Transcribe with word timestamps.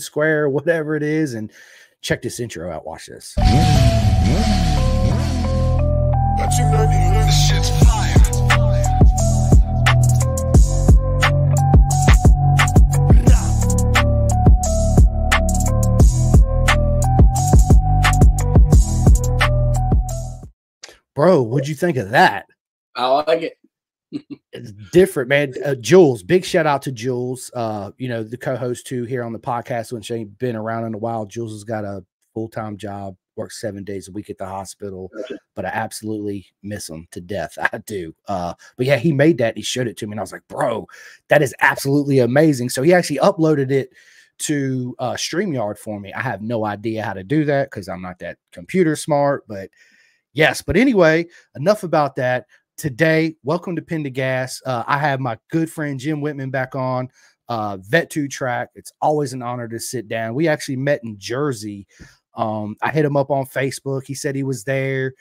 square, 0.00 0.48
whatever 0.48 0.96
it 0.96 1.04
is, 1.04 1.34
and 1.34 1.52
check 2.00 2.20
this 2.20 2.40
intro 2.40 2.68
out. 2.68 2.84
Watch 2.84 3.06
this. 3.06 3.36
Bro, 21.14 21.42
what'd 21.42 21.68
you 21.68 21.76
think 21.76 21.98
of 21.98 22.10
that? 22.10 22.46
I 22.96 23.06
like 23.06 23.42
it. 23.42 23.58
It's 24.52 24.72
different, 24.92 25.28
man. 25.28 25.54
Uh, 25.64 25.74
Jules, 25.74 26.22
big 26.22 26.44
shout 26.44 26.66
out 26.66 26.82
to 26.82 26.92
Jules. 26.92 27.50
Uh, 27.54 27.90
you 27.98 28.08
know, 28.08 28.22
the 28.22 28.36
co-host 28.36 28.86
too 28.86 29.04
here 29.04 29.22
on 29.22 29.32
the 29.32 29.38
podcast, 29.38 29.92
which 29.92 30.10
ain't 30.10 30.38
been 30.38 30.56
around 30.56 30.86
in 30.86 30.94
a 30.94 30.98
while. 30.98 31.26
Jules 31.26 31.52
has 31.52 31.64
got 31.64 31.84
a 31.84 32.04
full-time 32.34 32.76
job, 32.76 33.16
works 33.36 33.60
seven 33.60 33.84
days 33.84 34.08
a 34.08 34.12
week 34.12 34.30
at 34.30 34.38
the 34.38 34.46
hospital, 34.46 35.10
but 35.54 35.64
I 35.64 35.68
absolutely 35.68 36.46
miss 36.62 36.88
him 36.88 37.06
to 37.12 37.20
death. 37.20 37.56
I 37.72 37.78
do. 37.78 38.14
Uh, 38.26 38.54
but 38.76 38.86
yeah, 38.86 38.96
he 38.96 39.12
made 39.12 39.38
that. 39.38 39.56
He 39.56 39.62
showed 39.62 39.88
it 39.88 39.96
to 39.98 40.06
me, 40.06 40.12
and 40.12 40.20
I 40.20 40.22
was 40.22 40.32
like, 40.32 40.46
bro, 40.48 40.86
that 41.28 41.42
is 41.42 41.54
absolutely 41.60 42.20
amazing. 42.20 42.70
So 42.70 42.82
he 42.82 42.92
actually 42.94 43.18
uploaded 43.18 43.70
it 43.70 43.90
to 44.38 44.94
uh 45.00 45.14
StreamYard 45.14 45.78
for 45.78 45.98
me. 45.98 46.12
I 46.12 46.20
have 46.20 46.42
no 46.42 46.64
idea 46.64 47.02
how 47.02 47.12
to 47.12 47.24
do 47.24 47.44
that 47.46 47.70
because 47.70 47.88
I'm 47.88 48.00
not 48.00 48.20
that 48.20 48.38
computer 48.52 48.94
smart, 48.94 49.44
but 49.48 49.68
yes. 50.32 50.62
But 50.62 50.76
anyway, 50.76 51.26
enough 51.56 51.82
about 51.82 52.14
that. 52.16 52.46
Today, 52.78 53.34
welcome 53.42 53.74
to 53.74 53.82
Pin 53.82 54.04
to 54.04 54.10
Gas. 54.10 54.62
Uh, 54.64 54.84
I 54.86 54.98
have 54.98 55.18
my 55.18 55.36
good 55.50 55.68
friend 55.68 55.98
Jim 55.98 56.20
Whitman 56.20 56.50
back 56.50 56.76
on. 56.76 57.08
Uh, 57.48 57.78
Vet 57.78 58.08
2 58.08 58.28
track. 58.28 58.68
It's 58.76 58.92
always 59.02 59.32
an 59.32 59.42
honor 59.42 59.66
to 59.66 59.80
sit 59.80 60.06
down. 60.06 60.32
We 60.34 60.46
actually 60.46 60.76
met 60.76 61.00
in 61.02 61.18
Jersey. 61.18 61.88
Um, 62.34 62.76
I 62.80 62.92
hit 62.92 63.04
him 63.04 63.16
up 63.16 63.32
on 63.32 63.46
Facebook. 63.46 64.06
He 64.06 64.14
said 64.14 64.36
he 64.36 64.44
was 64.44 64.62
there. 64.62 65.14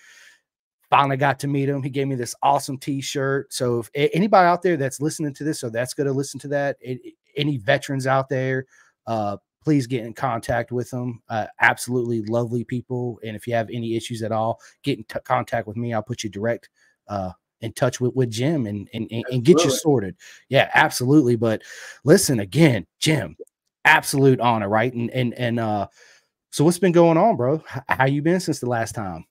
Finally 0.92 1.18
got 1.18 1.40
to 1.40 1.48
meet 1.48 1.68
him. 1.68 1.82
He 1.82 1.90
gave 1.90 2.08
me 2.08 2.14
this 2.14 2.36
awesome 2.44 2.78
t-shirt. 2.78 3.52
So 3.52 3.80
if 3.80 3.90
anybody 4.14 4.46
out 4.46 4.62
there 4.62 4.78
that's 4.78 5.02
listening 5.02 5.34
to 5.34 5.44
this 5.44 5.64
or 5.64 5.72
that's 5.72 5.96
going 5.96 6.06
to 6.06 6.14
listen 6.14 6.40
to 6.42 6.48
that, 6.50 6.78
it, 6.80 7.16
any 7.36 7.58
veterans 7.58 8.06
out 8.06 8.30
there, 8.30 8.68
uh, 9.08 9.38
please 9.64 9.88
get 9.88 10.06
in 10.06 10.14
contact 10.14 10.72
with 10.72 10.92
them. 10.92 11.24
Uh, 11.28 11.48
absolutely 11.60 12.22
lovely 12.22 12.64
people. 12.66 13.20
And 13.26 13.36
if 13.36 13.48
you 13.48 13.56
have 13.56 13.72
any 13.74 13.96
issues 13.96 14.22
at 14.22 14.32
all, 14.32 14.60
get 14.84 15.00
in 15.00 15.06
t- 15.06 15.20
contact 15.24 15.68
with 15.68 15.76
me. 15.76 15.96
I'll 15.96 16.04
put 16.04 16.24
you 16.24 16.30
direct 16.30 16.70
uh, 17.08 17.32
in 17.62 17.74
touch 17.74 18.00
with, 18.00 18.14
with 18.16 18.30
Jim 18.30 18.66
and, 18.66 18.88
and, 18.94 19.10
and 19.12 19.44
get 19.44 19.64
you 19.64 19.72
sorted. 19.72 20.16
Yeah, 20.50 20.70
absolutely. 20.74 21.36
But 21.36 21.64
listen 22.04 22.40
again, 22.40 22.86
Jim, 23.00 23.36
absolute 23.86 24.40
honor, 24.40 24.70
right? 24.70 24.94
And 24.94 25.10
and 25.12 25.34
and 25.36 25.60
uh 25.60 25.88
so 26.52 26.64
what's 26.64 26.80
been 26.80 26.92
going 26.92 27.18
on, 27.18 27.36
bro? 27.36 27.64
How 27.88 28.06
you 28.06 28.22
been 28.22 28.40
since 28.40 28.60
the 28.60 28.70
last 28.70 28.96
time? 28.96 29.26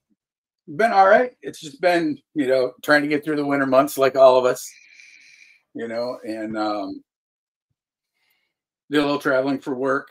Been 0.77 0.93
all 0.93 1.09
right. 1.09 1.33
It's 1.43 1.61
just 1.61 1.81
been, 1.81 2.19
you 2.35 2.47
know, 2.47 2.73
trying 2.83 3.03
to 3.03 3.09
get 3.09 3.25
through 3.25 3.37
the 3.37 3.47
winter 3.47 3.67
months 3.67 3.97
like 3.97 4.17
all 4.17 4.37
of 4.37 4.45
us, 4.45 4.69
you 5.75 5.89
know, 5.89 6.19
and 6.27 6.57
um 6.59 7.03
did 8.91 8.99
a 8.99 9.03
little 9.03 9.19
traveling 9.19 9.59
for 9.59 9.75
work. 9.75 10.09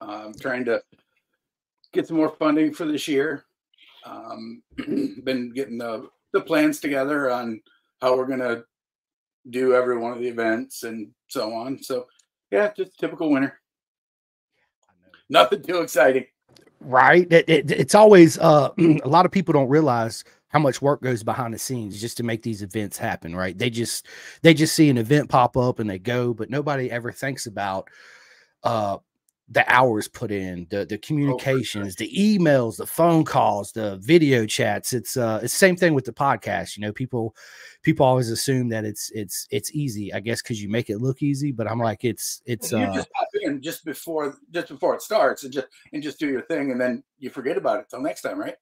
Um 0.00 0.32
trying 0.40 0.64
to 0.66 0.82
get 1.92 2.06
some 2.06 2.16
more 2.16 2.34
funding 2.38 2.72
for 2.72 2.86
this 2.86 3.06
year. 3.06 3.44
Um 4.04 4.62
been 4.76 5.52
getting 5.52 5.78
the 5.78 6.08
the 6.32 6.40
plans 6.40 6.80
together 6.80 7.30
on 7.30 7.60
how 8.00 8.16
we're 8.16 8.26
gonna 8.26 8.62
do 9.48 9.74
every 9.74 9.96
one 9.96 10.12
of 10.12 10.18
the 10.18 10.28
events 10.28 10.82
and 10.82 11.10
so 11.28 11.52
on. 11.52 11.82
So 11.82 12.06
yeah, 12.50 12.72
just 12.76 12.98
typical 12.98 13.30
winter. 13.30 13.60
Nothing 15.28 15.62
too 15.62 15.80
exciting. 15.80 16.26
Right. 16.80 17.30
It, 17.30 17.48
it, 17.48 17.70
it's 17.70 17.94
always 17.94 18.38
uh 18.38 18.70
a 18.78 19.08
lot 19.08 19.26
of 19.26 19.32
people 19.32 19.52
don't 19.52 19.68
realize 19.68 20.24
how 20.48 20.58
much 20.58 20.82
work 20.82 21.00
goes 21.00 21.22
behind 21.22 21.54
the 21.54 21.58
scenes 21.58 22.00
just 22.00 22.16
to 22.16 22.24
make 22.24 22.42
these 22.42 22.62
events 22.62 22.98
happen, 22.98 23.36
right? 23.36 23.56
They 23.56 23.70
just 23.70 24.06
they 24.42 24.54
just 24.54 24.74
see 24.74 24.90
an 24.90 24.98
event 24.98 25.28
pop 25.28 25.56
up 25.56 25.78
and 25.78 25.88
they 25.88 25.98
go, 25.98 26.34
but 26.34 26.50
nobody 26.50 26.90
ever 26.90 27.12
thinks 27.12 27.46
about 27.46 27.88
uh 28.62 28.98
the 29.52 29.64
hours 29.72 30.06
put 30.06 30.30
in, 30.30 30.66
the 30.70 30.86
the 30.86 30.94
oh, 30.94 31.00
communications, 31.02 31.96
the 31.96 32.10
emails, 32.16 32.76
the 32.76 32.86
phone 32.86 33.24
calls, 33.24 33.72
the 33.72 33.98
video 34.00 34.46
chats. 34.46 34.92
It's 34.92 35.16
uh 35.16 35.40
it's 35.42 35.52
the 35.52 35.58
same 35.58 35.76
thing 35.76 35.92
with 35.92 36.04
the 36.04 36.12
podcast. 36.12 36.76
You 36.76 36.82
know, 36.82 36.92
people 36.92 37.34
people 37.82 38.06
always 38.06 38.30
assume 38.30 38.68
that 38.68 38.84
it's 38.84 39.10
it's 39.12 39.48
it's 39.50 39.72
easy, 39.72 40.14
I 40.14 40.20
guess, 40.20 40.40
because 40.40 40.62
you 40.62 40.68
make 40.68 40.88
it 40.88 40.98
look 40.98 41.20
easy. 41.20 41.50
But 41.50 41.68
I'm 41.68 41.80
like, 41.80 42.04
it's 42.04 42.42
it's 42.46 42.70
you 42.70 42.78
uh, 42.78 42.94
just 42.94 43.10
pop 43.12 43.28
in 43.42 43.60
just 43.60 43.84
before 43.84 44.36
just 44.52 44.68
before 44.68 44.94
it 44.94 45.02
starts 45.02 45.42
and 45.42 45.52
just 45.52 45.66
and 45.92 46.02
just 46.02 46.20
do 46.20 46.28
your 46.28 46.42
thing, 46.42 46.70
and 46.70 46.80
then 46.80 47.02
you 47.18 47.28
forget 47.28 47.56
about 47.56 47.80
it 47.80 47.86
till 47.90 48.00
next 48.00 48.22
time, 48.22 48.38
right? 48.38 48.56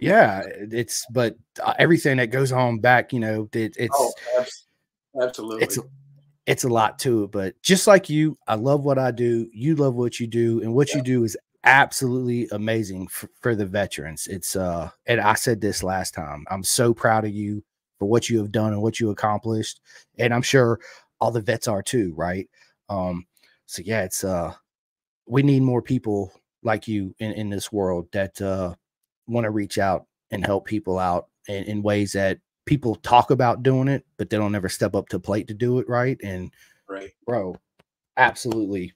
Yeah, 0.00 0.42
it's 0.46 1.06
but 1.10 1.36
uh, 1.62 1.74
everything 1.78 2.16
that 2.16 2.26
goes 2.26 2.50
on 2.52 2.80
back, 2.80 3.12
you 3.12 3.20
know, 3.20 3.48
it, 3.52 3.76
it's 3.78 3.96
oh, 3.96 4.12
absolutely. 5.22 5.62
It's 5.62 5.78
it's 6.46 6.64
a 6.64 6.68
lot 6.68 6.98
to 7.00 7.24
it. 7.24 7.32
But 7.32 7.60
just 7.62 7.86
like 7.86 8.10
you, 8.10 8.38
I 8.46 8.54
love 8.54 8.84
what 8.84 8.98
I 8.98 9.10
do. 9.10 9.48
You 9.52 9.76
love 9.76 9.94
what 9.94 10.20
you 10.20 10.26
do, 10.26 10.60
and 10.62 10.74
what 10.74 10.90
yeah. 10.90 10.98
you 10.98 11.02
do 11.02 11.24
is 11.24 11.36
absolutely 11.64 12.48
amazing 12.50 13.06
for, 13.06 13.28
for, 13.40 13.54
the 13.54 13.66
veterans. 13.66 14.26
It's 14.26 14.56
uh, 14.56 14.90
and 15.06 15.20
I 15.20 15.34
said 15.34 15.60
this 15.60 15.82
last 15.82 16.14
time. 16.14 16.44
I'm 16.50 16.64
so 16.64 16.92
proud 16.92 17.24
of 17.24 17.32
you 17.32 17.62
for 17.98 18.06
what 18.08 18.28
you 18.28 18.38
have 18.38 18.50
done 18.50 18.72
and 18.72 18.82
what 18.82 19.00
you 19.00 19.10
accomplished, 19.10 19.80
and 20.18 20.34
I'm 20.34 20.42
sure 20.42 20.80
all 21.20 21.30
the 21.30 21.40
vets 21.40 21.68
are 21.68 21.82
too, 21.82 22.12
right? 22.16 22.48
Um, 22.88 23.26
so 23.66 23.82
yeah, 23.84 24.02
it's 24.02 24.24
uh, 24.24 24.54
we 25.26 25.42
need 25.42 25.62
more 25.62 25.82
people 25.82 26.32
like 26.62 26.88
you 26.88 27.14
in 27.18 27.32
in 27.32 27.50
this 27.50 27.72
world 27.72 28.08
that 28.12 28.40
uh 28.40 28.74
want 29.26 29.44
to 29.44 29.50
reach 29.50 29.78
out 29.78 30.06
and 30.30 30.44
help 30.44 30.66
people 30.66 30.98
out 30.98 31.28
in, 31.48 31.64
in 31.64 31.82
ways 31.82 32.12
that 32.12 32.38
people 32.64 32.94
talk 32.96 33.30
about 33.30 33.62
doing 33.62 33.88
it, 33.88 34.04
but 34.16 34.30
they 34.30 34.36
don't 34.36 34.54
ever 34.54 34.68
step 34.68 34.94
up 34.94 35.08
to 35.08 35.18
plate 35.18 35.48
to 35.48 35.54
do 35.54 35.78
it 35.78 35.88
right. 35.88 36.18
And 36.22 36.50
right, 36.88 37.10
bro, 37.26 37.56
absolutely 38.16 38.92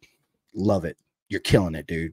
love 0.54 0.84
it. 0.84 0.96
You're 1.28 1.40
killing 1.40 1.74
it, 1.74 1.86
dude. 1.86 2.12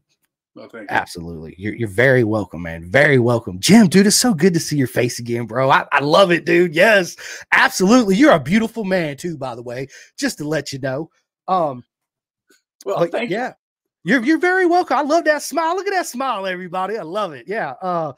You. 0.56 0.86
Absolutely. 0.90 1.56
You're, 1.58 1.74
you're 1.74 1.88
very 1.88 2.24
welcome, 2.24 2.62
man. 2.62 2.90
Very 2.90 3.18
welcome. 3.18 3.60
Jim, 3.60 3.88
dude, 3.88 4.06
it's 4.06 4.16
so 4.16 4.36
good 4.36 4.54
to 4.54 4.60
see 4.60 4.78
your 4.78 4.88
face 4.88 5.18
again, 5.18 5.48
bro. 5.48 5.72
I, 5.72 5.88
I 5.92 6.00
love 6.00 6.32
it, 6.32 6.46
dude. 6.46 6.76
Yes, 6.76 7.16
absolutely. 7.52 8.16
You're 8.16 8.34
a 8.34 8.40
beautiful 8.40 8.84
man, 8.84 9.18
too, 9.18 9.36
by 9.36 9.56
the 9.56 9.64
way, 9.64 9.88
just 10.18 10.38
to 10.38 10.48
let 10.48 10.72
you 10.72 10.78
know. 10.78 11.10
Um, 11.48 11.84
well, 12.86 13.08
thank 13.08 13.32
yeah. 13.32 13.54
You. 14.04 14.14
You're 14.14 14.24
you're 14.24 14.38
very 14.38 14.66
welcome. 14.66 14.98
I 14.98 15.02
love 15.02 15.24
that 15.26 15.42
smile. 15.42 15.76
Look 15.76 15.88
at 15.88 15.94
that 15.94 16.06
smile, 16.06 16.46
everybody. 16.46 16.98
I 16.98 17.04
love 17.04 17.34
it. 17.34 17.46
Yeah. 17.48 17.72
Uh, 17.82 18.14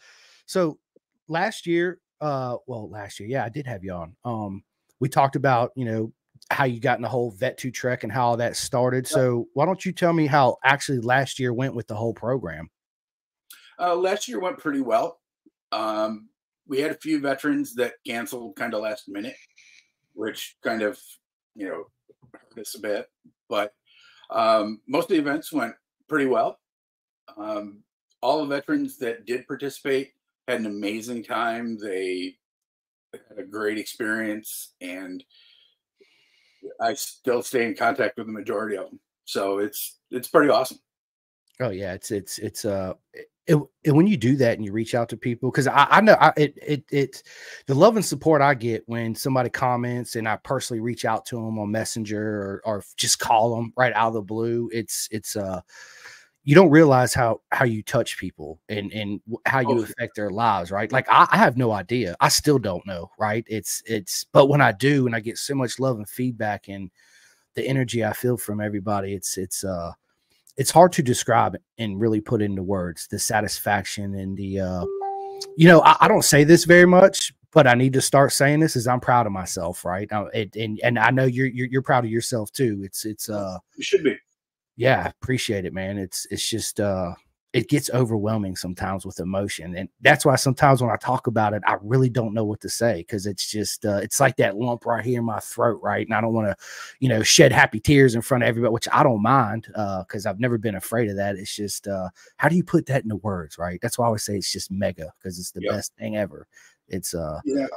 so 0.45 0.79
last 1.28 1.68
year 1.68 2.00
uh 2.22 2.58
well 2.68 2.90
last 2.90 3.20
year 3.20 3.28
yeah 3.28 3.44
i 3.44 3.50
did 3.50 3.68
have 3.68 3.84
you 3.84 3.92
on. 3.94 4.16
Um 4.24 4.64
we 5.00 5.09
talked 5.09 5.36
about 5.36 5.72
you 5.76 5.86
know 5.86 6.14
how 6.52 6.66
you 6.66 6.80
got 6.80 6.98
in 6.98 7.02
the 7.02 7.09
whole 7.09 7.31
vet 7.31 7.58
2 7.58 7.72
track 7.72 8.03
and 8.03 8.12
how 8.12 8.28
all 8.28 8.38
that 8.38 8.56
started. 8.56 9.08
So 9.08 9.48
why 9.53 9.66
don't 9.66 9.84
you 9.84 9.92
tell 9.92 10.14
me 10.14 10.28
how 10.28 10.58
actually 10.64 11.00
last 11.00 11.40
year 11.40 11.52
went 11.54 11.74
with 11.74 11.88
the 11.88 11.96
whole 11.96 12.14
program? 12.14 12.70
Uh 13.80 13.96
last 13.96 14.28
year 14.28 14.40
went 14.40 14.58
pretty 14.59 14.81
well. 14.81 15.20
Um 15.72 16.30
we 16.68 16.80
had 16.80 16.92
a 16.92 16.96
few 16.98 17.20
veterans 17.20 17.75
that 17.75 17.94
canceled 18.06 18.56
kind 18.56 18.74
of 18.74 18.81
last 18.81 19.08
minute 19.08 19.36
which 20.14 20.56
kind 20.64 20.81
of 20.81 21.00
you 21.56 21.68
know 21.68 21.86
hurt 22.31 22.59
us 22.59 22.75
a 22.75 22.80
bit 22.80 23.08
but 23.50 23.74
um 24.30 24.81
most 24.88 25.06
of 25.06 25.09
the 25.09 25.20
events 25.20 25.52
went 25.52 25.74
pretty 26.08 26.25
well. 26.25 26.59
Um 27.38 27.84
all 28.22 28.40
the 28.40 28.56
veterans 28.56 28.98
that 28.98 29.25
did 29.25 29.48
participate 29.48 30.14
had 30.47 30.59
an 30.59 30.66
amazing 30.66 31.23
time. 31.23 31.78
They 31.78 32.35
had 33.13 33.39
a 33.39 33.44
great 33.44 33.78
experience, 33.78 34.73
and 34.81 35.23
I 36.81 36.94
still 36.94 37.41
stay 37.41 37.66
in 37.66 37.75
contact 37.75 38.17
with 38.17 38.28
the 38.28 38.33
majority 38.33 38.78
of 38.78 38.85
them. 38.85 39.00
So 39.25 39.59
it's 39.59 40.00
it's 40.11 40.28
pretty 40.28 40.50
awesome. 40.50 40.79
Oh 41.59 41.69
yeah, 41.69 41.94
it's 41.94 42.11
it's 42.11 42.38
it's 42.39 42.65
uh 42.65 42.94
it, 43.47 43.57
it, 43.83 43.92
when 43.92 44.07
you 44.07 44.18
do 44.18 44.36
that 44.38 44.57
and 44.57 44.65
you 44.65 44.71
reach 44.71 44.95
out 44.95 45.07
to 45.09 45.18
people 45.18 45.51
because 45.51 45.68
I, 45.68 45.88
I 45.89 46.01
know 46.01 46.18
I, 46.19 46.33
it 46.36 46.57
it 46.62 46.83
it 46.91 47.24
the 47.68 47.75
love 47.75 47.95
and 47.95 48.03
support 48.03 48.41
I 48.41 48.56
get 48.56 48.83
when 48.88 49.13
somebody 49.13 49.50
comments 49.50 50.15
and 50.15 50.27
I 50.27 50.38
personally 50.38 50.81
reach 50.81 51.06
out 51.06 51.25
to 51.27 51.36
them 51.36 51.59
on 51.59 51.71
Messenger 51.71 52.21
or 52.21 52.62
or 52.65 52.83
just 52.98 53.19
call 53.19 53.56
them 53.56 53.71
right 53.77 53.94
out 53.94 54.09
of 54.09 54.13
the 54.15 54.21
blue. 54.21 54.69
It's 54.74 55.07
it's 55.12 55.36
uh 55.36 55.62
you 56.45 56.53
don't 56.53 56.69
realize 56.69 57.13
how 57.13 57.42
how 57.51 57.65
you 57.65 57.83
touch 57.83 58.18
people 58.18 58.62
and 58.69 58.94
and 58.94 59.19
how 59.45 59.59
you 59.59 59.80
oh, 59.80 59.83
affect 59.83 60.15
their 60.15 60.30
lives 60.30 60.71
right? 60.71 60.92
Like 60.92 61.07
I, 61.09 61.27
I, 61.31 61.38
have 61.38 61.57
no 61.57 61.71
idea. 61.71 62.15
I 62.21 62.30
still 62.30 62.59
don't 62.59 62.86
know 62.86 63.09
right? 63.19 63.44
It's 63.47 63.81
it's 63.86 64.24
but 64.24 64.45
when 64.45 64.62
i 64.62 64.71
do 64.71 65.07
and 65.07 65.15
i 65.15 65.19
get 65.19 65.38
so 65.38 65.56
much 65.56 65.80
love 65.80 65.97
and 65.97 66.07
feedback 66.07 66.69
and 66.69 66.89
the 67.56 67.65
energy 67.68 68.03
i 68.06 68.13
feel 68.13 68.38
from 68.38 68.62
everybody 68.62 69.13
it's 69.13 69.38
it's 69.38 69.63
uh 69.63 69.92
it's 70.57 70.71
hard 70.71 70.92
to 70.94 71.01
describe 71.01 71.56
and 71.77 72.00
really 72.00 72.21
put 72.21 72.42
into 72.42 72.62
words 72.63 73.07
the 73.07 73.19
satisfaction 73.19 74.15
and 74.15 74.38
the 74.38 74.59
uh 74.59 74.86
you 75.57 75.68
know 75.68 75.81
i, 75.81 75.95
I 76.01 76.07
don't 76.07 76.24
say 76.24 76.44
this 76.44 76.65
very 76.65 76.86
much 76.86 77.33
but 77.51 77.65
i 77.65 77.74
need 77.74 77.94
to 77.94 78.01
start 78.01 78.33
saying 78.33 78.59
this 78.59 78.75
is 78.75 78.88
i'm 78.88 79.00
proud 79.00 79.25
of 79.25 79.31
myself 79.31 79.86
right? 79.86 80.09
It, 80.33 80.56
and 80.56 80.80
and 80.83 81.00
i 81.00 81.09
know 81.09 81.25
you're, 81.25 81.48
you're 81.48 81.68
you're 81.68 81.81
proud 81.81 82.06
of 82.06 82.12
yourself 82.12 82.51
too. 82.51 82.81
It's 82.83 83.06
it's 83.06 83.30
uh 83.30 83.57
you 83.75 83.83
should 83.83 84.03
be 84.03 84.18
yeah, 84.75 85.04
I 85.06 85.10
appreciate 85.10 85.66
it, 85.66 85.74
man. 85.74 85.98
It's 85.98 86.27
it's 86.31 86.48
just 86.48 86.80
uh 86.80 87.13
it 87.56 87.69
gets 87.69 87.89
overwhelming 87.92 88.54
sometimes 88.54 89.06
with 89.06 89.22
emotion 89.22 89.77
and 89.77 89.88
that's 90.01 90.25
why 90.25 90.36
sometimes 90.36 90.81
when 90.81 90.92
i 90.92 90.98
talk 90.98 91.25
about 91.25 91.54
it 91.54 91.63
i 91.66 91.77
really 91.81 92.10
don't 92.10 92.33
know 92.33 92.44
what 92.44 92.60
to 92.60 92.68
say 92.68 92.98
because 92.98 93.25
it's 93.25 93.50
just 93.50 93.86
uh, 93.86 93.95
it's 94.04 94.19
like 94.19 94.36
that 94.36 94.57
lump 94.57 94.86
right 94.86 95.06
here 95.06 95.19
in 95.19 95.25
my 95.25 95.39
throat 95.39 95.80
right? 95.81 96.06
And 96.06 96.13
i 96.13 96.19
don't 96.19 96.33
want 96.33 96.48
to 96.50 96.66
you 97.00 97.07
know 97.07 97.24
shed 97.24 97.54
happy 97.54 97.80
tears 97.80 98.13
in 98.13 98.22
front 98.22 98.44
of 98.44 98.50
everybody 98.50 98.74
which 98.74 98.89
i 98.92 99.04
don't 99.04 99.22
mind 99.22 99.68
uh, 99.74 100.04
because 100.04 100.25
i've 100.25 100.39
never 100.39 100.57
been 100.57 100.75
afraid 100.75 101.10
of 101.10 101.16
that. 101.16 101.38
It's 101.38 101.56
just 101.56 101.88
uh, 101.88 102.10
how 102.36 102.50
do 102.50 102.57
you 102.57 102.63
put 102.63 102.88
that 102.88 103.04
into 103.04 103.16
words 103.16 103.57
right? 103.57 103.80
That's 103.81 103.98
why 103.98 104.04
i 104.04 104.07
always 104.07 104.24
say 104.24 104.36
it's 104.36 104.51
just 104.51 104.69
mega 104.69 105.13
because 105.18 105.39
it's 105.39 105.51
the 105.51 105.62
yep. 105.62 105.75
best 105.75 105.95
thing 105.95 106.18
ever. 106.18 106.48
It's 106.89 107.13
uh 107.13 107.39
yeah. 107.45 107.68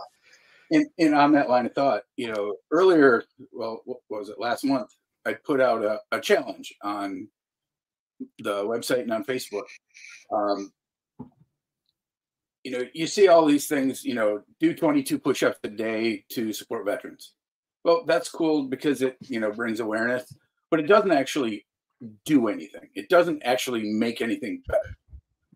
And, 0.72 0.86
and 0.98 1.14
on 1.14 1.30
that 1.32 1.48
line 1.48 1.66
of 1.66 1.74
thought 1.74 2.02
you 2.16 2.32
know 2.32 2.56
earlier 2.72 3.22
well 3.52 3.82
what 3.84 4.00
was 4.08 4.28
it 4.28 4.40
last 4.40 4.64
month 4.64 4.92
i 5.28 5.34
put 5.34 5.60
out 5.60 5.84
a, 5.84 6.00
a 6.10 6.20
challenge 6.20 6.74
on 6.82 7.28
the 8.38 8.64
website 8.64 9.02
and 9.02 9.12
on 9.12 9.24
Facebook. 9.24 9.66
Um, 10.32 10.72
you 12.64 12.72
know, 12.72 12.84
you 12.92 13.06
see 13.06 13.28
all 13.28 13.46
these 13.46 13.68
things, 13.68 14.04
you 14.04 14.14
know, 14.14 14.42
do 14.58 14.74
22 14.74 15.18
push-ups 15.18 15.58
a 15.62 15.68
day 15.68 16.24
to 16.30 16.52
support 16.52 16.84
veterans. 16.84 17.34
Well, 17.84 18.04
that's 18.06 18.28
cool 18.28 18.64
because 18.64 19.02
it, 19.02 19.16
you 19.20 19.40
know, 19.40 19.52
brings 19.52 19.80
awareness, 19.80 20.34
but 20.70 20.80
it 20.80 20.86
doesn't 20.86 21.12
actually 21.12 21.66
do 22.24 22.48
anything. 22.48 22.88
It 22.94 23.08
doesn't 23.08 23.42
actually 23.44 23.92
make 23.92 24.20
anything 24.20 24.62
better. 24.66 24.96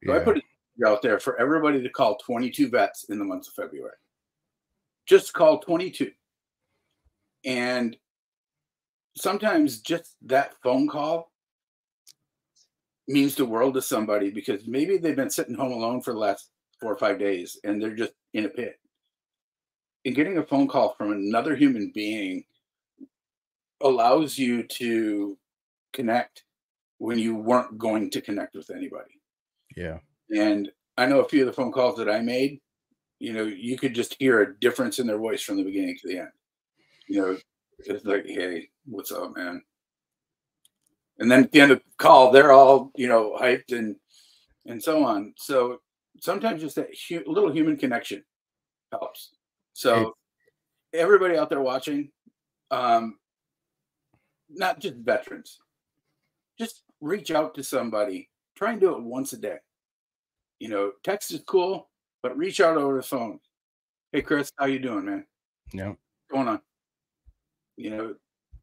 So 0.06 0.12
yeah. 0.12 0.20
I 0.20 0.24
put 0.24 0.38
it 0.38 0.44
out 0.86 1.02
there 1.02 1.18
for 1.18 1.38
everybody 1.40 1.82
to 1.82 1.88
call 1.88 2.16
22 2.18 2.70
vets 2.70 3.04
in 3.08 3.18
the 3.18 3.24
month 3.24 3.48
of 3.48 3.54
February. 3.54 3.96
Just 5.06 5.32
call 5.32 5.58
22. 5.58 6.10
And 7.44 7.96
sometimes 9.16 9.80
just 9.80 10.16
that 10.22 10.54
phone 10.62 10.88
call 10.88 11.30
means 13.08 13.34
the 13.34 13.44
world 13.44 13.74
to 13.74 13.82
somebody 13.82 14.30
because 14.30 14.66
maybe 14.66 14.96
they've 14.96 15.16
been 15.16 15.30
sitting 15.30 15.54
home 15.54 15.72
alone 15.72 16.00
for 16.00 16.12
the 16.12 16.18
last 16.18 16.50
four 16.80 16.92
or 16.92 16.98
five 16.98 17.18
days 17.18 17.58
and 17.64 17.80
they're 17.80 17.94
just 17.94 18.12
in 18.32 18.44
a 18.44 18.48
pit. 18.48 18.78
And 20.04 20.14
getting 20.14 20.38
a 20.38 20.42
phone 20.42 20.66
call 20.66 20.94
from 20.94 21.12
another 21.12 21.54
human 21.54 21.92
being 21.94 22.44
allows 23.80 24.38
you 24.38 24.62
to 24.64 25.38
connect 25.92 26.44
when 26.98 27.18
you 27.18 27.34
weren't 27.34 27.78
going 27.78 28.10
to 28.10 28.20
connect 28.20 28.54
with 28.54 28.70
anybody. 28.70 29.20
Yeah. 29.76 29.98
And 30.30 30.70
I 30.96 31.06
know 31.06 31.20
a 31.20 31.28
few 31.28 31.40
of 31.42 31.46
the 31.46 31.52
phone 31.52 31.72
calls 31.72 31.96
that 31.98 32.08
I 32.08 32.20
made, 32.20 32.60
you 33.18 33.32
know, 33.32 33.44
you 33.44 33.78
could 33.78 33.94
just 33.94 34.16
hear 34.18 34.40
a 34.40 34.58
difference 34.58 34.98
in 34.98 35.06
their 35.06 35.18
voice 35.18 35.42
from 35.42 35.56
the 35.56 35.64
beginning 35.64 35.96
to 36.00 36.08
the 36.08 36.18
end. 36.18 36.32
You 37.08 37.20
know, 37.20 37.36
it's 37.86 38.04
like, 38.04 38.26
hey, 38.26 38.68
what's 38.84 39.12
up, 39.12 39.36
man? 39.36 39.62
and 41.18 41.30
then 41.30 41.44
at 41.44 41.52
the 41.52 41.60
end 41.60 41.72
of 41.72 41.78
the 41.78 41.84
call, 41.98 42.30
they're 42.32 42.52
all 42.52 42.90
you 42.96 43.08
know 43.08 43.36
hyped 43.40 43.70
and 43.72 43.96
and 44.66 44.82
so 44.82 45.04
on. 45.04 45.34
So 45.36 45.80
sometimes 46.20 46.60
just 46.60 46.76
that 46.76 46.88
hu- 47.08 47.24
little 47.26 47.52
human 47.52 47.76
connection 47.76 48.24
helps. 48.90 49.30
So 49.72 50.16
everybody 50.92 51.36
out 51.36 51.48
there 51.48 51.60
watching, 51.60 52.10
um, 52.70 53.18
not 54.50 54.80
just 54.80 54.96
veterans, 54.96 55.58
just 56.58 56.82
reach 57.00 57.30
out 57.30 57.54
to 57.54 57.62
somebody. 57.62 58.28
Try 58.56 58.72
and 58.72 58.80
do 58.80 58.94
it 58.94 59.02
once 59.02 59.32
a 59.32 59.38
day. 59.38 59.56
You 60.58 60.68
know, 60.68 60.92
text 61.02 61.32
is 61.32 61.42
cool, 61.46 61.88
but 62.22 62.36
reach 62.36 62.60
out 62.60 62.76
over 62.76 62.96
the 62.96 63.02
phone. 63.02 63.40
Hey, 64.12 64.22
Chris, 64.22 64.52
how 64.58 64.66
you 64.66 64.78
doing, 64.78 65.06
man? 65.06 65.26
Yeah, 65.72 65.88
What's 65.88 65.98
going 66.30 66.48
on. 66.48 66.60
You 67.82 67.90
know, 67.90 68.14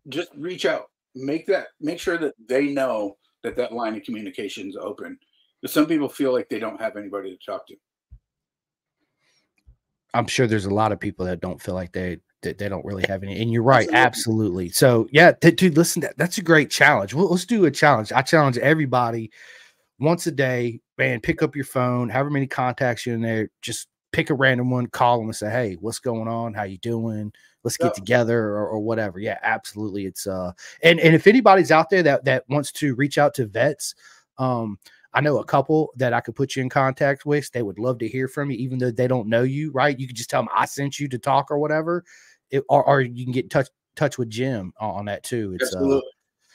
just 0.07 0.30
reach 0.36 0.66
out 0.66 0.89
make 1.16 1.45
that 1.48 1.68
make 1.80 2.00
sure 2.00 2.18
that 2.18 2.36
they 2.48 2.68
know 2.68 3.18
that 3.44 3.56
that 3.56 3.74
line 3.74 3.95
of 3.95 4.04
communication 4.04 4.69
is 4.69 4.75
open. 4.75 5.18
Because 5.62 5.74
some 5.74 5.86
people 5.86 6.10
feel 6.10 6.33
like 6.33 6.50
they 6.50 6.60
don't 6.60 6.80
have 6.80 6.95
anybody 6.95 7.36
to 7.36 7.45
talk 7.45 7.68
to. 7.68 7.75
I'm 10.13 10.27
sure 10.27 10.48
there's 10.48 10.66
a 10.66 10.74
lot 10.74 10.92
of 10.92 11.00
people 11.00 11.25
that 11.25 11.42
don't 11.42 11.62
feel 11.62 11.75
like 11.75 11.92
they 11.92 12.19
that 12.42 12.57
they 12.57 12.69
don't 12.69 12.86
really 12.86 13.04
have 13.10 13.21
any 13.21 13.42
and 13.42 13.51
you're 13.51 13.62
right 13.62 13.89
absolutely, 13.92 14.68
absolutely. 14.68 14.69
so 14.69 15.10
yeah 15.12 15.33
to, 15.33 15.71
listen 15.71 16.01
that, 16.01 16.18
that's 16.18 16.38
a 16.38 16.42
great 16.42 16.71
challenge. 16.71 17.13
Well, 17.13 17.30
let's 17.30 17.45
do 17.45 17.66
a 17.66 17.71
challenge. 17.71 18.13
I 18.13 18.21
challenge 18.21 18.57
everybody 18.57 19.30
once 20.00 20.25
a 20.25 20.31
day 20.31 20.80
man 20.98 21.19
pick 21.19 21.44
up 21.44 21.54
your 21.54 21.66
phone 21.66 22.07
however 22.07 22.30
many 22.30 22.48
contacts 22.48 23.06
you're 23.06 23.16
in 23.16 23.21
there 23.21 23.50
just 23.62 23.89
pick 24.12 24.30
a 24.30 24.34
random 24.34 24.70
one 24.72 24.88
call 24.88 25.20
them 25.20 25.28
and 25.28 25.36
say 25.36 25.50
hey 25.50 25.78
what's 25.80 26.00
going 26.00 26.28
on 26.28 26.54
how 26.54 26.64
you 26.64 26.78
doing 26.80 27.32
let's 27.64 27.78
get 27.78 27.94
together 27.94 28.50
or, 28.50 28.68
or, 28.70 28.80
whatever. 28.80 29.20
Yeah, 29.20 29.38
absolutely. 29.44 30.06
It's 30.06 30.28
uh 30.28 30.52
and 30.82 31.00
and 31.00 31.16
if 31.16 31.28
anybody's 31.28 31.72
out 31.72 31.90
there 31.90 32.04
that 32.04 32.26
that 32.26 32.46
wants 32.50 32.72
to 32.74 32.96
reach 32.96 33.18
out 33.18 33.34
to 33.36 33.46
vets, 33.46 33.96
um, 34.38 34.80
I 35.14 35.22
know 35.22 35.40
a 35.40 35.46
couple 35.46 35.92
that 35.98 36.14
I 36.14 36.22
could 36.22 36.36
put 36.36 36.56
you 36.56 36.62
in 36.62 36.70
contact 36.70 37.26
with. 37.26 37.52
They 37.52 37.64
would 37.64 37.80
love 37.80 38.00
to 38.00 38.08
hear 38.08 38.28
from 38.28 38.52
you, 38.52 38.58
even 38.58 38.78
though 38.78 38.92
they 38.92 39.08
don't 39.08 39.28
know 39.28 39.44
you, 39.44 39.72
right? 39.72 40.00
You 40.00 40.08
could 40.08 40.16
just 40.16 40.30
tell 40.30 40.42
them 40.42 40.50
I 40.56 40.66
sent 40.66 41.00
you 41.00 41.08
to 41.10 41.18
talk 41.18 41.52
or 41.52 41.58
whatever. 41.58 42.04
It, 42.52 42.64
or, 42.70 42.84
or 42.84 43.02
you 43.02 43.26
can 43.26 43.34
get 43.34 43.46
in 43.46 43.50
touch 43.50 43.68
touch 43.96 44.18
with 44.18 44.30
Jim 44.30 44.74
on, 44.80 45.06
that 45.06 45.24
too. 45.24 45.54
It's 45.56 45.66
absolutely, 45.66 46.10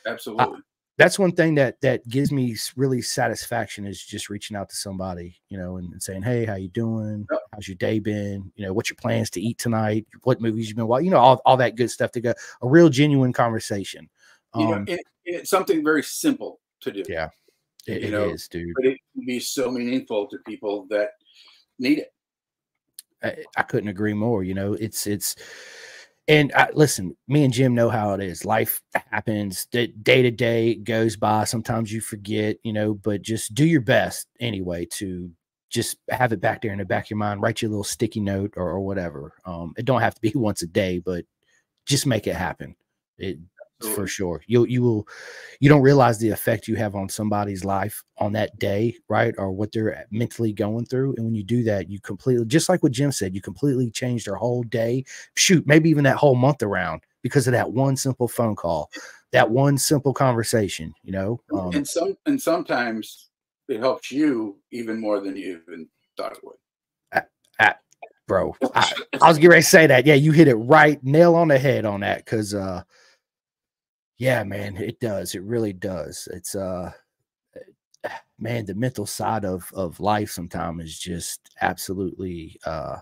uh, 0.07 0.11
absolutely 0.11 0.59
that's 0.97 1.19
one 1.19 1.33
thing 1.33 1.57
that 1.57 1.81
that 1.81 2.07
gives 2.09 2.31
me 2.31 2.57
really 2.77 3.03
satisfaction 3.03 3.87
is 3.87 4.03
just 4.03 4.31
reaching 4.31 4.57
out 4.57 4.69
to 4.69 4.77
somebody 4.77 5.37
you 5.49 5.59
know 5.59 5.77
and, 5.77 5.93
and 5.93 6.03
saying 6.03 6.23
hey 6.23 6.45
how 6.45 6.55
you 6.55 6.69
doing? 6.69 7.27
How's 7.53 7.69
your 7.69 7.77
day 7.77 7.99
been? 7.99 8.53
You 8.57 8.67
know 8.67 8.73
what's 8.73 8.91
your 8.91 8.97
plans 8.97 9.31
to 9.31 9.41
eat 9.41 9.59
tonight? 9.59 10.07
What 10.23 10.41
movies 10.41 10.69
you've 10.69 10.77
been 10.77 10.87
watching 10.87 11.07
you 11.07 11.11
know 11.11 11.19
all, 11.19 11.43
all 11.45 11.57
that 11.57 11.77
good 11.77 11.91
stuff 11.91 12.13
to 12.13 12.21
go 12.21 12.35
a 12.63 12.69
real 12.69 12.89
genuine 12.89 13.33
conversation 13.33 14.09
you 14.57 14.67
know 14.67 14.75
um, 14.75 14.85
it, 14.87 15.01
it's 15.25 15.51
something 15.51 15.83
very 15.83 16.03
simple 16.03 16.61
to 16.81 16.93
do 16.93 17.03
yeah 17.09 17.29
it, 17.87 18.05
it 18.05 18.11
know, 18.11 18.31
is 18.31 18.49
dude. 18.49 18.73
but 18.77 18.87
it 18.87 18.99
can 19.13 19.27
be 19.27 19.39
so 19.39 19.71
meaningful 19.71 20.27
to 20.29 20.39
people 20.47 20.87
that 20.89 21.11
need 21.79 21.99
it. 21.99 22.13
I, 23.23 23.37
I 23.57 23.63
couldn't 23.63 23.89
agree 23.89 24.15
more 24.15 24.43
you 24.43 24.55
know 24.55 24.75
it's 24.75 25.07
it's 25.07 25.37
and 26.27 26.53
I, 26.55 26.69
listen, 26.73 27.17
me 27.29 27.45
and 27.45 27.53
Jim 27.53 27.75
know 27.75 27.91
how 27.91 28.15
it 28.15 28.23
is. 28.23 28.45
Life 28.45 28.81
happens, 29.11 29.67
day 29.67 29.89
to 30.23 30.31
day 30.31 30.75
goes 30.75 31.17
by. 31.17 31.45
Sometimes 31.45 31.93
you 31.93 32.01
forget, 32.01 32.57
you 32.63 32.73
know, 32.73 32.95
but 32.95 33.23
just 33.23 33.55
do 33.55 33.67
your 33.67 33.83
best 33.83 34.27
anyway 34.41 34.87
to 34.93 35.31
just 35.71 35.99
have 36.09 36.33
it 36.33 36.41
back 36.41 36.63
there 36.63 36.73
in 36.73 36.79
the 36.79 36.85
back 36.85 37.07
of 37.07 37.11
your 37.11 37.19
mind. 37.19 37.43
Write 37.43 37.61
your 37.61 37.71
little 37.71 37.85
sticky 37.85 38.21
note 38.21 38.55
or, 38.57 38.71
or 38.71 38.81
whatever. 38.81 39.35
Um, 39.45 39.75
it 39.77 39.85
don't 39.85 40.01
have 40.01 40.15
to 40.15 40.21
be 40.21 40.33
once 40.35 40.63
a 40.63 40.67
day, 40.67 40.99
but 40.99 41.27
just 41.87 42.07
make 42.07 42.27
it 42.27 42.37
happen. 42.37 42.75
It 43.19 43.39
for 43.89 44.07
sure. 44.07 44.43
You 44.47 44.65
you 44.67 44.83
will 44.83 45.09
you 45.61 45.69
don't 45.69 45.83
realize 45.83 46.19
the 46.19 46.31
effect 46.31 46.69
you 46.69 46.77
have 46.77 46.95
on 46.95 47.09
somebody's 47.09 47.65
life 47.65 48.03
on 48.19 48.33
that 48.33 48.59
day, 48.59 48.97
right? 49.09 49.35
Or 49.39 49.53
what 49.53 49.73
they're 49.73 50.07
mentally 50.11 50.53
going 50.53 50.87
through. 50.87 51.15
And 51.17 51.25
when 51.25 51.35
you 51.35 51.43
do 51.43 51.63
that, 51.65 51.89
you 51.89 52.01
completely 52.01 52.45
just 52.47 52.69
like 52.69 52.83
what 52.83 52.93
Jim 52.93 53.13
said, 53.13 53.35
you 53.35 53.41
completely 53.41 53.91
change 53.91 54.25
their 54.25 54.37
whole 54.37 54.63
day. 54.65 55.05
Shoot, 55.35 55.67
maybe 55.67 55.91
even 55.91 56.05
that 56.05 56.17
whole 56.17 56.35
month 56.35 56.63
around 56.63 57.03
because 57.23 57.47
of 57.47 57.53
that 57.53 57.73
one 57.73 57.97
simple 57.97 58.29
phone 58.29 58.57
call, 58.57 58.91
that 59.33 59.51
one 59.51 59.79
simple 59.79 60.13
conversation, 60.13 60.95
you 61.03 61.13
know. 61.13 61.41
Um, 61.53 61.75
and 61.75 61.87
some 61.89 62.17
and 62.27 62.41
sometimes 62.41 63.31
it 63.69 63.81
helps 63.81 64.11
you 64.11 64.59
even 64.73 65.01
more 65.01 65.21
than 65.21 65.37
you 65.37 65.61
even 65.67 65.89
thought 66.17 66.33
it 66.33 66.45
would. 66.45 66.57
bro, 68.27 68.57
I, 68.75 68.93
I 69.21 69.29
was 69.29 69.39
getting 69.39 69.51
ready 69.51 69.63
to 69.63 69.69
say 69.69 69.87
that. 69.87 70.07
Yeah, 70.07 70.15
you 70.15 70.33
hit 70.33 70.49
it 70.49 70.55
right, 70.55 71.03
nail 71.03 71.35
on 71.35 71.49
the 71.49 71.59
head 71.59 71.85
on 71.85 72.01
that 72.01 72.25
because 72.25 72.55
uh 72.55 72.83
yeah, 74.25 74.43
man, 74.43 74.79
it 74.79 75.01
does. 75.01 75.35
It 75.35 75.43
really 75.43 75.75
does. 75.75 76.29
It's 76.33 76.55
uh 76.55 76.93
eh, 78.05 78.09
man, 78.39 78.65
the 78.65 78.75
mental 78.75 79.05
side 79.05 79.45
of 79.45 79.71
of 79.75 80.01
life 80.01 80.31
sometimes 80.31 80.85
is 80.85 80.99
just 80.99 81.51
absolutely 81.61 82.59
uh 82.65 82.97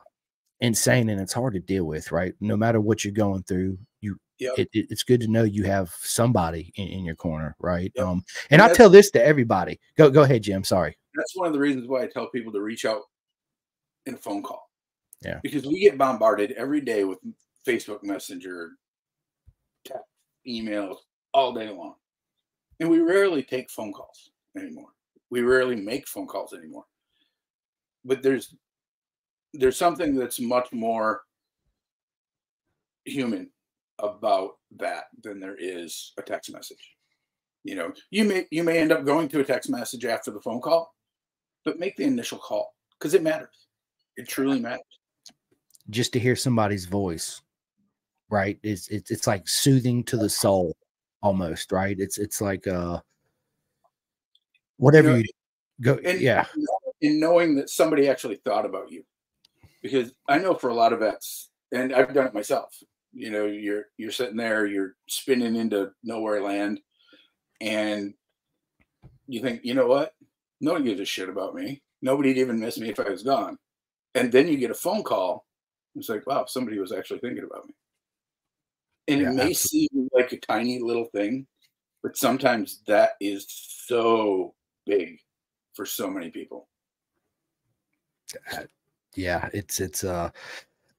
insane 0.61 1.09
and 1.09 1.21
it's 1.21 1.33
hard 1.33 1.55
to 1.55 1.61
deal 1.61 1.85
with, 1.85 2.11
right? 2.11 2.35
No 2.41 2.57
matter 2.57 2.81
what 2.81 3.05
you're 3.05 3.13
going 3.13 3.45
through, 3.45 3.79
you 4.01 4.17
yep. 4.41 4.55
it, 4.59 4.69
it, 4.73 4.87
it's 4.91 5.05
good 5.05 5.21
to 5.21 5.29
know 5.29 5.45
you 5.45 5.63
have 5.63 5.91
somebody 6.01 6.73
in, 6.75 6.89
in 6.89 7.05
your 7.05 7.17
corner, 7.17 7.55
right? 7.61 7.93
Yep. 7.95 8.05
Um 8.05 8.25
and, 8.51 8.61
I 8.61 8.73
tell 8.73 8.91
this 8.91 9.13
to 9.13 9.25
everybody. 9.25 9.79
Go 9.97 10.11
go 10.11 10.23
ahead, 10.23 10.43
Jim. 10.43 10.65
Sorry. 10.65 10.99
That's 11.15 11.37
one 11.37 11.47
of 11.47 11.53
the 11.53 11.61
reasons 11.61 11.87
why 11.87 12.03
I 12.03 12.07
tell 12.09 12.31
people 12.31 12.53
to 12.53 12.61
reach 12.61 12.85
out 12.85 13.03
in 14.07 14.15
a 14.15 14.19
phone 14.19 14.43
call. 14.43 14.69
Yeah. 15.25 15.39
Because 15.41 15.67
we 15.67 15.79
get 15.79 15.99
bombarded 15.99 16.51
every 16.53 16.81
day 16.81 17.05
with 17.05 17.21
Facebook 17.65 18.03
Messenger, 18.03 18.71
text, 19.85 20.03
emails 20.49 20.97
all 21.35 21.53
day 21.53 21.69
long. 21.69 21.95
And 22.81 22.91
we 22.91 23.01
rarely 23.01 23.43
take 23.43 23.71
phone 23.71 23.93
calls 23.93 24.31
anymore. 24.57 24.89
We 25.31 25.43
rarely 25.43 25.77
make 25.77 26.09
phone 26.09 26.27
calls 26.27 26.53
anymore. 26.53 26.85
But 28.05 28.23
there's 28.23 28.55
there's 29.55 29.77
something 29.77 30.15
that's 30.15 30.41
much 30.41 30.73
more 30.73 31.23
human 33.05 33.51
about 33.99 34.53
that 34.79 35.05
than 35.23 35.41
there 35.41 35.57
is 35.59 36.13
a 36.19 36.23
text 36.23 36.53
message. 36.53 36.97
You 37.65 37.77
know, 37.77 37.93
you 38.11 38.25
may 38.25 38.47
you 38.51 38.65
may 38.65 38.79
end 38.79 38.93
up 38.93 39.05
going 39.05 39.29
to 39.29 39.41
a 39.41 39.45
text 39.45 39.71
message 39.71 40.05
after 40.05 40.31
the 40.31 40.41
phone 40.41 40.61
call, 40.61 40.93
but 41.65 41.79
make 41.79 41.97
the 41.97 42.05
initial 42.05 42.39
call 42.39 42.75
because 42.99 43.15
it 43.15 43.23
matters. 43.23 43.69
It 44.17 44.29
truly 44.29 44.59
matters. 44.59 44.83
Just 45.91 46.13
to 46.15 46.19
hear 46.19 46.37
somebody's 46.37 46.87
voice, 46.87 47.41
right? 48.31 48.59
It's 48.63 48.89
it's, 48.89 49.11
it's 49.11 49.27
like 49.27 49.47
soothing 49.49 50.03
to 50.05 50.17
the 50.17 50.29
soul 50.29 50.77
almost 51.23 51.73
right 51.73 51.99
it's 51.99 52.19
it's 52.19 52.41
like 52.41 52.67
uh 52.67 52.99
whatever 54.83 55.09
you, 55.09 55.15
know, 55.15 55.19
you 55.19 55.25
go, 55.81 56.01
and, 56.05 56.21
yeah. 56.21 56.45
In 57.01 57.21
knowing 57.21 57.55
that 57.57 57.71
somebody 57.71 58.09
actually 58.09 58.37
thought 58.37 58.67
about 58.67 58.91
you, 58.91 59.05
because 59.81 60.13
I 60.29 60.39
know 60.39 60.55
for 60.55 60.71
a 60.71 60.75
lot 60.75 60.93
of 60.93 61.01
vets, 61.01 61.51
and 61.73 61.95
I've 61.95 62.13
done 62.13 62.27
it 62.27 62.35
myself. 62.35 62.77
You 63.13 63.31
know, 63.31 63.47
you're 63.47 63.85
you're 63.97 64.11
sitting 64.11 64.37
there, 64.37 64.67
you're 64.67 64.95
spinning 65.09 65.57
into 65.57 65.93
nowhere 66.03 66.43
land, 66.43 66.81
and 67.61 68.15
you 69.29 69.41
think, 69.41 69.65
you 69.65 69.75
know 69.75 69.87
what? 69.87 70.15
No 70.61 70.73
one 70.73 70.85
gives 70.85 71.01
a 71.01 71.05
shit 71.05 71.29
about 71.29 71.55
me. 71.55 71.83
Nobody'd 72.03 72.39
even 72.39 72.59
miss 72.59 72.79
me 72.79 72.91
if 72.91 73.01
I 73.01 73.09
was 73.09 73.23
gone. 73.23 73.57
And 74.15 74.31
then 74.31 74.49
you 74.49 74.57
get 74.57 74.71
a 74.71 74.75
phone 74.75 75.03
call. 75.03 75.47
It's 75.95 76.09
like, 76.09 76.27
wow, 76.27 76.45
somebody 76.47 76.79
was 76.79 76.93
actually 76.93 77.21
thinking 77.21 77.45
about 77.45 77.67
me. 77.67 77.75
And 79.09 79.21
yeah, 79.21 79.31
it 79.31 79.35
may 79.35 79.51
absolutely. 79.51 79.89
seem 79.93 80.02
like 80.15 80.33
a 80.33 80.39
tiny 80.39 80.79
little 80.79 81.07
thing, 81.07 81.47
but 82.03 82.17
sometimes 82.17 82.81
that 82.87 83.13
is 83.21 83.47
so 83.49 84.55
big 84.87 85.19
for 85.75 85.87
so 85.87 86.09
many 86.09 86.31
people. 86.31 86.69
Uh, 88.53 88.63
yeah, 89.15 89.49
it's 89.53 89.81
it's 89.81 90.05
uh 90.05 90.31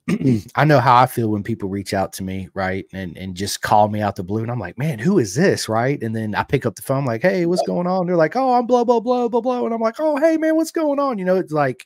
I 0.55 0.65
know 0.65 0.79
how 0.79 0.97
I 0.97 1.05
feel 1.05 1.29
when 1.29 1.43
people 1.43 1.69
reach 1.69 1.93
out 1.93 2.11
to 2.13 2.23
me, 2.23 2.49
right? 2.53 2.85
And 2.93 3.17
and 3.17 3.35
just 3.35 3.61
call 3.61 3.87
me 3.87 4.01
out 4.01 4.15
the 4.15 4.23
blue. 4.23 4.41
And 4.41 4.51
I'm 4.51 4.59
like, 4.59 4.77
man, 4.77 4.99
who 4.99 5.17
is 5.19 5.33
this? 5.33 5.69
Right. 5.69 6.01
And 6.01 6.15
then 6.15 6.35
I 6.35 6.43
pick 6.43 6.65
up 6.65 6.75
the 6.75 6.81
phone, 6.81 7.05
like, 7.05 7.21
hey, 7.21 7.45
what's 7.45 7.61
going 7.63 7.87
on? 7.87 8.05
They're 8.05 8.17
like, 8.17 8.35
oh, 8.35 8.53
I'm 8.53 8.67
blah, 8.67 8.83
blah, 8.83 8.99
blah, 8.99 9.27
blah, 9.27 9.41
blah. 9.41 9.65
And 9.65 9.73
I'm 9.73 9.81
like, 9.81 9.99
oh, 9.99 10.17
hey, 10.17 10.37
man, 10.37 10.55
what's 10.55 10.71
going 10.71 10.99
on? 10.99 11.17
You 11.17 11.25
know, 11.25 11.37
it's 11.37 11.53
like 11.53 11.85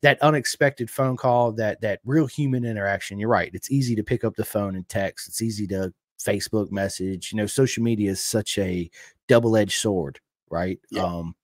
that 0.00 0.20
unexpected 0.22 0.90
phone 0.90 1.16
call, 1.16 1.52
that 1.52 1.80
that 1.82 2.00
real 2.04 2.26
human 2.26 2.64
interaction. 2.64 3.18
You're 3.18 3.28
right. 3.28 3.50
It's 3.52 3.70
easy 3.70 3.94
to 3.96 4.02
pick 4.02 4.24
up 4.24 4.34
the 4.34 4.44
phone 4.44 4.74
and 4.74 4.88
text. 4.88 5.28
It's 5.28 5.42
easy 5.42 5.66
to 5.68 5.92
Facebook 6.24 6.70
message. 6.70 7.32
You 7.32 7.38
know, 7.38 7.46
social 7.46 7.82
media 7.82 8.10
is 8.10 8.22
such 8.22 8.58
a 8.58 8.90
double-edged 9.28 9.78
sword, 9.80 10.20
right? 10.50 10.78
Yeah. 10.90 11.04
Um 11.04 11.34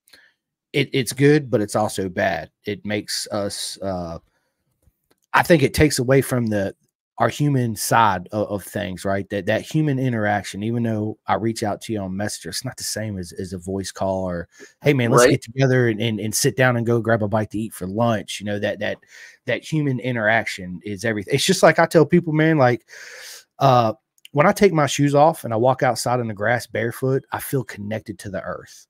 it, 0.75 0.90
it's 0.92 1.14
good, 1.14 1.50
but 1.50 1.62
it's 1.62 1.76
also 1.76 2.11
bad. 2.11 2.50
It 2.64 2.85
makes 2.85 3.26
us 3.28 3.78
uh 3.82 4.18
I 5.32 5.42
think 5.42 5.62
it 5.62 5.75
takes 5.75 5.99
away 5.99 6.20
from 6.23 6.47
the 6.47 6.75
our 7.18 7.28
human 7.28 7.75
side 7.75 8.28
of, 8.30 8.47
of, 8.49 8.64
things, 8.64 9.04
right? 9.04 9.28
That 9.30 9.47
that 9.47 9.62
human 9.62 9.99
interaction, 9.99 10.62
even 10.62 10.85
though 10.85 11.18
I 11.26 11.35
reach 11.35 11.64
out 11.64 11.80
to 11.82 11.92
you 11.92 12.00
on 12.00 12.16
Messenger, 12.16 12.50
it's 12.50 12.64
not 12.64 12.76
the 12.76 12.85
same 12.85 13.18
as, 13.18 13.32
as 13.32 13.52
a 13.52 13.58
voice 13.58 13.90
call 13.90 14.28
or 14.28 14.49
hey 14.82 14.94
man, 14.94 15.11
let's 15.11 15.25
right. 15.25 15.32
get 15.32 15.42
together 15.42 15.88
and, 15.88 16.00
and, 16.00 16.20
and 16.20 16.32
sit 16.32 16.56
down 16.56 16.76
and 16.76 16.87
go 16.87 17.00
grab 17.00 17.25
a 17.25 17.28
bite 17.28 17.50
to 17.50 17.58
eat 17.58 17.75
for 17.75 17.88
lunch. 17.88 18.38
You 18.38 18.47
know, 18.47 18.58
that 18.61 18.78
that 18.78 18.99
that 19.47 19.64
human 19.64 19.99
interaction 19.99 20.80
is 20.85 21.04
everything. 21.04 21.35
It's 21.35 21.44
just 21.44 21.62
like 21.62 21.80
I 21.80 21.87
tell 21.87 22.06
people, 22.06 22.32
man, 22.32 22.56
like 22.56 22.87
uh 23.58 23.94
when 24.32 24.47
I 24.47 24.52
take 24.52 24.73
my 24.73 24.87
shoes 24.87 25.14
off 25.14 25.44
and 25.44 25.52
I 25.52 25.56
walk 25.56 25.82
outside 25.82 26.20
in 26.20 26.28
the 26.28 26.35
grass 26.35 26.66
barefoot, 26.66 27.25
I 27.32 27.40
feel 27.40 27.64
connected 27.64 28.18
to 28.20 28.30
the 28.30 28.42
earth. 28.42 28.87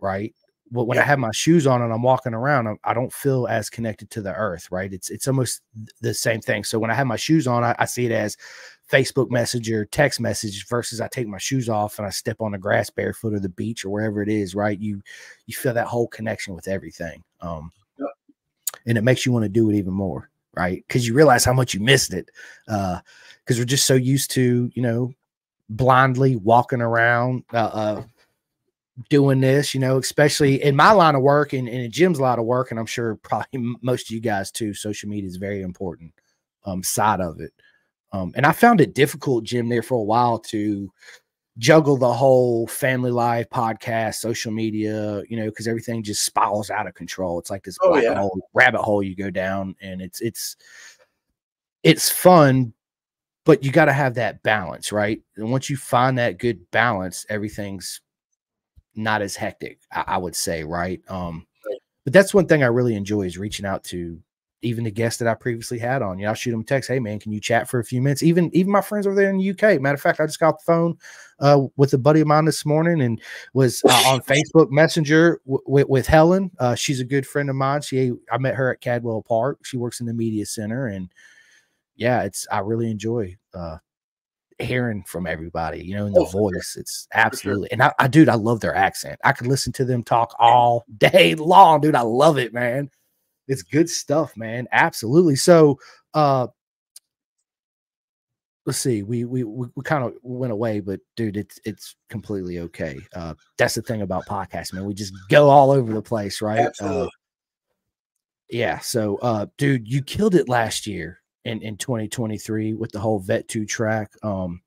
Right 0.00 0.34
but 0.74 0.84
when 0.84 0.96
yeah. 0.96 1.02
I 1.02 1.06
have 1.06 1.18
my 1.18 1.30
shoes 1.30 1.66
on 1.66 1.82
and 1.82 1.92
I'm 1.92 2.02
walking 2.02 2.34
around, 2.34 2.78
I 2.84 2.94
don't 2.94 3.12
feel 3.12 3.46
as 3.46 3.70
connected 3.70 4.10
to 4.10 4.22
the 4.22 4.34
earth, 4.34 4.70
right? 4.72 4.92
It's 4.92 5.10
it's 5.10 5.28
almost 5.28 5.60
the 6.00 6.14
same 6.14 6.40
thing. 6.40 6.64
So 6.64 6.78
when 6.78 6.90
I 6.90 6.94
have 6.94 7.06
my 7.06 7.16
shoes 7.16 7.46
on, 7.46 7.62
I, 7.62 7.74
I 7.78 7.84
see 7.84 8.06
it 8.06 8.12
as 8.12 8.36
Facebook 8.90 9.30
Messenger, 9.30 9.84
text 9.86 10.20
message 10.20 10.66
versus 10.66 11.00
I 11.00 11.08
take 11.08 11.28
my 11.28 11.38
shoes 11.38 11.68
off 11.68 11.98
and 11.98 12.06
I 12.06 12.10
step 12.10 12.40
on 12.40 12.52
the 12.52 12.58
grass 12.58 12.90
barefoot 12.90 13.34
or 13.34 13.40
the 13.40 13.48
beach 13.48 13.84
or 13.84 13.90
wherever 13.90 14.22
it 14.22 14.28
is, 14.28 14.54
right? 14.54 14.78
You 14.78 15.02
you 15.46 15.54
feel 15.54 15.74
that 15.74 15.86
whole 15.86 16.08
connection 16.08 16.54
with 16.54 16.66
everything. 16.66 17.22
Um 17.40 17.70
yep. 17.98 18.08
and 18.86 18.98
it 18.98 19.04
makes 19.04 19.24
you 19.24 19.32
want 19.32 19.44
to 19.44 19.50
do 19.50 19.70
it 19.70 19.76
even 19.76 19.94
more, 19.94 20.30
right? 20.56 20.84
Because 20.86 21.06
you 21.06 21.14
realize 21.14 21.44
how 21.44 21.52
much 21.52 21.74
you 21.74 21.80
missed 21.80 22.12
it. 22.12 22.30
Uh 22.68 23.00
because 23.44 23.58
we're 23.58 23.66
just 23.66 23.86
so 23.86 23.94
used 23.94 24.30
to, 24.30 24.70
you 24.74 24.82
know, 24.82 25.12
blindly 25.68 26.36
walking 26.36 26.80
around 26.80 27.44
uh, 27.52 27.56
uh 27.56 28.02
doing 29.08 29.40
this, 29.40 29.74
you 29.74 29.80
know, 29.80 29.98
especially 29.98 30.62
in 30.62 30.76
my 30.76 30.92
line 30.92 31.14
of 31.14 31.22
work 31.22 31.52
and, 31.52 31.68
and 31.68 31.82
in 31.82 31.90
Jim's 31.90 32.20
line 32.20 32.38
of 32.38 32.44
work, 32.44 32.70
and 32.70 32.78
I'm 32.78 32.86
sure 32.86 33.16
probably 33.16 33.76
most 33.82 34.08
of 34.08 34.10
you 34.14 34.20
guys 34.20 34.50
too. 34.50 34.74
Social 34.74 35.08
media 35.08 35.28
is 35.28 35.36
very 35.36 35.62
important 35.62 36.12
um, 36.64 36.82
side 36.82 37.20
of 37.20 37.40
it. 37.40 37.52
Um, 38.12 38.32
and 38.36 38.46
I 38.46 38.52
found 38.52 38.80
it 38.80 38.94
difficult, 38.94 39.44
Jim, 39.44 39.68
there 39.68 39.82
for 39.82 39.96
a 39.96 40.02
while 40.02 40.38
to 40.38 40.90
juggle 41.58 41.96
the 41.96 42.12
whole 42.12 42.66
family 42.66 43.10
life 43.10 43.48
podcast, 43.50 44.16
social 44.16 44.52
media, 44.52 45.22
you 45.28 45.36
know, 45.36 45.46
because 45.46 45.68
everything 45.68 46.02
just 46.02 46.24
spirals 46.24 46.70
out 46.70 46.86
of 46.86 46.94
control. 46.94 47.38
It's 47.38 47.50
like 47.50 47.64
this 47.64 47.78
oh, 47.80 47.90
black 47.90 48.04
yeah. 48.04 48.14
hole, 48.14 48.48
rabbit 48.54 48.82
hole 48.82 49.02
you 49.02 49.14
go 49.14 49.30
down, 49.30 49.76
and 49.80 50.00
it's 50.00 50.20
it's 50.20 50.56
it's 51.82 52.10
fun, 52.10 52.72
but 53.44 53.62
you 53.62 53.70
got 53.70 53.84
to 53.84 53.92
have 53.92 54.14
that 54.14 54.42
balance, 54.42 54.90
right? 54.90 55.20
And 55.36 55.50
once 55.50 55.70
you 55.70 55.76
find 55.76 56.18
that 56.18 56.38
good 56.38 56.70
balance, 56.70 57.26
everything's 57.28 58.00
not 58.96 59.22
as 59.22 59.36
hectic, 59.36 59.80
I, 59.92 60.04
I 60.06 60.18
would 60.18 60.36
say, 60.36 60.64
right? 60.64 61.00
Um, 61.08 61.46
but 62.04 62.12
that's 62.12 62.34
one 62.34 62.46
thing 62.46 62.62
I 62.62 62.66
really 62.66 62.94
enjoy 62.96 63.22
is 63.22 63.38
reaching 63.38 63.66
out 63.66 63.84
to 63.84 64.18
even 64.64 64.84
the 64.84 64.90
guests 64.90 65.18
that 65.18 65.28
I 65.28 65.34
previously 65.34 65.78
had 65.78 66.02
on. 66.02 66.18
You 66.18 66.24
know, 66.24 66.30
I'll 66.30 66.34
shoot 66.34 66.50
them 66.50 66.60
a 66.60 66.64
text, 66.64 66.88
hey 66.88 66.98
man, 66.98 67.18
can 67.18 67.32
you 67.32 67.40
chat 67.40 67.68
for 67.68 67.78
a 67.78 67.84
few 67.84 68.00
minutes? 68.02 68.22
Even 68.22 68.50
even 68.54 68.72
my 68.72 68.80
friends 68.80 69.06
over 69.06 69.14
there 69.14 69.30
in 69.30 69.38
the 69.38 69.50
UK. 69.50 69.80
Matter 69.80 69.94
of 69.94 70.00
fact, 70.00 70.20
I 70.20 70.26
just 70.26 70.40
got 70.40 70.58
the 70.58 70.64
phone 70.64 70.98
uh, 71.40 71.62
with 71.76 71.92
a 71.94 71.98
buddy 71.98 72.20
of 72.20 72.26
mine 72.26 72.44
this 72.44 72.64
morning 72.64 73.02
and 73.02 73.20
was 73.52 73.82
uh, 73.84 74.02
on 74.06 74.20
Facebook 74.22 74.70
Messenger 74.70 75.40
with, 75.44 75.88
with 75.88 76.06
Helen. 76.06 76.50
Uh, 76.58 76.74
she's 76.74 77.00
a 77.00 77.04
good 77.04 77.26
friend 77.26 77.50
of 77.50 77.56
mine. 77.56 77.82
She 77.82 78.12
I 78.30 78.38
met 78.38 78.54
her 78.54 78.72
at 78.72 78.80
Cadwell 78.80 79.22
Park. 79.22 79.58
She 79.64 79.76
works 79.76 80.00
in 80.00 80.06
the 80.06 80.14
media 80.14 80.46
center, 80.46 80.86
and 80.86 81.10
yeah, 81.96 82.22
it's 82.22 82.46
I 82.50 82.60
really 82.60 82.90
enjoy 82.90 83.36
uh, 83.54 83.78
hearing 84.58 85.04
from 85.04 85.26
everybody, 85.26 85.84
you 85.84 85.96
know, 85.96 86.06
in 86.06 86.12
the 86.12 86.20
oh, 86.20 86.26
voice. 86.26 86.76
It's 86.78 87.08
absolutely, 87.14 87.70
and 87.72 87.82
I, 87.82 87.92
I, 87.98 88.08
dude, 88.08 88.28
I 88.28 88.34
love 88.34 88.60
their 88.60 88.74
accent. 88.74 89.18
I 89.24 89.32
could 89.32 89.46
listen 89.46 89.72
to 89.74 89.84
them 89.84 90.02
talk 90.02 90.34
all 90.38 90.84
day 90.98 91.34
long, 91.34 91.80
dude. 91.80 91.94
I 91.94 92.02
love 92.02 92.38
it, 92.38 92.52
man. 92.52 92.90
It's 93.48 93.62
good 93.62 93.88
stuff, 93.88 94.36
man. 94.36 94.66
Absolutely. 94.72 95.36
So, 95.36 95.78
uh, 96.14 96.48
let's 98.66 98.78
see, 98.78 99.02
we 99.02 99.24
we 99.24 99.44
we, 99.44 99.68
we 99.74 99.82
kind 99.82 100.04
of 100.04 100.14
went 100.22 100.52
away, 100.52 100.80
but 100.80 101.00
dude, 101.16 101.36
it's 101.36 101.58
it's 101.64 101.96
completely 102.08 102.60
okay. 102.60 102.98
Uh, 103.14 103.34
that's 103.58 103.74
the 103.74 103.82
thing 103.82 104.02
about 104.02 104.26
podcasts, 104.26 104.72
man. 104.72 104.84
We 104.84 104.94
just 104.94 105.14
go 105.28 105.48
all 105.50 105.70
over 105.70 105.92
the 105.92 106.02
place, 106.02 106.40
right? 106.40 106.70
Uh. 106.80 107.04
Uh, 107.04 107.08
yeah. 108.50 108.78
So, 108.78 109.16
uh, 109.16 109.46
dude, 109.58 109.88
you 109.88 110.02
killed 110.02 110.34
it 110.34 110.48
last 110.48 110.86
year 110.86 111.20
in, 111.44 111.60
in 111.62 111.76
2023 111.76 112.74
with 112.74 112.90
the 112.92 113.00
whole 113.00 113.18
vet 113.18 113.46
2 113.48 113.64
track 113.66 114.12
um 114.22 114.60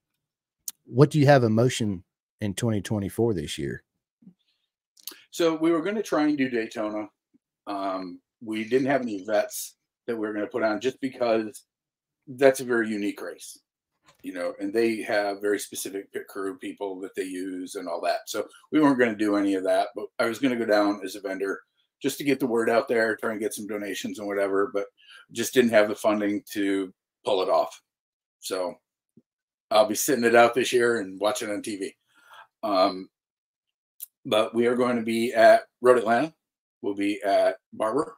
what 0.85 1.09
do 1.09 1.19
you 1.19 1.25
have 1.25 1.43
in 1.43 1.51
motion 1.51 2.03
in 2.41 2.53
2024 2.53 3.33
this 3.33 3.57
year 3.57 3.83
so 5.31 5.55
we 5.55 5.71
were 5.71 5.81
going 5.81 5.95
to 5.95 6.03
try 6.03 6.23
and 6.27 6.37
do 6.37 6.49
daytona 6.49 7.07
um 7.65 8.19
we 8.43 8.63
didn't 8.63 8.87
have 8.87 9.01
any 9.01 9.23
vets 9.25 9.75
that 10.05 10.15
we 10.15 10.27
were 10.27 10.33
going 10.33 10.45
to 10.45 10.51
put 10.51 10.63
on 10.63 10.79
just 10.79 10.99
because 11.01 11.63
that's 12.27 12.59
a 12.59 12.65
very 12.65 12.89
unique 12.89 13.21
race 13.21 13.59
you 14.23 14.33
know 14.33 14.53
and 14.59 14.73
they 14.73 15.01
have 15.01 15.41
very 15.41 15.59
specific 15.59 16.11
pit 16.11 16.27
crew 16.27 16.57
people 16.57 16.99
that 16.99 17.15
they 17.15 17.23
use 17.23 17.75
and 17.75 17.87
all 17.87 18.01
that 18.01 18.19
so 18.25 18.45
we 18.71 18.79
weren't 18.79 18.99
going 18.99 19.11
to 19.11 19.17
do 19.17 19.35
any 19.35 19.53
of 19.53 19.63
that 19.63 19.87
but 19.95 20.05
i 20.19 20.25
was 20.25 20.39
going 20.39 20.57
to 20.57 20.65
go 20.65 20.69
down 20.69 20.99
as 21.03 21.15
a 21.15 21.21
vendor 21.21 21.61
just 22.01 22.17
to 22.17 22.23
get 22.23 22.39
the 22.39 22.47
word 22.47 22.69
out 22.69 22.87
there 22.87 23.15
try 23.15 23.31
and 23.31 23.39
get 23.39 23.53
some 23.53 23.67
donations 23.67 24.19
and 24.19 24.27
whatever 24.27 24.71
but 24.73 24.85
just 25.31 25.53
didn't 25.53 25.71
have 25.71 25.89
the 25.89 25.95
funding 25.95 26.43
to 26.53 26.93
pull 27.25 27.41
it 27.41 27.49
off. 27.49 27.81
So 28.39 28.75
I'll 29.69 29.87
be 29.87 29.95
sitting 29.95 30.23
it 30.23 30.35
out 30.35 30.53
this 30.53 30.71
year 30.71 30.99
and 30.99 31.19
watching 31.19 31.49
on 31.49 31.61
TV. 31.61 31.95
Um, 32.63 33.09
but 34.25 34.53
we 34.55 34.67
are 34.67 34.75
going 34.75 34.97
to 34.97 35.03
be 35.03 35.33
at 35.33 35.63
Road 35.81 35.97
Atlanta. 35.97 36.33
We'll 36.81 36.95
be 36.95 37.21
at 37.23 37.57
Barber. 37.73 38.15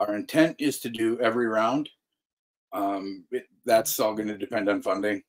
Our 0.00 0.16
intent 0.16 0.56
is 0.58 0.80
to 0.80 0.88
do 0.90 1.18
every 1.20 1.46
round. 1.46 1.88
Um, 2.72 3.24
it, 3.30 3.44
that's 3.64 4.00
all 4.00 4.14
going 4.14 4.28
to 4.28 4.38
depend 4.38 4.68
on 4.68 4.82
funding. 4.82 5.22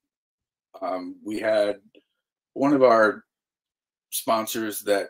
Um, 0.81 1.17
we 1.23 1.39
had 1.39 1.77
one 2.53 2.73
of 2.73 2.81
our 2.81 3.23
sponsors 4.09 4.81
that 4.81 5.09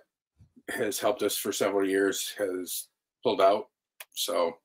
has 0.70 1.00
helped 1.00 1.24
us 1.24 1.38
for 1.38 1.51
several 1.51 1.88
years 1.88 2.34
has 2.38 2.88
pulled 3.24 3.41
out. 3.41 3.65
So 4.13 4.58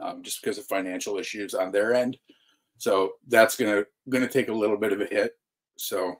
um, 0.00 0.22
just 0.22 0.42
because 0.42 0.58
of 0.58 0.66
financial 0.66 1.18
issues 1.18 1.54
on 1.54 1.72
their 1.72 1.94
end. 1.94 2.16
So 2.78 3.12
that's 3.26 3.56
gonna 3.56 3.84
gonna 4.08 4.28
take 4.28 4.48
a 4.48 4.52
little 4.52 4.76
bit 4.76 4.92
of 4.92 5.00
a 5.00 5.06
hit. 5.06 5.32
So 5.76 6.14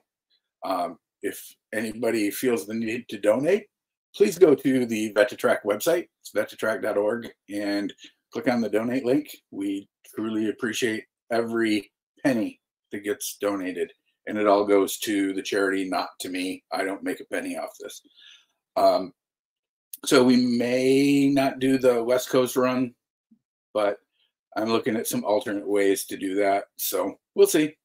um, 0.65 0.97
if 1.21 1.55
anybody 1.73 2.31
feels 2.31 2.65
the 2.65 2.73
need 2.73 3.07
to 3.09 3.17
donate, 3.17 3.67
please 4.15 4.37
go 4.37 4.55
to 4.55 4.85
the 4.85 5.13
Vet2Track 5.13 5.59
website, 5.65 6.07
it's 6.21 6.31
vet2track.org, 6.35 7.29
and 7.49 7.93
click 8.31 8.47
on 8.47 8.61
the 8.61 8.69
donate 8.69 9.05
link. 9.05 9.29
We 9.51 9.89
truly 10.15 10.49
appreciate 10.49 11.03
every 11.31 11.91
penny 12.23 12.59
that 12.91 13.03
gets 13.03 13.37
donated, 13.39 13.91
and 14.27 14.37
it 14.37 14.47
all 14.47 14.65
goes 14.65 14.97
to 14.99 15.33
the 15.33 15.43
charity, 15.43 15.89
not 15.89 16.09
to 16.21 16.29
me. 16.29 16.63
I 16.71 16.83
don't 16.83 17.03
make 17.03 17.19
a 17.19 17.25
penny 17.25 17.57
off 17.57 17.71
this. 17.79 18.01
Um, 18.75 19.13
so 20.05 20.23
we 20.23 20.37
may 20.37 21.29
not 21.29 21.59
do 21.59 21.77
the 21.77 22.03
West 22.03 22.29
Coast 22.29 22.55
run 22.55 22.93
but 23.73 23.97
I'm 24.57 24.69
looking 24.69 24.95
at 24.95 25.07
some 25.07 25.23
alternate 25.23 25.67
ways 25.67 26.05
to 26.05 26.17
do 26.17 26.35
that. 26.35 26.65
So 26.77 27.15
we'll 27.35 27.47
see. 27.47 27.75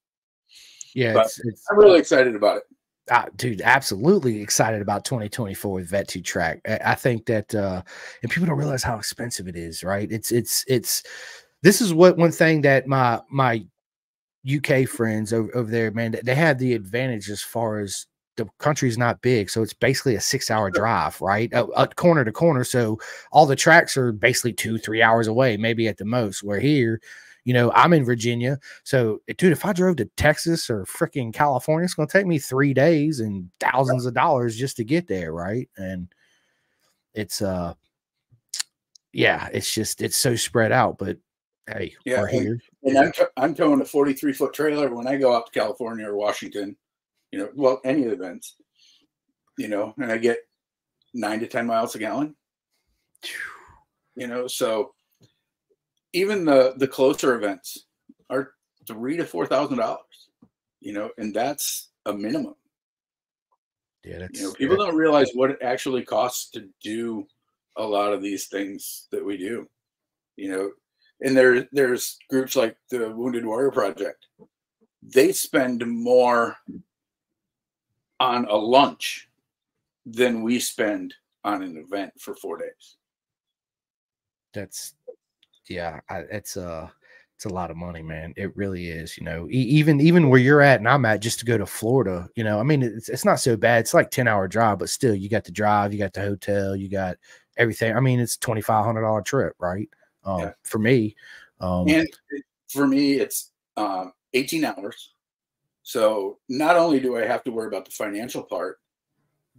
Yeah, 0.94 1.20
it's, 1.20 1.40
it's, 1.44 1.64
I'm 1.70 1.78
really 1.78 1.98
excited 1.98 2.34
about 2.34 2.58
it. 2.58 2.62
Uh, 3.10 3.26
dude, 3.36 3.60
absolutely 3.60 4.40
excited 4.40 4.80
about 4.80 5.04
2024 5.04 5.72
with 5.72 5.90
Vet2Track. 5.90 6.60
I 6.84 6.94
think 6.94 7.26
that, 7.26 7.54
uh, 7.54 7.82
and 8.22 8.30
people 8.30 8.46
don't 8.46 8.56
realize 8.56 8.82
how 8.82 8.96
expensive 8.96 9.46
it 9.46 9.56
is, 9.56 9.84
right? 9.84 10.10
It's, 10.10 10.32
it's, 10.32 10.64
it's, 10.68 11.02
this 11.62 11.82
is 11.82 11.92
what 11.92 12.16
one 12.16 12.32
thing 12.32 12.62
that 12.62 12.86
my, 12.86 13.20
my 13.30 13.66
UK 14.50 14.88
friends 14.88 15.34
over, 15.34 15.54
over 15.54 15.70
there, 15.70 15.90
man, 15.90 16.16
they 16.24 16.34
have 16.34 16.58
the 16.58 16.72
advantage 16.72 17.28
as 17.28 17.42
far 17.42 17.80
as 17.80 18.06
the 18.36 18.48
country's 18.58 18.98
not 18.98 19.20
big, 19.22 19.48
so 19.48 19.62
it's 19.62 19.74
basically 19.74 20.16
a 20.16 20.20
six-hour 20.20 20.70
drive, 20.70 21.20
right, 21.20 21.52
uh, 21.54 21.66
uh, 21.76 21.86
corner 21.86 22.24
to 22.24 22.32
corner. 22.32 22.64
So 22.64 22.98
all 23.32 23.46
the 23.46 23.54
tracks 23.54 23.96
are 23.96 24.12
basically 24.12 24.52
two, 24.52 24.78
three 24.78 25.02
hours 25.02 25.28
away, 25.28 25.56
maybe 25.56 25.88
at 25.88 25.98
the 25.98 26.04
most. 26.04 26.42
Where 26.42 26.58
here, 26.58 27.00
you 27.44 27.54
know, 27.54 27.70
I'm 27.72 27.92
in 27.92 28.04
Virginia, 28.04 28.58
so 28.82 29.20
dude, 29.36 29.52
if 29.52 29.64
I 29.64 29.72
drove 29.72 29.96
to 29.96 30.06
Texas 30.16 30.68
or 30.68 30.84
freaking 30.84 31.32
California, 31.32 31.84
it's 31.84 31.94
going 31.94 32.08
to 32.08 32.12
take 32.12 32.26
me 32.26 32.38
three 32.38 32.74
days 32.74 33.20
and 33.20 33.50
thousands 33.60 34.06
of 34.06 34.14
dollars 34.14 34.56
just 34.56 34.76
to 34.78 34.84
get 34.84 35.06
there, 35.06 35.32
right? 35.32 35.68
And 35.76 36.08
it's 37.14 37.42
uh, 37.42 37.74
yeah, 39.12 39.48
it's 39.52 39.72
just 39.72 40.02
it's 40.02 40.16
so 40.16 40.36
spread 40.36 40.72
out, 40.72 40.98
but 40.98 41.18
hey, 41.66 41.94
yeah, 42.04 42.20
we're 42.20 42.28
here. 42.28 42.60
And 42.82 42.98
I'm, 42.98 43.12
I'm 43.36 43.54
towing 43.54 43.80
a 43.80 43.84
43 43.84 44.32
foot 44.32 44.52
trailer 44.52 44.94
when 44.94 45.06
I 45.06 45.16
go 45.16 45.34
out 45.34 45.46
to 45.46 45.58
California 45.58 46.06
or 46.06 46.16
Washington 46.16 46.76
you 47.34 47.40
know, 47.40 47.48
well, 47.56 47.80
any 47.84 48.02
events, 48.02 48.54
you 49.58 49.66
know, 49.66 49.92
and 49.98 50.12
I 50.12 50.18
get 50.18 50.38
nine 51.14 51.40
to 51.40 51.48
10 51.48 51.66
miles 51.66 51.96
a 51.96 51.98
gallon, 51.98 52.36
you 54.14 54.28
know, 54.28 54.46
so 54.46 54.94
even 56.14 56.44
the, 56.44 56.74
the 56.76 56.88
closer 56.88 57.34
events 57.34 57.86
are 58.30 58.52
three 58.86 59.16
to 59.16 59.24
$4,000, 59.24 59.98
you 60.80 60.92
know, 60.92 61.10
and 61.18 61.34
that's 61.34 61.90
a 62.06 62.12
minimum. 62.12 62.54
Yeah, 64.04 64.26
you 64.32 64.42
know, 64.42 64.52
people 64.52 64.76
yeah. 64.78 64.86
don't 64.86 64.96
realize 64.96 65.30
what 65.34 65.50
it 65.50 65.58
actually 65.62 66.04
costs 66.04 66.50
to 66.50 66.68
do 66.82 67.26
a 67.76 67.82
lot 67.82 68.12
of 68.12 68.22
these 68.22 68.46
things 68.46 69.08
that 69.10 69.24
we 69.24 69.36
do. 69.36 69.66
You 70.36 70.50
know, 70.50 70.70
and 71.22 71.36
there 71.36 71.66
there's 71.72 72.18
groups 72.28 72.54
like 72.54 72.76
the 72.90 73.10
Wounded 73.10 73.46
Warrior 73.46 73.70
Project. 73.70 74.26
They 75.02 75.32
spend 75.32 75.86
more 75.86 76.56
on 78.20 78.44
a 78.44 78.56
lunch 78.56 79.28
than 80.04 80.42
we 80.42 80.58
spend 80.58 81.14
on 81.44 81.62
an 81.62 81.78
event 81.78 82.12
for 82.18 82.34
four 82.34 82.58
days. 82.58 82.96
That's 84.52 84.94
yeah, 85.68 86.00
I, 86.08 86.18
it's 86.30 86.56
a 86.56 86.92
it's 87.36 87.46
a 87.46 87.48
lot 87.48 87.70
of 87.70 87.76
money, 87.76 88.02
man. 88.02 88.32
It 88.36 88.56
really 88.56 88.88
is. 88.88 89.18
You 89.18 89.24
know, 89.24 89.48
e- 89.50 89.54
even 89.56 90.00
even 90.00 90.28
where 90.28 90.40
you're 90.40 90.60
at 90.60 90.80
and 90.80 90.88
I'm 90.88 91.04
at, 91.04 91.20
just 91.20 91.38
to 91.40 91.44
go 91.44 91.58
to 91.58 91.66
Florida. 91.66 92.28
You 92.36 92.44
know, 92.44 92.60
I 92.60 92.62
mean, 92.62 92.82
it's 92.82 93.08
it's 93.08 93.24
not 93.24 93.40
so 93.40 93.56
bad. 93.56 93.80
It's 93.80 93.94
like 93.94 94.10
ten 94.10 94.28
hour 94.28 94.48
drive, 94.48 94.78
but 94.78 94.88
still, 94.88 95.14
you 95.14 95.28
got 95.28 95.44
the 95.44 95.52
drive, 95.52 95.92
you 95.92 95.98
got 95.98 96.12
the 96.12 96.22
hotel, 96.22 96.76
you 96.76 96.88
got 96.88 97.16
everything. 97.56 97.96
I 97.96 98.00
mean, 98.00 98.20
it's 98.20 98.36
twenty 98.36 98.60
five 98.60 98.84
hundred 98.84 99.02
dollar 99.02 99.22
trip, 99.22 99.54
right? 99.58 99.88
Um, 100.24 100.40
yeah. 100.40 100.52
For 100.64 100.78
me, 100.78 101.16
um, 101.60 101.88
and 101.88 102.08
for 102.68 102.86
me, 102.86 103.14
it's 103.14 103.50
um, 103.76 104.12
eighteen 104.32 104.64
hours 104.64 105.14
so 105.84 106.38
not 106.48 106.76
only 106.76 106.98
do 106.98 107.16
I 107.16 107.26
have 107.26 107.44
to 107.44 107.52
worry 107.52 107.68
about 107.68 107.84
the 107.84 107.90
financial 107.90 108.42
part, 108.42 108.80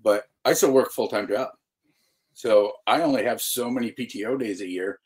but 0.02 0.26
I 0.44 0.54
still 0.54 0.72
work 0.72 0.92
full 0.92 1.08
time 1.08 1.28
job. 1.28 1.50
So 2.34 2.74
I 2.86 3.02
only 3.02 3.24
have 3.24 3.40
so 3.40 3.70
many 3.70 3.92
PTO 3.92 4.38
days 4.38 4.62
a 4.62 4.68
year, 4.68 5.00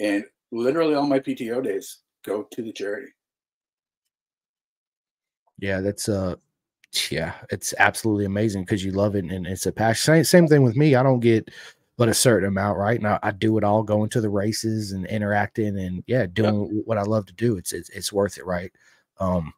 and 0.00 0.24
literally 0.50 0.94
all 0.94 1.06
my 1.06 1.20
PTO 1.20 1.62
days 1.62 1.98
go 2.24 2.42
to 2.50 2.62
the 2.62 2.72
charity. 2.72 3.12
Yeah, 5.58 5.80
that's 5.80 6.08
uh 6.08 6.36
yeah, 7.10 7.34
it's 7.50 7.72
absolutely 7.78 8.24
amazing 8.24 8.64
because 8.64 8.84
you 8.84 8.90
love 8.90 9.14
it 9.14 9.24
and 9.24 9.46
it's 9.46 9.66
a 9.66 9.72
passion. 9.72 10.02
Same, 10.02 10.24
same 10.24 10.48
thing 10.48 10.62
with 10.62 10.74
me. 10.74 10.96
I 10.96 11.02
don't 11.02 11.20
get 11.20 11.48
but 11.96 12.08
a 12.08 12.14
certain 12.14 12.48
amount, 12.48 12.78
right? 12.78 13.00
Now 13.00 13.18
I 13.22 13.30
do 13.30 13.58
it 13.58 13.64
all, 13.64 13.82
going 13.82 14.08
to 14.10 14.22
the 14.22 14.30
races 14.30 14.92
and 14.92 15.04
interacting 15.06 15.78
and 15.78 16.02
yeah, 16.06 16.26
doing 16.26 16.74
yep. 16.74 16.82
what 16.86 16.96
I 16.96 17.02
love 17.02 17.26
to 17.26 17.34
do. 17.34 17.58
It's, 17.58 17.74
it's 17.74 17.90
it's 17.90 18.12
worth 18.12 18.38
it, 18.38 18.46
right? 18.46 18.72
Um, 19.18 19.52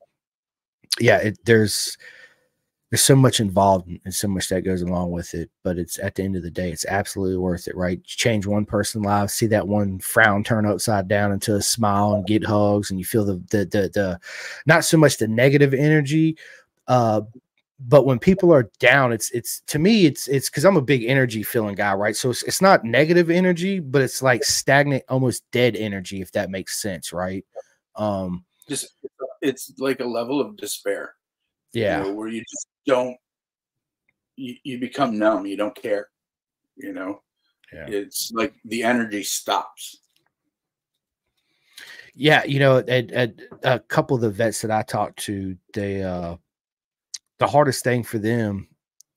yeah, 1.00 1.18
it, 1.18 1.38
there's 1.44 1.96
there's 2.92 3.02
so 3.02 3.16
much 3.16 3.40
involved 3.40 3.88
and 4.04 4.14
so 4.14 4.28
much 4.28 4.50
that 4.50 4.66
goes 4.66 4.82
along 4.82 5.12
with 5.12 5.32
it. 5.32 5.50
But 5.64 5.78
it's 5.78 5.98
at 5.98 6.14
the 6.14 6.24
end 6.24 6.36
of 6.36 6.42
the 6.42 6.50
day, 6.50 6.70
it's 6.70 6.84
absolutely 6.84 7.38
worth 7.38 7.66
it, 7.66 7.74
right? 7.74 8.04
Change 8.04 8.46
one 8.46 8.66
person's 8.66 9.06
life, 9.06 9.30
see 9.30 9.46
that 9.46 9.66
one 9.66 9.98
frown 9.98 10.44
turn 10.44 10.66
upside 10.66 11.08
down 11.08 11.32
into 11.32 11.54
a 11.54 11.62
smile 11.62 12.12
and 12.12 12.26
get 12.26 12.44
hugs, 12.44 12.90
and 12.90 13.00
you 13.00 13.06
feel 13.06 13.24
the 13.24 13.42
the 13.50 13.64
the, 13.64 13.90
the 13.94 14.20
not 14.66 14.84
so 14.84 14.98
much 14.98 15.16
the 15.16 15.26
negative 15.26 15.72
energy, 15.72 16.36
uh, 16.86 17.22
but 17.80 18.04
when 18.04 18.18
people 18.18 18.52
are 18.52 18.70
down, 18.78 19.10
it's 19.10 19.30
it's 19.30 19.62
to 19.68 19.78
me, 19.78 20.04
it's 20.04 20.28
it's 20.28 20.50
because 20.50 20.66
I'm 20.66 20.76
a 20.76 20.82
big 20.82 21.04
energy 21.04 21.42
feeling 21.42 21.76
guy, 21.76 21.94
right? 21.94 22.14
So 22.14 22.28
it's, 22.28 22.42
it's 22.42 22.60
not 22.60 22.84
negative 22.84 23.30
energy, 23.30 23.80
but 23.80 24.02
it's 24.02 24.20
like 24.20 24.44
stagnant, 24.44 25.04
almost 25.08 25.50
dead 25.50 25.76
energy, 25.76 26.20
if 26.20 26.30
that 26.32 26.50
makes 26.50 26.82
sense, 26.82 27.10
right? 27.10 27.46
Um, 27.96 28.44
just 28.68 28.88
it's 29.40 29.72
like 29.78 30.00
a 30.00 30.04
level 30.04 30.42
of 30.42 30.58
despair. 30.58 31.14
Yeah, 31.72 31.98
you 31.98 32.04
know, 32.04 32.14
where 32.14 32.28
you 32.28 32.40
just 32.40 32.66
don't 32.86 33.16
you, 34.36 34.56
you 34.64 34.78
become 34.78 35.18
numb. 35.18 35.46
You 35.46 35.56
don't 35.56 35.74
care. 35.74 36.08
You 36.76 36.92
know, 36.92 37.22
yeah. 37.72 37.86
it's 37.88 38.32
like 38.32 38.54
the 38.64 38.82
energy 38.82 39.22
stops. 39.22 39.98
Yeah, 42.14 42.44
you 42.44 42.58
know, 42.58 42.78
at, 42.78 43.10
at 43.10 43.34
a 43.62 43.78
couple 43.78 44.16
of 44.16 44.22
the 44.22 44.30
vets 44.30 44.60
that 44.62 44.70
I 44.70 44.82
talked 44.82 45.18
to, 45.20 45.56
they 45.72 46.02
uh 46.02 46.36
the 47.38 47.46
hardest 47.46 47.82
thing 47.84 48.04
for 48.04 48.18
them, 48.18 48.68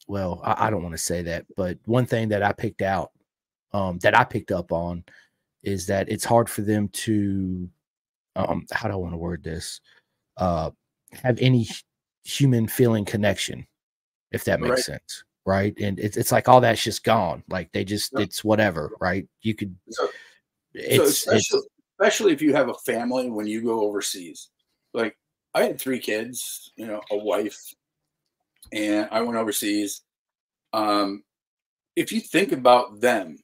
well, 0.07 0.41
I, 0.43 0.67
I 0.67 0.69
don't 0.69 0.81
want 0.81 0.93
to 0.93 0.99
say 0.99 1.21
that, 1.23 1.45
but 1.55 1.77
one 1.85 2.05
thing 2.05 2.29
that 2.29 2.41
I 2.41 2.53
picked 2.53 2.81
out, 2.81 3.11
um, 3.73 3.99
that 3.99 4.17
I 4.17 4.23
picked 4.23 4.51
up 4.51 4.71
on 4.71 5.03
is 5.61 5.85
that 5.87 6.09
it's 6.09 6.23
hard 6.25 6.49
for 6.49 6.61
them 6.61 6.87
to 6.89 7.69
um 8.35 8.65
how 8.71 8.87
do 8.87 8.93
I 8.93 8.97
want 8.97 9.13
to 9.13 9.17
word 9.17 9.43
this? 9.43 9.81
uh, 10.37 10.71
have 11.23 11.37
any 11.39 11.67
human 12.25 12.67
feeling 12.67 13.05
connection, 13.05 13.65
if 14.31 14.43
that 14.43 14.59
makes 14.59 14.71
right. 14.71 14.79
sense. 14.79 15.23
Right. 15.45 15.73
And 15.79 15.99
it's, 15.99 16.17
it's 16.17 16.31
like 16.31 16.49
all 16.49 16.59
that's 16.59 16.83
just 16.83 17.03
gone. 17.03 17.43
Like 17.49 17.71
they 17.71 17.85
just, 17.85 18.11
yeah. 18.13 18.23
it's 18.23 18.43
whatever. 18.43 18.91
Right. 18.99 19.27
You 19.43 19.53
could, 19.53 19.75
so, 19.89 20.09
it's, 20.73 20.97
so 20.97 21.03
especially, 21.03 21.59
it's, 21.59 21.67
especially 21.99 22.33
if 22.33 22.41
you 22.41 22.53
have 22.53 22.69
a 22.69 22.73
family 22.73 23.29
when 23.29 23.45
you 23.45 23.61
go 23.61 23.81
overseas. 23.81 24.49
Like 24.93 25.15
I 25.53 25.63
had 25.63 25.79
three 25.79 25.99
kids, 25.99 26.71
you 26.75 26.87
know, 26.87 26.99
a 27.11 27.17
wife, 27.17 27.61
and 28.73 29.07
I 29.11 29.21
went 29.21 29.37
overseas. 29.37 30.01
Um, 30.73 31.23
if 31.95 32.11
you 32.11 32.19
think 32.19 32.51
about 32.51 32.99
them 32.99 33.37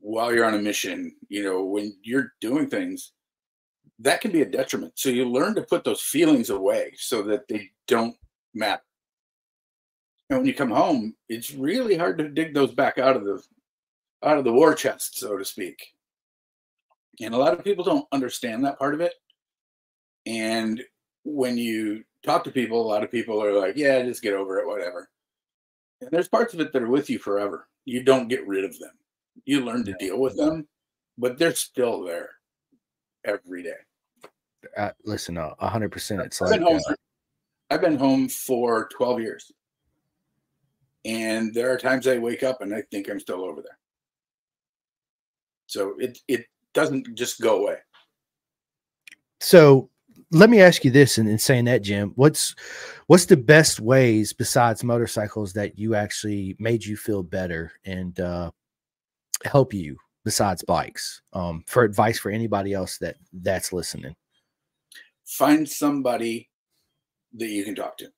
while 0.00 0.32
you're 0.32 0.44
on 0.44 0.54
a 0.54 0.58
mission, 0.58 1.16
you 1.28 1.42
know, 1.42 1.64
when 1.64 1.96
you're 2.02 2.34
doing 2.40 2.68
things, 2.68 3.12
that 4.00 4.20
can 4.20 4.30
be 4.30 4.42
a 4.42 4.46
detriment. 4.46 4.92
So 4.96 5.08
you 5.08 5.28
learn 5.28 5.54
to 5.54 5.62
put 5.62 5.84
those 5.84 6.00
feelings 6.00 6.50
away 6.50 6.92
so 6.96 7.22
that 7.22 7.48
they 7.48 7.70
don't 7.86 8.16
matter. 8.54 8.82
And 10.28 10.40
when 10.40 10.46
you 10.46 10.54
come 10.54 10.70
home, 10.70 11.14
it's 11.28 11.52
really 11.52 11.96
hard 11.96 12.18
to 12.18 12.28
dig 12.28 12.52
those 12.52 12.74
back 12.74 12.98
out 12.98 13.16
of 13.16 13.24
the 13.24 13.42
out 14.24 14.38
of 14.38 14.44
the 14.44 14.52
war 14.52 14.74
chest, 14.74 15.18
so 15.18 15.36
to 15.36 15.44
speak. 15.44 15.94
And 17.20 17.32
a 17.32 17.38
lot 17.38 17.52
of 17.52 17.64
people 17.64 17.84
don't 17.84 18.08
understand 18.12 18.64
that 18.64 18.78
part 18.78 18.94
of 18.94 19.00
it. 19.00 19.14
And 20.26 20.82
when 21.24 21.56
you 21.56 22.02
talk 22.24 22.44
to 22.44 22.50
people, 22.50 22.80
a 22.80 22.88
lot 22.88 23.04
of 23.04 23.10
people 23.10 23.42
are 23.42 23.52
like, 23.52 23.76
yeah, 23.76 24.02
just 24.02 24.22
get 24.22 24.34
over 24.34 24.58
it, 24.58 24.66
whatever. 24.66 25.08
And 26.00 26.10
there's 26.10 26.28
parts 26.28 26.54
of 26.54 26.60
it 26.60 26.72
that 26.72 26.82
are 26.82 26.90
with 26.90 27.08
you 27.08 27.18
forever. 27.18 27.68
You 27.84 28.02
don't 28.02 28.28
get 28.28 28.46
rid 28.46 28.64
of 28.64 28.78
them. 28.78 28.90
You 29.44 29.64
learn 29.64 29.84
to 29.84 29.94
deal 29.98 30.18
with 30.18 30.36
them, 30.36 30.66
but 31.16 31.38
they're 31.38 31.54
still 31.54 32.02
there 32.02 32.30
every 33.26 33.62
day. 33.62 33.76
Uh, 34.76 34.90
listen, 35.04 35.36
a 35.36 35.68
hundred 35.68 35.92
percent. 35.92 36.20
It's 36.22 36.40
I've 36.40 36.50
like 36.50 36.60
been 36.60 36.80
uh, 36.88 36.94
I've 37.70 37.80
been 37.80 37.96
home 37.96 38.28
for 38.28 38.88
twelve 38.88 39.20
years, 39.20 39.52
and 41.04 41.52
there 41.54 41.70
are 41.72 41.78
times 41.78 42.06
I 42.06 42.18
wake 42.18 42.42
up 42.42 42.62
and 42.62 42.74
I 42.74 42.82
think 42.90 43.08
I'm 43.08 43.20
still 43.20 43.44
over 43.44 43.62
there. 43.62 43.78
So 45.66 45.94
it 45.98 46.18
it 46.28 46.46
doesn't 46.72 47.14
just 47.14 47.40
go 47.40 47.62
away. 47.62 47.76
So 49.40 49.90
let 50.32 50.50
me 50.50 50.60
ask 50.60 50.84
you 50.84 50.90
this, 50.90 51.18
and 51.18 51.28
in 51.28 51.38
saying 51.38 51.66
that, 51.66 51.82
Jim, 51.82 52.12
what's 52.16 52.54
what's 53.06 53.26
the 53.26 53.36
best 53.36 53.80
ways 53.80 54.32
besides 54.32 54.82
motorcycles 54.82 55.52
that 55.52 55.78
you 55.78 55.94
actually 55.94 56.56
made 56.58 56.84
you 56.84 56.96
feel 56.96 57.22
better 57.22 57.72
and 57.84 58.18
uh, 58.18 58.50
help 59.44 59.72
you 59.72 59.96
besides 60.26 60.64
bikes 60.64 61.22
um, 61.34 61.62
for 61.68 61.84
advice 61.84 62.18
for 62.18 62.32
anybody 62.32 62.72
else 62.72 62.98
that 62.98 63.14
that's 63.32 63.72
listening. 63.72 64.12
Find 65.24 65.68
somebody 65.68 66.50
that 67.36 67.46
you 67.46 67.64
can 67.64 67.76
talk 67.76 67.96
to. 67.98 68.08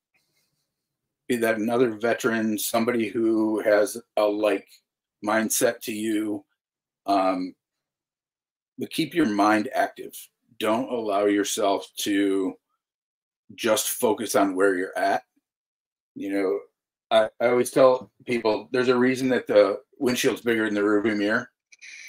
Be 1.29 1.37
that 1.37 1.59
another 1.59 1.91
veteran 1.91 2.57
somebody 2.59 3.09
who 3.09 3.61
has 3.61 4.01
a 4.17 4.25
like 4.25 4.67
mindset 5.23 5.81
to 5.81 5.93
you 5.93 6.47
um, 7.05 7.55
but 8.79 8.91
keep 8.91 9.15
your 9.15 9.27
mind 9.27 9.69
active. 9.75 10.15
Don't 10.59 10.91
allow 10.91 11.27
yourself 11.27 11.89
to 11.99 12.55
just 13.55 13.91
focus 13.91 14.35
on 14.35 14.55
where 14.55 14.77
you're 14.77 14.97
at. 14.97 15.25
You 16.15 16.33
know, 16.33 16.59
I, 17.11 17.29
I 17.45 17.51
always 17.51 17.71
tell 17.71 18.11
people 18.25 18.71
there's 18.73 18.89
a 18.89 18.99
reason 18.99 19.29
that 19.29 19.47
the 19.47 19.81
windshield's 19.99 20.41
bigger 20.41 20.65
than 20.65 20.75
the 20.75 20.81
rearview 20.81 21.15
mirror 21.15 21.51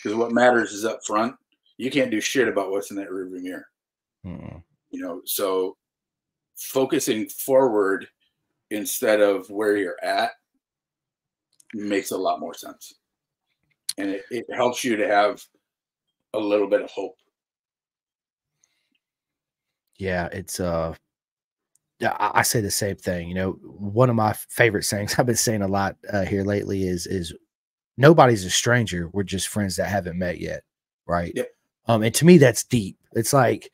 because 0.01 0.17
what 0.17 0.31
matters 0.31 0.71
is 0.71 0.85
up 0.85 0.99
front. 1.05 1.35
You 1.77 1.89
can't 1.91 2.11
do 2.11 2.21
shit 2.21 2.47
about 2.47 2.71
what's 2.71 2.91
in 2.91 2.97
that 2.97 3.09
rearview 3.09 3.41
mirror. 3.41 3.67
Mm. 4.25 4.63
You 4.91 5.01
know, 5.01 5.21
so 5.25 5.77
focusing 6.57 7.27
forward 7.29 8.07
instead 8.69 9.21
of 9.21 9.49
where 9.49 9.77
you're 9.77 10.03
at 10.03 10.31
makes 11.73 12.11
a 12.11 12.17
lot 12.17 12.39
more 12.39 12.53
sense. 12.53 12.95
And 13.97 14.11
it, 14.11 14.23
it 14.29 14.45
helps 14.53 14.83
you 14.83 14.95
to 14.97 15.07
have 15.07 15.41
a 16.33 16.39
little 16.39 16.67
bit 16.67 16.81
of 16.81 16.89
hope. 16.91 17.15
Yeah, 19.97 20.29
it's 20.31 20.59
uh 20.59 20.95
I 22.01 22.43
say 22.43 22.61
the 22.61 22.71
same 22.71 22.95
thing. 22.95 23.27
You 23.27 23.33
know, 23.33 23.51
one 23.61 24.09
of 24.09 24.15
my 24.15 24.31
favorite 24.33 24.83
sayings 24.83 25.15
I've 25.19 25.25
been 25.25 25.35
saying 25.35 25.61
a 25.61 25.67
lot 25.67 25.97
uh, 26.11 26.23
here 26.23 26.43
lately 26.43 26.87
is 26.87 27.07
is 27.07 27.33
nobody's 27.99 28.45
a 28.45 28.49
stranger. 28.49 29.09
We're 29.13 29.23
just 29.23 29.49
friends 29.49 29.75
that 29.75 29.89
haven't 29.89 30.17
met 30.17 30.39
yet, 30.39 30.63
right? 31.05 31.33
Yep. 31.35 31.49
Um, 31.87 32.03
and 32.03 32.15
to 32.15 32.25
me, 32.25 32.37
that's 32.37 32.63
deep. 32.63 32.97
It's 33.13 33.33
like, 33.33 33.71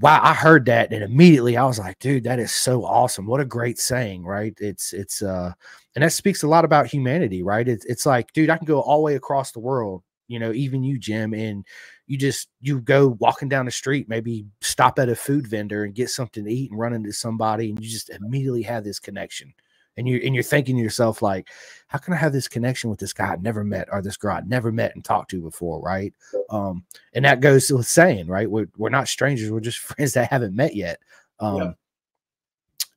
wow, 0.00 0.20
I 0.22 0.34
heard 0.34 0.66
that, 0.66 0.92
and 0.92 1.02
immediately 1.02 1.56
I 1.56 1.64
was 1.64 1.78
like, 1.78 1.98
dude, 1.98 2.24
that 2.24 2.38
is 2.38 2.52
so 2.52 2.84
awesome. 2.84 3.26
What 3.26 3.40
a 3.40 3.44
great 3.44 3.78
saying, 3.78 4.24
right? 4.24 4.54
It's 4.60 4.92
it's 4.92 5.22
uh, 5.22 5.52
and 5.94 6.04
that 6.04 6.12
speaks 6.12 6.42
a 6.42 6.48
lot 6.48 6.64
about 6.64 6.86
humanity, 6.86 7.42
right? 7.42 7.66
It's 7.66 7.84
it's 7.86 8.06
like, 8.06 8.32
dude, 8.32 8.50
I 8.50 8.58
can 8.58 8.66
go 8.66 8.80
all 8.80 8.98
the 8.98 9.04
way 9.04 9.14
across 9.14 9.52
the 9.52 9.60
world, 9.60 10.02
you 10.28 10.38
know, 10.38 10.52
even 10.52 10.84
you, 10.84 10.98
Jim, 10.98 11.32
and 11.32 11.64
you 12.06 12.18
just 12.18 12.48
you 12.60 12.80
go 12.80 13.16
walking 13.18 13.48
down 13.48 13.64
the 13.64 13.70
street, 13.70 14.08
maybe 14.08 14.46
stop 14.60 14.98
at 14.98 15.08
a 15.08 15.16
food 15.16 15.46
vendor 15.46 15.84
and 15.84 15.94
get 15.94 16.10
something 16.10 16.44
to 16.44 16.52
eat 16.52 16.70
and 16.70 16.78
run 16.78 16.92
into 16.92 17.12
somebody, 17.12 17.70
and 17.70 17.82
you 17.82 17.88
just 17.88 18.10
immediately 18.10 18.62
have 18.62 18.84
this 18.84 18.98
connection. 18.98 19.54
And 19.98 20.08
you're 20.08 20.20
and 20.24 20.34
you're 20.34 20.44
thinking 20.44 20.76
to 20.76 20.82
yourself, 20.82 21.20
like, 21.20 21.48
how 21.88 21.98
can 21.98 22.14
I 22.14 22.16
have 22.16 22.32
this 22.32 22.48
connection 22.48 22.88
with 22.88 23.00
this 23.00 23.12
guy 23.12 23.32
I 23.32 23.36
never 23.36 23.64
met 23.64 23.88
or 23.90 24.00
this 24.00 24.16
girl 24.16 24.36
I 24.36 24.42
never 24.46 24.70
met 24.70 24.94
and 24.94 25.04
talked 25.04 25.30
to 25.32 25.42
before, 25.42 25.80
right? 25.80 26.14
Um, 26.50 26.84
and 27.12 27.24
that 27.24 27.40
goes 27.40 27.70
with 27.70 27.86
saying, 27.86 28.28
right? 28.28 28.50
We're 28.50 28.68
we're 28.76 28.88
not 28.90 29.08
strangers, 29.08 29.50
we're 29.50 29.60
just 29.60 29.78
friends 29.80 30.14
that 30.14 30.30
haven't 30.30 30.54
met 30.54 30.74
yet. 30.76 31.00
Um 31.40 31.56
yeah. 31.56 31.72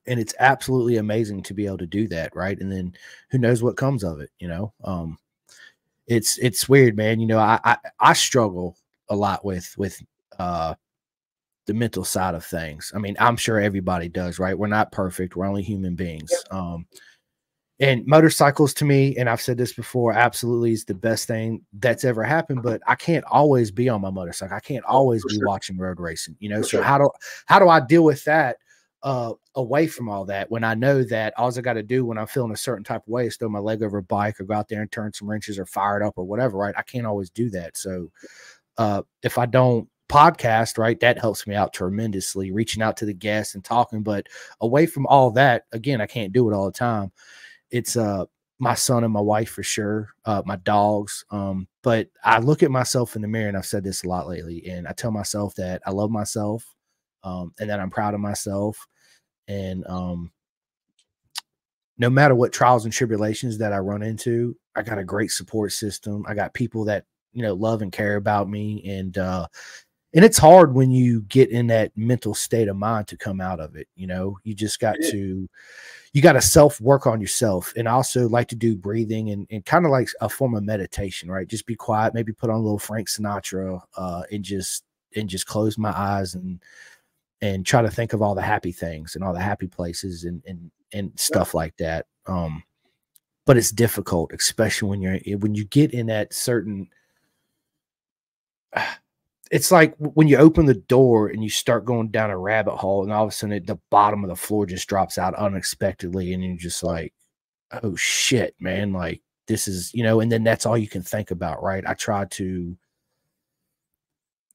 and 0.07 0.19
it's 0.19 0.35
absolutely 0.39 0.97
amazing 0.97 1.43
to 1.43 1.53
be 1.53 1.65
able 1.65 1.79
to 1.79 1.87
do 1.87 2.07
that, 2.09 2.35
right? 2.35 2.59
And 2.59 2.71
then 2.71 2.93
who 3.31 3.37
knows 3.37 3.63
what 3.63 3.77
comes 3.77 4.03
of 4.03 4.19
it, 4.21 4.29
you 4.39 4.47
know? 4.47 4.73
Um 4.83 5.17
it's 6.07 6.37
it's 6.39 6.69
weird, 6.69 6.95
man. 6.97 7.19
You 7.19 7.27
know, 7.27 7.39
I 7.39 7.59
I, 7.63 7.77
I 7.99 8.13
struggle 8.13 8.77
a 9.09 9.15
lot 9.15 9.43
with 9.45 9.73
with 9.77 10.01
uh 10.39 10.75
the 11.67 11.74
mental 11.74 12.04
side 12.04 12.36
of 12.36 12.45
things. 12.45 12.91
I 12.95 13.00
mean, 13.00 13.15
I'm 13.19 13.38
sure 13.38 13.60
everybody 13.60 14.10
does, 14.10 14.39
right? 14.39 14.58
We're 14.58 14.67
not 14.67 14.91
perfect. 14.91 15.36
We're 15.36 15.45
only 15.45 15.63
human 15.63 15.95
beings. 15.95 16.32
Um 16.52 16.86
and 17.82 18.06
motorcycles 18.06 18.76
to 18.76 18.86
me, 18.86 19.17
and 19.17 19.28
I've 19.28 19.41
said 19.41 19.58
this 19.58 19.74
before, 19.74 20.13
absolutely 20.13 20.71
is 20.71 20.86
the 20.86 20.93
best 20.93 21.28
thing 21.28 21.65
that's 21.80 22.04
ever 22.06 22.24
happened. 22.24 22.62
But 22.62 22.80
I 22.86 22.93
can't 22.93 23.26
always 23.26 23.71
be 23.71 23.89
on 23.89 24.02
my 24.02 24.12
motorcycle. 24.12 24.56
I 24.56 24.60
can't 24.60 24.86
oh, 24.88 24.97
always 24.97 25.26
be 25.26 25.34
sure. 25.34 25.47
watching 25.47 25.80
road 25.80 26.00
racing, 26.00 26.36
you 26.39 26.47
know. 26.47 26.58
For 26.58 26.63
so 26.63 26.69
sure. 26.69 26.84
how 26.84 27.00
do 27.00 27.10
how 27.47 27.58
do 27.58 27.69
I 27.69 27.80
deal 27.80 28.04
with 28.04 28.24
that 28.26 28.58
uh 29.02 29.34
away 29.56 29.88
from 29.88 30.10
all 30.10 30.26
that 30.26 30.52
when 30.52 30.63
I 30.63 30.76
know 30.76 31.04
that 31.06 31.34
all 31.38 31.52
I 31.58 31.62
got 31.62 31.74
to 31.74 31.82
do 31.82 32.06
when 32.06 32.19
I'm 32.19 32.28
feeling 32.28 32.52
a 32.52 32.58
certain 32.58 32.84
type 32.84 33.02
of 33.02 33.12
way 33.12 33.26
is 33.26 33.36
throw 33.36 33.50
my 33.50 33.58
leg 33.58 33.82
over 33.82 33.97
a 33.97 34.04
bike 34.04 34.39
or 34.39 34.43
go 34.43 34.54
out 34.54 34.69
there 34.69 34.82
and 34.82 34.91
turn 34.91 35.12
some 35.12 35.28
wrenches 35.28 35.58
or 35.58 35.65
fire 35.65 36.00
it 36.00 36.06
up 36.06 36.13
or 36.17 36.24
whatever, 36.24 36.60
right? 36.60 36.76
I 36.78 36.84
can't 36.84 37.08
always 37.08 37.32
do 37.32 37.50
that. 37.50 37.78
So 37.78 38.12
uh, 38.78 39.02
if 39.24 39.39
I 39.39 39.47
don't 39.47 39.89
podcast, 40.12 40.78
right, 40.78 41.00
that 41.00 41.19
helps 41.19 41.47
me 41.47 41.56
out 41.56 41.74
tremendously, 41.74 42.52
reaching 42.52 42.84
out 42.84 42.97
to 42.97 43.06
the 43.06 43.13
guests 43.13 43.56
and 43.56 43.63
talking. 43.63 44.04
But 44.04 44.28
away 44.60 44.86
from 44.86 45.08
all 45.08 45.32
that, 45.32 45.63
again, 45.71 46.02
I 46.02 46.06
can't 46.06 46.34
do 46.34 46.50
it 46.50 46.54
all 46.54 46.65
the 46.65 46.71
time. 46.71 47.12
It's 47.71 47.95
uh 47.95 48.26
my 48.60 48.76
son 48.76 49.04
and 49.04 49.13
my 49.13 49.21
wife 49.21 49.50
for 49.50 49.63
sure, 49.63 50.10
uh, 50.26 50.43
my 50.45 50.58
dogs. 50.58 51.26
Um, 51.32 51.67
but 51.82 52.10
I 52.24 52.38
look 52.38 52.62
at 52.62 52.69
myself 52.69 53.15
in 53.15 53.24
the 53.24 53.28
mirror, 53.28 53.47
and 53.47 53.58
I've 53.58 53.65
said 53.65 53.84
this 53.84 54.04
a 54.04 54.08
lot 54.08 54.28
lately, 54.28 54.67
and 54.67 54.88
I 54.88 54.91
tell 54.91 55.10
myself 55.10 55.56
that 55.56 55.82
I 55.88 55.91
love 55.91 56.12
myself, 56.12 56.63
um, 57.24 57.54
and 57.60 57.69
that 57.71 57.80
I'm 57.80 57.89
proud 57.89 58.13
of 58.13 58.19
myself, 58.19 58.86
and 59.47 59.88
um, 59.88 60.32
no 61.97 62.10
matter 62.10 62.36
what 62.36 62.54
trials 62.54 62.86
and 62.86 62.93
tribulations 62.93 63.58
that 63.58 63.74
I 63.74 63.80
run 63.80 64.04
into, 64.04 64.56
I 64.76 64.84
got 64.84 65.00
a 65.00 65.04
great 65.04 65.32
support 65.32 65.71
system. 65.71 66.24
I 66.28 66.36
got 66.36 66.54
people 66.54 66.86
that 66.86 67.06
you 67.34 67.41
know 67.41 67.54
love 67.54 67.82
and 67.82 67.91
care 67.91 68.17
about 68.17 68.50
me 68.50 68.84
and 68.86 69.17
uh 69.17 69.47
and 70.13 70.26
it's 70.26 70.38
hard 70.38 70.74
when 70.74 70.91
you 70.91 71.21
get 71.24 71.50
in 71.50 71.67
that 71.67 71.91
mental 71.95 72.34
state 72.34 72.67
of 72.67 72.76
mind 72.76 73.08
to 73.08 73.17
come 73.17 73.41
out 73.41 73.60
of 73.60 73.76
it 73.76 73.88
you 73.95 74.08
know? 74.08 74.38
You 74.43 74.54
just 74.54 74.80
got 74.80 74.95
to 75.10 75.50
you 76.13 76.21
got 76.21 76.34
to 76.34 76.41
self 76.41 76.82
work 76.82 77.08
on 77.08 77.21
yourself 77.21 77.74
and 77.78 77.88
also 77.88 78.28
like 78.28 78.50
to 78.50 78.56
do 78.56 78.76
breathing 78.76 79.30
and, 79.30 79.47
and 79.50 79.65
kind 79.65 79.86
of 79.86 79.91
like 79.91 80.10
a 80.21 80.30
form 80.30 80.56
of 80.56 80.63
meditation 80.63 81.30
right? 81.30 81.47
Just 81.47 81.65
be 81.65 81.76
quiet 81.76 82.13
maybe 82.13 82.34
put 82.34 82.50
on 82.50 82.58
a 82.58 82.63
little 82.63 82.80
frank 82.80 83.08
sinatra 83.08 83.82
uh 83.97 84.24
and 84.32 84.43
just 84.43 84.84
and 85.15 85.30
just 85.30 85.47
close 85.47 85.78
my 85.78 85.91
eyes 85.97 86.36
and 86.36 86.62
and 87.41 87.65
try 87.65 87.82
to 87.82 87.89
think 87.89 88.13
of 88.13 88.21
all 88.21 88.36
the 88.36 88.41
happy 88.41 88.71
things 88.71 89.15
and 89.15 89.24
all 89.24 89.34
the 89.34 89.39
happy 89.39 89.67
places 89.67 90.24
and 90.26 90.43
and 90.45 90.71
and 90.93 91.12
stuff 91.15 91.54
like 91.54 91.76
that 91.78 92.06
um 92.28 92.63
but 93.45 93.58
it's 93.58 93.71
difficult 93.71 94.32
especially 94.34 94.89
when 94.89 95.02
you're 95.02 95.19
when 95.39 95.56
you 95.56 95.65
get 95.65 95.93
in 95.93 96.08
that 96.08 96.34
certain 96.34 96.88
it's 99.51 99.69
like 99.69 99.93
when 99.97 100.29
you 100.29 100.37
open 100.37 100.65
the 100.65 100.73
door 100.73 101.27
and 101.27 101.43
you 101.43 101.49
start 101.49 101.83
going 101.83 102.07
down 102.07 102.31
a 102.31 102.37
rabbit 102.37 102.77
hole 102.77 103.03
and 103.03 103.11
all 103.11 103.23
of 103.23 103.29
a 103.29 103.31
sudden 103.31 103.57
it, 103.57 103.67
the 103.67 103.79
bottom 103.89 104.23
of 104.23 104.29
the 104.29 104.35
floor 104.35 104.65
just 104.65 104.87
drops 104.87 105.17
out 105.17 105.35
unexpectedly 105.35 106.33
and 106.33 106.43
you're 106.43 106.55
just 106.55 106.83
like 106.83 107.13
oh 107.83 107.95
shit 107.95 108.55
man 108.59 108.93
like 108.93 109.21
this 109.47 109.67
is 109.67 109.93
you 109.93 110.03
know 110.03 110.21
and 110.21 110.31
then 110.31 110.43
that's 110.43 110.65
all 110.65 110.77
you 110.77 110.87
can 110.87 111.03
think 111.03 111.31
about 111.31 111.61
right? 111.61 111.83
I 111.85 111.93
try 111.93 112.25
to 112.25 112.77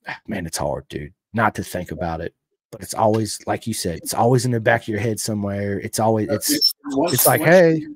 ah, 0.08 0.18
man 0.26 0.46
it's 0.46 0.58
hard 0.58 0.88
dude 0.88 1.12
not 1.34 1.54
to 1.56 1.62
think 1.62 1.90
about 1.90 2.22
it 2.22 2.34
but 2.72 2.80
it's 2.80 2.94
always 2.94 3.38
like 3.46 3.66
you 3.66 3.74
said 3.74 3.98
it's 3.98 4.14
always 4.14 4.46
in 4.46 4.50
the 4.50 4.60
back 4.60 4.82
of 4.82 4.88
your 4.88 5.00
head 5.00 5.20
somewhere 5.20 5.78
it's 5.78 6.00
always 6.00 6.30
uh, 6.30 6.34
it's 6.34 6.50
it's, 6.50 6.74
once, 6.92 7.12
it's 7.12 7.26
like 7.26 7.42
hey. 7.42 7.86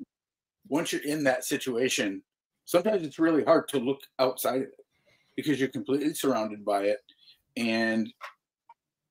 once 0.69 0.93
you're 0.93 1.01
in 1.01 1.23
that 1.23 1.43
situation 1.43 2.21
sometimes 2.65 3.01
it's 3.01 3.17
really 3.17 3.43
hard 3.43 3.67
to 3.67 3.79
look 3.79 4.01
outside 4.19 4.57
of 4.57 4.61
it 4.63 4.80
because 5.35 5.59
you're 5.59 5.69
completely 5.69 6.13
surrounded 6.13 6.63
by 6.65 6.83
it. 6.83 6.99
And 7.57 8.11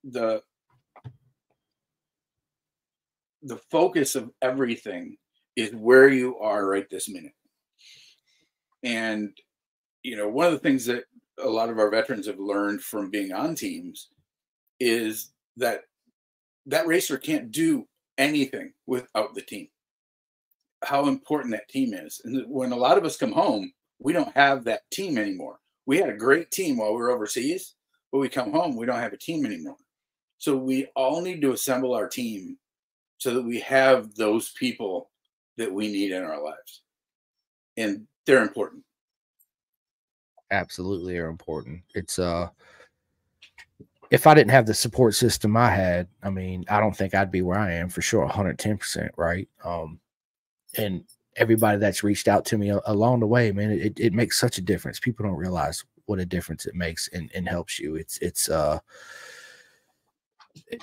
the 0.04 0.42
the 3.42 3.56
focus 3.70 4.14
of 4.14 4.30
everything 4.42 5.16
is 5.56 5.74
where 5.74 6.09
you 6.09 6.38
are 6.38 6.66
right 6.66 6.88
this 6.90 7.09
minute. 7.09 7.35
And 8.83 9.37
you 10.02 10.16
know 10.16 10.28
one 10.28 10.46
of 10.46 10.52
the 10.52 10.59
things 10.59 10.87
that 10.87 11.04
a 11.42 11.48
lot 11.48 11.70
of 11.70 11.78
our 11.78 11.90
veterans 11.90 12.26
have 12.26 12.38
learned 12.38 12.83
from 12.83 13.11
being 13.11 13.33
on 13.33 13.54
teams 13.54 14.09
is 14.78 15.30
that 15.56 15.83
that 16.66 16.87
racer 16.87 17.18
can't 17.18 17.50
do 17.50 17.87
anything 18.18 18.72
without 18.87 19.35
the 19.35 19.40
team. 19.40 19.68
How 20.83 21.09
important 21.09 21.52
that 21.52 21.68
team 21.68 21.92
is. 21.92 22.20
And 22.24 22.44
when 22.48 22.72
a 22.72 22.76
lot 22.76 22.98
of 22.98 23.04
us 23.04 23.16
come 23.16 23.33
home 23.33 23.72
we 24.00 24.12
don't 24.12 24.35
have 24.35 24.64
that 24.64 24.90
team 24.90 25.18
anymore 25.18 25.61
we 25.90 25.98
had 25.98 26.09
a 26.09 26.16
great 26.16 26.53
team 26.53 26.76
while 26.76 26.92
we 26.92 26.98
were 26.98 27.11
overseas, 27.11 27.74
but 28.12 28.18
we 28.18 28.29
come 28.29 28.53
home, 28.53 28.76
we 28.76 28.87
don't 28.87 29.00
have 29.00 29.12
a 29.12 29.16
team 29.16 29.44
anymore. 29.44 29.74
So 30.38 30.57
we 30.57 30.87
all 30.94 31.20
need 31.20 31.40
to 31.40 31.50
assemble 31.50 31.94
our 31.94 32.09
team 32.09 32.59
so 33.18 33.35
that 33.35 33.42
we 33.42 33.59
have 33.59 34.14
those 34.14 34.50
people 34.50 35.11
that 35.57 35.72
we 35.72 35.90
need 35.90 36.12
in 36.12 36.22
our 36.22 36.40
lives. 36.40 36.83
And 37.76 38.07
they're 38.24 38.40
important. 38.42 38.85
Absolutely 40.53 41.18
are 41.18 41.26
important. 41.26 41.83
It's 41.96 42.20
uh 42.20 42.50
if 44.12 44.29
I 44.29 44.35
didn't 44.35 44.53
have 44.53 44.66
the 44.66 44.74
support 44.74 45.16
system 45.16 45.57
I 45.57 45.70
had, 45.70 46.07
I 46.22 46.31
mean, 46.31 46.64
I 46.68 46.79
don't 46.79 46.96
think 46.96 47.16
I'd 47.16 47.33
be 47.33 47.42
where 47.42 47.59
I 47.59 47.72
am 47.72 47.88
for 47.88 48.00
sure, 48.00 48.29
110%, 48.29 49.09
right? 49.16 49.48
Um 49.64 49.98
and 50.76 51.03
everybody 51.37 51.79
that's 51.79 52.03
reached 52.03 52.29
out 52.29 52.45
to 52.47 52.59
me 52.59 52.71
along 52.87 53.21
the 53.21 53.27
way, 53.27 53.53
man, 53.53 53.71
it, 53.71 53.99
it 53.99 54.12
makes 54.12 54.38
such 54.38 54.59
a 54.59 54.62
difference. 54.62 55.01
People 55.01 55.25
don't 55.25 55.37
realize 55.37 55.85
what 56.07 56.19
a 56.19 56.27
difference 56.27 56.66
it 56.66 56.75
makes 56.75 57.09
and, 57.09 57.31
and 57.35 57.49
helps 57.49 57.79
you. 57.79 57.95
It's 57.95 58.19
it's 58.19 58.49
uh 58.49 58.81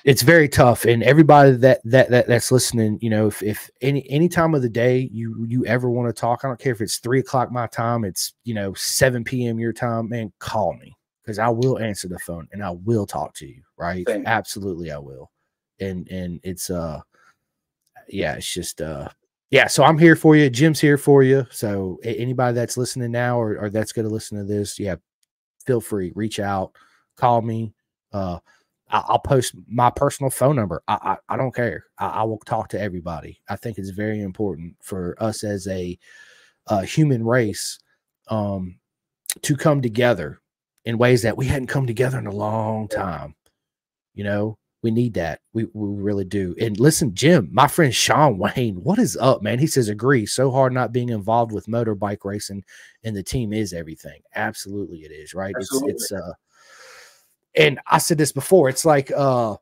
it's 0.04 0.22
very 0.22 0.48
tough. 0.48 0.86
And 0.86 1.04
everybody 1.04 1.52
that, 1.52 1.82
that 1.84 2.10
that 2.10 2.28
that's 2.28 2.52
listening 2.52 2.98
you 3.02 3.10
know 3.10 3.28
if, 3.28 3.44
if 3.44 3.70
any 3.82 4.10
any 4.10 4.30
time 4.30 4.56
of 4.56 4.62
the 4.62 4.70
day 4.70 5.10
you 5.12 5.46
you 5.48 5.66
ever 5.66 5.90
want 5.90 6.08
to 6.08 6.20
talk 6.20 6.44
i 6.44 6.48
don't 6.48 6.60
care 6.60 6.72
if 6.72 6.82
it's 6.82 6.98
three 6.98 7.20
o'clock 7.20 7.52
my 7.52 7.68
time 7.68 8.06
it's 8.06 8.34
you 8.44 8.54
know 8.54 8.74
7 8.74 9.24
p.m 9.24 9.60
your 9.60 9.74
time 9.74 10.10
man 10.10 10.32
call 10.40 10.74
me. 10.74 10.96
Because 11.24 11.40
i 11.40 11.50
will 11.50 11.80
answer 11.80 12.08
the 12.08 12.20
phone 12.20 12.48
and 12.54 12.64
i 12.64 12.72
will 12.72 13.06
talk 13.06 13.34
to 13.36 13.46
you 13.46 13.62
right? 13.78 14.08
Absolutely 14.26 14.92
i 14.92 14.98
will. 14.98 15.30
And 15.80 16.08
and 16.10 16.40
it's 16.44 16.70
uh 16.70 17.02
yeah 18.08 18.36
it's 18.36 18.52
just 18.52 18.82
uh 18.82 19.10
yeah, 19.50 19.68
so 19.68 19.84
I'm 19.84 19.98
here 19.98 20.16
for 20.16 20.36
you. 20.36 20.50
Jim's 20.50 20.80
here 20.80 20.98
for 20.98 21.24
you. 21.24 21.46
So 21.52 22.00
anybody 22.04 22.54
that's 22.56 22.78
listening 22.78 23.12
now 23.12 23.40
or, 23.40 23.58
or 23.58 23.70
that's 23.70 23.94
going 23.94 24.08
to 24.08 24.14
listen 24.14 24.38
to 24.38 24.44
this, 24.44 24.78
yeah, 24.78 24.96
feel 25.66 25.80
free, 25.80 26.12
reach 26.16 26.40
out, 26.40 26.74
call 27.16 27.42
me. 27.42 27.74
Uh, 28.12 28.40
I, 28.90 29.04
will 29.10 29.20
post 29.20 29.56
my 29.68 29.90
personal 29.90 30.30
phone 30.30 30.56
number. 30.56 30.82
I 30.88 31.18
I, 31.30 31.34
I 31.34 31.38
don't 31.38 31.56
care. 31.56 31.86
I, 31.98 32.08
I, 32.08 32.24
will 32.24 32.40
talk 32.40 32.70
to 32.70 32.80
everybody. 32.82 33.42
I 33.50 33.56
think 33.56 33.78
it's 33.78 33.90
very 33.90 34.22
important 34.22 34.76
for 34.82 35.16
us 35.22 35.44
as 35.44 35.68
a, 35.68 35.98
a 36.68 36.86
human 36.86 37.26
race 37.26 37.80
um, 38.30 38.80
to 39.42 39.56
come 39.56 39.82
together 39.82 40.42
in 40.86 40.98
ways 40.98 41.22
that 41.24 41.38
we 41.38 41.46
hadn't 41.46 41.68
come 41.68 41.86
together 41.86 42.18
in 42.18 42.28
a 42.28 42.32
long 42.32 42.88
time. 42.88 43.36
You 44.14 44.24
know, 44.24 44.58
we 44.84 44.92
need 44.92 45.16
that. 45.16 45.42
We, 45.54 45.66
we 45.74 46.02
really 46.02 46.26
do. 46.26 46.56
And 46.60 46.80
listen, 46.80 47.14
Jim, 47.16 47.50
my 47.52 47.68
friend 47.68 47.94
Sean 47.94 48.38
Wayne, 48.38 48.76
what 48.84 49.00
is 49.00 49.18
up, 49.18 49.42
man? 49.42 49.60
He 49.60 49.68
says, 49.68 49.90
agree. 49.90 50.26
So 50.26 50.52
hard 50.52 50.74
not 50.74 50.92
being 50.92 51.10
involved 51.10 51.52
with 51.52 51.68
motorbike 51.68 52.24
racing 52.24 52.64
and 53.04 53.16
the 53.16 53.24
team 53.24 53.54
is 53.54 53.74
everything. 53.74 54.22
Absolutely, 54.36 55.00
it 55.00 55.12
is, 55.12 55.34
right? 55.34 55.56
Absolutely. 55.58 55.94
It's, 55.94 56.12
it's, 56.12 56.12
uh, 56.12 56.34
and 57.56 57.80
I 57.88 57.98
said 57.98 58.20
this 58.20 58.32
before, 58.32 58.70
it's 58.70 58.86
like, 58.86 59.12
uh, 59.12 59.58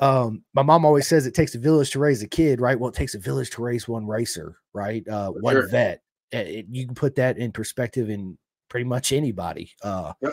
um, 0.00 0.42
my 0.52 0.62
mom 0.62 0.84
always 0.84 1.06
says 1.06 1.24
it 1.24 1.34
takes 1.34 1.54
a 1.54 1.58
village 1.58 1.90
to 1.92 1.98
raise 1.98 2.22
a 2.22 2.28
kid, 2.28 2.60
right? 2.60 2.78
Well, 2.78 2.90
it 2.90 2.96
takes 2.96 3.14
a 3.14 3.18
village 3.20 3.50
to 3.50 3.62
raise 3.62 3.88
one 3.88 4.06
racer, 4.06 4.58
right? 4.74 5.06
Uh, 5.08 5.30
one 5.30 5.54
sure. 5.54 5.68
vet. 5.68 6.02
It, 6.30 6.66
you 6.68 6.84
can 6.84 6.96
put 6.96 7.14
that 7.14 7.38
in 7.38 7.52
perspective 7.52 8.10
in 8.10 8.36
pretty 8.68 8.84
much 8.84 9.12
anybody. 9.12 9.70
Uh, 9.82 10.12
yep 10.20 10.32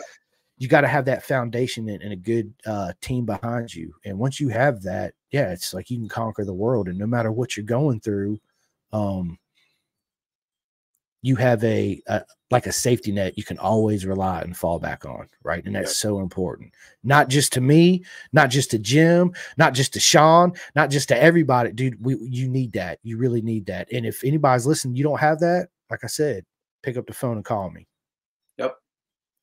you 0.62 0.68
got 0.68 0.82
to 0.82 0.88
have 0.88 1.06
that 1.06 1.24
foundation 1.24 1.88
and, 1.88 2.00
and 2.02 2.12
a 2.12 2.16
good 2.16 2.54
uh, 2.66 2.92
team 3.00 3.26
behind 3.26 3.74
you. 3.74 3.92
And 4.04 4.16
once 4.16 4.38
you 4.38 4.48
have 4.50 4.80
that, 4.82 5.12
yeah, 5.32 5.50
it's 5.50 5.74
like 5.74 5.90
you 5.90 5.98
can 5.98 6.08
conquer 6.08 6.44
the 6.44 6.54
world. 6.54 6.86
And 6.86 6.96
no 6.96 7.06
matter 7.06 7.32
what 7.32 7.56
you're 7.56 7.66
going 7.66 7.98
through, 7.98 8.40
um, 8.92 9.40
you 11.20 11.34
have 11.34 11.64
a, 11.64 12.00
a, 12.06 12.22
like 12.52 12.68
a 12.68 12.72
safety 12.72 13.10
net 13.10 13.36
you 13.36 13.42
can 13.42 13.58
always 13.58 14.06
rely 14.06 14.42
and 14.42 14.56
fall 14.56 14.78
back 14.78 15.04
on, 15.04 15.28
right? 15.42 15.64
And 15.64 15.74
that's 15.74 15.90
yeah. 15.96 16.10
so 16.10 16.20
important. 16.20 16.72
Not 17.02 17.28
just 17.28 17.52
to 17.54 17.60
me, 17.60 18.04
not 18.32 18.48
just 18.48 18.70
to 18.70 18.78
Jim, 18.78 19.32
not 19.56 19.74
just 19.74 19.92
to 19.94 20.00
Sean, 20.00 20.52
not 20.76 20.90
just 20.90 21.08
to 21.08 21.20
everybody, 21.20 21.72
dude. 21.72 22.00
We 22.04 22.16
you 22.20 22.46
need 22.48 22.72
that. 22.74 23.00
You 23.02 23.18
really 23.18 23.42
need 23.42 23.66
that. 23.66 23.88
And 23.90 24.06
if 24.06 24.22
anybody's 24.22 24.64
listening, 24.64 24.94
you 24.94 25.02
don't 25.02 25.18
have 25.18 25.40
that. 25.40 25.70
Like 25.90 26.04
I 26.04 26.08
said, 26.08 26.44
pick 26.84 26.96
up 26.96 27.06
the 27.06 27.14
phone 27.14 27.34
and 27.34 27.44
call 27.44 27.68
me. 27.68 27.88
Yep. 28.58 28.76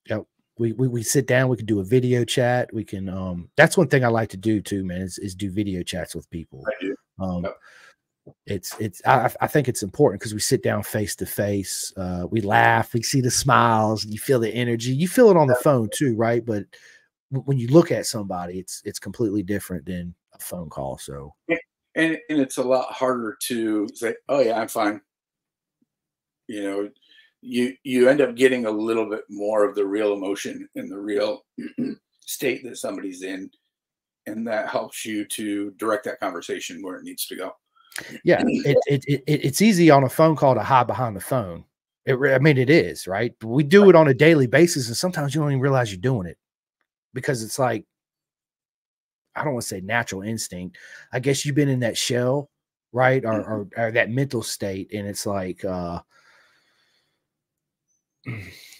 Yep 0.08 0.24
we, 0.60 0.72
we 0.72 0.88
we 0.88 1.02
sit 1.02 1.26
down 1.26 1.48
we 1.48 1.56
can 1.56 1.64
do 1.64 1.80
a 1.80 1.84
video 1.84 2.22
chat 2.22 2.68
we 2.72 2.84
can 2.84 3.08
um 3.08 3.48
that's 3.56 3.78
one 3.78 3.88
thing 3.88 4.04
i 4.04 4.08
like 4.08 4.28
to 4.28 4.36
do 4.36 4.60
too 4.60 4.84
man 4.84 5.00
is, 5.00 5.18
is 5.18 5.34
do 5.34 5.50
video 5.50 5.82
chats 5.82 6.14
with 6.14 6.28
people. 6.30 6.62
Um 7.18 7.44
yep. 7.44 7.56
it's 8.46 8.76
it's 8.78 9.00
I, 9.06 9.30
I 9.40 9.46
think 9.46 9.68
it's 9.68 9.82
important 9.82 10.20
because 10.20 10.34
we 10.34 10.40
sit 10.40 10.62
down 10.62 10.82
face 10.82 11.16
to 11.16 11.26
face 11.26 11.94
uh 11.96 12.26
we 12.30 12.42
laugh 12.42 12.92
we 12.92 13.02
see 13.02 13.22
the 13.22 13.30
smiles 13.30 14.04
you 14.04 14.18
feel 14.18 14.38
the 14.38 14.54
energy 14.54 14.94
you 14.94 15.08
feel 15.08 15.30
it 15.30 15.36
on 15.36 15.48
the 15.48 15.54
phone 15.56 15.88
too 15.94 16.14
right? 16.14 16.44
But 16.44 16.64
when 17.30 17.58
you 17.58 17.68
look 17.68 17.90
at 17.90 18.04
somebody 18.04 18.58
it's 18.58 18.82
it's 18.84 18.98
completely 18.98 19.42
different 19.42 19.86
than 19.86 20.14
a 20.34 20.38
phone 20.38 20.68
call 20.68 20.98
so. 20.98 21.34
And 21.96 22.18
and 22.28 22.38
it's 22.38 22.58
a 22.58 22.62
lot 22.62 22.92
harder 22.92 23.36
to 23.44 23.88
say 23.94 24.14
oh 24.28 24.40
yeah 24.40 24.60
i'm 24.60 24.68
fine. 24.68 25.00
You 26.48 26.62
know 26.62 26.88
you 27.42 27.74
you 27.84 28.08
end 28.08 28.20
up 28.20 28.34
getting 28.34 28.66
a 28.66 28.70
little 28.70 29.08
bit 29.08 29.24
more 29.28 29.64
of 29.64 29.74
the 29.74 29.84
real 29.84 30.12
emotion 30.12 30.68
and 30.74 30.90
the 30.90 30.98
real 30.98 31.44
state 32.26 32.62
that 32.64 32.76
somebody's 32.76 33.22
in. 33.22 33.50
And 34.26 34.46
that 34.46 34.68
helps 34.68 35.04
you 35.04 35.24
to 35.24 35.70
direct 35.72 36.04
that 36.04 36.20
conversation 36.20 36.82
where 36.82 36.96
it 36.96 37.04
needs 37.04 37.26
to 37.26 37.36
go. 37.36 37.52
Yeah 38.24 38.42
it, 38.46 38.76
it, 38.86 39.04
it 39.06 39.22
it's 39.26 39.62
easy 39.62 39.90
on 39.90 40.04
a 40.04 40.08
phone 40.08 40.36
call 40.36 40.54
to 40.54 40.62
hide 40.62 40.86
behind 40.86 41.16
the 41.16 41.20
phone. 41.20 41.64
It, 42.06 42.14
i 42.14 42.38
mean 42.38 42.58
it 42.58 42.70
is 42.70 43.06
right? 43.06 43.32
We 43.42 43.62
do 43.62 43.88
it 43.88 43.96
on 43.96 44.08
a 44.08 44.14
daily 44.14 44.46
basis 44.46 44.88
and 44.88 44.96
sometimes 44.96 45.34
you 45.34 45.40
don't 45.40 45.50
even 45.50 45.60
realize 45.60 45.90
you're 45.90 46.00
doing 46.00 46.26
it. 46.26 46.38
Because 47.14 47.42
it's 47.42 47.58
like 47.58 47.84
i 49.34 49.44
don't 49.44 49.54
want 49.54 49.62
to 49.62 49.68
say 49.68 49.80
natural 49.80 50.22
instinct. 50.22 50.76
I 51.12 51.20
guess 51.20 51.44
you've 51.44 51.56
been 51.56 51.68
in 51.68 51.80
that 51.80 51.96
shell 51.96 52.50
right? 52.92 53.24
Or, 53.24 53.32
mm-hmm. 53.32 53.80
or, 53.80 53.86
or 53.86 53.92
that 53.92 54.10
mental 54.10 54.42
state 54.42 54.92
and 54.92 55.06
it's 55.06 55.24
like 55.24 55.64
uh 55.64 56.00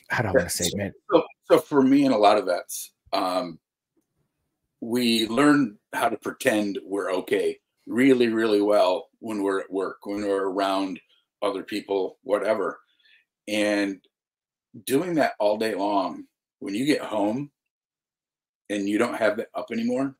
how 0.08 0.22
do 0.22 0.28
I 0.28 0.32
want 0.32 0.48
to 0.48 0.50
say, 0.50 0.70
man? 0.74 0.92
So, 1.12 1.24
so, 1.50 1.58
for 1.58 1.82
me 1.82 2.04
and 2.04 2.14
a 2.14 2.18
lot 2.18 2.38
of 2.38 2.46
vets, 2.46 2.92
um, 3.12 3.58
we 4.80 5.26
learn 5.28 5.78
how 5.92 6.08
to 6.08 6.16
pretend 6.16 6.78
we're 6.84 7.12
okay 7.12 7.58
really, 7.86 8.28
really 8.28 8.62
well 8.62 9.08
when 9.18 9.42
we're 9.42 9.60
at 9.60 9.70
work, 9.70 9.98
when 10.04 10.22
we're 10.22 10.48
around 10.48 11.00
other 11.42 11.62
people, 11.62 12.18
whatever. 12.22 12.80
And 13.48 14.00
doing 14.84 15.14
that 15.14 15.32
all 15.38 15.58
day 15.58 15.74
long, 15.74 16.24
when 16.60 16.74
you 16.74 16.86
get 16.86 17.00
home 17.00 17.50
and 18.68 18.88
you 18.88 18.98
don't 18.98 19.16
have 19.16 19.36
that 19.38 19.48
up 19.54 19.66
anymore, 19.72 20.14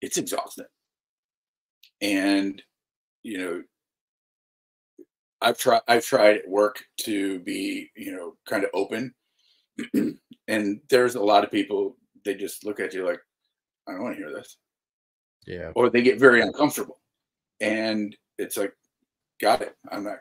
it's 0.00 0.18
exhausting. 0.18 0.66
And, 2.00 2.62
you 3.22 3.38
know, 3.38 3.62
I've 5.40 5.58
tried 5.58 5.82
I've 5.88 6.04
tried 6.04 6.38
at 6.38 6.48
work 6.48 6.82
to 7.00 7.40
be, 7.40 7.90
you 7.96 8.12
know, 8.12 8.36
kind 8.48 8.64
of 8.64 8.70
open. 8.74 9.14
and 10.48 10.80
there's 10.88 11.14
a 11.14 11.22
lot 11.22 11.44
of 11.44 11.50
people 11.50 11.96
they 12.24 12.34
just 12.34 12.64
look 12.64 12.80
at 12.80 12.94
you 12.94 13.06
like, 13.06 13.20
I 13.88 13.92
don't 13.92 14.02
want 14.02 14.16
to 14.16 14.22
hear 14.22 14.32
this. 14.32 14.56
Yeah. 15.46 15.70
Or 15.76 15.90
they 15.90 16.02
get 16.02 16.18
very 16.18 16.40
uncomfortable. 16.40 17.00
And 17.60 18.16
it's 18.38 18.56
like, 18.56 18.72
got 19.40 19.62
it. 19.62 19.76
I'm 19.90 20.04
not 20.04 20.18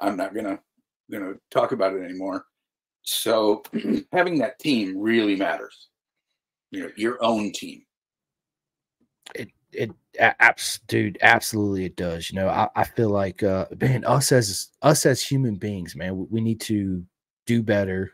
I'm 0.00 0.16
not 0.16 0.34
gonna 0.34 0.58
gonna 1.10 1.34
talk 1.50 1.72
about 1.72 1.94
it 1.94 2.02
anymore. 2.02 2.44
So 3.02 3.62
having 4.12 4.38
that 4.38 4.58
team 4.58 4.98
really 4.98 5.36
matters. 5.36 5.88
You 6.70 6.82
know, 6.82 6.90
your 6.96 7.22
own 7.22 7.52
team. 7.52 7.82
It 9.34 9.50
it 9.76 9.90
dude 10.86 11.18
absolutely 11.20 11.84
it 11.84 11.96
does 11.96 12.30
you 12.30 12.36
know 12.36 12.48
I, 12.48 12.68
I 12.74 12.84
feel 12.84 13.10
like 13.10 13.42
uh 13.42 13.66
man 13.80 14.04
us 14.04 14.32
as 14.32 14.68
us 14.82 15.04
as 15.06 15.22
human 15.22 15.56
beings 15.56 15.94
man 15.94 16.16
we, 16.16 16.26
we 16.30 16.40
need 16.40 16.60
to 16.62 17.04
do 17.46 17.62
better. 17.62 18.12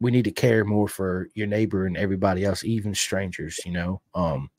We 0.00 0.12
need 0.12 0.24
to 0.24 0.30
care 0.30 0.64
more 0.64 0.86
for 0.86 1.28
your 1.34 1.48
neighbor 1.48 1.86
and 1.86 1.96
everybody 1.96 2.44
else 2.44 2.62
even 2.64 2.94
strangers 2.94 3.58
you 3.64 3.72
know 3.72 4.00
um 4.14 4.50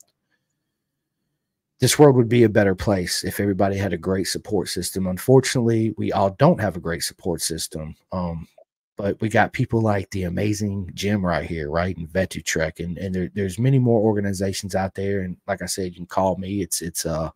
this 1.80 1.98
world 1.98 2.14
would 2.16 2.28
be 2.28 2.44
a 2.44 2.48
better 2.48 2.74
place 2.74 3.24
if 3.24 3.40
everybody 3.40 3.74
had 3.74 3.94
a 3.94 3.96
great 3.96 4.26
support 4.26 4.68
system. 4.68 5.06
Unfortunately 5.06 5.94
we 5.96 6.12
all 6.12 6.30
don't 6.30 6.60
have 6.60 6.76
a 6.76 6.80
great 6.80 7.02
support 7.02 7.40
system 7.40 7.94
um 8.12 8.46
but 9.00 9.20
we 9.20 9.30
got 9.30 9.52
people 9.52 9.80
like 9.80 10.10
the 10.10 10.24
amazing 10.24 10.90
Jim 10.92 11.24
right 11.24 11.48
here, 11.48 11.70
right? 11.70 11.96
And 11.96 12.08
Vet2Track, 12.08 12.84
and 12.84 12.98
and 12.98 13.14
there, 13.14 13.30
there's 13.34 13.58
many 13.58 13.78
more 13.78 14.00
organizations 14.02 14.74
out 14.74 14.94
there. 14.94 15.20
And 15.20 15.36
like 15.46 15.62
I 15.62 15.66
said, 15.66 15.86
you 15.86 15.96
can 15.96 16.06
call 16.06 16.36
me. 16.36 16.60
It's 16.60 16.82
it's 16.82 17.06
uh 17.06 17.30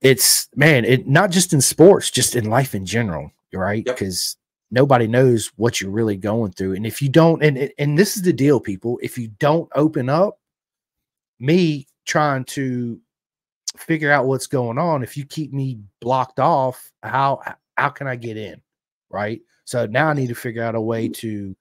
it's 0.00 0.48
man, 0.54 0.84
it 0.84 1.08
not 1.08 1.30
just 1.30 1.52
in 1.52 1.60
sports, 1.60 2.10
just 2.10 2.36
in 2.36 2.44
life 2.44 2.74
in 2.74 2.86
general, 2.86 3.32
right? 3.52 3.84
Because 3.84 4.36
yep. 4.70 4.82
nobody 4.82 5.08
knows 5.08 5.50
what 5.56 5.80
you're 5.80 5.90
really 5.90 6.16
going 6.16 6.52
through. 6.52 6.74
And 6.74 6.86
if 6.86 7.02
you 7.02 7.08
don't, 7.08 7.42
and 7.42 7.70
and 7.76 7.98
this 7.98 8.16
is 8.16 8.22
the 8.22 8.32
deal, 8.32 8.60
people, 8.60 9.00
if 9.02 9.18
you 9.18 9.28
don't 9.38 9.68
open 9.74 10.08
up, 10.08 10.38
me 11.40 11.88
trying 12.06 12.44
to 12.44 13.00
figure 13.76 14.12
out 14.12 14.26
what's 14.26 14.46
going 14.46 14.78
on, 14.78 15.02
if 15.02 15.16
you 15.16 15.24
keep 15.24 15.52
me 15.52 15.80
blocked 16.00 16.38
off, 16.38 16.92
how 17.02 17.40
how 17.76 17.88
can 17.88 18.06
I 18.06 18.14
get 18.14 18.36
in? 18.36 18.60
Right. 19.14 19.40
So 19.64 19.86
now 19.86 20.08
I 20.08 20.12
need 20.12 20.26
to 20.26 20.34
figure 20.34 20.64
out 20.64 20.74
a 20.74 20.80
way 20.80 21.08
to 21.08 21.56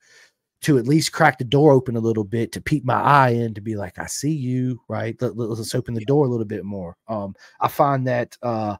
to 0.63 0.77
at 0.77 0.87
least 0.87 1.11
crack 1.11 1.37
the 1.37 1.43
door 1.43 1.71
open 1.73 1.97
a 1.97 2.01
little 2.01 2.23
bit 2.23 2.51
to 2.53 2.61
peek 2.61 2.83
my 2.85 2.99
eye 2.99 3.29
in 3.29 3.53
to 3.53 3.61
be 3.61 3.75
like, 3.75 3.99
I 3.99 4.07
see 4.07 4.31
you, 4.31 4.81
right? 4.87 5.15
Let, 5.21 5.37
us 5.37 5.75
open 5.75 5.93
the 5.93 6.05
door 6.05 6.25
a 6.25 6.29
little 6.29 6.45
bit 6.45 6.63
more. 6.63 6.95
Um, 7.09 7.35
I 7.59 7.67
find 7.67 8.07
that 8.07 8.37
uh, 8.41 8.77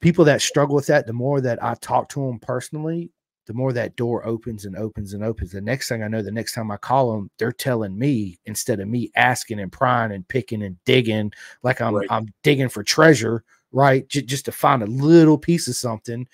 people 0.00 0.24
that 0.24 0.42
struggle 0.42 0.74
with 0.74 0.86
that, 0.88 1.06
the 1.06 1.12
more 1.12 1.40
that 1.40 1.62
I 1.62 1.74
talk 1.74 2.08
to 2.10 2.26
them 2.26 2.40
personally, 2.40 3.12
the 3.46 3.54
more 3.54 3.72
that 3.72 3.94
door 3.94 4.26
opens 4.26 4.64
and 4.64 4.76
opens 4.76 5.14
and 5.14 5.24
opens. 5.24 5.52
The 5.52 5.60
next 5.60 5.88
thing 5.88 6.02
I 6.02 6.08
know, 6.08 6.22
the 6.22 6.32
next 6.32 6.54
time 6.54 6.72
I 6.72 6.76
call 6.76 7.12
them, 7.12 7.30
they're 7.38 7.52
telling 7.52 7.96
me 7.96 8.38
instead 8.44 8.80
of 8.80 8.88
me 8.88 9.12
asking 9.14 9.60
and 9.60 9.72
prying 9.72 10.12
and 10.12 10.26
picking 10.26 10.64
and 10.64 10.76
digging, 10.84 11.32
like 11.62 11.80
I'm 11.80 11.94
right. 11.94 12.06
I'm 12.10 12.28
digging 12.42 12.68
for 12.68 12.82
treasure, 12.82 13.44
right? 13.72 14.06
J- 14.08 14.22
just 14.22 14.44
to 14.46 14.52
find 14.52 14.82
a 14.82 14.86
little 14.86 15.38
piece 15.38 15.68
of 15.68 15.76
something. 15.76 16.26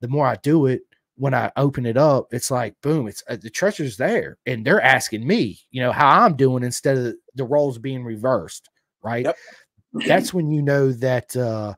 The 0.00 0.08
more 0.08 0.26
I 0.26 0.36
do 0.36 0.66
it, 0.66 0.82
when 1.16 1.34
I 1.34 1.50
open 1.56 1.84
it 1.84 1.96
up, 1.96 2.28
it's 2.32 2.50
like 2.50 2.74
boom, 2.80 3.08
it's 3.08 3.22
uh, 3.28 3.36
the 3.40 3.50
treasure's 3.50 3.96
there, 3.96 4.38
and 4.46 4.64
they're 4.64 4.80
asking 4.80 5.26
me, 5.26 5.58
you 5.70 5.82
know, 5.82 5.92
how 5.92 6.08
I'm 6.08 6.36
doing 6.36 6.62
instead 6.62 6.96
of 6.96 7.14
the 7.34 7.44
roles 7.44 7.78
being 7.78 8.04
reversed, 8.04 8.68
right? 9.02 9.24
Yep. 9.24 9.36
That's 10.06 10.32
when 10.32 10.50
you 10.50 10.62
know 10.62 10.92
that 10.92 11.34
uh, 11.36 11.74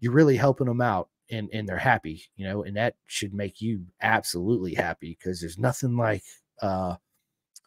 you're 0.00 0.12
really 0.12 0.36
helping 0.36 0.66
them 0.66 0.82
out, 0.82 1.08
and 1.30 1.48
and 1.52 1.66
they're 1.66 1.78
happy, 1.78 2.24
you 2.36 2.46
know, 2.46 2.64
and 2.64 2.76
that 2.76 2.96
should 3.06 3.32
make 3.32 3.60
you 3.60 3.86
absolutely 4.02 4.74
happy 4.74 5.16
because 5.18 5.40
there's 5.40 5.58
nothing 5.58 5.96
like 5.96 6.22
uh, 6.60 6.96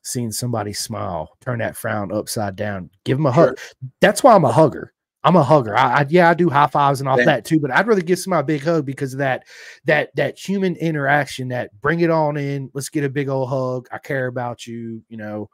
seeing 0.04 0.32
somebody 0.32 0.74
smile, 0.74 1.30
turn 1.42 1.60
that 1.60 1.76
frown 1.76 2.12
upside 2.12 2.56
down, 2.56 2.90
give 3.06 3.18
them 3.18 3.26
a 3.26 3.34
sure. 3.34 3.48
hug. 3.48 3.60
That's 4.02 4.24
why 4.24 4.36
I'm 4.36 4.46
a 4.46 4.52
hugger. 4.52 4.94
I'm 5.28 5.36
a 5.36 5.44
hugger. 5.44 5.78
I, 5.78 6.00
I, 6.02 6.06
yeah, 6.10 6.30
I 6.30 6.34
do 6.34 6.50
high 6.50 6.68
fives 6.68 7.02
and 7.02 7.10
all 7.10 7.18
that 7.18 7.44
too, 7.44 7.60
but 7.60 7.70
I'd 7.70 7.86
rather 7.86 8.02
give 8.02 8.18
somebody 8.18 8.42
a 8.42 8.58
big 8.58 8.64
hug 8.64 8.86
because 8.86 9.14
of 9.14 9.20
that 9.20 9.44
that 9.86 10.16
that 10.16 10.40
human 10.40 10.76
interaction. 10.78 11.50
That 11.50 11.70
bring 11.82 12.00
it 12.00 12.10
on 12.10 12.38
in. 12.38 12.70
Let's 12.74 12.90
get 12.90 13.04
a 13.04 13.10
big 13.10 13.28
old 13.28 13.50
hug. 13.50 13.88
I 13.92 13.98
care 13.98 14.28
about 14.28 14.66
you. 14.66 15.04
You 15.10 15.18
know, 15.18 15.50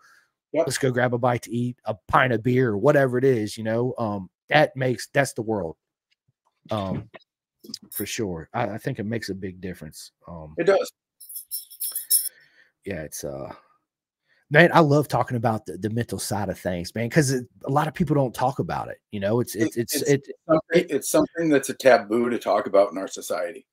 Yep. 0.53 0.67
Let's 0.67 0.77
go 0.77 0.91
grab 0.91 1.15
a 1.15 1.17
bite 1.17 1.41
to 1.43 1.51
eat, 1.51 1.77
a 1.85 1.95
pint 2.07 2.31
of 2.31 2.43
beer, 2.43 2.77
whatever 2.77 3.17
it 3.17 3.23
is. 3.23 3.57
You 3.57 3.63
know, 3.63 3.95
um, 3.97 4.29
that 4.49 4.75
makes 4.75 5.07
that's 5.11 5.33
the 5.33 5.41
world. 5.41 5.75
Um, 6.69 7.09
for 7.91 8.05
sure. 8.05 8.49
I, 8.53 8.69
I 8.69 8.77
think 8.77 8.99
it 8.99 9.05
makes 9.05 9.29
a 9.29 9.35
big 9.35 9.59
difference. 9.59 10.11
Um, 10.27 10.53
it 10.57 10.65
does. 10.65 10.91
Yeah, 12.85 13.01
it's 13.01 13.23
uh 13.23 13.51
man, 14.53 14.69
I 14.71 14.81
love 14.81 15.07
talking 15.07 15.35
about 15.35 15.65
the, 15.65 15.77
the 15.77 15.89
mental 15.89 16.19
side 16.19 16.47
of 16.47 16.59
things, 16.59 16.93
man, 16.93 17.09
because 17.09 17.33
a 17.33 17.43
lot 17.67 17.87
of 17.87 17.95
people 17.95 18.15
don't 18.15 18.35
talk 18.35 18.59
about 18.59 18.87
it. 18.87 18.99
You 19.11 19.19
know, 19.19 19.39
it's 19.39 19.55
it's 19.55 19.75
it's 19.75 19.95
it's, 19.95 20.29
it, 20.29 20.35
something, 20.47 20.85
it's 20.95 21.09
something 21.09 21.49
that's 21.49 21.69
a 21.69 21.73
taboo 21.73 22.29
to 22.29 22.37
talk 22.37 22.67
about 22.67 22.91
in 22.91 22.97
our 22.99 23.07
society, 23.07 23.65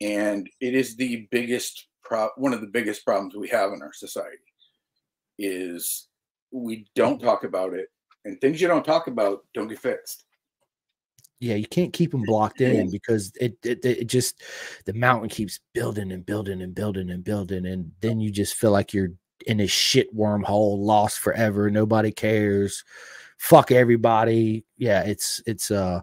and 0.00 0.50
it 0.60 0.74
is 0.74 0.96
the 0.96 1.28
biggest 1.30 1.86
pro 2.02 2.28
one 2.36 2.52
of 2.52 2.60
the 2.60 2.66
biggest 2.66 3.04
problems 3.04 3.36
we 3.36 3.48
have 3.48 3.72
in 3.72 3.80
our 3.80 3.92
society 3.92 4.38
is 5.38 6.08
we 6.50 6.84
don't 6.96 7.22
talk 7.22 7.44
about 7.44 7.72
it, 7.72 7.86
and 8.24 8.40
things 8.40 8.60
you 8.60 8.66
don't 8.66 8.84
talk 8.84 9.06
about 9.06 9.44
don't 9.54 9.68
get 9.68 9.78
fixed. 9.78 10.24
Yeah, 11.38 11.56
you 11.56 11.66
can't 11.66 11.92
keep 11.92 12.12
them 12.12 12.22
blocked 12.24 12.60
in 12.60 12.88
because 12.88 13.32
it, 13.40 13.56
it 13.64 13.84
it 13.84 14.06
just 14.06 14.42
the 14.84 14.92
mountain 14.92 15.28
keeps 15.28 15.58
building 15.74 16.12
and 16.12 16.24
building 16.24 16.60
and 16.60 16.74
building 16.74 17.10
and 17.10 17.24
building, 17.24 17.66
and 17.66 17.92
then 18.00 18.20
you 18.20 18.30
just 18.30 18.54
feel 18.54 18.70
like 18.70 18.92
you're 18.92 19.12
in 19.42 19.60
a 19.60 19.66
shit 19.66 20.14
wormhole, 20.16 20.78
lost 20.78 21.18
forever. 21.20 21.70
Nobody 21.70 22.12
cares. 22.12 22.84
Fuck 23.38 23.72
everybody. 23.72 24.64
Yeah, 24.78 25.02
it's 25.02 25.42
it's 25.46 25.70
uh 25.70 26.00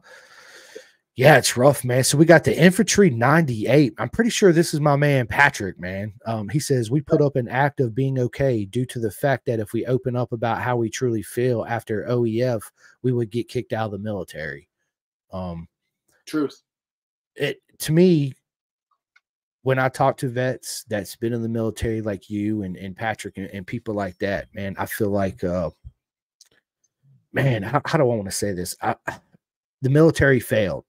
yeah, 1.15 1.37
it's 1.37 1.57
rough, 1.57 1.83
man. 1.83 2.05
So 2.05 2.17
we 2.17 2.23
got 2.23 2.45
the 2.45 2.57
infantry 2.57 3.09
98. 3.09 3.93
I'm 3.97 4.07
pretty 4.07 4.29
sure 4.29 4.53
this 4.53 4.73
is 4.73 4.79
my 4.79 4.95
man 4.95 5.27
Patrick, 5.27 5.77
man. 5.77 6.13
Um, 6.25 6.47
he 6.47 6.59
says 6.59 6.89
we 6.89 7.01
put 7.01 7.21
up 7.21 7.35
an 7.35 7.49
act 7.49 7.81
of 7.81 7.93
being 7.93 8.17
okay 8.19 8.63
due 8.63 8.85
to 8.85 8.99
the 8.99 9.11
fact 9.11 9.45
that 9.47 9.59
if 9.59 9.73
we 9.73 9.85
open 9.85 10.15
up 10.15 10.31
about 10.31 10.61
how 10.61 10.77
we 10.77 10.89
truly 10.89 11.21
feel 11.21 11.65
after 11.67 12.05
OEF, 12.05 12.61
we 13.03 13.11
would 13.11 13.31
get 13.31 13.49
kicked 13.49 13.73
out 13.73 13.87
of 13.87 13.91
the 13.91 13.99
military. 13.99 14.69
Um, 15.33 15.67
truth. 16.25 16.61
It 17.35 17.61
to 17.79 17.91
me, 17.91 18.33
when 19.63 19.79
I 19.79 19.89
talk 19.89 20.17
to 20.17 20.29
vets 20.29 20.85
that's 20.87 21.15
been 21.15 21.33
in 21.33 21.41
the 21.41 21.49
military 21.49 22.01
like 22.01 22.29
you 22.29 22.63
and, 22.63 22.77
and 22.77 22.95
Patrick 22.95 23.37
and, 23.37 23.47
and 23.47 23.67
people 23.67 23.93
like 23.93 24.17
that, 24.19 24.47
man, 24.53 24.75
I 24.77 24.85
feel 24.85 25.09
like 25.09 25.43
uh 25.43 25.69
man, 27.33 27.63
how, 27.63 27.81
how 27.85 27.97
do 27.97 28.03
I 28.03 28.15
want 28.15 28.25
to 28.25 28.31
say 28.31 28.53
this? 28.53 28.75
I, 28.81 28.95
the 29.81 29.89
military 29.89 30.39
failed. 30.39 30.85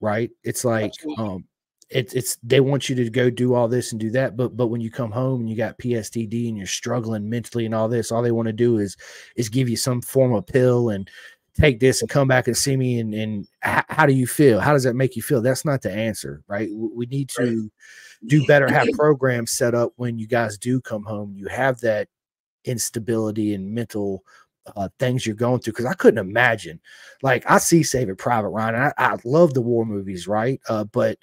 Right? 0.00 0.30
It's 0.42 0.64
like 0.64 0.92
Absolutely. 0.98 1.24
um 1.24 1.44
it's 1.90 2.14
it's 2.14 2.36
they 2.42 2.60
want 2.60 2.88
you 2.88 2.96
to 2.96 3.10
go 3.10 3.30
do 3.30 3.54
all 3.54 3.68
this 3.68 3.92
and 3.92 4.00
do 4.00 4.10
that, 4.10 4.36
but 4.36 4.56
but 4.56 4.68
when 4.68 4.80
you 4.80 4.90
come 4.90 5.10
home 5.10 5.40
and 5.40 5.50
you 5.50 5.56
got 5.56 5.78
PSTD 5.78 6.48
and 6.48 6.56
you're 6.56 6.66
struggling 6.66 7.28
mentally 7.28 7.66
and 7.66 7.74
all 7.74 7.88
this, 7.88 8.10
all 8.10 8.22
they 8.22 8.32
want 8.32 8.46
to 8.46 8.52
do 8.52 8.78
is 8.78 8.96
is 9.36 9.48
give 9.48 9.68
you 9.68 9.76
some 9.76 10.00
form 10.00 10.32
of 10.32 10.46
pill 10.46 10.90
and 10.90 11.08
take 11.54 11.78
this 11.80 12.00
and 12.00 12.10
come 12.10 12.26
back 12.26 12.46
and 12.46 12.56
see 12.56 12.76
me 12.76 12.98
and, 12.98 13.14
and 13.14 13.46
how 13.62 14.06
do 14.06 14.12
you 14.12 14.26
feel? 14.26 14.60
How 14.60 14.72
does 14.72 14.82
that 14.84 14.94
make 14.94 15.16
you 15.16 15.22
feel? 15.22 15.40
That's 15.40 15.64
not 15.64 15.82
the 15.82 15.92
answer 15.92 16.42
right? 16.48 16.68
We 16.72 17.06
need 17.06 17.28
to 17.30 17.70
do 18.26 18.46
better 18.46 18.70
have 18.70 18.88
programs 18.98 19.52
set 19.52 19.74
up 19.74 19.92
when 19.96 20.18
you 20.18 20.26
guys 20.26 20.58
do 20.58 20.80
come 20.80 21.04
home. 21.04 21.34
You 21.36 21.46
have 21.46 21.80
that 21.80 22.08
instability 22.64 23.54
and 23.54 23.72
mental 23.72 24.24
uh, 24.76 24.88
things 24.98 25.26
you're 25.26 25.36
going 25.36 25.60
through 25.60 25.74
because 25.74 25.84
i 25.84 25.92
couldn't 25.92 26.26
imagine. 26.26 26.80
Like 27.22 27.48
i 27.48 27.58
see 27.58 27.82
saving 27.82 28.16
private 28.16 28.48
ryan 28.48 28.74
I, 28.74 28.92
I, 28.96 29.16
love 29.24 29.54
the 29.54 29.60
war 29.60 29.84
movies 29.84 30.26
right? 30.26 30.60
Uh, 30.68 30.84
but 30.84 31.18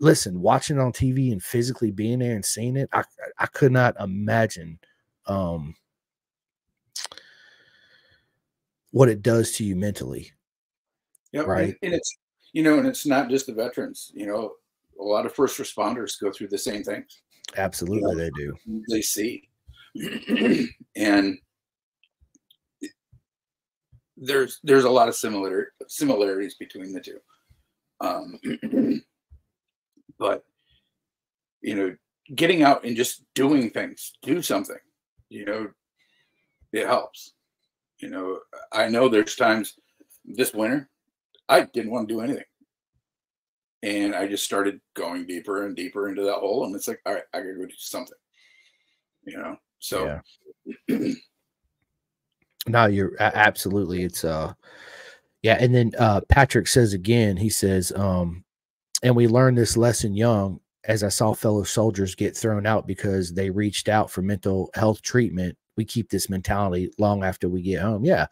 listen 0.00 0.40
watching 0.40 0.80
on 0.80 0.92
tv 0.92 1.30
and 1.30 1.42
physically 1.42 1.92
being 1.92 2.18
there 2.18 2.34
and 2.34 2.44
seeing 2.44 2.76
it 2.76 2.88
i, 2.92 3.04
I 3.38 3.46
could 3.46 3.70
not 3.70 3.94
imagine 4.00 4.80
um 5.26 5.76
what 8.92 9.08
it 9.08 9.22
does 9.22 9.52
to 9.52 9.64
you 9.64 9.74
mentally. 9.74 10.30
Yeah, 11.32 11.42
right. 11.42 11.64
And, 11.64 11.76
and, 11.82 11.94
it's 11.94 12.16
you 12.52 12.62
know, 12.62 12.78
and 12.78 12.86
it's 12.86 13.04
not 13.06 13.28
just 13.28 13.46
the 13.46 13.54
veterans. 13.54 14.12
You 14.14 14.26
know, 14.26 14.52
a 15.00 15.02
lot 15.02 15.26
of 15.26 15.34
first 15.34 15.58
responders 15.58 16.20
go 16.20 16.30
through 16.30 16.48
the 16.48 16.58
same 16.58 16.84
things. 16.84 17.22
Absolutely, 17.56 18.10
you 18.10 18.16
know, 18.16 18.22
they 18.22 18.30
do. 18.30 18.54
They 18.88 19.02
see, 19.02 19.48
and 20.96 21.38
there's 24.16 24.60
there's 24.62 24.84
a 24.84 24.90
lot 24.90 25.08
of 25.08 25.16
similar 25.16 25.72
similarities 25.88 26.54
between 26.54 26.92
the 26.92 27.00
two. 27.00 27.18
Um, 28.00 28.38
but 30.18 30.44
you 31.62 31.74
know, 31.74 31.96
getting 32.34 32.62
out 32.62 32.84
and 32.84 32.96
just 32.96 33.24
doing 33.34 33.70
things, 33.70 34.12
do 34.22 34.42
something. 34.42 34.76
You 35.30 35.46
know, 35.46 35.68
it 36.72 36.86
helps. 36.86 37.32
You 38.02 38.10
know, 38.10 38.40
I 38.72 38.88
know 38.88 39.08
there's 39.08 39.36
times 39.36 39.74
this 40.24 40.52
winter 40.52 40.88
I 41.48 41.66
didn't 41.72 41.90
want 41.90 42.08
to 42.08 42.14
do 42.14 42.20
anything. 42.20 42.44
And 43.82 44.14
I 44.14 44.28
just 44.28 44.44
started 44.44 44.80
going 44.94 45.26
deeper 45.26 45.66
and 45.66 45.74
deeper 45.74 46.08
into 46.08 46.22
that 46.22 46.36
hole. 46.36 46.64
And 46.64 46.74
it's 46.74 46.88
like, 46.88 47.00
all 47.04 47.14
right, 47.14 47.24
I 47.34 47.38
gotta 47.38 47.54
go 47.54 47.66
do 47.66 47.74
something. 47.76 48.18
You 49.24 49.38
know, 49.38 49.56
so 49.78 50.20
yeah. 50.88 50.98
no, 52.66 52.86
you're 52.86 53.12
absolutely 53.20 54.04
it's 54.04 54.24
uh 54.24 54.52
yeah, 55.42 55.56
and 55.60 55.74
then 55.74 55.92
uh 55.98 56.20
Patrick 56.28 56.68
says 56.68 56.92
again, 56.92 57.36
he 57.36 57.50
says, 57.50 57.92
um, 57.92 58.44
and 59.02 59.14
we 59.14 59.26
learned 59.26 59.58
this 59.58 59.76
lesson 59.76 60.14
young 60.14 60.60
as 60.84 61.04
I 61.04 61.08
saw 61.08 61.32
fellow 61.32 61.62
soldiers 61.62 62.14
get 62.14 62.36
thrown 62.36 62.66
out 62.66 62.86
because 62.86 63.32
they 63.32 63.50
reached 63.50 63.88
out 63.88 64.10
for 64.10 64.22
mental 64.22 64.70
health 64.74 65.02
treatment 65.02 65.56
we 65.76 65.84
keep 65.84 66.10
this 66.10 66.28
mentality 66.28 66.92
long 66.98 67.24
after 67.24 67.48
we 67.48 67.62
get 67.62 67.80
home. 67.80 68.04
Yeah, 68.04 68.26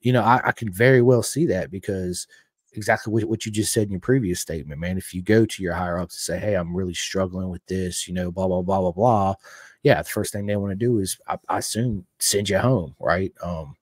you 0.00 0.12
know, 0.12 0.22
I, 0.22 0.40
I 0.44 0.52
can 0.52 0.72
very 0.72 1.02
well 1.02 1.22
see 1.22 1.46
that 1.46 1.70
because 1.70 2.26
exactly 2.72 3.12
what, 3.12 3.24
what 3.24 3.46
you 3.46 3.52
just 3.52 3.72
said 3.72 3.84
in 3.84 3.92
your 3.92 4.00
previous 4.00 4.40
statement, 4.40 4.80
man. 4.80 4.98
If 4.98 5.14
you 5.14 5.22
go 5.22 5.46
to 5.46 5.62
your 5.62 5.74
higher 5.74 5.98
ups 5.98 6.14
and 6.14 6.36
say, 6.36 6.44
"Hey, 6.44 6.54
I'm 6.54 6.76
really 6.76 6.94
struggling 6.94 7.48
with 7.48 7.64
this," 7.66 8.06
you 8.06 8.14
know, 8.14 8.30
blah 8.30 8.46
blah 8.46 8.62
blah 8.62 8.80
blah 8.80 8.92
blah. 8.92 9.34
Yeah, 9.82 10.02
the 10.02 10.08
first 10.08 10.32
thing 10.32 10.46
they 10.46 10.56
want 10.56 10.72
to 10.72 10.76
do 10.76 10.98
is, 10.98 11.18
I, 11.28 11.38
I 11.48 11.58
assume, 11.58 12.06
send 12.18 12.48
you 12.48 12.58
home, 12.58 12.94
right? 12.98 13.32
Um, 13.42 13.76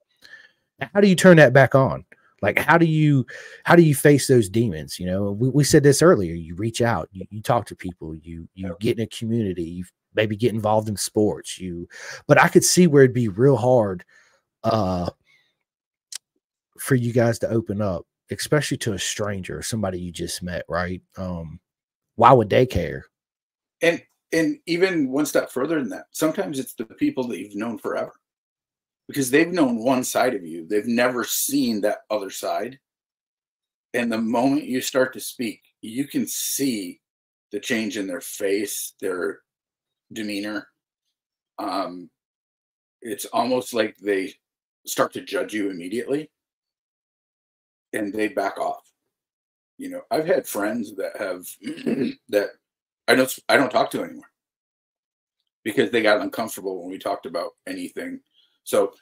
how 0.93 1.01
do 1.01 1.09
you 1.09 1.17
turn 1.17 1.37
that 1.39 1.53
back 1.53 1.75
on? 1.75 2.05
Like, 2.43 2.59
how 2.59 2.77
do 2.77 2.87
you 2.87 3.27
how 3.65 3.75
do 3.75 3.83
you 3.83 3.95
face 3.95 4.27
those 4.27 4.49
demons? 4.49 5.01
You 5.01 5.07
know, 5.07 5.33
we, 5.33 5.49
we 5.49 5.65
said 5.65 5.83
this 5.83 6.03
earlier. 6.03 6.35
You 6.35 6.55
reach 6.57 6.83
out, 6.83 7.09
you, 7.13 7.25
you 7.31 7.41
talk 7.41 7.67
to 7.67 7.77
people, 7.77 8.15
you 8.17 8.49
you 8.55 8.77
get 8.81 8.99
in 8.99 9.05
a 9.05 9.07
community, 9.07 9.65
you 9.65 9.85
maybe 10.15 10.37
get 10.37 10.53
involved 10.53 10.89
in 10.89 10.97
sports. 10.97 11.59
You, 11.59 11.89
but 12.27 12.41
I 12.41 12.49
could 12.49 12.65
see 12.65 12.87
where 12.87 13.05
it'd 13.05 13.15
be 13.15 13.29
real 13.29 13.57
hard 13.57 14.05
uh, 14.63 15.11
for 16.79 16.95
you 16.95 17.13
guys 17.13 17.39
to 17.41 17.49
open 17.49 17.81
up, 17.81 18.07
especially 18.31 18.77
to 18.79 18.95
a 18.95 18.99
stranger, 18.99 19.59
or 19.59 19.63
somebody 19.63 20.01
you 20.01 20.13
just 20.13 20.43
met, 20.43 20.65
right? 20.69 21.03
Um, 21.17 21.61
why 22.17 22.33
would 22.33 22.51
they 22.51 22.67
care? 22.67 23.07
And 23.83 24.03
and 24.33 24.59
even 24.67 25.11
one 25.11 25.27
step 25.27 25.51
further 25.51 25.79
than 25.79 25.91
that, 25.91 26.07
sometimes 26.11 26.59
it's 26.59 26.75
the 26.75 26.85
people 26.85 27.29
that 27.29 27.39
you've 27.39 27.57
known 27.57 27.79
forever. 27.79 28.13
Because 29.07 29.31
they've 29.31 29.53
known 29.53 29.85
one 29.85 30.03
side 30.03 30.35
of 30.35 30.47
you. 30.47 30.67
They've 30.67 30.87
never 30.87 31.25
seen 31.25 31.83
that 31.83 31.99
other 32.11 32.31
side. 32.31 32.79
And 33.93 34.11
the 34.11 34.19
moment 34.19 34.65
you 34.65 34.81
start 34.81 35.13
to 35.13 35.21
speak, 35.21 35.61
you 35.83 36.07
can 36.07 36.27
see 36.27 37.01
the 37.53 37.61
change 37.61 37.99
in 37.99 38.07
their 38.07 38.23
face, 38.23 38.95
their 39.01 39.41
demeanor. 40.15 40.69
Um, 41.59 42.11
it's 43.03 43.27
almost 43.27 43.75
like 43.75 43.97
they 43.99 44.35
start 44.87 45.13
to 45.15 45.21
judge 45.21 45.53
you 45.53 45.71
immediately 45.71 46.31
and 47.93 48.13
they 48.13 48.29
back 48.29 48.59
off. 48.59 48.83
You 49.79 49.91
know, 49.91 50.03
I've 50.11 50.27
had 50.27 50.47
friends 50.47 50.95
that 50.97 51.17
have 51.19 51.47
that 52.29 52.51
I 53.09 53.15
don't 53.15 53.39
I 53.49 53.57
don't 53.57 53.71
talk 53.71 53.91
to 53.91 54.03
anymore 54.03 54.31
because 55.65 55.91
they 55.91 56.03
got 56.03 56.21
uncomfortable 56.21 56.81
when 56.81 56.91
we 56.91 56.99
talked 56.99 57.27
about 57.27 57.53
anything. 57.67 58.21
So 58.65 58.93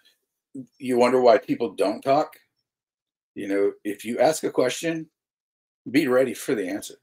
you 0.78 0.96
wonder 0.96 1.20
why 1.20 1.38
people 1.38 1.74
don't 1.74 2.00
talk? 2.02 2.36
You 3.34 3.48
know, 3.48 3.72
if 3.84 4.04
you 4.04 4.18
ask 4.18 4.44
a 4.44 4.50
question, 4.50 5.08
be 5.90 6.06
ready 6.08 6.34
for 6.34 6.54
the 6.54 6.68
answer. 6.68 6.94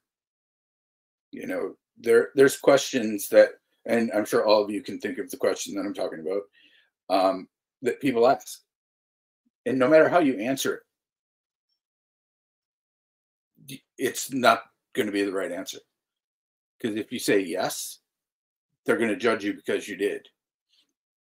You 1.31 1.47
know, 1.47 1.75
there 1.97 2.29
there's 2.35 2.57
questions 2.57 3.29
that 3.29 3.49
and 3.89 4.11
I'm 4.13 4.25
sure 4.25 4.45
all 4.45 4.63
of 4.63 4.69
you 4.69 4.81
can 4.81 4.99
think 4.99 5.17
of 5.17 5.29
the 5.31 5.37
question 5.37 5.75
that 5.75 5.81
I'm 5.81 5.95
talking 5.95 6.19
about 6.19 6.43
um, 7.09 7.47
that 7.81 7.99
people 7.99 8.27
ask. 8.27 8.61
And 9.65 9.79
no 9.79 9.89
matter 9.89 10.07
how 10.07 10.19
you 10.19 10.37
answer 10.37 10.83
it, 13.67 13.79
it's 13.97 14.31
not 14.31 14.63
going 14.93 15.07
to 15.07 15.11
be 15.11 15.23
the 15.23 15.33
right 15.33 15.51
answer. 15.51 15.79
Because 16.79 16.95
if 16.97 17.11
you 17.11 17.19
say 17.19 17.39
yes, 17.39 17.99
they're 18.85 18.97
going 18.97 19.09
to 19.09 19.15
judge 19.15 19.43
you 19.43 19.53
because 19.53 19.87
you 19.87 19.97
did. 19.97 20.27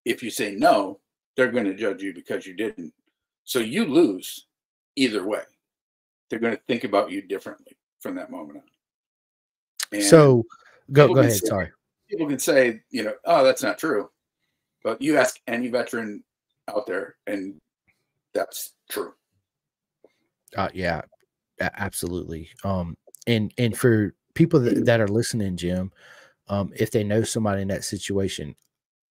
If 0.04 0.22
you 0.22 0.30
say 0.30 0.54
no, 0.54 1.00
they're 1.36 1.52
going 1.52 1.64
to 1.64 1.74
judge 1.74 2.02
you 2.02 2.12
because 2.12 2.46
you 2.46 2.54
didn't. 2.54 2.92
So 3.44 3.60
you 3.60 3.84
lose 3.86 4.46
either 4.96 5.26
way. 5.26 5.42
They're 6.28 6.40
going 6.40 6.56
to 6.56 6.62
think 6.66 6.84
about 6.84 7.10
you 7.10 7.22
differently 7.22 7.76
from 8.00 8.16
that 8.16 8.30
moment 8.30 8.58
on. 8.58 8.64
And 9.92 10.02
so 10.02 10.44
go 10.92 11.14
go 11.14 11.20
ahead. 11.20 11.32
Say, 11.32 11.46
Sorry 11.46 11.70
people 12.09 12.26
can 12.26 12.38
say, 12.38 12.80
you 12.90 13.02
know, 13.02 13.14
oh, 13.24 13.44
that's 13.44 13.62
not 13.62 13.78
true. 13.78 14.11
But 14.82 15.02
you 15.02 15.16
ask 15.16 15.40
any 15.46 15.68
veteran 15.68 16.22
out 16.68 16.86
there, 16.86 17.16
and 17.26 17.57
that's 18.34 18.74
true. 18.90 19.14
Uh, 20.57 20.68
yeah, 20.72 21.02
absolutely. 21.61 22.48
Um, 22.64 22.94
and 23.26 23.52
and 23.59 23.76
for 23.76 24.14
people 24.34 24.61
that, 24.61 24.84
that 24.84 25.00
are 25.00 25.09
listening, 25.09 25.57
Jim, 25.57 25.90
um, 26.48 26.72
if 26.76 26.90
they 26.90 27.02
know 27.02 27.24
somebody 27.24 27.62
in 27.62 27.68
that 27.68 27.84
situation, 27.84 28.54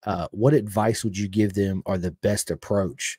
uh, 0.06 0.28
what 0.32 0.54
advice 0.54 1.04
would 1.04 1.18
you 1.18 1.28
give 1.28 1.54
them 1.54 1.82
or 1.86 1.98
the 1.98 2.12
best 2.12 2.52
approach 2.52 3.18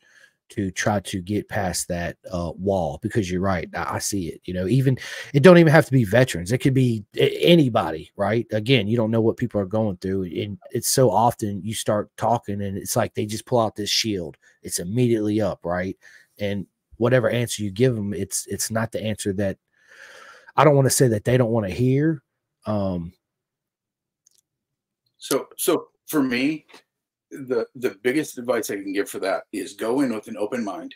to 0.51 0.71
try 0.71 1.01
to 1.01 1.21
get 1.21 1.49
past 1.49 1.89
that 1.89 2.17
uh, 2.31 2.53
wall? 2.57 2.99
Because 3.03 3.31
you're 3.31 3.41
right, 3.41 3.69
I, 3.75 3.97
I, 3.97 3.99
see 3.99 4.29
it. 4.29 4.41
You 4.45 4.55
know, 4.55 4.67
even 4.67 4.99
it 5.35 5.43
don't 5.43 5.59
even 5.59 5.73
have 5.73 5.87
to 5.87 5.93
be 5.93 6.05
veterans; 6.05 6.53
it 6.53 6.59
could 6.59 6.75
be 6.75 7.05
anybody. 7.17 8.11
Right? 8.17 8.47
Again, 8.53 8.89
you 8.89 8.97
don't 8.97 9.11
know 9.11 9.21
what 9.21 9.37
people 9.37 9.61
are 9.61 9.67
going 9.67 9.97
through, 9.99 10.25
and 10.25 10.59
it's 10.71 10.89
so 10.89 11.11
often 11.11 11.63
you 11.63 11.75
start 11.75 12.11
talking, 12.17 12.63
and 12.63 12.77
it's 12.77 12.97
like 12.97 13.15
they 13.15 13.27
just 13.27 13.47
pull 13.47 13.61
out 13.61 13.77
this 13.77 13.91
shield. 13.91 14.37
It's 14.63 14.79
immediately 14.79 15.41
up, 15.41 15.61
right? 15.65 15.97
And 16.39 16.67
whatever 16.97 17.31
answer 17.31 17.63
you 17.63 17.71
give 17.71 17.95
them, 17.95 18.15
it's 18.15 18.47
it's 18.47 18.71
not 18.71 18.93
the 18.93 19.03
answer 19.03 19.33
that 19.35 19.59
I 20.57 20.65
don't 20.65 20.77
want 20.77 20.87
to 20.87 20.91
say 20.91 21.09
that 21.09 21.25
they 21.25 21.37
don't 21.37 21.51
want 21.51 21.67
to 21.67 21.75
hear. 21.75 22.23
Um, 22.65 23.13
so 25.19 25.49
so 25.57 25.89
for 26.07 26.23
me, 26.23 26.67
the 27.31 27.66
the 27.74 27.97
biggest 28.03 28.39
advice 28.39 28.70
I 28.70 28.77
can 28.77 28.93
give 28.93 29.09
for 29.09 29.18
that 29.20 29.45
is 29.53 29.74
go 29.74 30.01
in 30.01 30.14
with 30.14 30.29
an 30.29 30.37
open 30.37 30.64
mind. 30.64 30.95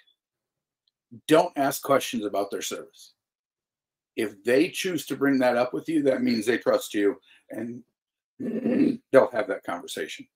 Don't 1.26 1.52
ask 1.56 1.82
questions 1.82 2.24
about 2.24 2.50
their 2.50 2.62
service. 2.62 3.14
If 4.16 4.42
they 4.44 4.68
choose 4.68 5.06
to 5.06 5.16
bring 5.16 5.38
that 5.38 5.56
up 5.56 5.72
with 5.72 5.88
you, 5.88 6.02
that 6.04 6.22
means 6.22 6.46
they 6.46 6.58
trust 6.58 6.94
you 6.94 7.16
and 7.50 7.82
they'll 9.12 9.30
have 9.32 9.48
that 9.48 9.64
conversation. 9.64 10.26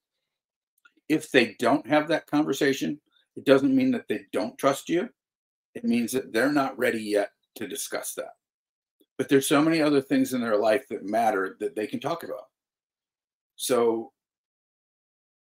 If 1.08 1.30
they 1.30 1.54
don't 1.58 1.86
have 1.86 2.08
that 2.08 2.26
conversation, 2.26 3.00
it 3.36 3.44
doesn't 3.44 3.74
mean 3.74 3.90
that 3.92 4.08
they 4.08 4.22
don't 4.32 4.58
trust 4.58 4.88
you. 4.88 5.08
It 5.74 5.84
means 5.84 6.12
that 6.12 6.32
they're 6.32 6.52
not 6.52 6.78
ready 6.78 7.02
yet 7.02 7.30
to 7.56 7.68
discuss 7.68 8.14
that. 8.14 8.32
But 9.18 9.28
there's 9.28 9.46
so 9.46 9.62
many 9.62 9.80
other 9.80 10.00
things 10.00 10.32
in 10.32 10.40
their 10.40 10.56
life 10.56 10.88
that 10.88 11.04
matter 11.04 11.56
that 11.60 11.76
they 11.76 11.86
can 11.86 12.00
talk 12.00 12.24
about. 12.24 12.48
So 13.56 14.12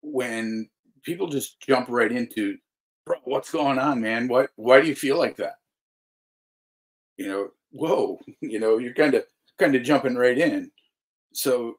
when 0.02 0.68
people 1.02 1.28
just 1.28 1.60
jump 1.60 1.88
right 1.88 2.10
into, 2.10 2.56
bro, 3.06 3.16
what's 3.24 3.50
going 3.50 3.78
on, 3.78 4.00
man? 4.00 4.28
What 4.28 4.50
why 4.56 4.80
do 4.80 4.88
you 4.88 4.94
feel 4.94 5.18
like 5.18 5.36
that? 5.36 5.54
You 7.16 7.28
know, 7.28 7.48
whoa, 7.70 8.20
you 8.40 8.58
know, 8.58 8.78
you're 8.78 8.94
kind 8.94 9.14
of 9.14 9.24
kind 9.58 9.74
of 9.74 9.82
jumping 9.82 10.16
right 10.16 10.38
in. 10.38 10.70
So 11.32 11.74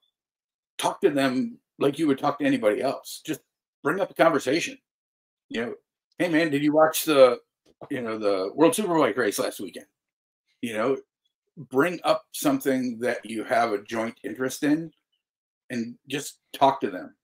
talk 0.78 1.01
to 1.01 1.09
them 1.09 1.59
like 1.80 1.99
you 1.99 2.07
would 2.07 2.19
talk 2.19 2.39
to 2.39 2.45
anybody 2.45 2.82
else. 2.82 3.22
Just 3.26 3.41
bring 3.84 3.99
up 3.99 4.11
a 4.11 4.15
conversation. 4.15 4.78
You 5.49 5.61
know, 5.61 5.74
hey 6.17 6.30
man, 6.30 6.49
did 6.51 6.63
you 6.63 6.74
watch 6.74 7.05
the 7.05 7.39
you 7.89 8.01
know 8.01 8.17
the 8.17 8.51
World 8.53 8.74
Superbike 8.74 9.17
race 9.17 9.39
last 9.39 9.59
weekend? 9.59 9.88
You 10.61 10.74
know, 10.74 10.97
bring 11.57 11.99
up 12.03 12.24
something 12.32 12.99
that 12.99 13.26
you 13.26 13.43
have 13.43 13.74
a 13.74 13.84
joint 13.84 14.15
interest 14.24 14.63
in 14.63 14.91
and 15.69 15.95
just 16.07 16.39
talk 16.53 16.82
to 16.82 16.91
them 16.91 17.15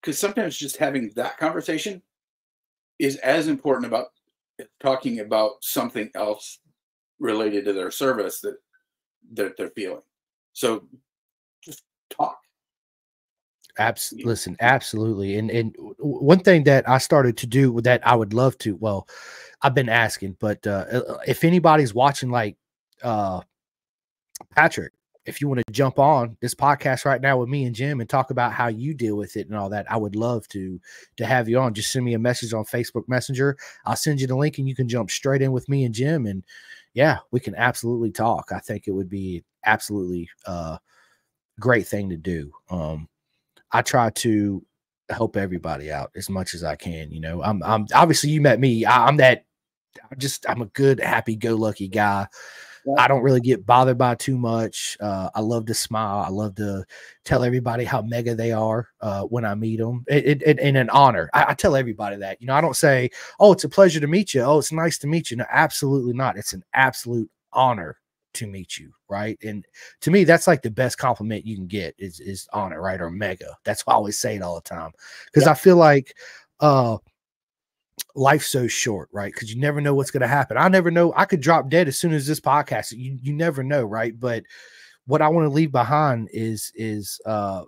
because 0.00 0.18
sometimes 0.18 0.56
just 0.56 0.76
having 0.76 1.10
that 1.16 1.38
conversation 1.38 2.02
is 2.98 3.16
as 3.16 3.48
important 3.48 3.86
about 3.86 4.06
talking 4.80 5.20
about 5.20 5.52
something 5.60 6.10
else 6.14 6.60
related 7.18 7.64
to 7.64 7.72
their 7.72 7.90
service 7.90 8.40
that 8.40 8.56
that 9.32 9.56
they're 9.56 9.70
feeling. 9.70 10.02
So 10.52 10.86
just 11.62 11.82
talk. 12.10 12.38
Abs- 13.78 14.14
listen, 14.24 14.56
absolutely. 14.60 15.36
And 15.36 15.50
and 15.50 15.74
one 15.98 16.38
thing 16.38 16.64
that 16.64 16.88
I 16.88 16.98
started 16.98 17.36
to 17.38 17.46
do 17.46 17.80
that 17.82 18.06
I 18.06 18.16
would 18.16 18.32
love 18.32 18.56
to, 18.58 18.76
well, 18.76 19.08
I've 19.62 19.74
been 19.74 19.88
asking, 19.88 20.36
but 20.40 20.66
uh, 20.66 20.86
uh 20.90 21.18
if 21.26 21.44
anybody's 21.44 21.92
watching 21.92 22.30
like 22.30 22.56
uh 23.02 23.40
Patrick, 24.54 24.92
if 25.26 25.40
you 25.40 25.48
want 25.48 25.60
to 25.66 25.72
jump 25.72 25.98
on 25.98 26.36
this 26.40 26.54
podcast 26.54 27.04
right 27.04 27.20
now 27.20 27.38
with 27.38 27.48
me 27.48 27.64
and 27.64 27.74
Jim 27.74 28.00
and 28.00 28.08
talk 28.08 28.30
about 28.30 28.52
how 28.52 28.68
you 28.68 28.94
deal 28.94 29.16
with 29.16 29.36
it 29.36 29.48
and 29.48 29.56
all 29.56 29.68
that, 29.70 29.90
I 29.90 29.96
would 29.96 30.16
love 30.16 30.46
to 30.48 30.80
to 31.16 31.26
have 31.26 31.48
you 31.48 31.58
on. 31.58 31.74
Just 31.74 31.92
send 31.92 32.04
me 32.04 32.14
a 32.14 32.18
message 32.18 32.54
on 32.54 32.64
Facebook 32.64 33.08
Messenger. 33.08 33.56
I'll 33.84 33.96
send 33.96 34.20
you 34.20 34.26
the 34.26 34.36
link 34.36 34.58
and 34.58 34.68
you 34.68 34.74
can 34.74 34.88
jump 34.88 35.10
straight 35.10 35.42
in 35.42 35.52
with 35.52 35.68
me 35.68 35.84
and 35.84 35.94
Jim 35.94 36.26
and 36.26 36.44
yeah, 36.94 37.18
we 37.30 37.40
can 37.40 37.54
absolutely 37.56 38.10
talk. 38.10 38.52
I 38.52 38.60
think 38.60 38.86
it 38.86 38.92
would 38.92 39.10
be 39.10 39.44
absolutely 39.64 40.28
uh 40.46 40.78
great 41.58 41.86
thing 41.86 42.08
to 42.10 42.16
do. 42.16 42.52
Um 42.70 43.08
I 43.72 43.82
try 43.82 44.10
to 44.10 44.64
help 45.10 45.36
everybody 45.36 45.90
out 45.90 46.10
as 46.16 46.30
much 46.30 46.54
as 46.54 46.64
I 46.64 46.76
can, 46.76 47.10
you 47.10 47.20
know. 47.20 47.42
I'm 47.42 47.62
I'm 47.62 47.86
obviously 47.94 48.30
you 48.30 48.40
met 48.40 48.60
me. 48.60 48.84
I, 48.84 49.06
I'm 49.06 49.16
that 49.16 49.44
I'm 50.10 50.18
just 50.18 50.48
I'm 50.48 50.62
a 50.62 50.66
good 50.66 51.00
happy 51.00 51.36
go 51.36 51.56
lucky 51.56 51.88
guy 51.88 52.28
I 52.98 53.08
don't 53.08 53.22
really 53.22 53.40
get 53.40 53.66
bothered 53.66 53.98
by 53.98 54.14
too 54.14 54.38
much. 54.38 54.96
Uh, 55.00 55.30
I 55.34 55.40
love 55.40 55.66
to 55.66 55.74
smile. 55.74 56.18
I 56.18 56.28
love 56.28 56.54
to 56.56 56.84
tell 57.24 57.42
everybody 57.42 57.84
how 57.84 58.02
mega 58.02 58.34
they 58.34 58.52
are 58.52 58.88
uh, 59.00 59.22
when 59.22 59.44
I 59.44 59.54
meet 59.54 59.78
them. 59.78 60.04
It, 60.08 60.42
it, 60.42 60.58
in 60.60 60.76
an 60.76 60.90
honor. 60.90 61.28
I, 61.34 61.46
I, 61.48 61.54
tell 61.54 61.74
everybody 61.74 62.16
that. 62.16 62.40
You 62.40 62.46
know, 62.46 62.54
I 62.54 62.60
don't 62.60 62.76
say, 62.76 63.10
"Oh, 63.40 63.52
it's 63.52 63.64
a 63.64 63.68
pleasure 63.68 64.00
to 64.00 64.06
meet 64.06 64.34
you." 64.34 64.42
Oh, 64.42 64.58
it's 64.58 64.72
nice 64.72 64.98
to 64.98 65.06
meet 65.06 65.30
you. 65.30 65.38
No, 65.38 65.46
absolutely 65.50 66.12
not. 66.12 66.36
It's 66.36 66.52
an 66.52 66.62
absolute 66.74 67.30
honor 67.52 67.98
to 68.34 68.46
meet 68.46 68.78
you, 68.78 68.92
right? 69.08 69.38
And 69.42 69.66
to 70.02 70.10
me, 70.10 70.24
that's 70.24 70.46
like 70.46 70.62
the 70.62 70.70
best 70.70 70.98
compliment 70.98 71.46
you 71.46 71.56
can 71.56 71.66
get 71.66 71.94
is 71.98 72.20
is 72.20 72.48
honor, 72.52 72.80
right? 72.80 73.00
Or 73.00 73.10
mega. 73.10 73.56
That's 73.64 73.86
why 73.86 73.94
I 73.94 73.96
always 73.96 74.18
say 74.18 74.36
it 74.36 74.42
all 74.42 74.56
the 74.56 74.60
time 74.60 74.92
because 75.26 75.46
yeah. 75.46 75.52
I 75.52 75.54
feel 75.54 75.76
like 75.76 76.14
uh 76.60 76.98
life's 78.14 78.46
so 78.46 78.66
short, 78.66 79.08
right? 79.12 79.32
Because 79.32 79.52
you 79.52 79.60
never 79.60 79.80
know 79.80 79.94
what's 79.94 80.10
going 80.10 80.22
to 80.22 80.26
happen. 80.26 80.56
I 80.56 80.68
never 80.68 80.90
know. 80.90 81.12
I 81.16 81.24
could 81.24 81.40
drop 81.40 81.68
dead 81.68 81.88
as 81.88 81.98
soon 81.98 82.12
as 82.12 82.26
this 82.26 82.40
podcast. 82.40 82.92
You 82.92 83.18
you 83.22 83.32
never 83.32 83.62
know, 83.62 83.84
right? 83.84 84.18
But 84.18 84.44
what 85.06 85.22
I 85.22 85.28
want 85.28 85.46
to 85.46 85.54
leave 85.54 85.72
behind 85.72 86.28
is 86.32 86.72
is 86.74 87.20
uh 87.26 87.62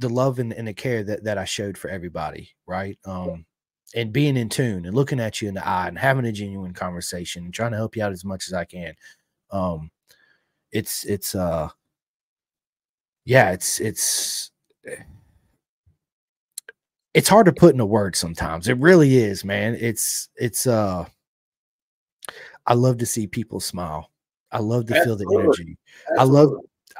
the 0.00 0.08
love 0.08 0.38
and, 0.38 0.52
and 0.52 0.66
the 0.66 0.74
care 0.74 1.04
that 1.04 1.24
that 1.24 1.38
I 1.38 1.44
showed 1.44 1.78
for 1.78 1.88
everybody, 1.88 2.50
right? 2.66 2.98
Um 3.04 3.46
and 3.94 4.12
being 4.12 4.36
in 4.36 4.48
tune 4.48 4.86
and 4.86 4.94
looking 4.94 5.20
at 5.20 5.40
you 5.40 5.48
in 5.48 5.54
the 5.54 5.66
eye 5.66 5.86
and 5.86 5.98
having 5.98 6.24
a 6.24 6.32
genuine 6.32 6.74
conversation 6.74 7.44
and 7.44 7.54
trying 7.54 7.70
to 7.70 7.76
help 7.76 7.94
you 7.96 8.02
out 8.02 8.12
as 8.12 8.24
much 8.24 8.48
as 8.48 8.54
I 8.54 8.64
can. 8.64 8.94
Um 9.50 9.90
it's 10.72 11.04
it's 11.04 11.34
uh 11.34 11.68
yeah, 13.24 13.52
it's 13.52 13.80
it's 13.80 14.50
eh, 14.86 15.02
it's 17.14 17.28
hard 17.28 17.46
to 17.46 17.52
put 17.52 17.72
into 17.72 17.86
words 17.86 18.18
sometimes. 18.18 18.68
It 18.68 18.78
really 18.78 19.16
is, 19.16 19.44
man. 19.44 19.76
It's 19.80 20.28
it's 20.36 20.66
uh 20.66 21.06
I 22.66 22.74
love 22.74 22.98
to 22.98 23.06
see 23.06 23.26
people 23.26 23.60
smile. 23.60 24.10
I 24.50 24.58
love 24.58 24.86
to 24.86 24.96
Absolutely. 24.96 25.26
feel 25.26 25.32
the 25.32 25.42
energy. 25.42 25.78
Absolutely. 26.10 26.18
I 26.18 26.42
love 26.42 26.52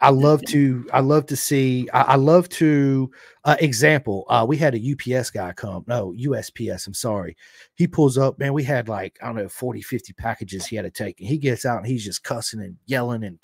I 0.02 0.10
love 0.10 0.42
to 0.46 0.88
I 0.92 1.00
love 1.00 1.26
to 1.26 1.36
see 1.36 1.88
I, 1.92 2.02
I 2.02 2.14
love 2.16 2.48
to 2.50 3.10
uh, 3.44 3.56
example 3.60 4.24
uh 4.28 4.44
we 4.46 4.56
had 4.56 4.74
a 4.74 4.92
UPS 4.92 5.30
guy 5.30 5.52
come 5.52 5.84
no 5.86 6.12
USPS 6.18 6.86
I'm 6.86 6.94
sorry 6.94 7.36
he 7.74 7.86
pulls 7.86 8.18
up 8.18 8.38
man 8.38 8.52
we 8.52 8.64
had 8.64 8.88
like 8.88 9.16
I 9.22 9.26
don't 9.26 9.36
know 9.36 9.48
40 9.48 9.82
50 9.82 10.12
packages 10.14 10.66
he 10.66 10.74
had 10.74 10.82
to 10.82 10.90
take 10.90 11.20
and 11.20 11.28
he 11.28 11.38
gets 11.38 11.64
out 11.64 11.78
and 11.78 11.86
he's 11.86 12.04
just 12.04 12.24
cussing 12.24 12.60
and 12.60 12.76
yelling 12.86 13.22
and 13.22 13.38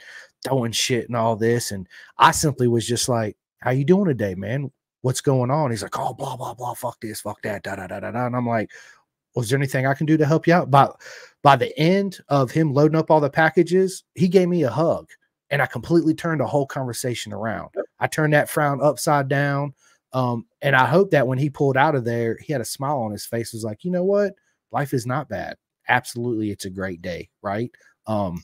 throwing 0.45 0.73
shit 0.73 1.07
and 1.07 1.17
all 1.17 1.37
this 1.37 1.71
and 1.71 1.87
I 2.19 2.33
simply 2.33 2.67
was 2.67 2.87
just 2.87 3.09
like 3.09 3.37
how 3.61 3.71
you 3.71 3.85
doing 3.85 4.07
today 4.07 4.35
man 4.35 4.73
what's 5.03 5.21
going 5.21 5.51
on? 5.51 5.71
He's 5.71 5.83
like, 5.83 5.99
oh, 5.99 6.15
blah, 6.15 6.37
blah, 6.37 6.55
blah, 6.55 6.75
fuck 6.75 7.01
this, 7.01 7.21
fuck 7.21 7.43
that, 7.43 7.63
da, 7.63 7.77
da, 7.77 7.87
da, 7.87 8.01
da, 8.01 8.11
da. 8.11 8.27
And 8.27 8.37
I'm 8.37 8.47
like, 8.47 8.71
was 9.35 9.49
there 9.49 9.59
anything 9.59 9.87
I 9.87 9.95
can 9.95 10.07
do 10.07 10.17
to 10.17 10.27
help 10.27 10.47
you 10.47 10.55
out? 10.55 10.71
But 10.71 11.01
by 11.43 11.57
the 11.57 11.77
end 11.79 12.19
of 12.29 12.51
him 12.51 12.73
loading 12.73 12.99
up 12.99 13.11
all 13.11 13.21
the 13.21 13.31
packages, 13.31 14.05
he 14.15 14.29
gave 14.29 14.49
me 14.49 14.65
a 14.65 14.71
hug 14.71 15.09
and 15.51 15.61
I 15.61 15.67
completely 15.67 16.15
turned 16.15 16.41
the 16.41 16.47
whole 16.47 16.67
conversation 16.67 17.33
around. 17.33 17.71
I 17.99 18.07
turned 18.07 18.33
that 18.33 18.49
frown 18.49 18.81
upside 18.83 19.29
down. 19.29 19.75
Um, 20.13 20.47
and 20.63 20.75
I 20.75 20.87
hope 20.87 21.11
that 21.11 21.27
when 21.27 21.39
he 21.39 21.51
pulled 21.51 21.77
out 21.77 21.95
of 21.95 22.05
there, 22.05 22.37
he 22.41 22.53
had 22.53 22.61
a 22.61 22.65
smile 22.65 22.99
on 22.99 23.13
his 23.13 23.27
face, 23.27 23.53
was 23.53 23.65
like, 23.65 23.85
you 23.85 23.91
know 23.91 24.05
what? 24.05 24.35
Life 24.73 24.93
is 24.93 25.07
not 25.07 25.29
bad. 25.29 25.57
Absolutely, 25.89 26.51
it's 26.51 26.65
a 26.65 26.71
great 26.71 27.03
day, 27.03 27.29
right? 27.43 27.71
Um, 28.07 28.43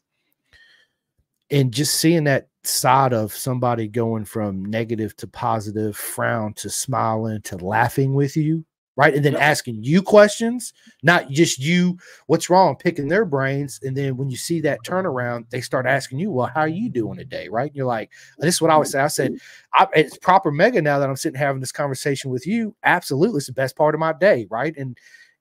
and 1.50 1.72
just 1.72 1.96
seeing 1.96 2.24
that 2.24 2.48
side 2.66 3.12
of 3.12 3.34
somebody 3.34 3.88
going 3.88 4.24
from 4.24 4.64
negative 4.64 5.16
to 5.16 5.26
positive, 5.26 5.96
frown 5.96 6.54
to 6.54 6.70
smiling 6.70 7.42
to 7.42 7.56
laughing 7.56 8.14
with 8.14 8.36
you, 8.36 8.64
right? 8.96 9.14
And 9.14 9.24
then 9.24 9.36
asking 9.36 9.84
you 9.84 10.02
questions, 10.02 10.72
not 11.02 11.30
just 11.30 11.58
you, 11.58 11.98
what's 12.26 12.48
wrong, 12.50 12.76
picking 12.76 13.08
their 13.08 13.24
brains. 13.24 13.78
And 13.82 13.96
then 13.96 14.16
when 14.16 14.30
you 14.30 14.36
see 14.36 14.60
that 14.62 14.84
turnaround, 14.84 15.50
they 15.50 15.60
start 15.60 15.86
asking 15.86 16.18
you, 16.18 16.30
well, 16.30 16.46
how 16.46 16.62
are 16.62 16.68
you 16.68 16.88
doing 16.88 17.18
today? 17.18 17.48
Right. 17.48 17.68
And 17.68 17.76
you're 17.76 17.86
like, 17.86 18.10
this 18.38 18.54
is 18.54 18.62
what 18.62 18.70
I 18.70 18.76
would 18.76 18.88
say. 18.88 19.00
I 19.00 19.08
said, 19.08 19.36
I, 19.74 19.86
it's 19.94 20.18
proper 20.18 20.50
mega 20.50 20.80
now 20.80 20.98
that 20.98 21.08
I'm 21.08 21.16
sitting 21.16 21.38
having 21.38 21.60
this 21.60 21.72
conversation 21.72 22.30
with 22.30 22.46
you. 22.46 22.74
Absolutely. 22.82 23.38
It's 23.38 23.46
the 23.46 23.52
best 23.52 23.76
part 23.76 23.94
of 23.94 24.00
my 24.00 24.12
day. 24.12 24.46
Right. 24.50 24.76
And, 24.76 24.96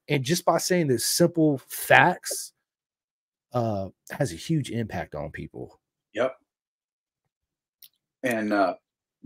and 0.07 0.23
just 0.23 0.45
by 0.45 0.57
saying 0.57 0.88
this 0.88 1.05
simple 1.05 1.61
facts, 1.67 2.51
uh, 3.53 3.88
has 4.11 4.34
a 4.34 4.36
huge 4.36 4.69
impact 4.69 5.15
on 5.15 5.32
people. 5.32 5.80
Yep. 6.13 6.36
And 8.26 8.51
uh, 8.51 8.73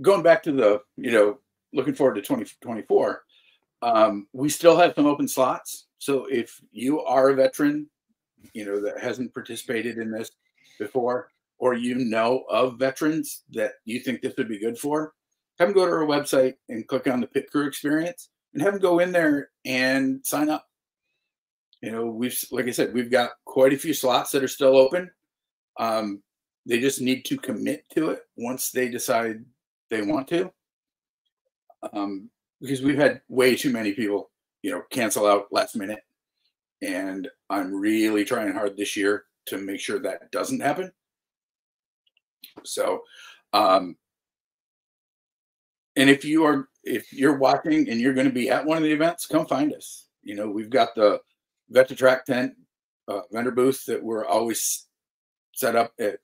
going 0.02 0.22
back 0.22 0.44
to 0.44 0.52
the, 0.52 0.82
you 0.98 1.12
know, 1.12 1.40
looking 1.74 1.94
forward 1.94 2.16
to 2.16 2.22
2024. 2.22 3.24
Um, 3.82 4.28
we 4.34 4.50
still 4.50 4.78
have 4.78 4.94
some 4.96 5.06
open 5.06 5.28
slots. 5.28 5.88
So 6.00 6.26
if 6.26 6.60
you 6.72 7.02
are 7.02 7.30
a 7.30 7.36
veteran, 7.36 7.90
you 8.54 8.66
know, 8.66 8.82
that 8.82 9.00
hasn't 9.00 9.34
participated 9.34 9.98
in 9.98 10.12
this 10.12 10.32
before, 10.80 11.30
or 11.60 11.74
you 11.74 11.96
know 11.96 12.44
of 12.50 12.80
veterans 12.80 13.44
that 13.52 13.74
you 13.86 14.00
think 14.00 14.22
this 14.22 14.34
would 14.38 14.48
be 14.48 14.60
good 14.60 14.78
for, 14.78 15.14
have 15.60 15.68
them 15.68 15.76
go 15.76 15.86
to 15.86 15.92
our 15.92 16.06
website 16.06 16.54
and 16.70 16.88
click 16.88 17.08
on 17.08 17.20
the 17.20 17.28
pit 17.28 17.52
crew 17.52 17.68
experience 17.68 18.30
and 18.54 18.62
have 18.62 18.74
them 18.74 18.82
go 18.82 19.00
in 19.00 19.12
there 19.12 19.50
and 19.66 20.26
sign 20.26 20.50
up. 20.50 20.66
You 21.82 21.92
know, 21.92 22.06
we've, 22.06 22.38
like 22.52 22.68
I 22.68 22.72
said, 22.72 22.94
we've 22.94 23.12
got 23.12 23.32
quite 23.46 23.74
a 23.74 23.78
few 23.78 23.94
slots 23.94 24.32
that 24.32 24.44
are 24.44 24.50
still 24.50 24.78
open. 24.78 25.10
Um, 25.78 26.22
they 26.70 26.80
just 26.80 27.02
need 27.02 27.26
to 27.26 27.36
commit 27.36 27.84
to 27.90 28.12
it 28.12 28.22
once 28.38 28.70
they 28.70 28.90
decide 28.90 29.44
they 29.90 30.04
want 30.04 30.28
to. 30.28 30.52
Um, 31.92 32.30
because 32.62 32.84
we've 32.84 32.98
had 32.98 33.22
way 33.28 33.56
too 33.56 33.72
many 33.72 33.94
people, 33.94 34.30
you 34.62 34.70
know, 34.70 34.84
cancel 34.92 35.26
out 35.26 35.48
last 35.52 35.76
minute. 35.76 36.02
And 36.84 37.28
I'm 37.50 37.74
really 37.74 38.24
trying 38.24 38.54
hard 38.54 38.78
this 38.78 38.96
year 38.96 39.26
to 39.48 39.58
make 39.58 39.80
sure 39.80 39.98
that 40.00 40.32
doesn't 40.32 40.60
happen. 40.60 40.92
So, 42.64 43.02
um, 43.52 43.98
and 45.96 46.08
if 46.08 46.24
you 46.24 46.46
are 46.46 46.70
if 46.84 47.12
you're 47.12 47.38
watching 47.38 47.90
and 47.90 48.00
you're 48.00 48.14
going 48.14 48.28
to 48.28 48.34
be 48.34 48.50
at 48.50 48.66
one 48.66 48.78
of 48.78 48.84
the 48.84 48.92
events, 48.92 49.26
come 49.26 49.48
find 49.48 49.74
us. 49.74 50.06
You 50.22 50.36
know, 50.36 50.48
we've 50.48 50.70
got 50.70 50.94
the 50.96 51.20
Vet2Track 51.74 52.26
tent 52.26 52.54
uh, 53.08 53.22
vendor 53.32 53.52
booth 53.52 53.86
that 53.86 54.04
we're 54.04 54.26
always 54.26 54.86
set 55.54 55.76
up 55.76 55.94
at, 56.00 56.20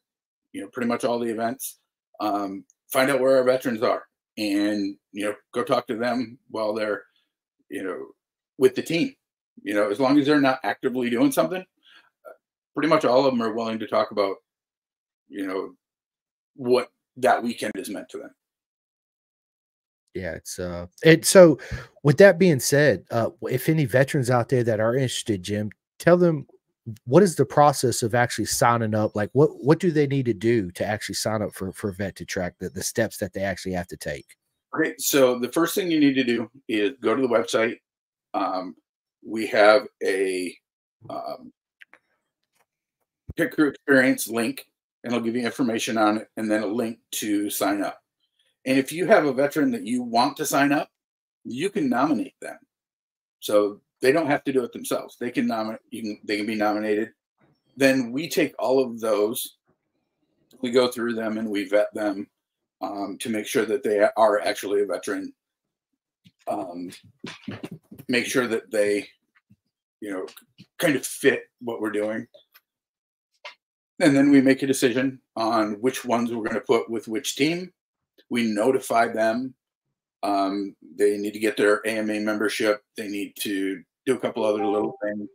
you 0.56 0.62
know, 0.62 0.70
pretty 0.70 0.88
much 0.88 1.03
all 1.03 1.20
the 1.20 1.30
events. 1.30 1.80
Um, 2.22 2.64
find 2.93 3.12
out 3.12 3.20
where 3.20 3.36
our 3.38 3.43
veterans 3.43 3.84
are, 3.84 4.06
and 4.38 4.95
you 5.12 5.26
know, 5.26 5.36
go 5.53 5.66
talk 5.66 5.86
to 5.88 5.97
them 5.97 6.39
while 6.49 6.74
they're, 6.74 7.03
you 7.70 7.84
know, 7.84 8.06
with 8.58 8.74
the 8.74 8.82
team. 8.82 9.14
You 9.64 9.74
know, 9.74 9.91
as 9.91 9.99
long 9.99 10.18
as 10.18 10.26
they're 10.26 10.39
not 10.39 10.62
actively 10.64 11.10
doing 11.10 11.34
something, 11.34 11.64
pretty 12.74 12.88
much 12.88 13.03
all 13.03 13.26
of 13.26 13.34
them 13.34 13.41
are 13.41 13.51
willing 13.51 13.80
to 13.80 13.88
talk 13.88 14.12
about, 14.12 14.38
you 15.28 15.45
know, 15.45 15.74
what 16.56 16.89
that 17.18 17.43
weekend 17.43 17.74
is 17.76 17.89
meant 17.89 18.08
to 18.10 18.20
them. 18.20 18.32
Yeah, 20.14 20.32
it's 20.36 20.58
uh 20.58 20.86
it 21.03 21.26
so 21.26 21.60
with 22.01 22.18
that 22.20 22.39
being 22.39 22.62
said, 22.62 23.03
uh 23.12 23.32
if 23.41 23.68
any 23.68 23.84
veterans 23.84 24.30
out 24.30 24.47
there 24.47 24.64
that 24.64 24.80
are 24.80 24.95
interested, 24.95 25.43
Jim, 25.43 25.72
tell 25.99 26.16
them 26.16 26.47
what 27.06 27.24
is 27.24 27.36
the 27.36 27.46
process 27.46 28.04
of 28.04 28.14
actually 28.14 28.46
signing 28.46 28.94
up? 28.94 29.16
Like 29.16 29.30
what 29.34 29.64
what 29.64 29.80
do 29.80 29.92
they 29.92 30.08
need 30.08 30.26
to 30.26 30.34
do 30.34 30.72
to 30.72 30.86
actually 30.86 31.16
sign 31.16 31.42
up 31.42 31.54
for 31.54 31.72
for 31.72 31.92
vet 31.92 32.16
2 32.16 32.26
track 32.26 32.56
the, 32.60 32.70
the 32.70 32.84
steps 32.84 33.18
that 33.18 33.34
they 33.34 33.42
actually 33.42 33.74
have 33.74 33.88
to 33.88 33.98
take? 33.98 34.26
Okay, 34.76 34.96
so 34.98 35.40
the 35.40 35.52
first 35.52 35.74
thing 35.74 35.90
you 35.90 36.00
need 36.00 36.16
to 36.16 36.24
do 36.24 36.50
is 36.68 36.92
go 37.02 37.16
to 37.16 37.22
the 37.22 37.28
website. 37.28 37.78
Um, 38.34 38.76
we 39.26 39.48
have 39.48 39.84
a 40.04 40.56
um, 41.10 41.52
pit 43.36 43.52
crew 43.52 43.70
experience 43.70 44.28
link, 44.28 44.66
and 45.04 45.14
it'll 45.14 45.24
give 45.24 45.36
you 45.36 45.46
information 45.46 45.98
on 45.98 46.18
it, 46.18 46.28
and 46.38 46.52
then 46.52 46.62
a 46.62 46.68
link 46.68 47.00
to 47.14 47.50
sign 47.50 47.82
up. 47.82 48.00
And 48.66 48.78
if 48.78 48.92
you 48.92 49.06
have 49.08 49.26
a 49.26 49.34
veteran 49.34 49.72
that 49.72 49.86
you 49.86 50.04
want 50.04 50.38
to 50.38 50.46
sign 50.46 50.72
up, 50.72 50.90
you 51.44 51.70
can 51.70 51.90
nominate 51.90 52.36
them. 52.42 52.58
So 53.40 53.82
they 54.02 54.12
don't 54.12 54.28
have 54.28 54.43
to 54.46 54.54
do 54.54 54.64
it 54.64 54.74
themselves. 54.74 55.18
They 55.20 55.32
can 55.32 55.48
nominate. 55.48 55.82
You 55.89 56.02
can. 56.02 56.20
They 56.24 56.38
can 56.38 56.46
be 56.46 56.56
nominated. 56.56 57.12
Then 57.78 58.12
we 58.12 58.30
take 58.30 58.54
all 58.60 58.84
of 58.84 59.00
those. 59.00 59.58
We 60.62 60.72
go 60.72 60.88
through 60.88 61.16
them 61.16 61.38
and 61.38 61.50
we 61.50 61.68
vet 61.68 61.93
them 61.93 62.28
um, 62.82 63.18
to 63.20 63.30
make 63.30 63.46
sure 63.46 63.66
that 63.66 63.84
they 63.84 64.08
are 64.16 64.39
actually 64.41 64.82
a 64.82 64.86
veteran. 64.86 65.34
Um, 66.48 66.91
make 68.08 68.26
sure 68.26 68.48
that 68.48 68.72
they, 68.72 69.08
you 70.00 70.12
know, 70.12 70.28
kind 70.78 70.96
of 70.96 71.06
fit 71.06 71.43
what 71.60 71.82
we're 71.82 71.91
doing. 71.91 72.28
And 74.00 74.16
then 74.16 74.30
we 74.30 74.41
make 74.41 74.62
a 74.62 74.68
decision 74.68 75.20
on 75.36 75.74
which 75.82 76.06
ones 76.06 76.32
we're 76.32 76.43
going 76.43 76.54
to 76.54 76.62
put 76.62 76.89
with 76.89 77.08
which 77.08 77.36
team 77.36 77.72
we 78.30 78.43
notify 78.43 79.08
them. 79.08 79.54
Um, 80.26 80.76
they 80.97 81.17
need 81.17 81.34
to 81.34 81.39
get 81.39 81.55
their 81.55 81.86
AMA 81.86 82.19
membership. 82.21 82.82
They 82.97 83.07
need 83.07 83.36
to 83.41 83.84
do 84.07 84.15
a 84.15 84.19
couple 84.19 84.43
other 84.43 84.65
little 84.65 84.97
things. 85.03 85.30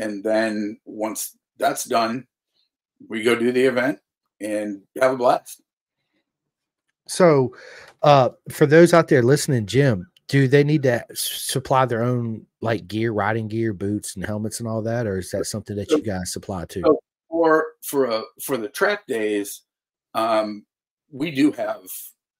And 0.00 0.24
then 0.24 0.78
once 0.84 1.36
that's 1.56 1.84
done, 1.84 2.26
we 3.08 3.22
go 3.22 3.36
do 3.36 3.52
the 3.52 3.64
event 3.64 4.00
and 4.40 4.82
have 5.00 5.12
a 5.12 5.16
blast. 5.16 5.62
So, 7.06 7.54
uh, 8.02 8.30
for 8.50 8.66
those 8.66 8.92
out 8.92 9.06
there 9.06 9.22
listening, 9.22 9.66
Jim, 9.66 10.10
do 10.26 10.48
they 10.48 10.64
need 10.64 10.82
to 10.82 11.04
supply 11.14 11.86
their 11.86 12.02
own 12.02 12.44
like 12.60 12.88
gear, 12.88 13.12
riding 13.12 13.46
gear, 13.46 13.72
boots, 13.72 14.16
and 14.16 14.26
helmets, 14.26 14.58
and 14.58 14.68
all 14.68 14.82
that, 14.82 15.06
or 15.06 15.18
is 15.18 15.30
that 15.30 15.46
something 15.46 15.76
that 15.76 15.90
you 15.90 16.02
guys 16.02 16.32
supply 16.32 16.64
too? 16.64 16.82
So 16.84 17.00
for 17.30 17.66
for 17.82 18.04
a, 18.06 18.22
for 18.42 18.56
the 18.56 18.68
track 18.68 19.06
days, 19.06 19.62
um, 20.14 20.66
we 21.10 21.30
do 21.30 21.52
have 21.52 21.80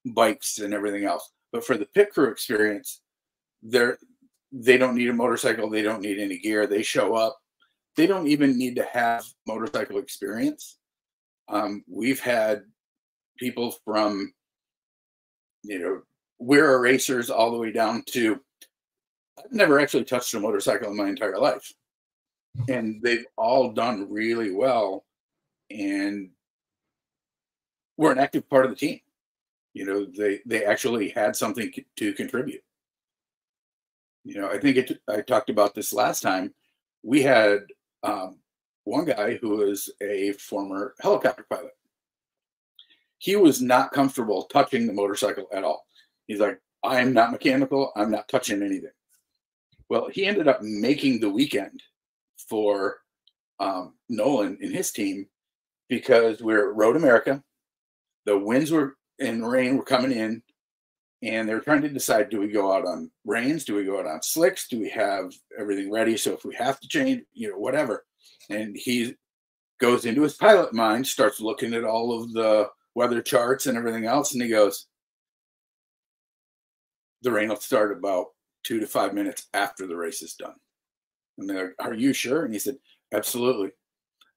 bikes 0.05 0.59
and 0.59 0.73
everything 0.73 1.05
else. 1.05 1.31
But 1.51 1.65
for 1.65 1.77
the 1.77 1.85
pit 1.85 2.11
crew 2.13 2.29
experience, 2.29 3.01
they're 3.61 3.97
they 4.51 4.77
don't 4.77 4.95
need 4.95 5.09
a 5.09 5.13
motorcycle, 5.13 5.69
they 5.69 5.81
don't 5.81 6.01
need 6.01 6.19
any 6.19 6.39
gear. 6.39 6.65
They 6.65 6.81
show 6.81 7.15
up. 7.15 7.37
They 7.95 8.07
don't 8.07 8.27
even 8.27 8.57
need 8.57 8.75
to 8.77 8.83
have 8.83 9.25
motorcycle 9.45 9.99
experience. 9.99 10.77
Um, 11.49 11.83
we've 11.87 12.19
had 12.19 12.63
people 13.37 13.75
from, 13.85 14.33
you 15.63 15.79
know, 15.79 16.01
we're 16.39 16.79
racers 16.79 17.29
all 17.29 17.51
the 17.51 17.57
way 17.57 17.71
down 17.71 18.03
to 18.07 18.39
I've 19.37 19.51
never 19.51 19.79
actually 19.79 20.03
touched 20.05 20.33
a 20.33 20.39
motorcycle 20.39 20.89
in 20.89 20.97
my 20.97 21.07
entire 21.07 21.37
life. 21.37 21.71
And 22.67 23.01
they've 23.01 23.25
all 23.37 23.71
done 23.71 24.07
really 24.09 24.51
well. 24.51 25.05
And 25.69 26.31
we're 27.97 28.11
an 28.11 28.19
active 28.19 28.49
part 28.49 28.65
of 28.65 28.71
the 28.71 28.77
team 28.77 28.99
you 29.73 29.85
know 29.85 30.05
they 30.05 30.39
they 30.45 30.65
actually 30.65 31.09
had 31.09 31.35
something 31.35 31.71
to 31.95 32.13
contribute. 32.13 32.61
You 34.23 34.41
know 34.41 34.49
i 34.49 34.57
think 34.59 34.77
it 34.77 35.01
i 35.07 35.21
talked 35.21 35.49
about 35.49 35.75
this 35.75 35.93
last 35.93 36.21
time. 36.21 36.53
We 37.03 37.21
had 37.21 37.59
um, 38.03 38.39
one 38.83 39.05
guy 39.05 39.35
who 39.35 39.49
was 39.49 39.89
a 40.01 40.33
former 40.33 40.95
helicopter 40.99 41.45
pilot. 41.49 41.71
He 43.19 43.35
was 43.35 43.61
not 43.61 43.93
comfortable 43.93 44.43
touching 44.43 44.85
the 44.85 44.93
motorcycle 44.93 45.47
at 45.53 45.63
all. 45.63 45.85
He's 46.27 46.39
like 46.39 46.59
i'm 46.83 47.13
not 47.13 47.31
mechanical. 47.31 47.91
I'm 47.95 48.11
not 48.11 48.27
touching 48.27 48.61
anything. 48.63 48.91
Well 49.89 50.09
he 50.09 50.25
ended 50.25 50.47
up 50.47 50.61
making 50.61 51.19
the 51.19 51.29
weekend 51.29 51.81
for 52.37 52.97
um, 53.59 53.95
nolan 54.07 54.57
and 54.61 54.73
his 54.73 54.91
team 54.91 55.27
because 55.89 56.41
we're 56.41 56.69
at 56.69 56.75
road 56.75 56.95
america. 56.95 57.43
The 58.25 58.37
winds 58.37 58.71
were 58.71 58.95
and 59.19 59.47
rain 59.47 59.77
were 59.77 59.83
coming 59.83 60.11
in 60.11 60.41
and 61.21 61.47
they 61.47 61.53
were 61.53 61.59
trying 61.59 61.81
to 61.81 61.89
decide 61.89 62.29
do 62.29 62.39
we 62.39 62.47
go 62.47 62.73
out 62.73 62.85
on 62.85 63.11
rains? 63.25 63.65
Do 63.65 63.75
we 63.75 63.83
go 63.83 63.99
out 63.99 64.05
on 64.05 64.21
slicks? 64.21 64.67
Do 64.67 64.79
we 64.79 64.89
have 64.89 65.33
everything 65.57 65.91
ready? 65.91 66.15
So 66.15 66.33
if 66.33 66.45
we 66.45 66.55
have 66.55 66.79
to 66.79 66.87
change 66.87 67.23
you 67.33 67.51
know 67.51 67.57
whatever. 67.57 68.05
And 68.49 68.75
he 68.75 69.15
goes 69.79 70.05
into 70.05 70.21
his 70.21 70.35
pilot 70.35 70.73
mind 70.73 71.05
starts 71.07 71.39
looking 71.39 71.73
at 71.73 71.83
all 71.83 72.17
of 72.17 72.33
the 72.33 72.69
weather 72.95 73.21
charts 73.21 73.67
and 73.67 73.77
everything 73.77 74.05
else 74.05 74.33
and 74.33 74.41
he 74.41 74.49
goes 74.49 74.87
the 77.21 77.31
rain 77.31 77.49
will 77.49 77.55
start 77.57 77.97
about 77.97 78.27
two 78.63 78.79
to 78.79 78.87
five 78.87 79.13
minutes 79.13 79.47
after 79.53 79.87
the 79.87 79.95
race 79.95 80.21
is 80.21 80.33
done. 80.35 80.55
And 81.37 81.49
they're 81.49 81.75
like 81.79 81.87
are 81.87 81.93
you 81.93 82.13
sure? 82.13 82.45
And 82.45 82.53
he 82.53 82.59
said 82.59 82.77
absolutely. 83.13 83.71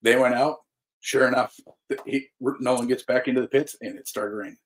They 0.03 0.17
went 0.17 0.35
out. 0.35 0.59
Sure 1.01 1.27
enough 1.27 1.57
he, 2.07 2.29
nolan 2.61 2.87
gets 2.87 3.03
back 3.03 3.29
into 3.29 3.41
the 3.41 3.49
pits 3.49 3.77
and 3.81 3.99
it 3.99 4.07
started 4.07 4.37
raining 4.37 4.57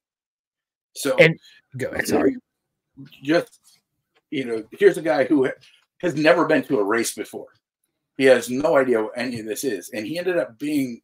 so 0.97 1.16
and 1.16 1.38
go 1.76 1.88
ahead, 1.88 2.09
sorry. 2.09 2.36
Just 3.22 3.61
you 4.30 4.44
know, 4.44 4.64
here's 4.72 4.99
a 4.99 5.03
guy 5.03 5.24
who 5.24 5.49
has 6.01 6.14
never 6.14 6.47
been 6.47 6.62
to 6.64 6.78
a 6.78 6.84
race 6.84 7.14
before. 7.14 7.49
He 8.16 8.24
has 8.24 8.51
no 8.51 8.76
idea 8.76 9.03
what 9.03 9.12
any 9.16 9.40
of 9.40 9.47
this 9.47 9.64
is, 9.64 9.90
and 9.90 10.07
he 10.07 10.18
ended 10.18 10.38
up 10.38 10.59
being 10.59 11.01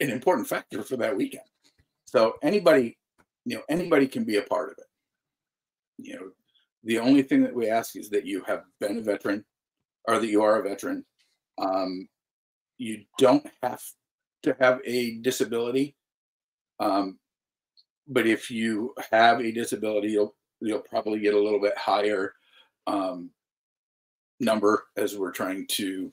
an 0.00 0.10
important 0.10 0.48
factor 0.48 0.82
for 0.82 0.96
that 0.98 1.16
weekend. 1.16 1.44
So 2.04 2.34
anybody, 2.42 2.98
you 3.44 3.56
know, 3.56 3.62
anybody 3.68 4.06
can 4.06 4.24
be 4.24 4.36
a 4.36 4.42
part 4.42 4.70
of 4.70 4.78
it. 4.78 4.86
You 5.98 6.14
know, 6.14 6.30
the 6.84 6.98
only 6.98 7.22
thing 7.22 7.42
that 7.42 7.54
we 7.54 7.68
ask 7.68 7.96
is 7.96 8.10
that 8.10 8.26
you 8.26 8.42
have 8.44 8.64
been 8.78 8.98
a 8.98 9.02
veteran, 9.02 9.44
or 10.06 10.18
that 10.18 10.26
you 10.26 10.42
are 10.42 10.60
a 10.60 10.68
veteran. 10.68 11.04
Um, 11.58 12.08
you 12.76 13.04
don't 13.18 13.46
have 13.62 13.82
to 14.42 14.56
have 14.60 14.80
a 14.84 15.18
disability. 15.18 15.96
Um, 16.78 17.18
but 18.08 18.26
if 18.26 18.50
you 18.50 18.94
have 19.10 19.40
a 19.40 19.52
disability, 19.52 20.08
you'll 20.08 20.34
you'll 20.60 20.80
probably 20.80 21.20
get 21.20 21.34
a 21.34 21.40
little 21.40 21.60
bit 21.60 21.76
higher 21.76 22.34
um, 22.86 23.30
number 24.40 24.84
as 24.96 25.16
we're 25.16 25.32
trying 25.32 25.66
to 25.68 26.12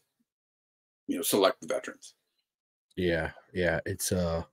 you 1.07 1.15
know 1.15 1.21
select 1.21 1.61
the 1.61 1.67
veterans. 1.67 2.15
Yeah, 2.95 3.31
yeah, 3.53 3.79
it's 3.85 4.11
uh, 4.11 4.43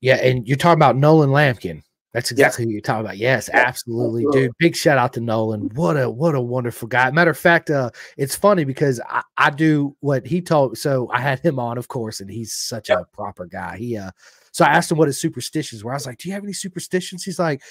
yeah, 0.00 0.16
and 0.16 0.46
you're 0.46 0.56
talking 0.56 0.78
about 0.78 0.96
Nolan 0.96 1.30
Lamkin. 1.30 1.82
That's 2.14 2.30
exactly 2.30 2.64
yeah. 2.64 2.68
what 2.68 2.72
you're 2.72 2.80
talking 2.80 3.04
about. 3.04 3.18
Yes, 3.18 3.50
absolutely, 3.52 4.24
dude. 4.32 4.52
Big 4.58 4.74
shout 4.74 4.96
out 4.96 5.12
to 5.12 5.20
Nolan. 5.20 5.70
What 5.74 5.96
a 5.96 6.08
what 6.08 6.34
a 6.34 6.40
wonderful 6.40 6.88
guy. 6.88 7.10
Matter 7.10 7.30
of 7.30 7.38
fact, 7.38 7.68
uh, 7.70 7.90
it's 8.16 8.34
funny 8.34 8.64
because 8.64 9.00
I, 9.08 9.22
I 9.36 9.50
do 9.50 9.94
what 10.00 10.26
he 10.26 10.40
told. 10.40 10.78
So 10.78 11.10
I 11.12 11.20
had 11.20 11.40
him 11.40 11.58
on, 11.58 11.76
of 11.76 11.88
course, 11.88 12.20
and 12.20 12.30
he's 12.30 12.54
such 12.54 12.88
a 12.88 13.06
proper 13.12 13.44
guy. 13.44 13.76
He 13.76 13.98
uh, 13.98 14.10
so 14.52 14.64
I 14.64 14.68
asked 14.68 14.90
him 14.90 14.98
what 14.98 15.08
his 15.08 15.20
superstitions 15.20 15.84
were. 15.84 15.92
I 15.92 15.96
was 15.96 16.06
like, 16.06 16.18
"Do 16.18 16.28
you 16.28 16.34
have 16.34 16.44
any 16.44 16.52
superstitions?" 16.52 17.24
He's 17.24 17.38
like, 17.38 17.62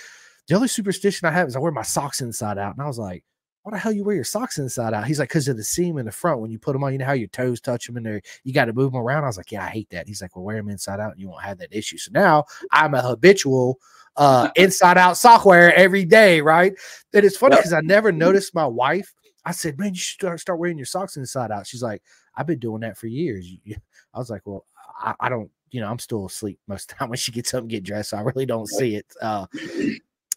"The 0.47 0.55
only 0.55 0.67
superstition 0.67 1.27
I 1.27 1.31
have 1.31 1.47
is 1.47 1.55
I 1.55 1.59
wear 1.59 1.71
my 1.71 1.81
socks 1.83 2.21
inside 2.21 2.57
out." 2.57 2.75
And 2.75 2.83
I 2.83 2.87
was 2.87 2.99
like, 2.99 3.23
"Why 3.63 3.71
the 3.71 3.77
hell 3.79 3.91
you 3.91 4.03
wear 4.03 4.15
your 4.15 4.23
socks 4.23 4.57
inside 4.57 4.93
out?" 4.93 5.07
He's 5.07 5.19
like, 5.19 5.29
"Cause 5.29 5.47
of 5.47 5.57
the 5.57 5.63
seam 5.63 5.97
in 5.97 6.05
the 6.05 6.11
front 6.11 6.39
when 6.39 6.51
you 6.51 6.59
put 6.59 6.73
them 6.73 6.83
on. 6.83 6.93
You 6.93 6.99
know 6.99 7.05
how 7.05 7.13
your 7.13 7.27
toes 7.29 7.61
touch 7.61 7.87
them 7.87 7.97
and 7.97 8.05
there 8.05 8.21
you 8.43 8.53
got 8.53 8.65
to 8.65 8.73
move 8.73 8.91
them 8.91 9.01
around." 9.01 9.23
I 9.23 9.27
was 9.27 9.37
like, 9.37 9.51
"Yeah, 9.51 9.63
I 9.63 9.69
hate 9.69 9.89
that." 9.91 10.07
He's 10.07 10.21
like, 10.21 10.35
"Well, 10.35 10.45
wear 10.45 10.57
them 10.57 10.69
inside 10.69 10.99
out 10.99 11.13
and 11.13 11.21
you 11.21 11.29
won't 11.29 11.43
have 11.43 11.59
that 11.59 11.75
issue." 11.75 11.97
So 11.97 12.11
now 12.13 12.45
I'm 12.71 12.93
a 12.93 13.01
habitual 13.01 13.79
uh, 14.17 14.49
inside 14.55 14.97
out 14.97 15.17
software 15.17 15.73
every 15.75 16.05
day, 16.05 16.41
right? 16.41 16.73
And 17.13 17.25
it's 17.25 17.37
funny 17.37 17.55
because 17.55 17.73
I 17.73 17.81
never 17.81 18.11
noticed 18.11 18.53
my 18.53 18.65
wife. 18.65 19.13
I 19.45 19.51
said, 19.51 19.79
man, 19.79 19.93
you 19.93 19.99
should 19.99 20.19
start, 20.19 20.39
start 20.41 20.59
wearing 20.59 20.77
your 20.77 20.85
socks 20.85 21.15
inside 21.15 21.51
out. 21.51 21.65
She's 21.65 21.81
like, 21.81 22.01
I've 22.35 22.47
been 22.47 22.59
doing 22.59 22.81
that 22.81 22.97
for 22.97 23.07
years. 23.07 23.49
I 24.13 24.19
was 24.19 24.29
like, 24.29 24.41
well, 24.45 24.65
I, 24.99 25.13
I 25.21 25.29
don't, 25.29 25.49
you 25.71 25.81
know, 25.81 25.89
I'm 25.89 25.99
still 25.99 26.25
asleep 26.25 26.59
most 26.67 26.83
of 26.83 26.87
the 26.89 26.99
time 26.99 27.09
when 27.09 27.17
she 27.17 27.31
gets 27.31 27.53
up 27.53 27.61
and 27.61 27.69
get 27.69 27.83
dressed. 27.83 28.11
So 28.11 28.17
I 28.17 28.21
really 28.21 28.45
don't 28.45 28.67
see 28.67 28.95
it. 28.95 29.05
Uh, 29.21 29.45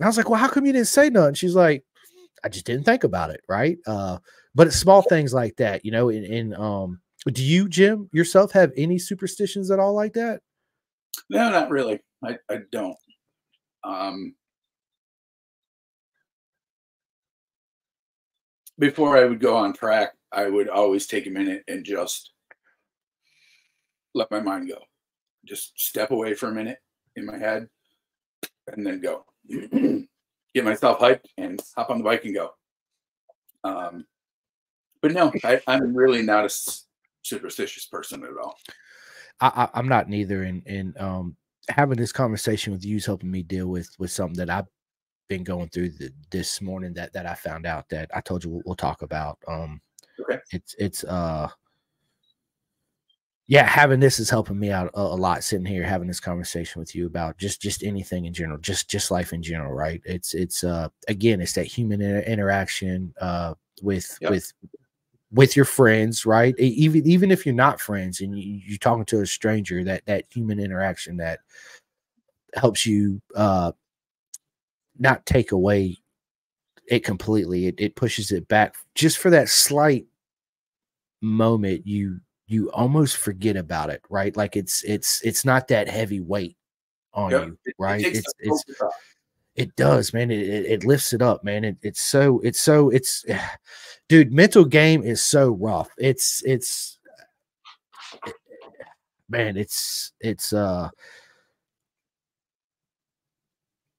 I 0.03 0.07
was 0.07 0.17
like, 0.17 0.29
well, 0.31 0.41
how 0.41 0.49
come 0.49 0.67
you 0.67 0.73
didn't 0.73 0.89
say 0.89 1.11
nothing? 1.11 1.35
She's 1.35 1.55
like, 1.55 1.85
I 2.43 2.49
just 2.49 2.65
didn't 2.65 2.85
think 2.85 3.05
about 3.05 3.31
it. 3.31 3.43
Right. 3.49 3.79
Uh, 3.87 4.19
but 4.55 4.67
it's 4.67 4.77
small 4.77 5.03
things 5.03 5.33
like 5.33 5.57
that, 5.57 5.85
you 5.85 5.93
know, 5.93 6.09
in, 6.09 6.25
in 6.25 6.55
um, 6.55 7.01
do 7.27 7.45
you, 7.45 7.69
Jim, 7.69 8.09
yourself 8.13 8.53
have 8.53 8.73
any 8.77 8.99
superstitions 8.99 9.71
at 9.71 9.79
all 9.79 9.95
like 9.95 10.15
that? 10.15 10.41
No, 11.29 11.51
not 11.51 11.71
really. 11.71 12.01
I, 12.25 12.39
I 12.51 12.59
don't. 12.73 12.97
Um, 13.85 14.35
before 18.79 19.17
I 19.17 19.25
would 19.25 19.41
go 19.41 19.57
on 19.57 19.75
track, 19.75 20.15
I 20.33 20.49
would 20.49 20.69
always 20.69 21.07
take 21.07 21.27
a 21.27 21.31
minute 21.31 21.63
and 21.69 21.85
just 21.85 22.31
let 24.15 24.31
my 24.31 24.41
mind 24.41 24.69
go. 24.69 24.79
Just 25.45 25.79
step 25.79 26.11
away 26.11 26.35
for 26.35 26.49
a 26.49 26.55
minute 26.55 26.79
in 27.17 27.27
my 27.27 27.39
head 27.39 27.69
and 28.69 28.87
then 28.87 29.01
go. 29.01 29.25
Get 30.55 30.65
myself 30.65 30.99
hyped 30.99 31.27
and 31.39 31.61
hop 31.77 31.91
on 31.91 31.99
the 31.99 32.05
bike 32.05 32.25
and 32.25 32.35
go. 32.35 32.51
Um, 33.63 34.05
but 35.01 35.13
no, 35.13 35.33
I, 35.45 35.61
am 35.67 35.95
really 35.95 36.23
not 36.23 36.45
a 36.45 36.83
superstitious 37.23 37.87
person 37.87 38.25
at 38.25 38.31
all. 38.43 38.57
I, 39.41 39.69
am 39.75 39.89
not 39.89 40.09
neither. 40.09 40.43
And, 40.43 40.63
and 40.67 40.99
um, 40.99 41.37
having 41.69 41.99
this 41.99 42.13
conversation 42.13 42.73
with 42.73 42.85
you 42.85 42.97
is 42.97 43.07
helping 43.07 43.31
me 43.31 43.43
deal 43.43 43.69
with 43.69 43.89
with 43.99 44.11
something 44.11 44.37
that 44.37 44.51
I've 44.51 44.67
been 45.29 45.45
going 45.45 45.69
through 45.69 45.91
the, 45.91 46.13
this 46.31 46.61
morning 46.61 46.93
that 46.95 47.13
that 47.13 47.27
I 47.27 47.35
found 47.35 47.65
out 47.65 47.89
that 47.91 48.11
I 48.15 48.21
told 48.21 48.45
you 48.45 48.51
we'll, 48.51 48.63
we'll 48.67 48.77
talk 48.77 49.03
about. 49.03 49.39
Um, 49.49 49.81
okay. 50.21 50.41
It's 50.53 50.75
it's 50.79 51.05
uh 51.05 51.49
yeah, 53.51 53.67
having 53.67 53.99
this 53.99 54.21
is 54.21 54.31
helping 54.31 54.61
me 54.61 54.71
out 54.71 54.93
a, 54.95 55.01
a, 55.01 55.17
lot. 55.17 55.43
Sitting 55.43 55.67
here 55.67 55.83
having 55.83 56.07
this 56.07 56.21
conversation 56.21 56.79
with 56.79 56.95
you 56.95 57.07
about 57.07 57.37
just 57.37 57.61
just 57.61 57.83
anything 57.83 58.27
in 58.27 58.33
general, 58.33 58.59
just 58.59 58.89
just 58.89 59.11
life 59.11 59.33
in 59.33 59.43
general, 59.43 59.73
right? 59.73 60.01
It's 60.05 60.35
it's 60.35 60.63
uh 60.63 60.89
again, 61.09 61.41
it's 61.41 61.55
that 61.55 61.67
human 61.67 62.01
inter 62.01 62.21
interaction 62.21 63.13
uh 63.21 63.55
with 63.83 64.17
yep. 64.21 64.31
with 64.31 64.53
with 65.33 65.57
your 65.57 65.65
friends, 65.65 66.25
right? 66.25 66.57
Even 66.61 67.05
even 67.05 67.33
if 67.33 67.45
you're 67.45 67.53
not 67.53 67.81
friends 67.81 68.21
and 68.21 68.39
you, 68.39 68.61
you're 68.65 68.79
talking 68.79 69.05
to 69.07 69.21
a 69.23 69.27
stranger, 69.27 69.83
that 69.83 70.07
that 70.07 70.27
human 70.31 70.61
interaction 70.61 71.17
that 71.17 71.41
helps 72.55 72.87
you 72.87 73.21
uh 73.35 73.73
not 74.97 75.27
take 75.27 75.51
away 75.51 75.99
it 76.87 77.01
completely. 77.01 77.67
It 77.67 77.75
it 77.81 77.97
pushes 77.97 78.31
it 78.31 78.47
back 78.47 78.77
just 78.95 79.19
for 79.19 79.31
that 79.31 79.49
slight 79.49 80.07
moment. 81.21 81.85
You 81.85 82.21
you 82.51 82.69
almost 82.73 83.17
forget 83.17 83.57
about 83.57 83.91
it, 83.91 84.03
right? 84.11 84.37
Like 84.37 84.57
it's 84.57 84.83
it's 84.83 85.23
it's 85.23 85.45
not 85.45 85.69
that 85.69 85.89
heavy 85.89 86.21
weight 86.21 86.57
on 87.15 87.31
yep. 87.31 87.47
you, 87.47 87.59
right? 87.79 88.05
It 88.05 88.17
it's 88.17 88.35
it's 88.41 88.65
it 89.55 89.77
does, 89.77 90.13
man. 90.13 90.33
It, 90.33 90.49
it, 90.49 90.67
it, 90.67 90.85
lifts 90.85 91.13
it 91.13 91.23
up, 91.23 91.45
man. 91.45 91.65
It, 91.65 91.77
it's 91.83 92.01
so 92.01 92.41
it's 92.41 92.61
so 92.61 92.91
it's 92.91 93.25
dude, 94.09 94.33
mental 94.33 94.65
game 94.65 95.05
is 95.05 95.23
so 95.23 95.51
rough. 95.53 95.91
It's 95.97 96.43
it's 96.45 96.99
man, 99.29 99.57
it's 99.57 100.13
it's 100.19 100.53
uh 100.53 100.91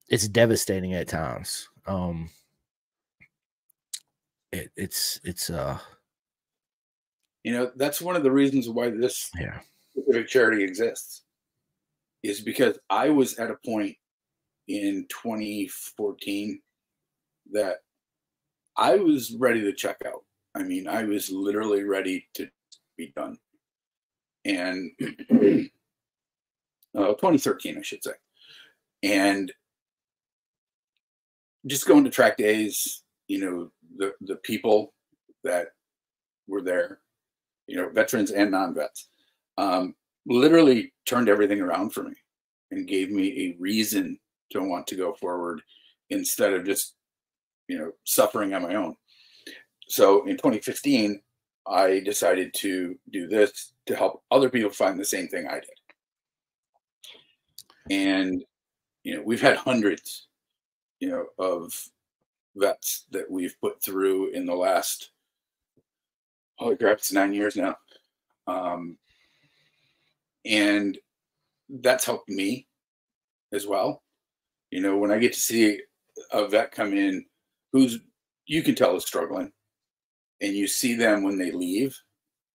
it's 0.09 0.27
devastating 0.27 0.93
at 0.93 1.07
times. 1.07 1.69
Um 1.87 2.29
it, 4.51 4.71
it's 4.75 5.21
it's 5.23 5.49
uh 5.49 5.79
you 7.43 7.53
know 7.53 7.71
that's 7.75 8.01
one 8.01 8.15
of 8.15 8.23
the 8.23 8.31
reasons 8.31 8.69
why 8.69 8.89
this 8.89 9.29
yeah 9.39 9.59
specific 9.95 10.27
charity 10.27 10.63
exists 10.63 11.23
is 12.23 12.41
because 12.41 12.77
I 12.89 13.09
was 13.09 13.37
at 13.39 13.51
a 13.51 13.57
point 13.65 13.95
in 14.67 15.05
2014 15.09 16.61
that 17.51 17.77
I 18.77 18.95
was 18.95 19.35
ready 19.35 19.61
to 19.61 19.73
check 19.73 19.97
out. 20.05 20.23
I 20.55 20.63
mean, 20.63 20.87
I 20.87 21.03
was 21.03 21.29
literally 21.29 21.83
ready 21.83 22.27
to 22.35 22.49
be 22.97 23.11
done. 23.15 23.37
And 24.45 24.91
uh, 25.01 25.67
2013, 26.93 27.77
I 27.77 27.81
should 27.81 28.03
say. 28.03 28.11
And 29.03 29.51
just 31.67 31.87
going 31.87 32.03
to 32.03 32.09
track 32.09 32.37
days, 32.37 33.03
you 33.27 33.39
know, 33.39 33.71
the, 33.97 34.13
the 34.21 34.35
people 34.37 34.93
that 35.43 35.67
were 36.47 36.61
there, 36.61 36.99
you 37.71 37.77
know, 37.77 37.89
veterans 37.89 38.31
and 38.31 38.51
non 38.51 38.75
vets, 38.75 39.07
um, 39.57 39.95
literally 40.25 40.91
turned 41.05 41.29
everything 41.29 41.61
around 41.61 41.91
for 41.93 42.03
me 42.03 42.13
and 42.71 42.85
gave 42.85 43.09
me 43.09 43.27
a 43.39 43.55
reason 43.61 44.19
to 44.49 44.61
want 44.61 44.85
to 44.87 44.97
go 44.97 45.13
forward 45.13 45.61
instead 46.09 46.53
of 46.53 46.65
just 46.65 46.95
you 47.69 47.77
know 47.79 47.93
suffering 48.03 48.53
on 48.53 48.63
my 48.63 48.75
own. 48.75 48.95
So 49.87 50.25
in 50.27 50.35
2015 50.35 51.21
i 51.67 51.99
decided 51.99 52.51
to 52.55 52.97
do 53.11 53.27
this 53.27 53.73
to 53.85 53.95
help 53.95 54.23
other 54.31 54.49
people 54.49 54.71
find 54.71 54.99
the 54.99 55.05
same 55.05 55.27
thing 55.27 55.47
i 55.47 55.59
did. 55.59 55.69
And 57.89 58.43
you 59.03 59.15
know 59.15 59.21
we've 59.23 59.41
had 59.41 59.57
hundreds 59.57 60.27
you 60.99 61.09
know 61.09 61.27
of 61.37 61.71
vets 62.55 63.05
that 63.11 63.29
we've 63.29 63.55
put 63.61 63.81
through 63.81 64.31
in 64.31 64.45
the 64.45 64.55
last 64.55 65.11
holy 66.61 66.77
crap 66.77 66.99
it's 66.99 67.11
nine 67.11 67.33
years 67.33 67.55
now. 67.55 67.75
Um, 68.47 68.97
and 70.45 70.97
that's 71.81 72.05
helped 72.05 72.29
me 72.29 72.67
as 73.51 73.65
well. 73.65 74.03
You 74.69 74.81
know, 74.81 74.97
when 74.97 75.11
I 75.11 75.17
get 75.17 75.33
to 75.33 75.39
see 75.39 75.79
a 76.31 76.47
vet 76.47 76.71
come 76.71 76.95
in 76.95 77.25
who's 77.73 77.99
you 78.45 78.61
can 78.61 78.75
tell 78.75 78.95
is 78.95 79.05
struggling, 79.05 79.51
and 80.41 80.53
you 80.53 80.67
see 80.67 80.95
them 80.95 81.23
when 81.23 81.37
they 81.37 81.51
leave, 81.51 81.97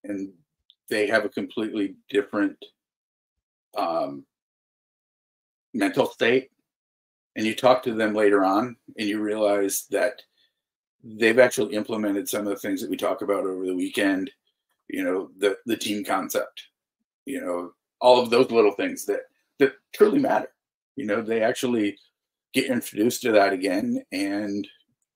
and 0.05 0.33
they 0.91 1.07
have 1.07 1.25
a 1.25 1.31
completely 1.31 1.97
different 2.11 2.57
um, 3.77 4.25
mental 5.75 6.07
state, 6.07 6.51
and 7.35 7.47
you 7.47 7.55
talk 7.55 7.83
to 7.83 7.95
them 7.95 8.15
later 8.15 8.45
on, 8.45 8.77
and 8.99 9.09
you 9.09 9.21
realize 9.21 9.87
that 9.91 10.21
they've 11.15 11.39
actually 11.39 11.75
implemented 11.75 12.29
some 12.29 12.41
of 12.41 12.49
the 12.49 12.57
things 12.57 12.81
that 12.81 12.91
we 12.91 12.97
talk 12.97 13.23
about 13.23 13.45
over 13.45 13.65
the 13.65 13.75
weekend. 13.75 14.31
You 14.89 15.05
know, 15.05 15.31
the 15.39 15.57
the 15.67 15.77
team 15.77 16.05
concept. 16.05 16.63
You 17.25 17.41
know, 17.41 17.73
all 18.01 18.21
of 18.21 18.31
those 18.31 18.51
little 18.51 18.73
things 18.73 19.05
that 19.07 19.21
that 19.59 19.73
truly 19.95 20.19
matter. 20.19 20.49
You 20.97 21.07
know, 21.07 21.23
they 21.23 21.43
actually 21.43 21.99
get 22.57 22.71
introduced 22.71 23.21
to 23.23 23.33
that 23.33 23.53
again 23.53 24.03
and 24.13 24.67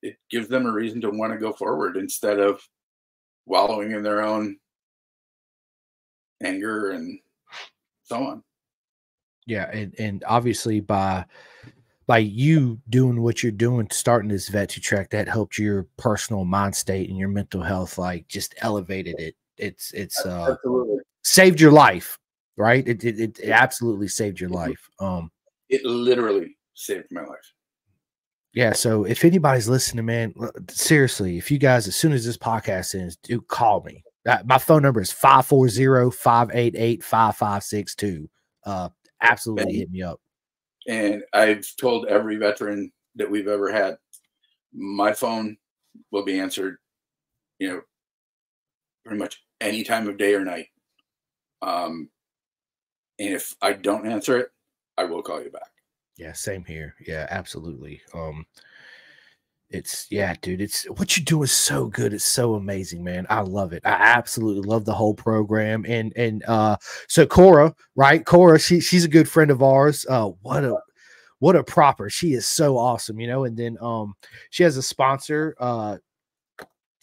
it 0.03 0.17
gives 0.31 0.47
them 0.49 0.67
a 0.67 0.73
reason 0.73 1.01
to 1.01 1.11
want 1.11 1.33
to 1.33 1.39
go 1.39 1.55
forward 1.55 1.97
instead 1.97 2.39
of 2.39 2.61
wallowing 3.47 3.93
in 3.93 4.03
their 4.03 4.23
own 4.23 4.57
anger 6.43 6.91
and 6.91 7.19
so 8.03 8.17
on 8.17 8.43
yeah 9.47 9.71
and, 9.73 9.95
and 9.99 10.23
obviously 10.27 10.81
by 10.81 11.25
by 12.11 12.19
you 12.19 12.81
doing 12.89 13.23
what 13.23 13.43
you're 13.43 13.53
doing 13.53 13.87
starting 13.93 14.29
this 14.29 14.49
vet 14.49 14.69
2 14.71 14.81
track 14.81 15.11
that 15.11 15.29
helped 15.29 15.59
your 15.59 15.87
personal 15.97 16.45
mind 16.45 16.75
state 16.75 17.09
and 17.09 17.19
your 17.19 17.29
mental 17.29 17.63
health 17.63 17.99
like 17.99 18.27
just 18.27 18.55
elevated 18.59 19.19
it 19.21 19.37
it's 19.59 19.93
it's 19.93 20.25
uh 20.27 20.53
absolutely. 20.53 20.99
saved 21.23 21.61
your 21.61 21.71
life 21.71 22.19
right 22.57 22.89
it, 22.89 23.05
it, 23.05 23.39
it 23.39 23.49
absolutely 23.51 24.09
saved 24.09 24.41
your 24.41 24.51
life 24.51 24.89
um 24.99 25.31
it 25.71 25.85
literally 25.85 26.57
saved 26.75 27.07
my 27.11 27.23
life. 27.23 27.53
Yeah. 28.53 28.73
So 28.73 29.05
if 29.05 29.25
anybody's 29.25 29.69
listening, 29.69 30.07
man, 30.07 30.35
seriously, 30.69 31.39
if 31.39 31.51
you 31.51 31.59
guys, 31.59 31.87
as 31.87 31.95
soon 31.95 32.13
as 32.13 32.27
this 32.27 32.37
podcast 32.37 32.99
ends, 32.99 33.17
do 33.23 33.41
call 33.41 33.83
me. 33.83 34.03
Uh, 34.27 34.39
my 34.45 34.59
phone 34.59 34.83
number 34.83 35.01
is 35.01 35.13
540 35.13 36.11
588 36.17 37.05
5562. 37.05 38.29
Uh, 38.65 38.89
absolutely 39.23 39.75
hit 39.75 39.91
me 39.91 40.03
up. 40.03 40.21
And 40.87 41.23
I've 41.33 41.67
told 41.79 42.07
every 42.07 42.37
veteran 42.37 42.91
that 43.17 43.31
we've 43.31 43.49
ever 43.49 43.71
had, 43.71 43.99
my 44.73 45.13
phone 45.13 45.57
will 46.11 46.25
be 46.25 46.39
answered, 46.39 46.79
you 47.59 47.69
know, 47.69 47.81
pretty 49.05 49.19
much 49.19 49.43
any 49.61 49.83
time 49.83 50.09
of 50.09 50.17
day 50.17 50.35
or 50.35 50.45
night. 50.45 50.69
Um, 51.63 52.09
and 53.19 53.35
if 53.35 53.55
I 53.61 53.75
don't 53.75 54.07
answer 54.07 54.39
it, 54.39 54.49
I 54.97 55.05
will 55.05 55.23
call 55.23 55.43
you 55.43 55.51
back. 55.51 55.71
Yeah, 56.17 56.33
same 56.33 56.65
here. 56.65 56.95
Yeah, 57.07 57.27
absolutely. 57.31 58.01
Um, 58.15 58.47
it's 59.71 60.07
yeah, 60.11 60.35
dude. 60.43 60.61
It's 60.61 60.85
what 60.85 61.17
you 61.17 61.23
do 61.23 61.43
is 61.43 61.53
so 61.53 61.87
good. 61.87 62.13
It's 62.13 62.25
so 62.25 62.55
amazing, 62.55 63.05
man. 63.05 63.27
I 63.31 63.41
love 63.41 63.73
it. 63.73 63.83
I 63.85 63.91
absolutely 63.91 64.69
love 64.69 64.85
the 64.85 64.95
whole 64.95 65.15
program. 65.15 65.85
And 65.87 66.13
and 66.17 66.45
uh, 66.45 66.77
so 67.07 67.25
Cora, 67.25 67.75
right? 67.95 68.25
Cora, 68.25 68.59
she 68.59 68.81
she's 68.81 69.05
a 69.05 69.09
good 69.09 69.29
friend 69.29 69.51
of 69.51 69.63
ours. 69.63 70.05
Uh, 70.09 70.31
what 70.43 70.65
a 70.65 70.77
what 71.39 71.55
a 71.55 71.63
proper. 71.63 72.11
She 72.11 72.35
is 72.35 72.47
so 72.47 72.77
awesome, 72.77 73.21
you 73.21 73.29
know. 73.29 73.45
And 73.45 73.57
then 73.57 73.79
um, 73.81 74.15
she 74.51 74.65
has 74.65 74.77
a 74.77 74.83
sponsor, 74.83 75.55
uh, 75.61 75.99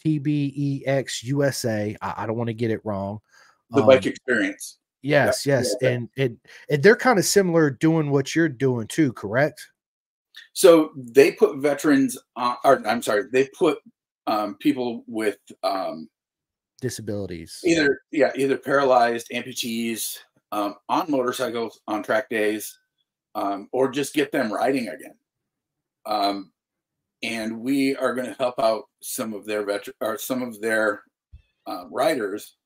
TBEX 0.04 1.22
USA. 1.24 1.96
I, 2.02 2.14
I 2.18 2.26
don't 2.26 2.36
want 2.36 2.48
to 2.48 2.54
get 2.54 2.70
it 2.70 2.80
wrong. 2.84 3.20
The 3.70 3.82
bike 3.82 4.04
um, 4.04 4.10
experience. 4.10 4.78
Yes, 5.00 5.46
yeah, 5.46 5.58
yes, 5.58 5.74
yeah. 5.80 5.88
and 5.90 6.08
and 6.16 6.38
and 6.68 6.82
they're 6.82 6.96
kind 6.96 7.18
of 7.18 7.24
similar 7.24 7.70
doing 7.70 8.10
what 8.10 8.34
you're 8.34 8.48
doing 8.48 8.88
too, 8.88 9.12
correct? 9.12 9.66
So 10.58 10.90
they 10.96 11.30
put 11.30 11.58
veterans 11.58 12.18
on, 12.34 12.56
or 12.64 12.84
I'm 12.84 13.00
sorry, 13.00 13.26
they 13.32 13.48
put 13.56 13.78
um, 14.26 14.56
people 14.56 15.04
with 15.06 15.38
um, 15.62 16.08
disabilities, 16.80 17.60
either 17.64 18.00
yeah, 18.10 18.32
either 18.34 18.56
paralyzed, 18.56 19.28
amputees, 19.32 20.18
um, 20.50 20.74
on 20.88 21.08
motorcycles 21.08 21.78
on 21.86 22.02
track 22.02 22.28
days, 22.28 22.76
um, 23.36 23.68
or 23.70 23.88
just 23.88 24.14
get 24.14 24.32
them 24.32 24.52
riding 24.52 24.88
again. 24.88 25.14
Um, 26.06 26.50
and 27.22 27.60
we 27.60 27.94
are 27.94 28.12
going 28.12 28.26
to 28.26 28.36
help 28.36 28.58
out 28.58 28.86
some 29.00 29.34
of 29.34 29.46
their 29.46 29.64
veteran 29.64 29.94
or 30.00 30.18
some 30.18 30.42
of 30.42 30.60
their 30.60 31.04
uh, 31.68 31.84
riders 31.88 32.56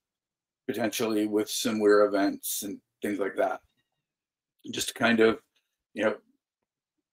potentially 0.65 1.27
with 1.27 1.47
some 1.47 1.73
similar 1.73 2.07
events 2.07 2.63
and 2.63 2.79
things 3.03 3.19
like 3.19 3.35
that. 3.35 3.59
Just 4.71 4.87
to 4.87 4.93
kind 4.95 5.19
of, 5.19 5.37
you 5.93 6.05
know, 6.05 6.15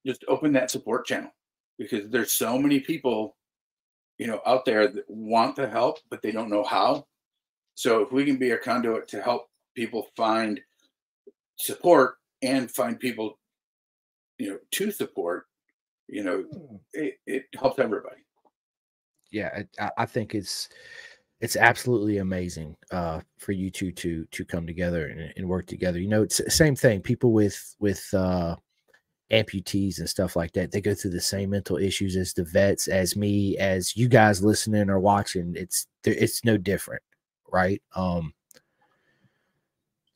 just 0.07 0.25
open 0.29 0.53
that 0.53 0.71
support 0.71 1.07
channel 1.07 1.31
because 1.79 2.11
there's 2.11 2.33
so 2.33 2.59
many 2.59 2.81
people, 2.81 3.37
you 4.19 4.27
know, 4.27 4.41
out 4.47 4.65
there 4.65 4.89
that 4.89 5.05
want 5.09 5.57
to 5.57 5.69
help, 5.69 5.99
but 6.11 6.23
they 6.23 6.31
don't 6.31 6.51
know 6.51 6.65
how. 6.65 7.07
So 7.75 8.03
if 8.03 8.13
we 8.13 8.25
can 8.25 8.37
be 8.37 8.51
a 8.51 8.59
conduit 8.59 9.09
to 9.09 9.23
help 9.23 9.49
people 9.75 10.09
find 10.17 10.61
support 11.57 12.17
and 12.43 12.71
find 12.71 12.99
people, 12.99 13.39
you 14.39 14.51
know, 14.51 14.59
to 14.73 14.91
support, 14.91 15.47
you 16.09 16.25
know, 16.25 16.43
hmm. 16.43 16.77
it, 16.93 17.15
it 17.27 17.45
helps 17.59 17.79
everybody. 17.79 18.17
Yeah, 19.31 19.63
I, 19.79 19.91
I 19.99 20.07
think 20.07 20.35
it's 20.35 20.69
it's 21.41 21.57
absolutely 21.57 22.19
amazing 22.19 22.77
uh, 22.91 23.21
for 23.39 23.53
you 23.53 23.71
two 23.71 23.93
to 23.93 24.27
to 24.27 24.45
come 24.45 24.67
together 24.67 25.07
and, 25.07 25.33
and, 25.37 25.49
work 25.49 25.67
together. 25.67 25.99
You 25.99 26.09
know, 26.09 26.23
it's 26.23 26.39
the 26.39 26.51
same 26.51 26.75
thing. 26.75 27.01
People 27.01 27.33
with 27.33 27.77
with 27.79 28.07
uh, 28.13 28.57
amputees 29.31 29.99
and 29.99 30.09
stuff 30.09 30.37
like 30.37 30.53
that, 30.53 30.73
they 30.73 30.81
go 30.81 30.95
through 30.95 31.13
the 31.13 31.21
same 31.21 31.51
mental 31.51 31.77
issues 31.77 32.17
as 32.17 32.33
the 32.33 32.45
vets, 32.45 32.89
as 32.89 33.17
me, 33.17 33.57
as 33.59 33.97
you 33.97 34.09
guys 34.09 34.43
listening 34.43 34.91
or 34.91 35.01
watching. 35.01 35.55
It's 35.57 35.87
it's 36.05 36.45
no 36.45 36.57
different, 36.57 37.03
right? 37.51 37.83
Um, 37.95 38.35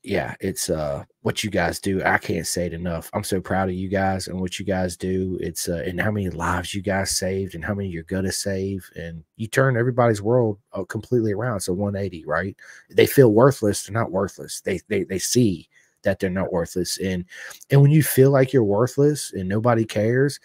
yeah, 0.05 0.35
it's 0.41 0.69
uh 0.69 1.05
what 1.23 1.43
you 1.43 1.51
guys 1.51 1.81
do. 1.81 2.03
I 2.05 2.19
can't 2.19 2.47
say 2.47 2.67
it 2.67 2.75
enough. 2.75 3.09
I'm 3.15 3.25
so 3.25 3.41
proud 3.41 3.71
of 3.71 3.75
you 3.75 3.89
guys 3.89 4.29
and 4.29 4.39
what 4.39 4.59
you 4.59 4.65
guys 4.67 4.99
do. 4.99 5.39
It's 5.41 5.67
uh 5.67 5.83
and 5.87 5.99
how 5.99 6.11
many 6.11 6.29
lives 6.29 6.75
you 6.75 6.83
guys 6.83 7.17
saved 7.17 7.55
and 7.55 7.65
how 7.65 7.73
many 7.73 7.89
you're 7.89 8.03
gonna 8.03 8.31
save. 8.31 8.87
And 8.97 9.25
you 9.37 9.47
turn 9.47 9.79
everybody's 9.79 10.21
world 10.21 10.59
uh, 10.75 10.85
completely 10.85 11.33
around. 11.33 11.61
So 11.61 11.73
180, 11.73 12.27
right? 12.27 12.55
They 12.91 13.07
feel 13.07 13.33
worthless. 13.33 13.85
They're 13.85 13.95
not 13.95 14.13
worthless. 14.13 14.61
They 14.61 14.81
they 14.89 15.05
they 15.05 15.19
see 15.19 15.71
that 16.05 16.21
they're 16.21 16.31
not 16.31 16.53
worthless. 16.53 16.99
And 16.99 17.25
and 17.71 17.83
when 17.83 17.91
you 17.91 18.03
feel 18.03 18.31
like 18.31 18.53
you're 18.53 18.65
worthless 18.65 19.33
and 19.33 19.49
nobody 19.49 19.85
cares, 19.85 20.41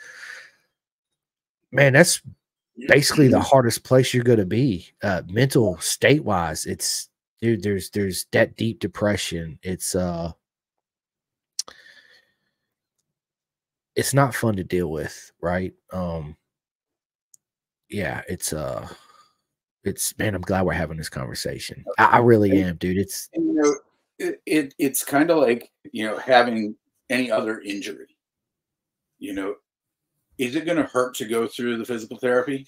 man, 1.72 1.94
that's 1.94 2.22
basically 2.88 3.28
the 3.28 3.40
hardest 3.52 3.84
place 3.84 4.14
you're 4.14 4.24
gonna 4.24 4.46
be. 4.46 4.90
Uh 5.04 5.22
mental 5.30 5.78
state 5.80 6.24
wise. 6.24 6.66
It's 6.66 7.10
dude 7.42 7.64
there's 7.64 7.90
there's 7.92 8.26
that 8.32 8.56
deep 8.56 8.80
depression 8.80 9.60
it's 9.64 9.96
uh 9.96 10.32
it's 13.96 14.14
not 14.14 14.36
fun 14.36 14.56
to 14.56 14.64
deal 14.64 14.92
with 14.92 15.32
right 15.42 15.74
um 15.94 16.36
yeah 17.90 18.22
it's 18.28 18.54
uh 18.54 18.88
it's 19.84 20.18
man 20.18 20.36
i'm 20.36 20.42
glad 20.42 20.66
we're 20.66 20.74
having 20.74 20.98
this 20.98 21.10
conversation 21.10 21.84
i, 21.98 22.06
I 22.06 22.18
really 22.20 22.62
am 22.62 22.76
dude 22.76 22.98
it's 22.98 23.30
you 23.34 23.54
know 23.54 23.76
it, 24.20 24.42
it 24.46 24.74
it's 24.78 25.04
kind 25.04 25.32
of 25.32 25.38
like 25.38 25.72
you 25.92 26.06
know 26.06 26.18
having 26.18 26.76
any 27.10 27.32
other 27.32 27.60
injury 27.62 28.16
you 29.18 29.34
know 29.34 29.56
is 30.38 30.56
it 30.56 30.66
going 30.66 30.78
to 30.78 30.84
hurt 30.84 31.16
to 31.16 31.26
go 31.26 31.48
through 31.48 31.78
the 31.78 31.86
physical 31.86 32.18
therapy 32.18 32.68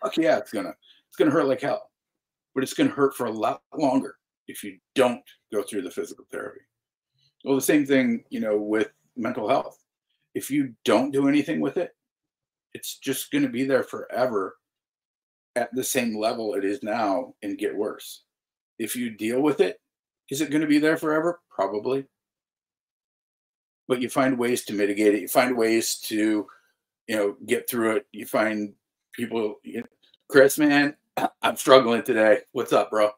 fuck 0.00 0.16
yeah 0.16 0.36
it's 0.36 0.52
gonna 0.52 0.74
it's 1.08 1.16
gonna 1.16 1.30
hurt 1.30 1.46
like 1.46 1.60
hell 1.60 1.88
but 2.58 2.64
it's 2.64 2.74
going 2.74 2.88
to 2.88 2.94
hurt 2.96 3.14
for 3.14 3.26
a 3.26 3.30
lot 3.30 3.62
longer 3.72 4.16
if 4.48 4.64
you 4.64 4.78
don't 4.96 5.22
go 5.52 5.62
through 5.62 5.82
the 5.82 5.90
physical 5.92 6.24
therapy. 6.32 6.58
Well, 7.44 7.54
the 7.54 7.60
same 7.60 7.86
thing, 7.86 8.24
you 8.30 8.40
know, 8.40 8.56
with 8.56 8.88
mental 9.16 9.48
health. 9.48 9.78
If 10.34 10.50
you 10.50 10.74
don't 10.84 11.12
do 11.12 11.28
anything 11.28 11.60
with 11.60 11.76
it, 11.76 11.94
it's 12.74 12.98
just 12.98 13.30
going 13.30 13.44
to 13.44 13.48
be 13.48 13.64
there 13.64 13.84
forever 13.84 14.56
at 15.54 15.72
the 15.72 15.84
same 15.84 16.18
level 16.18 16.54
it 16.54 16.64
is 16.64 16.82
now 16.82 17.34
and 17.44 17.58
get 17.58 17.76
worse. 17.76 18.24
If 18.80 18.96
you 18.96 19.10
deal 19.10 19.40
with 19.40 19.60
it, 19.60 19.80
is 20.30 20.40
it 20.40 20.50
going 20.50 20.60
to 20.60 20.66
be 20.66 20.78
there 20.78 20.96
forever? 20.96 21.40
Probably. 21.50 22.06
But 23.86 24.02
you 24.02 24.10
find 24.10 24.38
ways 24.38 24.64
to 24.66 24.74
mitigate 24.74 25.14
it. 25.14 25.22
You 25.22 25.28
find 25.28 25.56
ways 25.56 25.98
to, 26.06 26.46
you 27.06 27.16
know, 27.16 27.36
get 27.46 27.68
through 27.68 27.96
it. 27.96 28.06
You 28.12 28.26
find 28.26 28.74
people, 29.14 29.56
you 29.62 29.80
know, 29.80 29.86
Chris, 30.28 30.58
man, 30.58 30.94
I'm 31.42 31.56
struggling 31.56 32.02
today. 32.02 32.40
What's 32.52 32.72
up, 32.72 32.90
bro? 32.90 33.10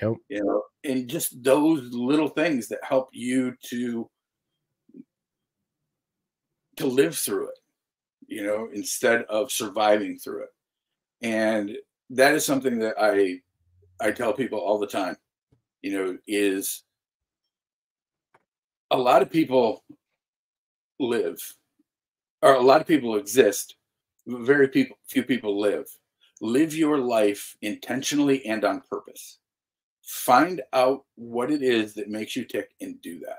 Yep. 0.00 0.14
You 0.28 0.44
know, 0.44 0.62
and 0.84 1.08
just 1.08 1.42
those 1.42 1.92
little 1.92 2.28
things 2.28 2.68
that 2.68 2.80
help 2.82 3.08
you 3.12 3.54
to 3.70 4.08
to 6.76 6.86
live 6.86 7.16
through 7.16 7.48
it, 7.48 7.58
you 8.26 8.42
know, 8.42 8.68
instead 8.72 9.22
of 9.28 9.52
surviving 9.52 10.18
through 10.18 10.42
it. 10.42 10.48
And 11.22 11.76
that 12.10 12.34
is 12.34 12.44
something 12.44 12.78
that 12.80 12.96
I 13.00 13.40
I 14.00 14.10
tell 14.10 14.32
people 14.32 14.58
all 14.58 14.78
the 14.78 14.86
time, 14.86 15.16
you 15.84 15.92
know, 15.92 16.18
is 16.26 16.82
a 18.90 18.96
lot 18.96 19.22
of 19.22 19.30
people 19.30 19.84
live 20.98 21.40
or 22.42 22.54
a 22.54 22.60
lot 22.60 22.80
of 22.80 22.86
people 22.86 23.16
exist, 23.16 23.76
very 24.26 24.68
people 24.68 24.96
few 25.06 25.22
people 25.22 25.60
live. 25.60 25.86
Live 26.40 26.74
your 26.74 26.98
life 26.98 27.56
intentionally 27.62 28.44
and 28.44 28.64
on 28.64 28.82
purpose 28.90 29.38
find 30.04 30.60
out 30.72 31.04
what 31.16 31.50
it 31.50 31.62
is 31.62 31.94
that 31.94 32.08
makes 32.08 32.36
you 32.36 32.44
tick 32.44 32.70
and 32.80 33.00
do 33.00 33.20
that. 33.20 33.38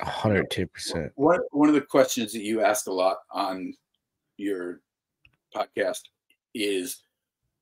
110%. 0.00 1.10
One, 1.16 1.40
one 1.50 1.68
of 1.68 1.74
the 1.74 1.80
questions 1.80 2.32
that 2.32 2.42
you 2.42 2.60
ask 2.60 2.86
a 2.86 2.92
lot 2.92 3.18
on 3.30 3.74
your 4.36 4.80
podcast 5.54 6.02
is 6.54 7.02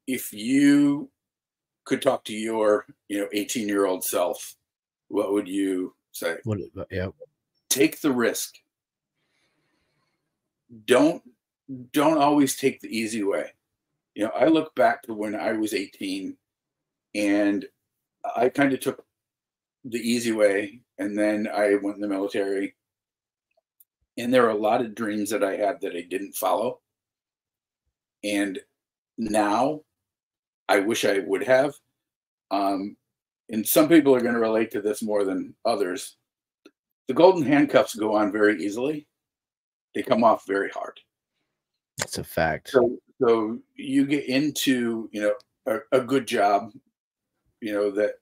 if 0.07 0.33
you 0.33 1.11
could 1.85 2.03
talk 2.03 2.25
to 2.25 2.35
your, 2.35 2.87
you 3.09 3.19
know, 3.19 3.29
18 3.33 3.69
year 3.69 3.87
old 3.87 4.05
self, 4.05 4.55
what 5.09 5.33
would 5.33 5.49
you 5.49 5.95
say? 6.13 6.37
What, 6.45 6.59
uh, 6.79 6.85
yeah. 6.91 7.09
Take 7.69 8.01
the 8.01 8.13
risk. 8.13 8.55
Don't 10.87 11.23
don't 11.93 12.19
always 12.19 12.57
take 12.57 12.81
the 12.81 12.97
easy 12.97 13.23
way. 13.23 13.53
You 14.15 14.25
know, 14.25 14.33
I 14.35 14.47
look 14.47 14.75
back 14.75 15.03
to 15.03 15.15
when 15.15 15.35
I 15.35 15.53
was 15.53 15.73
18 15.73 16.37
and 17.15 17.65
I 18.37 18.49
kind 18.49 18.73
of 18.73 18.81
took 18.81 19.05
the 19.85 19.99
easy 19.99 20.33
way, 20.33 20.81
and 20.99 21.19
then 21.19 21.49
I 21.53 21.75
went 21.75 21.97
in 21.97 22.03
the 22.03 22.09
military. 22.09 22.75
And 24.19 24.33
there 24.33 24.45
are 24.47 24.51
a 24.51 24.55
lot 24.55 24.81
of 24.81 24.95
dreams 24.95 25.31
that 25.31 25.43
I 25.43 25.57
had 25.57 25.81
that 25.81 25.97
I 25.97 26.03
didn't 26.03 26.37
follow. 26.37 26.81
And 28.23 28.61
now 29.19 29.81
I 30.73 30.81
wish 30.81 31.05
I 31.05 31.21
would 31.21 31.43
have. 31.45 31.75
Um, 32.51 32.97
and 33.51 33.67
some 33.67 33.89
people 33.89 34.15
are 34.15 34.21
going 34.21 34.35
to 34.35 34.41
relate 34.41 34.71
to 34.73 34.81
this 34.81 35.03
more 35.03 35.25
than 35.25 35.55
others. 35.65 36.17
The 37.09 37.15
golden 37.15 37.45
handcuffs 37.45 37.95
go 37.95 38.17
on 38.17 38.33
very 38.33 38.63
easily, 38.63 39.07
they 39.95 40.03
come 40.03 40.25
off 40.25 40.47
very 40.47 40.71
hard. 40.71 40.99
That's 41.99 42.19
a 42.19 42.25
fact. 42.25 42.71
So, 42.71 42.97
so 43.21 43.59
you 43.75 44.07
get 44.07 44.27
into, 44.27 45.09
you 45.13 45.23
know, 45.23 45.35
a, 45.67 45.99
a 45.99 46.01
good 46.01 46.27
job, 46.27 46.73
you 47.61 47.73
know 47.73 47.91
that 47.93 48.15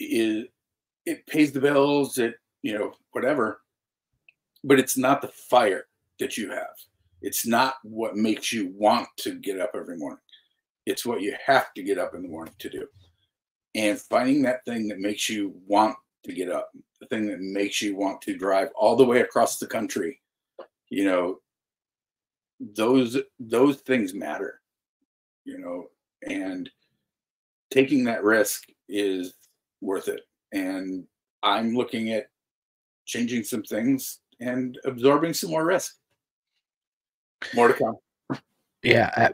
is 0.00 0.46
it 1.06 1.26
pays 1.26 1.52
the 1.52 1.60
bills 1.60 2.18
it 2.18 2.34
you 2.62 2.76
know 2.76 2.92
whatever 3.12 3.60
but 4.64 4.78
it's 4.78 4.98
not 4.98 5.22
the 5.22 5.28
fire 5.28 5.86
that 6.18 6.36
you 6.36 6.50
have. 6.50 6.76
It's 7.22 7.46
not 7.46 7.74
what 7.82 8.16
makes 8.16 8.52
you 8.52 8.72
want 8.76 9.08
to 9.18 9.34
get 9.34 9.58
up 9.58 9.70
every 9.74 9.96
morning. 9.96 10.20
It's 10.86 11.06
what 11.06 11.20
you 11.20 11.34
have 11.44 11.72
to 11.74 11.82
get 11.82 11.98
up 11.98 12.14
in 12.14 12.22
the 12.22 12.28
morning 12.28 12.54
to 12.58 12.70
do. 12.70 12.86
And 13.74 14.00
finding 14.00 14.42
that 14.42 14.64
thing 14.64 14.88
that 14.88 14.98
makes 14.98 15.28
you 15.28 15.54
want 15.66 15.96
to 16.24 16.32
get 16.32 16.50
up, 16.50 16.70
the 17.00 17.06
thing 17.06 17.26
that 17.28 17.40
makes 17.40 17.80
you 17.80 17.96
want 17.96 18.20
to 18.22 18.36
drive 18.36 18.68
all 18.74 18.96
the 18.96 19.04
way 19.04 19.20
across 19.20 19.58
the 19.58 19.66
country, 19.66 20.20
you 20.88 21.04
know, 21.04 21.38
those 22.74 23.16
those 23.38 23.76
things 23.78 24.12
matter, 24.12 24.60
you 25.44 25.58
know, 25.58 25.86
and 26.28 26.68
taking 27.70 28.04
that 28.04 28.24
risk 28.24 28.64
is 28.88 29.34
worth 29.80 30.08
it. 30.08 30.20
And 30.52 31.04
I'm 31.42 31.74
looking 31.74 32.10
at 32.10 32.26
changing 33.06 33.44
some 33.44 33.62
things 33.62 34.20
and 34.40 34.78
absorbing 34.84 35.32
some 35.32 35.50
more 35.50 35.64
risk. 35.64 35.96
More 37.54 37.68
to 37.68 37.74
come. 37.74 37.96
Yeah, 38.82 39.30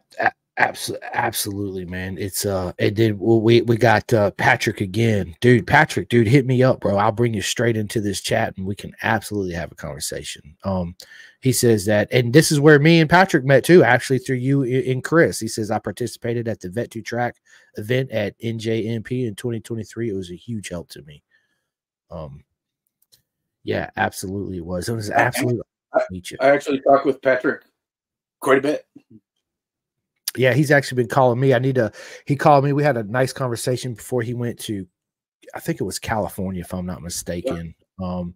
absolutely, 0.59 1.09
absolutely, 1.13 1.85
man. 1.85 2.17
It's 2.19 2.45
uh, 2.45 2.73
and 2.79 2.97
then 2.97 3.19
we 3.19 3.63
we 3.63 3.77
got 3.77 4.13
uh 4.13 4.31
Patrick 4.33 4.81
again, 4.81 5.35
dude. 5.41 5.67
Patrick, 5.67 6.09
dude, 6.09 6.27
hit 6.27 6.47
me 6.47 6.63
up, 6.63 6.81
bro. 6.81 6.97
I'll 6.97 7.13
bring 7.13 7.35
you 7.35 7.43
straight 7.43 7.77
into 7.77 8.01
this 8.01 8.21
chat, 8.21 8.57
and 8.57 8.67
we 8.67 8.75
can 8.75 8.93
absolutely 9.03 9.55
have 9.55 9.73
a 9.73 9.77
conversation. 9.77 10.57
Um, 10.65 10.97
he 11.41 11.53
says 11.53 11.85
that, 11.87 12.09
and 12.13 12.33
this 12.33 12.51
is 12.51 12.59
where 12.59 12.79
me 12.79 13.01
and 13.01 13.09
Patrick 13.09 13.45
met 13.45 13.65
too, 13.65 13.85
actually 13.85 14.19
through 14.19 14.37
you 14.37 14.63
and 14.63 15.05
Chris. 15.05 15.39
He 15.39 15.49
says 15.49 15.71
I 15.71 15.79
participated 15.79 16.49
at 16.49 16.61
the 16.61 16.69
Vet2Track 16.69 17.33
event 17.77 18.11
at 18.11 18.39
NJMP 18.41 19.27
in 19.27 19.35
2023. 19.35 20.11
It 20.11 20.13
was 20.13 20.31
a 20.31 20.37
huge 20.37 20.69
help 20.71 20.89
to 20.91 21.03
me. 21.03 21.23
Um, 22.11 22.45
yeah, 23.63 23.91
absolutely, 23.97 24.59
it 24.59 24.65
was. 24.65 24.89
It 24.89 24.95
was 24.95 25.11
absolutely. 25.11 25.63
I, 25.93 26.01
I 26.41 26.49
actually 26.49 26.81
talked 26.81 27.07
with 27.07 27.23
Patrick 27.23 27.63
quite 28.41 28.59
a 28.59 28.63
bit. 28.63 28.87
Yeah, 30.37 30.55
he's 30.55 30.71
actually 30.71 31.03
been 31.03 31.09
calling 31.09 31.41
me. 31.41 31.55
I 31.55 31.59
need 31.59 31.77
to. 31.77 31.93
He 32.27 32.37
called 32.37 32.65
me. 32.65 32.73
We 32.73 32.83
had 32.83 32.97
a 32.97 33.05
nice 33.05 33.33
conversation 33.33 33.95
before 33.95 34.23
he 34.23 34.35
went 34.35 34.59
to, 34.61 34.87
I 35.55 35.61
think 35.61 35.81
it 35.81 35.85
was 35.85 35.99
California, 35.99 36.61
if 36.61 36.75
I'm 36.75 36.87
not 36.87 37.03
mistaken. 37.03 37.75
Yeah. 38.01 38.07
Um, 38.07 38.35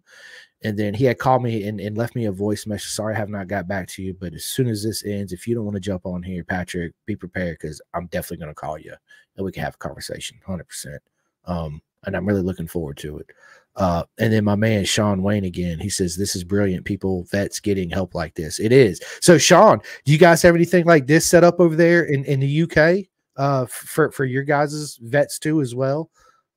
and 0.63 0.77
then 0.77 0.93
he 0.93 1.05
had 1.05 1.17
called 1.17 1.43
me 1.43 1.67
and, 1.67 1.79
and 1.79 1.97
left 1.97 2.15
me 2.15 2.25
a 2.25 2.31
voice 2.31 2.67
message. 2.67 2.91
Sorry, 2.91 3.15
I 3.15 3.17
have 3.17 3.29
not 3.29 3.47
got 3.47 3.67
back 3.67 3.87
to 3.89 4.03
you, 4.03 4.13
but 4.13 4.33
as 4.33 4.45
soon 4.45 4.67
as 4.67 4.83
this 4.83 5.03
ends, 5.05 5.33
if 5.33 5.47
you 5.47 5.55
don't 5.55 5.65
want 5.65 5.75
to 5.75 5.81
jump 5.81 6.05
on 6.05 6.21
here, 6.21 6.43
Patrick, 6.43 6.93
be 7.05 7.15
prepared 7.15 7.57
because 7.59 7.81
I'm 7.93 8.07
definitely 8.07 8.37
going 8.37 8.51
to 8.51 8.55
call 8.55 8.77
you 8.77 8.93
and 9.35 9.45
we 9.45 9.51
can 9.51 9.63
have 9.63 9.75
a 9.75 9.79
conversation, 9.79 10.39
hundred 10.45 10.67
percent. 10.67 11.01
Um, 11.45 11.81
and 12.05 12.15
I'm 12.15 12.27
really 12.27 12.41
looking 12.41 12.67
forward 12.67 12.97
to 12.97 13.19
it. 13.19 13.29
Uh, 13.75 14.03
and 14.17 14.33
then 14.33 14.43
my 14.43 14.55
man 14.55 14.83
Sean 14.83 15.23
Wayne 15.23 15.45
again, 15.45 15.79
he 15.79 15.89
says, 15.89 16.17
This 16.17 16.35
is 16.35 16.43
brilliant. 16.43 16.85
People, 16.85 17.23
vets 17.31 17.59
getting 17.59 17.89
help 17.89 18.13
like 18.13 18.35
this. 18.35 18.59
It 18.59 18.71
is. 18.71 19.01
So, 19.21 19.37
Sean, 19.37 19.79
do 20.05 20.11
you 20.11 20.17
guys 20.17 20.41
have 20.41 20.55
anything 20.55 20.85
like 20.85 21.07
this 21.07 21.25
set 21.25 21.43
up 21.43 21.59
over 21.59 21.75
there 21.75 22.03
in, 22.03 22.25
in 22.25 22.39
the 22.41 22.63
UK 22.63 23.07
uh, 23.37 23.65
for, 23.67 24.11
for 24.11 24.25
your 24.25 24.43
guys' 24.43 24.99
vets 25.01 25.39
too, 25.39 25.61
as 25.61 25.73
well? 25.73 26.09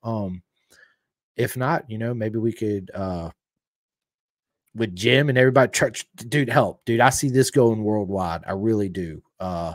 Um, 0.03 0.43
if 1.37 1.57
not, 1.57 1.89
you 1.89 1.97
know, 1.97 2.13
maybe 2.13 2.37
we 2.37 2.53
could 2.53 2.91
uh 2.93 3.29
with 4.75 4.95
Jim 4.95 5.29
and 5.29 5.37
everybody 5.37 5.71
church 5.71 6.05
dude 6.15 6.49
help 6.49 6.83
dude 6.85 6.99
i 6.99 7.09
see 7.09 7.29
this 7.29 7.49
going 7.49 7.81
worldwide 7.81 8.41
i 8.45 8.51
really 8.51 8.89
do 8.89 9.21
uh 9.39 9.73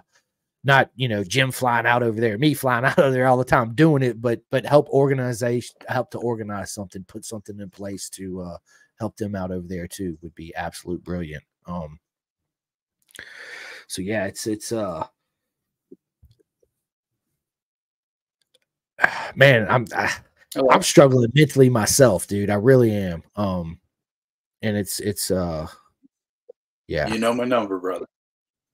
not 0.63 0.91
you 0.95 1.09
know 1.09 1.25
Jim 1.25 1.51
flying 1.51 1.87
out 1.87 2.03
over 2.03 2.21
there, 2.21 2.37
me 2.39 2.55
flying 2.55 2.85
out 2.87 2.99
of 2.99 3.13
there 3.13 3.27
all 3.27 3.37
the 3.37 3.45
time 3.45 3.75
doing 3.75 4.03
it, 4.03 4.21
but 4.21 4.41
but 4.51 4.67
help 4.67 4.89
organization 4.91 5.75
help 5.89 6.11
to 6.13 6.19
organize 6.19 6.73
something, 6.73 7.05
put 7.05 7.25
something 7.25 7.59
in 7.59 7.71
place 7.71 8.09
to 8.11 8.41
uh, 8.43 8.59
help 8.99 9.17
them 9.17 9.35
out 9.35 9.51
over 9.51 9.67
there 9.67 9.89
too 9.89 10.19
would 10.23 10.35
be 10.35 10.55
absolute 10.55 11.03
brilliant. 11.03 11.43
Um, 11.67 11.99
so 13.87 14.03
yeah, 14.03 14.27
it's 14.27 14.47
it's 14.47 14.73
uh 14.73 15.07
man, 19.35 19.67
I'm 19.69 19.87
I, 19.95 20.13
I'm 20.71 20.83
struggling 20.83 21.31
mentally 21.35 21.71
myself, 21.71 22.27
dude. 22.27 22.51
I 22.51 22.55
really 22.55 22.93
am. 22.93 23.23
Um, 23.37 23.79
and 24.63 24.77
it's 24.77 25.01
it's 25.01 25.31
uh 25.31 25.67
yeah, 26.87 27.09
you 27.09 27.19
know 27.19 27.33
my 27.33 27.45
number, 27.45 27.79
brother. 27.79 28.07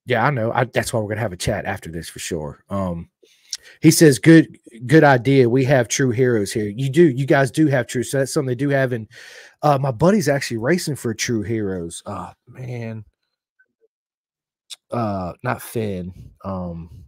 Yeah, 0.06 0.24
I 0.24 0.30
know. 0.30 0.52
I, 0.52 0.64
that's 0.64 0.92
why 0.92 1.00
we're 1.00 1.08
gonna 1.08 1.20
have 1.20 1.32
a 1.32 1.36
chat 1.36 1.64
after 1.64 1.90
this 1.90 2.08
for 2.08 2.20
sure. 2.20 2.64
Um, 2.70 3.10
he 3.82 3.90
says, 3.90 4.18
"Good, 4.18 4.58
good 4.86 5.04
idea. 5.04 5.48
We 5.48 5.64
have 5.64 5.88
true 5.88 6.10
heroes 6.10 6.52
here. 6.52 6.68
You 6.68 6.88
do. 6.88 7.08
You 7.08 7.26
guys 7.26 7.50
do 7.50 7.66
have 7.66 7.86
true. 7.86 8.04
So 8.04 8.18
that's 8.18 8.32
something 8.32 8.46
they 8.46 8.54
do 8.54 8.68
have. 8.70 8.92
And 8.92 9.08
uh, 9.62 9.78
my 9.78 9.90
buddy's 9.90 10.28
actually 10.28 10.58
racing 10.58 10.96
for 10.96 11.12
true 11.12 11.42
heroes. 11.42 12.02
Oh 12.06 12.30
man, 12.46 13.04
uh, 14.90 15.32
not 15.42 15.60
Finn. 15.60 16.30
Um, 16.44 17.04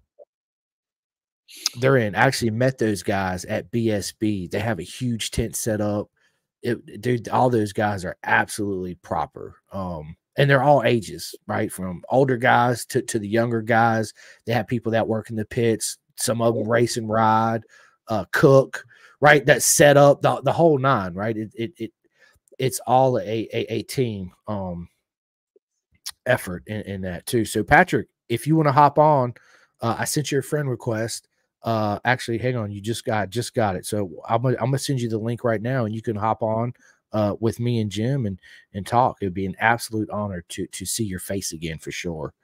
they're 1.80 1.96
in. 1.96 2.14
I 2.14 2.20
actually 2.26 2.51
met 2.51 2.78
those 2.78 3.03
guys 3.03 3.44
at 3.44 3.70
BSB. 3.70 4.51
They 4.51 4.61
have 4.61 4.78
a 4.80 4.84
huge 4.84 5.30
tent 5.30 5.57
set 5.57 5.80
up. 5.80 6.09
It, 6.62 7.01
dude, 7.01 7.28
all 7.28 7.49
those 7.51 7.72
guys 7.72 8.05
are 8.05 8.16
absolutely 8.24 8.96
proper. 8.96 9.57
Um, 9.72 10.16
and 10.39 10.51
they're 10.51 10.64
all 10.64 10.84
ages, 10.84 11.34
right? 11.49 11.70
From 11.72 12.03
older 12.11 12.39
guys 12.39 12.86
to, 12.86 13.03
to 13.03 13.20
the 13.20 13.28
younger 13.28 13.62
guys. 13.62 14.14
They 14.47 14.55
have 14.55 14.68
people 14.68 14.93
that 14.93 15.09
work 15.09 15.30
in 15.30 15.36
the 15.36 15.45
pits, 15.45 15.99
some 16.16 16.43
of 16.43 16.55
them 16.57 16.68
race 16.68 16.97
and 16.97 17.11
ride, 17.11 17.64
uh, 18.09 18.24
cook, 18.32 18.84
right? 19.20 19.45
That 19.47 19.62
set 19.64 19.99
up 19.99 20.22
the, 20.22 20.41
the 20.43 20.53
whole 20.53 20.78
nine, 20.78 21.14
right? 21.14 21.36
It, 21.36 21.53
it, 21.57 21.72
it 21.78 21.93
it's 22.59 22.80
all 22.86 23.18
a, 23.18 23.49
a, 23.53 23.74
a 23.74 23.82
team 23.84 24.32
um 24.49 24.89
effort 26.26 26.64
in, 26.68 26.82
in 26.82 27.01
that 27.03 27.26
too. 27.26 27.45
So 27.45 27.64
Patrick, 27.64 28.09
if 28.28 28.47
you 28.47 28.57
want 28.57 28.68
to 28.68 28.72
hop 28.72 28.99
on, 28.99 29.34
uh, 29.80 29.97
I 29.99 30.07
sent 30.07 30.32
you 30.32 30.39
a 30.39 30.43
friend 30.43 30.70
request. 30.70 31.28
Uh, 31.64 31.99
actually, 32.05 32.39
hang 32.39 32.57
on, 32.57 32.70
you 32.70 32.80
just 32.80 33.05
got 33.05 33.30
just 33.30 33.55
got 33.55 33.76
it. 33.76 33.86
So 33.86 34.11
I'm 34.28 34.43
gonna, 34.43 34.57
I'm 34.61 34.66
gonna 34.66 34.78
send 34.78 35.01
you 35.01 35.09
the 35.09 35.18
link 35.18 35.45
right 35.45 35.62
now, 35.62 35.84
and 35.86 35.95
you 35.95 36.03
can 36.03 36.16
hop 36.16 36.43
on 36.43 36.72
uh, 37.12 37.34
with 37.40 37.61
me 37.61 37.80
and 37.80 37.90
Jim 37.90 38.26
and 38.26 38.38
and 38.74 38.86
talk. 38.86 39.18
It 39.20 39.26
would 39.26 39.34
be 39.34 39.46
an 39.46 39.56
absolute 39.59 40.11
honor 40.11 40.44
to 40.50 40.66
to 40.66 40.86
see 40.86 41.04
your 41.04 41.20
face 41.20 41.52
again 41.52 41.78
for 41.78 41.90
sure. 41.90 42.34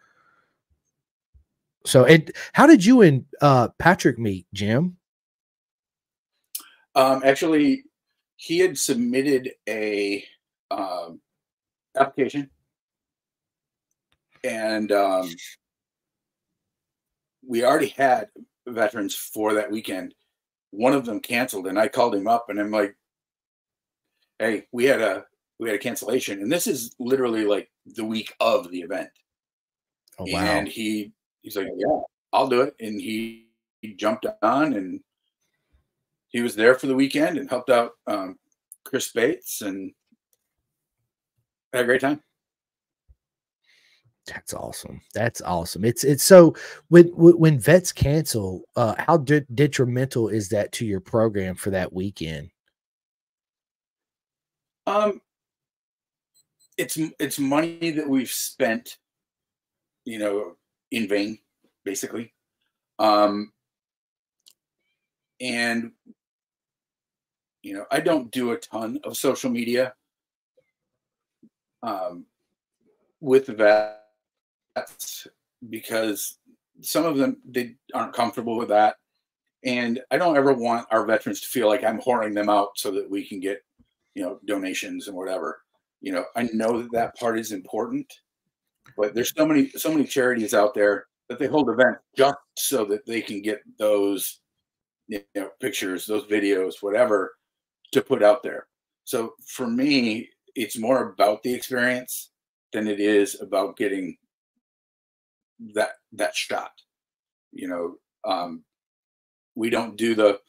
So, 1.87 2.05
and 2.05 2.31
how 2.55 2.67
did 2.67 2.85
you 2.85 3.03
and 3.03 3.27
uh, 3.41 3.69
Patrick 3.79 4.19
meet, 4.19 4.47
Jim? 4.55 4.97
Um, 6.95 7.23
actually, 7.25 7.85
he 8.37 8.59
had 8.59 8.79
submitted 8.79 9.51
a 9.69 10.25
um, 10.71 11.21
application, 11.97 12.49
and 14.45 14.91
um, 14.93 15.31
we 17.47 17.65
already 17.65 17.89
had 17.89 18.29
veterans 18.67 19.15
for 19.15 19.53
that 19.55 19.71
weekend. 19.71 20.15
One 20.71 20.95
of 20.95 21.05
them 21.05 21.21
canceled, 21.21 21.67
and 21.67 21.79
I 21.79 21.89
called 21.89 22.15
him 22.15 22.27
up, 22.27 22.47
and 22.49 22.59
I'm 22.59 22.71
like, 22.71 22.97
hey, 24.39 24.67
we 24.73 24.85
had 24.85 25.01
a 25.01 25.25
we 25.59 25.69
had 25.69 25.77
a 25.77 25.83
cancellation, 25.83 26.41
and 26.41 26.51
this 26.51 26.67
is 26.67 26.95
literally 26.99 27.45
like 27.45 27.71
the 27.87 28.05
week 28.05 28.35
of 28.41 28.71
the 28.71 28.81
event. 28.81 29.11
Oh, 30.19 30.27
wow. 30.29 30.41
And 30.41 30.69
he 30.69 31.13
he's 31.43 31.57
like, 31.57 31.69
yeah, 31.77 32.01
I'll 32.33 32.49
do 32.49 32.63
it, 32.63 32.75
and 32.81 33.01
he, 33.01 33.49
he 33.81 33.95
jumped 33.95 34.27
on 34.43 34.73
and 34.75 35.01
he 36.29 36.41
was 36.41 36.57
there 36.57 36.75
for 36.75 36.89
the 36.89 36.95
weekend 36.95 37.39
and 37.39 37.49
helped 37.49 37.71
out 37.71 37.93
um, 38.09 38.37
Chris 38.85 39.13
Bates 39.13 39.61
and 39.61 39.93
had 41.73 41.83
a 41.83 41.87
great 41.87 42.01
time. 42.01 42.21
That's 44.27 44.55
awesome. 44.55 45.01
That's 45.13 45.43
awesome. 45.43 45.85
It's 45.85 46.03
it's 46.03 46.25
so 46.25 46.57
when 46.89 47.09
when 47.15 47.59
vets 47.59 47.93
cancel, 47.93 48.63
uh, 48.75 48.95
how 48.99 49.19
de- 49.19 49.47
detrimental 49.55 50.29
is 50.29 50.49
that 50.49 50.73
to 50.73 50.87
your 50.87 51.01
program 51.01 51.55
for 51.55 51.71
that 51.71 51.93
weekend? 51.93 52.51
Um, 54.87 55.21
it's 56.77 56.99
it's 57.19 57.39
money 57.39 57.91
that 57.93 58.09
we've 58.09 58.31
spent, 58.31 58.99
you 60.05 60.19
know, 60.19 60.57
in 60.91 61.09
vain, 61.09 61.39
basically. 61.85 62.33
Um, 62.99 63.53
and 65.41 65.93
you 67.63 67.75
know, 67.75 67.87
I 67.91 68.01
don't 68.01 68.31
do 68.31 68.53
a 68.53 68.59
ton 68.59 69.01
of 69.05 69.17
social 69.17 69.51
media 69.51 69.95
um, 71.83 72.27
with 73.21 73.47
vets 73.47 75.27
because 75.71 76.39
some 76.81 77.05
of 77.05 77.17
them 77.17 77.39
they 77.49 77.77
aren't 77.95 78.13
comfortable 78.13 78.57
with 78.57 78.69
that 78.69 78.97
and 79.65 80.01
i 80.11 80.19
don't 80.19 80.37
ever 80.37 80.53
want 80.53 80.87
our 80.91 81.07
veterans 81.07 81.41
to 81.41 81.47
feel 81.47 81.69
like 81.69 81.85
i'm 81.85 82.01
whoring 82.01 82.35
them 82.35 82.49
out 82.49 82.71
so 82.77 82.91
that 82.91 83.09
we 83.09 83.25
can 83.25 83.39
get 83.41 83.63
you 84.15 84.23
know 84.23 84.39
donations 84.47 85.09
and 85.09 85.17
whatever 85.17 85.61
you 86.01 86.13
know 86.13 86.25
i 86.37 86.49
know 86.53 86.83
that 86.83 86.93
that 86.93 87.17
part 87.17 87.39
is 87.39 87.53
important 87.53 88.07
but 88.97 89.15
there's 89.15 89.33
so 89.37 89.47
many 89.47 89.71
so 89.71 89.91
many 89.91 90.05
charities 90.05 90.55
out 90.55 90.75
there 90.75 91.07
that 91.29 91.39
they 91.39 91.47
hold 91.47 91.69
events 91.69 92.01
just 92.17 92.37
so 92.57 92.85
that 92.85 93.05
they 93.07 93.21
can 93.21 93.43
get 93.43 93.61
those 93.79 94.41
you 95.09 95.21
know 95.35 95.51
pictures 95.61 96.07
those 96.07 96.25
videos 96.27 96.75
whatever 96.81 97.35
to 97.93 98.01
put 98.01 98.23
out 98.23 98.43
there 98.43 98.67
so 99.05 99.35
for 99.47 99.67
me 99.67 100.29
it's 100.55 100.79
more 100.79 101.11
about 101.11 101.43
the 101.43 101.53
experience 101.53 102.31
than 102.73 102.87
it 102.89 103.01
is 103.01 103.41
about 103.41 103.77
getting 103.77 104.17
that 105.75 105.93
that 106.13 106.35
shot. 106.35 106.73
You 107.53 107.69
know, 107.69 107.95
um, 108.25 108.65
we 109.55 109.71
don't 109.71 109.97
do 109.97 110.15
the 110.15 110.41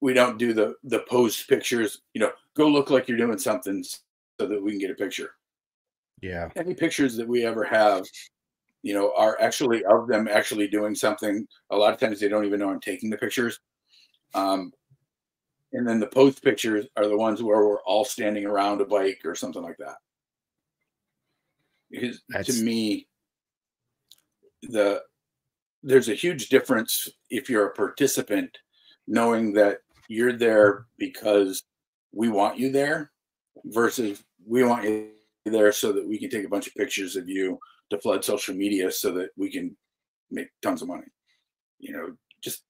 we 0.00 0.12
don't 0.12 0.38
do 0.38 0.52
the 0.52 0.74
the 0.84 1.00
post 1.00 1.48
pictures. 1.48 2.02
You 2.14 2.22
know, 2.22 2.32
go 2.56 2.68
look 2.68 2.90
like 2.90 3.08
you're 3.08 3.18
doing 3.18 3.38
something 3.38 3.84
so 3.84 4.46
that 4.46 4.62
we 4.62 4.72
can 4.72 4.80
get 4.80 4.90
a 4.90 4.94
picture. 4.94 5.32
Yeah. 6.20 6.50
Any 6.56 6.74
pictures 6.74 7.16
that 7.16 7.28
we 7.28 7.44
ever 7.44 7.64
have, 7.64 8.06
you 8.82 8.94
know, 8.94 9.12
are 9.16 9.40
actually 9.40 9.84
of 9.84 10.06
them 10.06 10.28
actually 10.28 10.68
doing 10.68 10.94
something. 10.94 11.46
A 11.70 11.76
lot 11.76 11.92
of 11.92 12.00
times 12.00 12.20
they 12.20 12.28
don't 12.28 12.44
even 12.44 12.60
know 12.60 12.70
I'm 12.70 12.80
taking 12.80 13.10
the 13.10 13.16
pictures. 13.16 13.58
Um, 14.34 14.72
and 15.72 15.86
then 15.86 16.00
the 16.00 16.06
post 16.06 16.42
pictures 16.42 16.86
are 16.96 17.06
the 17.06 17.16
ones 17.16 17.42
where 17.42 17.64
we're 17.64 17.82
all 17.82 18.04
standing 18.04 18.44
around 18.44 18.80
a 18.80 18.84
bike 18.84 19.20
or 19.24 19.34
something 19.34 19.62
like 19.62 19.78
that. 19.78 19.96
Because 21.90 22.22
to 22.44 22.62
me, 22.62 23.06
the 24.62 25.02
there's 25.82 26.08
a 26.08 26.14
huge 26.14 26.48
difference 26.50 27.08
if 27.30 27.48
you're 27.48 27.68
a 27.68 27.74
participant 27.74 28.58
knowing 29.10 29.52
that 29.52 29.78
you're 30.08 30.32
there 30.32 30.86
because 30.96 31.64
we 32.12 32.28
want 32.28 32.58
you 32.58 32.70
there 32.70 33.10
versus 33.64 34.22
we 34.46 34.62
want 34.62 34.84
you 34.84 35.10
there 35.44 35.72
so 35.72 35.92
that 35.92 36.06
we 36.06 36.16
can 36.16 36.30
take 36.30 36.46
a 36.46 36.48
bunch 36.48 36.68
of 36.68 36.74
pictures 36.74 37.16
of 37.16 37.28
you 37.28 37.58
to 37.90 37.98
flood 37.98 38.24
social 38.24 38.54
media 38.54 38.90
so 38.90 39.10
that 39.10 39.30
we 39.36 39.50
can 39.50 39.76
make 40.30 40.46
tons 40.62 40.80
of 40.80 40.88
money. 40.88 41.08
You 41.80 41.92
know, 41.92 42.16
just 42.40 42.62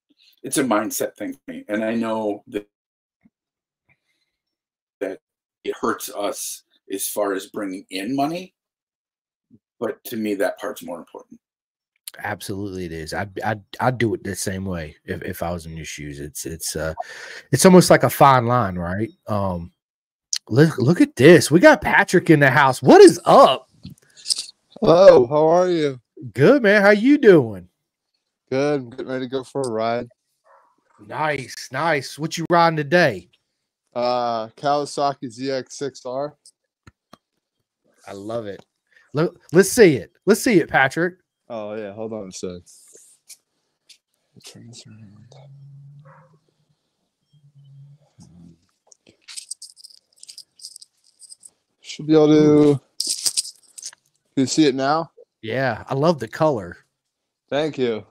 it's 0.42 0.56
a 0.56 0.64
mindset 0.64 1.14
thing 1.14 1.34
for 1.34 1.52
me. 1.52 1.64
And 1.68 1.84
I 1.84 1.94
know 1.94 2.42
that 2.48 2.66
that 5.00 5.18
it 5.62 5.74
hurts 5.78 6.10
us 6.10 6.62
as 6.90 7.06
far 7.06 7.34
as 7.34 7.48
bringing 7.48 7.84
in 7.90 8.16
money, 8.16 8.54
but 9.78 10.02
to 10.04 10.16
me 10.16 10.36
that 10.36 10.58
part's 10.58 10.82
more 10.82 10.98
important. 10.98 11.38
Absolutely, 12.18 12.86
it 12.86 12.92
is. 12.92 13.14
I'd, 13.14 13.38
I'd 13.40 13.62
I'd 13.78 13.98
do 13.98 14.14
it 14.14 14.24
the 14.24 14.34
same 14.34 14.64
way 14.64 14.96
if, 15.04 15.22
if 15.22 15.42
I 15.42 15.52
was 15.52 15.66
in 15.66 15.76
your 15.76 15.84
shoes. 15.84 16.20
It's 16.20 16.46
it's 16.46 16.76
uh 16.76 16.94
it's 17.52 17.64
almost 17.64 17.90
like 17.90 18.02
a 18.02 18.10
fine 18.10 18.46
line, 18.46 18.76
right? 18.76 19.10
Um, 19.26 19.72
look 20.48 20.78
look 20.78 21.00
at 21.00 21.16
this. 21.16 21.50
We 21.50 21.60
got 21.60 21.80
Patrick 21.80 22.30
in 22.30 22.40
the 22.40 22.50
house. 22.50 22.82
What 22.82 23.00
is 23.00 23.20
up? 23.24 23.70
Hello, 24.80 25.26
how 25.26 25.46
are 25.46 25.70
you? 25.70 26.00
Good 26.34 26.62
man. 26.62 26.82
How 26.82 26.90
you 26.90 27.18
doing? 27.18 27.68
Good. 28.50 28.80
I'm 28.80 28.90
getting 28.90 29.08
ready 29.08 29.26
to 29.26 29.30
go 29.30 29.44
for 29.44 29.62
a 29.62 29.70
ride. 29.70 30.08
Nice, 31.06 31.68
nice. 31.72 32.18
What 32.18 32.36
you 32.36 32.44
riding 32.50 32.76
today? 32.76 33.28
Uh, 33.94 34.48
Kawasaki 34.48 35.24
ZX6R. 35.24 36.32
I 38.06 38.12
love 38.12 38.46
it. 38.46 38.64
Let, 39.12 39.30
let's 39.52 39.70
see 39.70 39.96
it. 39.96 40.12
Let's 40.26 40.42
see 40.42 40.60
it, 40.60 40.68
Patrick. 40.68 41.14
Oh 41.52 41.74
yeah, 41.74 41.92
hold 41.92 42.12
on 42.12 42.28
a 42.28 42.32
sec. 42.32 42.62
Turn 44.46 44.68
this 44.68 44.86
around. 44.86 45.26
Should 51.80 52.06
be 52.06 52.14
able 52.14 52.28
to. 52.28 52.80
Can 54.34 54.42
you 54.42 54.46
see 54.46 54.66
it 54.66 54.74
now? 54.74 55.10
Yeah, 55.42 55.84
I 55.88 55.94
love 55.94 56.20
the 56.20 56.28
color. 56.28 56.76
Thank 57.48 57.78
you. 57.78 58.06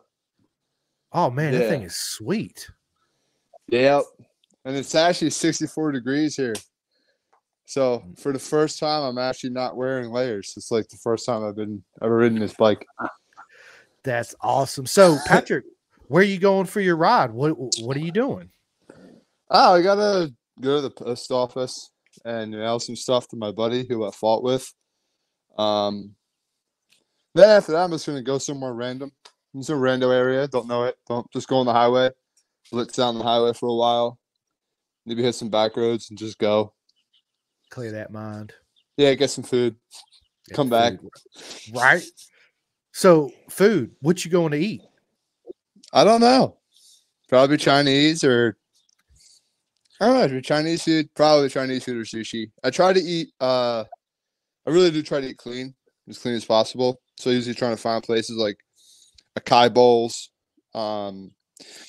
Oh 1.13 1.29
man, 1.29 1.53
Yeah. 1.53 1.59
that 1.59 1.69
thing 1.69 1.83
is 1.83 1.95
sweet. 1.95 2.69
Yep. 3.69 4.03
And 4.65 4.75
it's 4.75 4.93
actually 4.95 5.29
64 5.29 5.93
degrees 5.93 6.35
here. 6.35 6.55
So 7.65 8.03
for 8.17 8.33
the 8.33 8.39
first 8.39 8.79
time, 8.79 9.03
I'm 9.03 9.17
actually 9.17 9.51
not 9.51 9.77
wearing 9.77 10.09
layers. 10.11 10.53
It's 10.57 10.71
like 10.71 10.89
the 10.89 10.97
first 10.97 11.25
time 11.25 11.43
I've 11.43 11.55
been 11.55 11.83
ever 12.01 12.17
ridden 12.17 12.39
this 12.39 12.53
bike. 12.53 12.85
That's 14.03 14.35
awesome. 14.41 14.85
So, 14.85 15.17
Patrick, 15.27 15.65
where 16.07 16.21
are 16.21 16.25
you 16.25 16.39
going 16.39 16.65
for 16.65 16.81
your 16.81 16.95
ride? 16.95 17.31
What 17.31 17.51
What 17.81 17.95
are 17.97 18.01
you 18.01 18.11
doing? 18.11 18.49
Oh, 19.49 19.75
I 19.75 19.81
gotta 19.81 20.33
go 20.61 20.75
to 20.75 20.81
the 20.81 20.91
post 20.91 21.31
office 21.31 21.91
and 22.25 22.51
mail 22.51 22.79
some 22.79 22.95
stuff 22.95 23.27
to 23.29 23.37
my 23.37 23.51
buddy 23.51 23.85
who 23.87 24.05
I 24.05 24.11
fought 24.11 24.43
with. 24.43 24.71
Um, 25.57 26.15
then 27.35 27.49
after 27.49 27.71
that, 27.73 27.83
I'm 27.83 27.91
just 27.91 28.05
gonna 28.05 28.21
go 28.21 28.37
somewhere 28.37 28.73
random. 28.73 29.11
It's 29.55 29.69
a 29.69 29.73
rando 29.73 30.13
area. 30.13 30.47
Don't 30.47 30.67
know 30.67 30.83
it. 30.83 30.95
Don't 31.07 31.29
just 31.31 31.47
go 31.47 31.57
on 31.57 31.65
the 31.65 31.73
highway. 31.73 32.11
Blitz 32.71 32.95
down 32.95 33.17
the 33.17 33.23
highway 33.23 33.53
for 33.53 33.67
a 33.67 33.75
while. 33.75 34.19
Maybe 35.05 35.23
hit 35.23 35.33
some 35.33 35.49
back 35.49 35.75
roads 35.75 36.09
and 36.09 36.19
just 36.19 36.37
go. 36.37 36.73
Clear 37.71 37.91
that 37.93 38.11
mind. 38.11 38.53
Yeah, 38.97 39.13
get 39.15 39.29
some 39.29 39.43
food. 39.43 39.75
Get 40.47 40.55
Come 40.55 40.69
back. 40.69 40.93
Right. 41.73 42.03
So, 42.91 43.31
food. 43.49 43.91
What 44.01 44.25
you 44.25 44.31
going 44.31 44.51
to 44.51 44.57
eat? 44.57 44.81
I 45.93 46.03
don't 46.03 46.21
know. 46.21 46.57
Probably 47.27 47.57
Chinese 47.57 48.23
or 48.23 48.57
I 50.01 50.05
don't 50.05 50.31
know. 50.33 50.41
Chinese 50.41 50.83
food, 50.83 51.13
probably 51.13 51.49
Chinese 51.49 51.83
food 51.83 51.97
or 51.97 52.03
sushi. 52.03 52.51
I 52.63 52.69
try 52.69 52.93
to 52.93 52.99
eat. 52.99 53.29
uh 53.39 53.83
I 54.65 54.71
really 54.71 54.91
do 54.91 55.01
try 55.01 55.19
to 55.19 55.27
eat 55.27 55.37
clean, 55.37 55.73
as 56.07 56.19
clean 56.19 56.35
as 56.35 56.45
possible. 56.45 57.01
So 57.17 57.31
usually 57.31 57.55
trying 57.55 57.75
to 57.75 57.81
find 57.81 58.03
places 58.03 58.37
like 58.37 58.57
Acai 59.37 59.73
Bowls. 59.73 60.29
Um, 60.73 61.31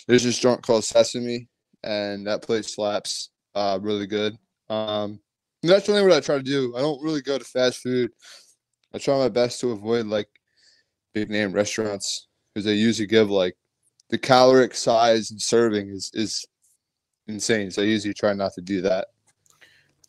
there's 0.09 0.25
this 0.25 0.39
joint 0.39 0.63
called 0.63 0.85
Sesame, 0.85 1.49
and 1.83 2.27
that 2.27 2.43
place 2.43 2.75
slaps. 2.75 3.31
Uh, 3.55 3.79
really 3.83 4.07
good. 4.07 4.37
Um, 4.69 5.21
that's 5.63 5.89
really 5.89 6.03
what 6.03 6.13
I 6.13 6.21
try 6.21 6.37
to 6.37 6.43
do. 6.43 6.75
I 6.77 6.81
don't 6.81 7.03
really 7.03 7.21
go 7.23 7.39
to 7.39 7.45
fast 7.45 7.83
food. 7.83 8.11
I 8.95 8.99
try 8.99 9.19
my 9.19 9.29
best 9.29 9.61
to 9.61 9.73
avoid 9.73 10.07
like 10.07 10.29
big 11.13 11.31
name 11.31 11.53
restaurants 11.53 12.29
because 12.55 12.65
they 12.65 12.75
usually 12.75 13.07
give 13.07 13.31
like 13.31 13.57
the 14.11 14.19
caloric 14.19 14.75
size 14.75 15.31
and 15.31 15.41
serving 15.41 15.89
is 15.89 16.11
is 16.15 16.45
insane. 17.29 17.71
So 17.71 17.83
I 17.83 17.87
usually 17.87 18.15
try 18.15 18.33
not 18.33 18.53
to 18.55 18.61
do 18.61 18.81
that. 18.83 19.09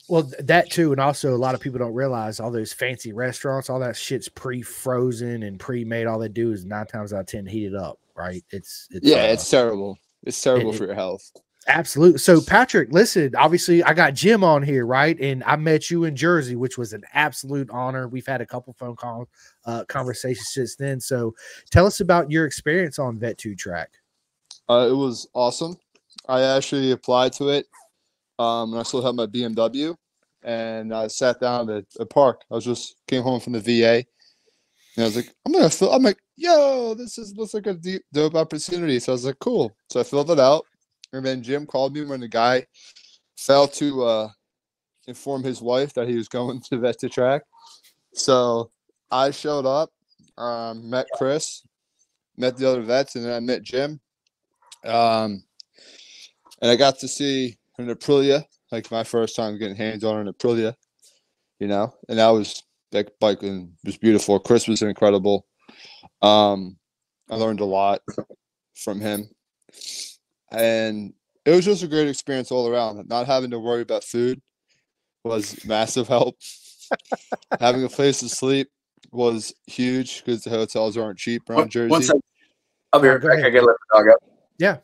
Well, 0.10 0.30
that 0.39 0.70
too, 0.70 0.91
and 0.91 0.99
also 0.99 1.34
a 1.34 1.38
lot 1.38 1.56
of 1.56 1.62
people 1.62 1.80
don't 1.80 1.93
realize 1.93 2.39
all 2.39 2.52
those 2.52 2.74
fancy 2.74 3.14
restaurants, 3.14 3.70
all 3.70 3.80
that 3.80 3.95
shit's 3.95 4.28
pre-frozen 4.28 5.43
and 5.43 5.58
pre-made. 5.58 6.06
All 6.06 6.20
they 6.20 6.28
do 6.28 6.52
is 6.52 6.66
nine 6.66 6.88
times 6.88 7.14
out 7.14 7.22
of 7.22 7.26
ten 7.28 7.45
heat 7.45 7.68
it 7.68 7.76
up, 7.76 7.97
right? 8.16 8.43
It's, 8.49 8.88
it's 8.91 9.08
Yeah, 9.08 9.24
uh, 9.24 9.34
it's 9.34 9.49
terrible. 9.49 9.97
It's 10.24 10.41
terrible 10.41 10.74
it- 10.74 10.78
for 10.78 10.86
your 10.86 10.95
health. 10.95 11.32
Absolutely. 11.68 12.18
So, 12.18 12.41
Patrick, 12.41 12.91
listen, 12.91 13.36
obviously, 13.36 13.84
I 13.84 13.93
got 13.93 14.16
Jim 14.16 14.43
on 14.43 14.64
here, 14.64 14.86
right? 14.86 15.20
And 15.20 15.43
I 15.43 15.55
met 15.55 15.91
you 15.91 16.05
in 16.05 16.16
Jersey, 16.16 16.55
which 16.55 16.78
was 16.78 16.93
an 16.93 17.03
absolute 17.14 17.70
honor. 17.70 18.07
We've 18.07 18.26
had 18.26 18.41
a 18.41 18.45
couple 18.45 18.74
phone 18.74 18.95
call 18.95 19.30
uh, 19.66 19.86
conversations 19.86 20.49
since 20.49 20.76
then. 20.76 20.99
So, 20.99 21.36
tell 21.70 21.86
us 21.86 21.99
about 21.99 22.32
your 22.32 22.45
experience 22.45 22.97
on 22.97 23.20
Vet 23.20 23.38
2 23.38 23.55
track. 23.55 23.91
Uh, 24.68 24.88
it 24.89 24.95
was 24.95 25.28
awesome. 25.34 25.78
I 26.28 26.41
actually 26.41 26.91
applied 26.91 27.34
to 27.34 27.49
it. 27.49 27.68
Um, 28.41 28.72
and 28.72 28.80
I 28.80 28.84
still 28.84 29.03
have 29.03 29.14
my 29.14 29.28
BMW, 29.28 29.95
and 30.41 30.93
I 30.95 31.07
sat 31.07 31.39
down 31.39 31.70
at 31.70 31.86
a 31.99 32.05
park. 32.07 32.41
I 32.49 32.55
was 32.55 32.66
just 32.66 32.95
came 33.07 33.22
home 33.22 33.39
from 33.39 33.53
the 33.53 33.59
VA, 33.59 34.03
and 34.95 35.03
I 35.03 35.03
was 35.03 35.16
like, 35.16 35.32
I'm 35.45 35.51
gonna 35.51 35.70
fill. 35.70 35.93
I'm 35.93 36.01
like, 36.01 36.18
yo, 36.38 36.95
this 36.95 37.20
is 37.20 37.38
looks 37.38 37.53
like 37.53 37.68
a 37.68 37.76
deep, 37.76 38.01
dope 38.12 38.34
opportunity. 38.34 38.97
So 38.97 39.12
I 39.12 39.14
was 39.14 39.26
like, 39.26 39.38
cool. 39.38 39.72
So 39.91 39.99
I 39.99 40.03
filled 40.03 40.32
it 40.32 40.39
out, 40.39 40.66
and 41.14 41.26
then 41.26 41.43
Jim 41.43 41.66
called 41.66 41.93
me 41.93 42.05
when 42.05 42.20
the 42.20 42.28
guy 42.28 42.66
failed 43.38 43.74
to 43.74 44.03
uh, 44.03 44.30
inform 45.07 45.43
his 45.43 45.62
wife 45.62 45.93
that 45.93 46.07
he 46.07 46.16
was 46.16 46.28
going 46.28 46.62
to 46.62 46.78
vet 46.78 46.99
to 46.99 47.09
track. 47.09 47.43
So 48.14 48.72
I 49.09 49.32
showed 49.32 49.66
up, 49.66 49.89
um, 50.38 50.89
met 50.89 51.07
Chris, 51.16 51.64
met 52.38 52.57
the 52.57 52.70
other 52.70 52.82
vets, 52.82 53.16
and 53.16 53.26
then 53.26 53.34
I 53.34 53.39
met 53.39 53.64
Jim. 53.64 53.99
Um, 54.86 55.43
and 56.62 56.72
I 56.72 56.76
got 56.76 56.99
to 56.99 57.07
see 57.07 57.57
an 57.78 57.88
Aprilia, 57.88 58.43
like 58.72 58.91
my 58.91 59.03
first 59.03 59.36
time 59.36 59.57
getting 59.57 59.76
hands 59.76 60.03
on 60.03 60.28
an 60.28 60.34
Aprilia, 60.34 60.76
you 61.59 61.68
know, 61.68 61.93
and 62.07 62.20
that 62.20 62.30
was 62.30 62.64
that 62.91 63.20
bike 63.20 63.41
was 63.41 63.97
beautiful. 63.97 64.39
Chris 64.39 64.68
was 64.68 64.82
incredible. 64.82 65.45
Um, 66.22 66.78
I 67.30 67.36
learned 67.36 67.62
a 67.62 67.66
lot 67.66 68.01
from 68.76 68.99
him, 68.99 69.30
and 70.52 71.14
it 71.45 71.52
was 71.52 71.66
just 71.66 71.84
a 71.84 71.88
great 71.88 72.08
experience 72.08 72.52
all 72.52 72.68
around. 72.68 73.08
Not 73.08 73.26
having 73.28 73.52
to 73.52 73.60
worry 73.60 73.82
about 73.82 74.04
food 74.04 74.41
was 75.24 75.66
massive 75.66 76.08
help. 76.08 76.36
having 77.60 77.84
a 77.84 77.89
place 77.89 78.20
to 78.20 78.30
sleep 78.30 78.70
was 79.12 79.54
huge 79.68 80.24
because 80.24 80.43
the 80.43 80.49
hotels 80.49 80.97
aren't 80.97 81.18
cheap 81.18 81.49
around 81.49 81.60
One- 81.60 81.70
Jersey. 81.70 81.89
One 81.91 82.04
second. 82.04 82.22
I'll 82.93 82.99
be 82.99 83.08
Oh, 83.08 83.14
right 83.14 83.22
back. 83.22 83.43
I 83.45 83.49
gotta 83.49 83.66
let 83.66 83.76
the 83.91 83.97
dog 83.97 84.08
out. 84.10 84.24
yeah 84.60 84.78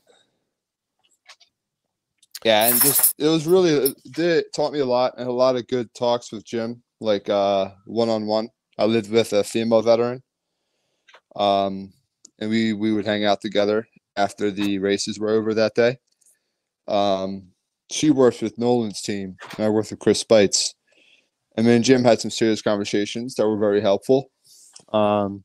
Yeah, 2.45 2.67
and 2.67 2.81
just 2.81 3.13
it 3.19 3.27
was 3.27 3.45
really 3.45 3.71
it 3.71 3.97
did 4.11 4.45
taught 4.55 4.71
me 4.71 4.79
a 4.79 4.85
lot 4.85 5.15
and 5.17 5.27
a 5.27 5.31
lot 5.31 5.55
of 5.57 5.67
good 5.67 5.93
talks 5.93 6.31
with 6.31 6.45
jim 6.45 6.81
like 7.01 7.29
uh 7.29 7.69
one-on-one 7.85 8.47
i 8.77 8.85
lived 8.85 9.11
with 9.11 9.33
a 9.33 9.43
female 9.43 9.81
veteran 9.81 10.23
um 11.35 11.91
and 12.39 12.49
we 12.49 12.73
we 12.73 12.93
would 12.93 13.05
hang 13.05 13.25
out 13.25 13.41
together 13.41 13.85
after 14.17 14.51
the 14.51 14.79
races 14.79 15.19
were 15.19 15.29
over 15.29 15.53
that 15.53 15.75
day 15.75 15.97
um 16.87 17.43
she 17.89 18.11
works 18.11 18.41
with 18.41 18.57
nolan's 18.57 19.01
team 19.01 19.37
and 19.57 19.65
i 19.65 19.69
worked 19.69 19.91
with 19.91 19.99
chris 19.99 20.19
spites 20.19 20.75
And 21.57 21.65
then 21.65 21.81
Jim 21.81 22.03
had 22.03 22.21
some 22.21 22.31
serious 22.31 22.61
conversations 22.61 23.33
that 23.35 23.47
were 23.47 23.57
very 23.57 23.81
helpful 23.81 24.29
um, 24.93 25.43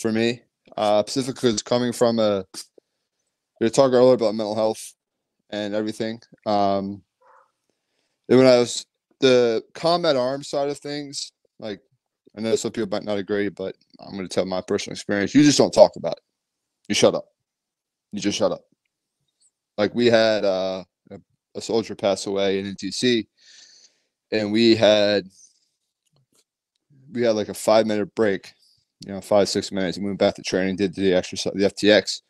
for 0.00 0.12
me. 0.12 0.42
Uh, 0.76 1.02
specifically, 1.02 1.50
it's 1.50 1.62
coming 1.62 1.92
from 1.92 2.18
a. 2.20 2.44
We 3.60 3.70
talking 3.70 3.94
earlier 3.94 4.14
about 4.14 4.34
mental 4.34 4.54
health 4.54 4.94
and 5.50 5.74
everything. 5.74 6.20
Um, 6.44 7.02
and 8.28 8.38
when 8.38 8.46
I 8.46 8.58
was 8.58 8.86
the 9.20 9.64
combat 9.74 10.14
arms 10.14 10.48
side 10.48 10.68
of 10.68 10.78
things, 10.78 11.32
like 11.58 11.80
I 12.36 12.42
know 12.42 12.54
some 12.54 12.70
people 12.70 12.90
might 12.90 13.04
not 13.04 13.18
agree, 13.18 13.48
but 13.48 13.74
I'm 13.98 14.14
going 14.14 14.28
to 14.28 14.34
tell 14.34 14.46
my 14.46 14.60
personal 14.60 14.92
experience. 14.94 15.34
You 15.34 15.42
just 15.42 15.58
don't 15.58 15.72
talk 15.72 15.96
about 15.96 16.18
it. 16.18 16.22
You 16.88 16.94
shut 16.94 17.14
up. 17.14 17.26
You 18.16 18.22
just 18.22 18.38
shut 18.38 18.50
up. 18.50 18.62
Like 19.76 19.94
we 19.94 20.06
had 20.06 20.42
uh, 20.46 20.84
a, 21.54 21.60
soldier 21.60 21.94
pass 21.94 22.26
away 22.26 22.58
in 22.58 22.74
NTC, 22.74 23.26
and 24.32 24.50
we 24.50 24.74
had 24.74 25.26
we 27.12 27.20
had 27.20 27.36
like 27.36 27.50
a 27.50 27.54
five 27.54 27.86
minute 27.86 28.14
break, 28.14 28.54
you 29.04 29.12
know, 29.12 29.20
five 29.20 29.50
six 29.50 29.70
minutes, 29.70 29.98
and 29.98 30.06
we 30.06 30.10
went 30.10 30.18
back 30.18 30.34
to 30.36 30.42
training, 30.42 30.76
did 30.76 30.94
the 30.94 31.12
exercise, 31.12 31.52
the 31.54 31.66
FTX, 31.66 32.22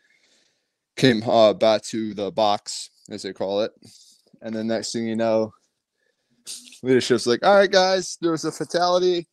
came 0.96 1.22
uh, 1.22 1.52
back 1.52 1.82
to 1.82 2.14
the 2.14 2.32
box 2.32 2.90
as 3.08 3.22
they 3.22 3.32
call 3.32 3.60
it, 3.60 3.70
and 4.42 4.52
then 4.52 4.66
next 4.66 4.90
thing 4.90 5.06
you 5.06 5.14
know, 5.14 5.52
leadership's 6.82 7.28
like, 7.28 7.46
all 7.46 7.54
right, 7.54 7.70
guys, 7.70 8.18
there 8.20 8.32
was 8.32 8.44
a 8.44 8.50
fatality. 8.50 9.28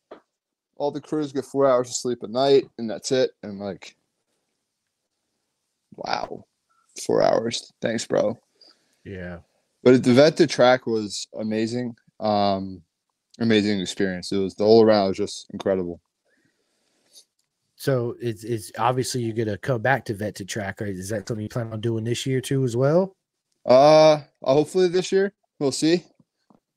All 0.76 0.92
the 0.92 1.00
crews 1.00 1.32
get 1.32 1.46
four 1.46 1.66
hours 1.66 1.88
of 1.88 1.96
sleep 1.96 2.22
a 2.22 2.28
night, 2.28 2.66
and 2.78 2.88
that's 2.88 3.10
it. 3.10 3.32
And 3.42 3.58
like, 3.58 3.96
wow, 5.96 6.44
four 7.06 7.22
hours. 7.22 7.72
Thanks, 7.80 8.06
bro. 8.06 8.38
Yeah. 9.04 9.38
But 9.82 10.02
the 10.02 10.14
vet 10.14 10.36
to 10.38 10.46
track 10.46 10.86
was 10.86 11.26
amazing. 11.38 11.96
Um, 12.20 12.82
amazing 13.38 13.80
experience. 13.80 14.32
It 14.32 14.38
was 14.38 14.54
the 14.54 14.64
whole 14.64 14.82
around 14.82 15.08
was 15.08 15.16
just 15.16 15.46
incredible. 15.52 16.00
So 17.76 18.16
it's 18.20 18.44
it's 18.44 18.72
obviously 18.78 19.22
you're 19.22 19.36
gonna 19.36 19.58
come 19.58 19.82
back 19.82 20.06
to 20.06 20.14
vet 20.14 20.36
to 20.36 20.44
track. 20.44 20.80
Right? 20.80 20.90
Is 20.90 21.10
that 21.10 21.28
something 21.28 21.42
you 21.42 21.48
plan 21.48 21.72
on 21.72 21.80
doing 21.80 22.04
this 22.04 22.24
year 22.24 22.40
too 22.40 22.64
as 22.64 22.76
well? 22.76 23.14
Uh, 23.66 24.20
hopefully 24.42 24.88
this 24.88 25.12
year 25.12 25.34
we'll 25.58 25.72
see. 25.72 26.02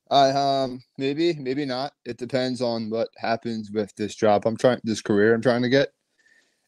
I 0.10 0.32
um 0.32 0.82
maybe 0.98 1.34
maybe 1.34 1.66
not. 1.66 1.94
It 2.06 2.18
depends 2.18 2.62
on 2.62 2.90
what 2.90 3.10
happens 3.18 3.72
with 3.72 3.94
this 3.96 4.16
job. 4.16 4.46
I'm 4.46 4.58
trying 4.58 4.80
this 4.84 5.02
career. 5.02 5.34
I'm 5.34 5.42
trying 5.42 5.62
to 5.62 5.70
get. 5.70 5.90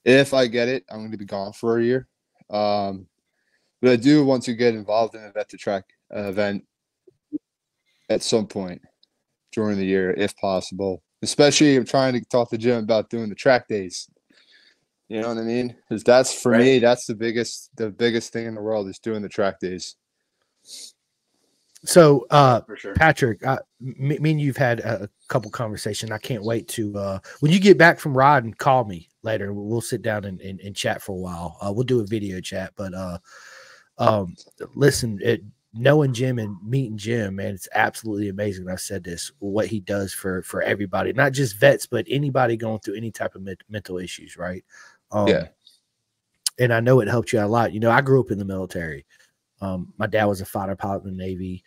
If 0.05 0.33
I 0.33 0.47
get 0.47 0.69
it, 0.69 0.85
I'm 0.89 0.99
going 0.99 1.11
to 1.11 1.17
be 1.17 1.25
gone 1.25 1.51
for 1.53 1.77
a 1.77 1.83
year. 1.83 2.07
Um, 2.49 3.07
but 3.81 3.91
I 3.91 3.95
do 3.95 4.25
want 4.25 4.43
to 4.43 4.53
get 4.53 4.75
involved 4.75 5.15
in 5.15 5.23
a 5.23 5.31
vet 5.31 5.49
to 5.49 5.57
track 5.57 5.85
uh, 6.15 6.23
event 6.23 6.65
at 8.09 8.23
some 8.23 8.47
point 8.47 8.81
during 9.51 9.77
the 9.77 9.85
year, 9.85 10.11
if 10.11 10.35
possible. 10.37 11.01
Especially, 11.21 11.75
I'm 11.75 11.85
trying 11.85 12.13
to 12.13 12.21
talk 12.25 12.49
to 12.49 12.57
Jim 12.57 12.83
about 12.83 13.09
doing 13.09 13.29
the 13.29 13.35
track 13.35 13.67
days. 13.67 14.09
You 15.07 15.21
know 15.21 15.29
what 15.29 15.37
I 15.37 15.41
mean? 15.41 15.75
Because 15.89 16.03
that's 16.03 16.33
for 16.33 16.51
Right. 16.51 16.61
me, 16.61 16.79
that's 16.79 17.05
the 17.05 17.15
biggest, 17.15 17.71
the 17.75 17.89
biggest 17.89 18.31
thing 18.31 18.45
in 18.45 18.55
the 18.55 18.61
world 18.61 18.87
is 18.87 18.99
doing 18.99 19.21
the 19.21 19.29
track 19.29 19.59
days. 19.59 19.95
So 21.85 22.27
uh 22.29 22.61
for 22.61 22.75
sure. 22.75 22.93
Patrick, 22.93 23.45
uh, 23.45 23.59
me, 23.79 24.19
me 24.19 24.31
and 24.31 24.41
you've 24.41 24.57
had 24.57 24.81
a, 24.81 25.03
a 25.03 25.09
couple 25.29 25.49
conversation. 25.49 26.11
I 26.11 26.17
can't 26.17 26.43
wait 26.43 26.67
to 26.69 26.95
uh 26.97 27.19
when 27.39 27.51
you 27.51 27.59
get 27.59 27.77
back 27.77 27.99
from 27.99 28.15
riding, 28.15 28.53
call 28.53 28.85
me 28.85 29.08
later. 29.23 29.53
We'll, 29.53 29.81
sit 29.81 30.01
down 30.01 30.25
and, 30.25 30.39
and, 30.41 30.59
and 30.61 30.75
chat 30.75 31.01
for 31.01 31.13
a 31.13 31.19
while. 31.19 31.57
Uh, 31.61 31.71
we'll 31.71 31.83
do 31.83 32.01
a 32.01 32.05
video 32.05 32.39
chat, 32.41 32.73
but 32.75 32.93
uh, 32.93 33.17
um, 33.97 34.35
listen, 34.75 35.19
it, 35.21 35.41
knowing 35.73 36.13
Jim 36.13 36.39
and 36.39 36.57
meeting 36.63 36.97
Jim, 36.97 37.35
man, 37.35 37.53
it's 37.53 37.67
absolutely 37.73 38.29
amazing. 38.29 38.69
I've 38.69 38.81
said 38.81 39.03
this, 39.03 39.31
what 39.39 39.67
he 39.67 39.79
does 39.79 40.13
for 40.13 40.41
for 40.43 40.61
everybody, 40.61 41.13
not 41.13 41.33
just 41.33 41.57
vets, 41.57 41.85
but 41.85 42.05
anybody 42.09 42.57
going 42.57 42.79
through 42.79 42.95
any 42.95 43.11
type 43.11 43.35
of 43.35 43.41
men- 43.41 43.57
mental 43.69 43.97
issues, 43.97 44.37
right? 44.37 44.63
Um, 45.11 45.27
Yeah. 45.27 45.47
And 46.59 46.73
I 46.73 46.81
know 46.81 46.99
it 46.99 47.07
helped 47.07 47.31
you 47.31 47.39
a 47.39 47.47
lot. 47.47 47.71
You 47.73 47.79
know, 47.79 47.91
I 47.91 48.01
grew 48.01 48.19
up 48.19 48.31
in 48.31 48.37
the 48.37 48.43
military. 48.43 49.05
Um, 49.61 49.93
my 49.97 50.07
dad 50.07 50.25
was 50.25 50.41
a 50.41 50.45
fighter 50.45 50.75
pilot 50.75 51.05
in 51.05 51.15
the 51.15 51.23
Navy. 51.23 51.63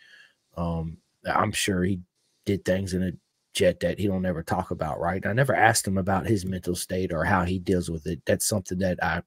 Um, 0.55 0.97
I'm 1.25 1.51
sure 1.51 1.83
he 1.83 1.99
did 2.45 2.63
things 2.63 2.93
in 2.93 3.03
a 3.03 3.11
jet 3.53 3.79
that 3.81 3.99
he 3.99 4.07
don't 4.07 4.25
ever 4.25 4.43
talk 4.43 4.71
about, 4.71 4.99
right? 4.99 5.25
I 5.25 5.33
never 5.33 5.55
asked 5.55 5.87
him 5.87 5.97
about 5.97 6.25
his 6.25 6.45
mental 6.45 6.75
state 6.75 7.13
or 7.13 7.23
how 7.23 7.43
he 7.43 7.59
deals 7.59 7.89
with 7.89 8.07
it. 8.07 8.21
That's 8.25 8.45
something 8.45 8.79
that 8.79 9.03
I 9.03 9.21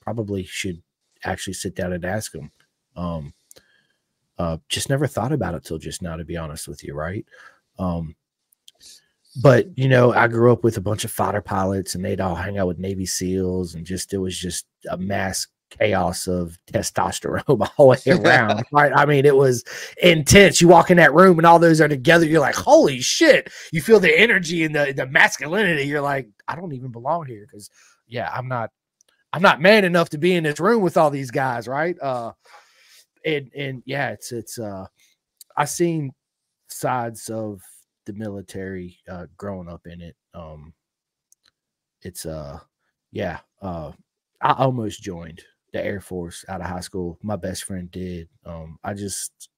probably 0.00 0.44
should 0.44 0.82
actually 1.24 1.54
sit 1.54 1.74
down 1.74 1.92
and 1.92 2.04
ask 2.04 2.34
him. 2.34 2.50
Um, 2.96 3.34
uh, 4.38 4.58
just 4.68 4.88
never 4.88 5.06
thought 5.06 5.32
about 5.32 5.54
it 5.54 5.64
till 5.64 5.78
just 5.78 6.02
now, 6.02 6.16
to 6.16 6.24
be 6.24 6.36
honest 6.36 6.66
with 6.68 6.82
you, 6.82 6.94
right? 6.94 7.24
Um, 7.78 8.16
but 9.40 9.66
you 9.76 9.88
know, 9.88 10.12
I 10.12 10.28
grew 10.28 10.52
up 10.52 10.64
with 10.64 10.76
a 10.76 10.82
bunch 10.82 11.04
of 11.04 11.10
fighter 11.10 11.40
pilots, 11.40 11.94
and 11.94 12.04
they'd 12.04 12.20
all 12.20 12.34
hang 12.34 12.58
out 12.58 12.66
with 12.66 12.78
Navy 12.78 13.06
SEALs, 13.06 13.74
and 13.74 13.86
just 13.86 14.12
it 14.12 14.18
was 14.18 14.38
just 14.38 14.66
a 14.90 14.96
mass 14.96 15.46
chaos 15.78 16.26
of 16.26 16.58
testosterone 16.66 17.68
all 17.76 17.94
the 17.94 18.02
way 18.06 18.18
around. 18.24 18.64
right? 18.72 18.92
I 18.94 19.06
mean, 19.06 19.24
it 19.24 19.36
was 19.36 19.64
intense. 20.02 20.60
You 20.60 20.68
walk 20.68 20.90
in 20.90 20.96
that 20.98 21.14
room, 21.14 21.38
and 21.38 21.46
all 21.46 21.58
those 21.58 21.80
are 21.80 21.88
together. 21.88 22.26
You're 22.26 22.40
like, 22.40 22.54
holy 22.54 23.00
shit! 23.00 23.50
You 23.72 23.82
feel 23.82 24.00
the 24.00 24.16
energy 24.18 24.64
and 24.64 24.74
the 24.74 24.92
the 24.96 25.06
masculinity. 25.06 25.84
You're 25.84 26.00
like, 26.00 26.28
I 26.48 26.56
don't 26.56 26.72
even 26.72 26.90
belong 26.90 27.26
here 27.26 27.46
because, 27.50 27.70
yeah, 28.06 28.30
I'm 28.32 28.48
not. 28.48 28.70
I'm 29.34 29.42
not 29.42 29.62
man 29.62 29.86
enough 29.86 30.10
to 30.10 30.18
be 30.18 30.34
in 30.34 30.44
this 30.44 30.60
room 30.60 30.82
with 30.82 30.98
all 30.98 31.08
these 31.08 31.30
guys, 31.30 31.66
right? 31.66 31.96
Uh, 32.00 32.32
and 33.24 33.50
and 33.56 33.82
yeah, 33.86 34.10
it's 34.10 34.30
it's 34.30 34.58
uh, 34.58 34.86
I 35.56 35.64
seen 35.64 36.12
sides 36.68 37.28
of 37.28 37.62
the 38.04 38.12
military 38.14 38.98
uh 39.08 39.26
growing 39.36 39.68
up 39.68 39.86
in 39.86 40.00
it. 40.00 40.16
Um, 40.34 40.74
it's 42.02 42.26
uh, 42.26 42.58
yeah, 43.10 43.40
uh, 43.60 43.92
I 44.40 44.52
almost 44.52 45.02
joined 45.02 45.42
the 45.72 45.84
Air 45.84 46.00
Force 46.00 46.44
out 46.48 46.60
of 46.60 46.66
high 46.66 46.80
school. 46.80 47.18
My 47.22 47.36
best 47.36 47.64
friend 47.64 47.90
did. 47.90 48.28
Um, 48.44 48.78
I 48.84 48.94
just, 48.94 49.48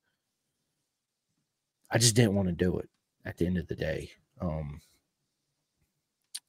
I 1.90 1.98
just 1.98 2.16
didn't 2.16 2.34
want 2.34 2.48
to 2.48 2.52
do 2.52 2.78
it. 2.78 2.88
At 3.26 3.38
the 3.38 3.46
end 3.46 3.56
of 3.56 3.66
the 3.68 3.74
day, 3.74 4.10
um, 4.42 4.82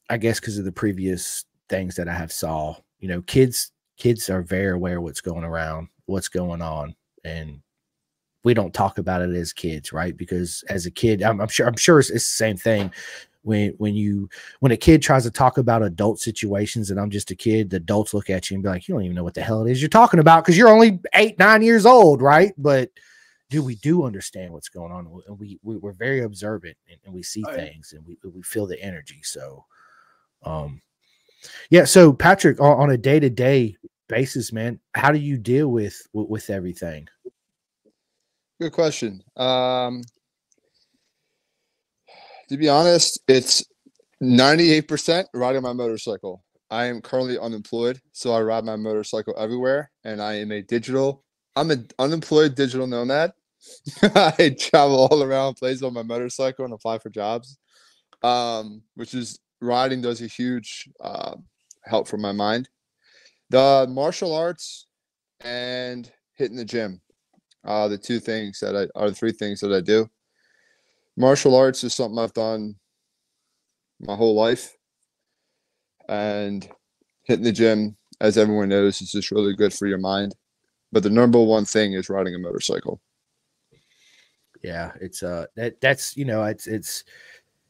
I 0.09 0.18
guess 0.18 0.41
because 0.41 0.57
of 0.57 0.66
the 0.66 0.74
previous 0.74 1.45
things 1.70 1.95
that 1.95 2.09
I 2.09 2.13
have 2.13 2.32
saw, 2.32 2.76
you 2.99 3.07
know, 3.07 3.22
kids 3.22 3.72
kids 3.97 4.30
are 4.30 4.41
very 4.41 4.74
aware 4.74 4.99
what's 4.99 5.22
going 5.22 5.45
around, 5.45 5.88
what's 6.05 6.28
going 6.28 6.61
on, 6.61 6.93
and 7.24 7.61
we 8.43 8.53
don't 8.53 8.74
talk 8.74 8.97
about 8.97 9.22
it 9.22 9.34
as 9.36 9.53
kids, 9.53 9.93
right? 9.93 10.18
Because 10.18 10.66
as 10.68 10.86
a 10.86 10.91
kid, 10.91 11.24
I'm, 11.24 11.39
I'm 11.39 11.47
sure 11.47 11.66
I'm 11.66 11.78
sure 11.78 11.99
it's, 11.99 12.09
it's 12.09 12.26
the 12.26 12.38
same 12.38 12.57
thing 12.57 12.91
when 13.46 13.74
when 13.78 13.96
you 13.96 14.28
when 14.60 14.72
a 14.72 14.78
kid 14.78 15.02
tries 15.02 15.24
to 15.24 15.32
talk 15.32 15.58
about 15.58 15.84
adult 15.84 16.20
situations 16.20 16.89
and 16.89 17.00
I'm 17.00 17.12
just 17.12 17.32
a 17.32 17.36
kid, 17.36 17.70
the 17.70 17.78
adults 17.78 18.13
look 18.13 18.30
at 18.30 18.50
you 18.50 18.55
and 18.55 18.63
be 18.63 18.70
like, 18.70 18.88
you 18.88 18.96
don't 18.96 19.04
even 19.04 19.16
know 19.16 19.24
what 19.24 19.36
the 19.36 19.43
hell 19.43 19.66
it 19.66 19.72
is 19.72 19.82
you're 19.82 19.89
talking 19.89 20.20
about 20.20 20.43
because 20.43 20.58
you're 20.58 20.67
only 20.70 21.00
eight 21.13 21.38
nine 21.38 21.62
years 21.62 21.86
old, 21.86 22.22
right? 22.22 22.54
But 22.58 22.89
do 23.51 23.63
we 23.63 23.76
do 23.76 24.04
understand 24.04 24.51
what's 24.51 24.70
going 24.70 24.92
on? 24.92 25.08
And 25.28 25.39
we, 25.39 25.59
we 25.62 25.78
we're 25.78 25.93
very 25.93 26.22
observant 26.24 26.76
and, 26.89 26.97
and 27.05 27.13
we 27.13 27.22
see 27.22 27.43
Oh, 27.47 27.51
yeah. 27.51 27.58
things 27.58 27.93
and 27.93 28.05
we 28.05 28.17
we 28.34 28.42
feel 28.42 28.66
the 28.66 28.82
energy. 28.82 29.20
So, 29.22 29.66
um, 30.43 30.82
yeah. 31.70 31.86
So 31.86 32.12
Patrick, 32.12 32.59
on, 32.59 32.80
on 32.80 32.89
a 32.89 32.97
day 32.97 33.20
to 33.20 33.30
day 33.30 33.78
basis, 34.09 34.51
man, 34.51 34.80
how 34.96 35.12
do 35.12 35.20
you 35.20 35.38
deal 35.38 35.67
with 35.67 36.01
with, 36.13 36.28
with 36.30 36.50
everything? 36.50 37.08
Good 38.59 38.72
question. 38.72 39.22
Um, 39.38 40.01
to 42.50 42.58
be 42.58 42.70
honest, 42.70 43.20
it's 43.28 43.63
98% 44.24 45.26
riding 45.34 45.62
my 45.62 45.74
motorcycle. 45.74 46.43
I 46.72 46.86
am 46.86 47.01
currently 47.01 47.38
unemployed, 47.38 48.00
so 48.12 48.34
I 48.34 48.42
ride 48.42 48.66
my 48.66 48.76
motorcycle 48.76 49.36
everywhere, 49.38 49.92
and 50.04 50.22
I 50.22 50.36
am 50.36 50.51
a 50.51 50.62
digital. 50.62 51.24
I'm 51.55 51.72
an 51.72 51.88
unemployed 52.00 52.55
digital 52.55 52.88
nomad. 52.88 53.34
I 54.04 54.55
travel 54.59 55.08
all 55.08 55.24
around, 55.24 55.55
places 55.55 55.84
on 55.84 55.93
my 55.93 56.04
motorcycle, 56.04 56.66
and 56.66 56.74
apply 56.74 57.00
for 57.00 57.09
jobs. 57.09 57.58
Um, 58.24 58.82
which 58.96 59.13
is 59.13 59.39
riding 59.62 60.01
does 60.01 60.22
a 60.22 60.28
huge 60.28 60.89
uh, 61.01 61.36
help 61.84 62.08
for 62.08 62.17
my 62.17 62.32
mind. 62.32 62.70
The 63.51 63.86
martial 63.88 64.34
arts 64.34 64.88
and 65.42 66.12
hitting 66.36 66.58
the 66.58 66.66
gym 66.66 67.01
uh, 67.66 67.88
the 67.88 67.97
two 67.97 68.20
things 68.20 68.59
that 68.59 68.76
I 68.76 68.88
are 68.97 69.09
the 69.09 69.16
three 69.16 69.32
things 69.32 69.59
that 69.62 69.74
I 69.74 69.82
do. 69.82 70.09
Martial 71.17 71.55
arts 71.55 71.83
is 71.83 71.93
something 71.93 72.20
I've 72.20 72.33
done 72.33 72.75
my 74.00 74.16
whole 74.16 74.36
life, 74.36 74.75
and 76.09 76.67
hitting 77.24 77.46
the 77.46 77.51
gym, 77.51 77.96
as 78.20 78.37
everyone 78.37 78.70
knows, 78.70 79.01
is 79.01 79.12
just 79.12 79.32
really 79.32 79.55
good 79.55 79.74
for 79.74 79.87
your 79.87 79.97
mind. 79.97 80.36
But 80.92 81.04
the 81.04 81.09
number 81.09 81.42
one 81.42 81.66
thing 81.66 81.93
is 81.93 82.09
riding 82.09 82.36
a 82.36 82.39
motorcycle. 82.39 83.01
Yeah, 84.63 84.92
it's 85.00 85.24
uh 85.24 85.46
that 85.55 85.79
that's 85.82 86.17
you 86.17 86.25
know 86.25 86.43
it's 86.43 86.67
it's 86.67 87.04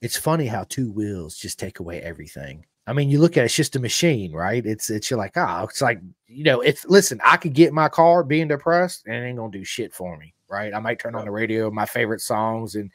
it's 0.02 0.18
funny 0.18 0.46
how 0.46 0.64
two 0.66 0.92
wheels 0.92 1.38
just 1.38 1.60
take 1.60 1.80
away 1.80 2.02
everything. 2.02 2.66
I 2.88 2.94
mean, 2.94 3.10
you 3.10 3.20
look 3.20 3.38
at 3.38 3.42
it, 3.42 3.46
it's 3.46 3.56
just 3.56 3.76
a 3.76 3.80
machine, 3.80 4.32
right? 4.32 4.64
It's 4.66 4.90
it's 4.90 5.10
you're 5.10 5.18
like, 5.18 5.36
oh, 5.36 5.64
it's 5.70 5.82
like 5.82 6.00
you 6.28 6.44
know, 6.44 6.62
if 6.62 6.86
listen, 6.88 7.20
I 7.24 7.38
could 7.38 7.54
get 7.54 7.74
my 7.74 7.90
car 7.90 8.24
being 8.24 8.48
depressed 8.48 9.06
and 9.08 9.16
it 9.16 9.28
ain't 9.28 9.38
gonna 9.38 9.52
do 9.52 9.64
shit 9.64 9.94
for 9.94 10.18
me, 10.18 10.34
right? 10.48 10.74
I 10.74 10.80
might 10.80 11.00
turn 11.00 11.16
on 11.16 11.26
the 11.26 11.32
radio, 11.32 11.72
my 11.72 11.86
favorite 11.86 12.22
songs, 12.22 12.76
and 12.76 12.92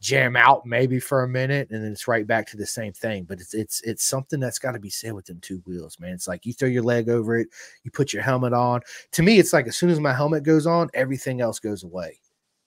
jam 0.00 0.36
out 0.36 0.64
maybe 0.64 1.00
for 1.00 1.24
a 1.24 1.28
minute 1.28 1.68
and 1.70 1.82
then 1.82 1.90
it's 1.90 2.06
right 2.06 2.26
back 2.26 2.46
to 2.46 2.56
the 2.56 2.66
same 2.66 2.92
thing. 2.92 3.24
But 3.24 3.40
it's 3.40 3.54
it's 3.54 3.80
it's 3.82 4.04
something 4.04 4.38
that's 4.40 4.58
got 4.58 4.72
to 4.72 4.78
be 4.78 4.90
said 4.90 5.12
with 5.12 5.26
them 5.26 5.38
two 5.40 5.62
wheels 5.66 5.98
man. 5.98 6.12
It's 6.12 6.28
like 6.28 6.46
you 6.46 6.52
throw 6.52 6.68
your 6.68 6.82
leg 6.82 7.08
over 7.08 7.38
it 7.38 7.48
you 7.82 7.90
put 7.90 8.12
your 8.12 8.22
helmet 8.22 8.52
on. 8.52 8.80
To 9.12 9.22
me 9.22 9.38
it's 9.38 9.52
like 9.52 9.66
as 9.66 9.76
soon 9.76 9.90
as 9.90 10.00
my 10.00 10.12
helmet 10.12 10.44
goes 10.44 10.66
on 10.66 10.88
everything 10.94 11.40
else 11.40 11.58
goes 11.58 11.82
away 11.84 12.18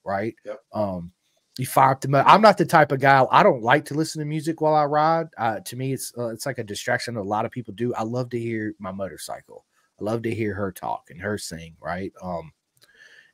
right? 0.04 0.34
Yep. 0.44 0.60
um 0.72 1.12
you 1.58 1.66
fire 1.66 1.90
up 1.92 2.00
the 2.00 2.08
mo- 2.08 2.24
i'm 2.26 2.40
not 2.40 2.56
the 2.56 2.64
type 2.64 2.92
of 2.92 3.00
guy 3.00 3.24
i 3.30 3.42
don't 3.42 3.62
like 3.62 3.84
to 3.84 3.92
listen 3.94 4.20
to 4.20 4.24
music 4.24 4.60
while 4.62 4.74
i 4.74 4.84
ride. 4.84 5.26
Uh, 5.36 5.60
to 5.60 5.76
me 5.76 5.92
it's 5.92 6.12
uh, 6.16 6.28
it's 6.28 6.46
like 6.46 6.58
a 6.58 6.64
distraction 6.64 7.16
a 7.16 7.22
lot 7.22 7.44
of 7.44 7.50
people 7.50 7.74
do. 7.74 7.92
I 7.94 8.02
love 8.02 8.30
to 8.30 8.38
hear 8.38 8.74
my 8.78 8.90
motorcycle. 8.90 9.66
I 10.00 10.04
love 10.04 10.22
to 10.22 10.34
hear 10.34 10.54
her 10.54 10.72
talk 10.72 11.08
and 11.10 11.20
her 11.20 11.38
sing 11.38 11.76
right? 11.80 12.12
Um 12.22 12.52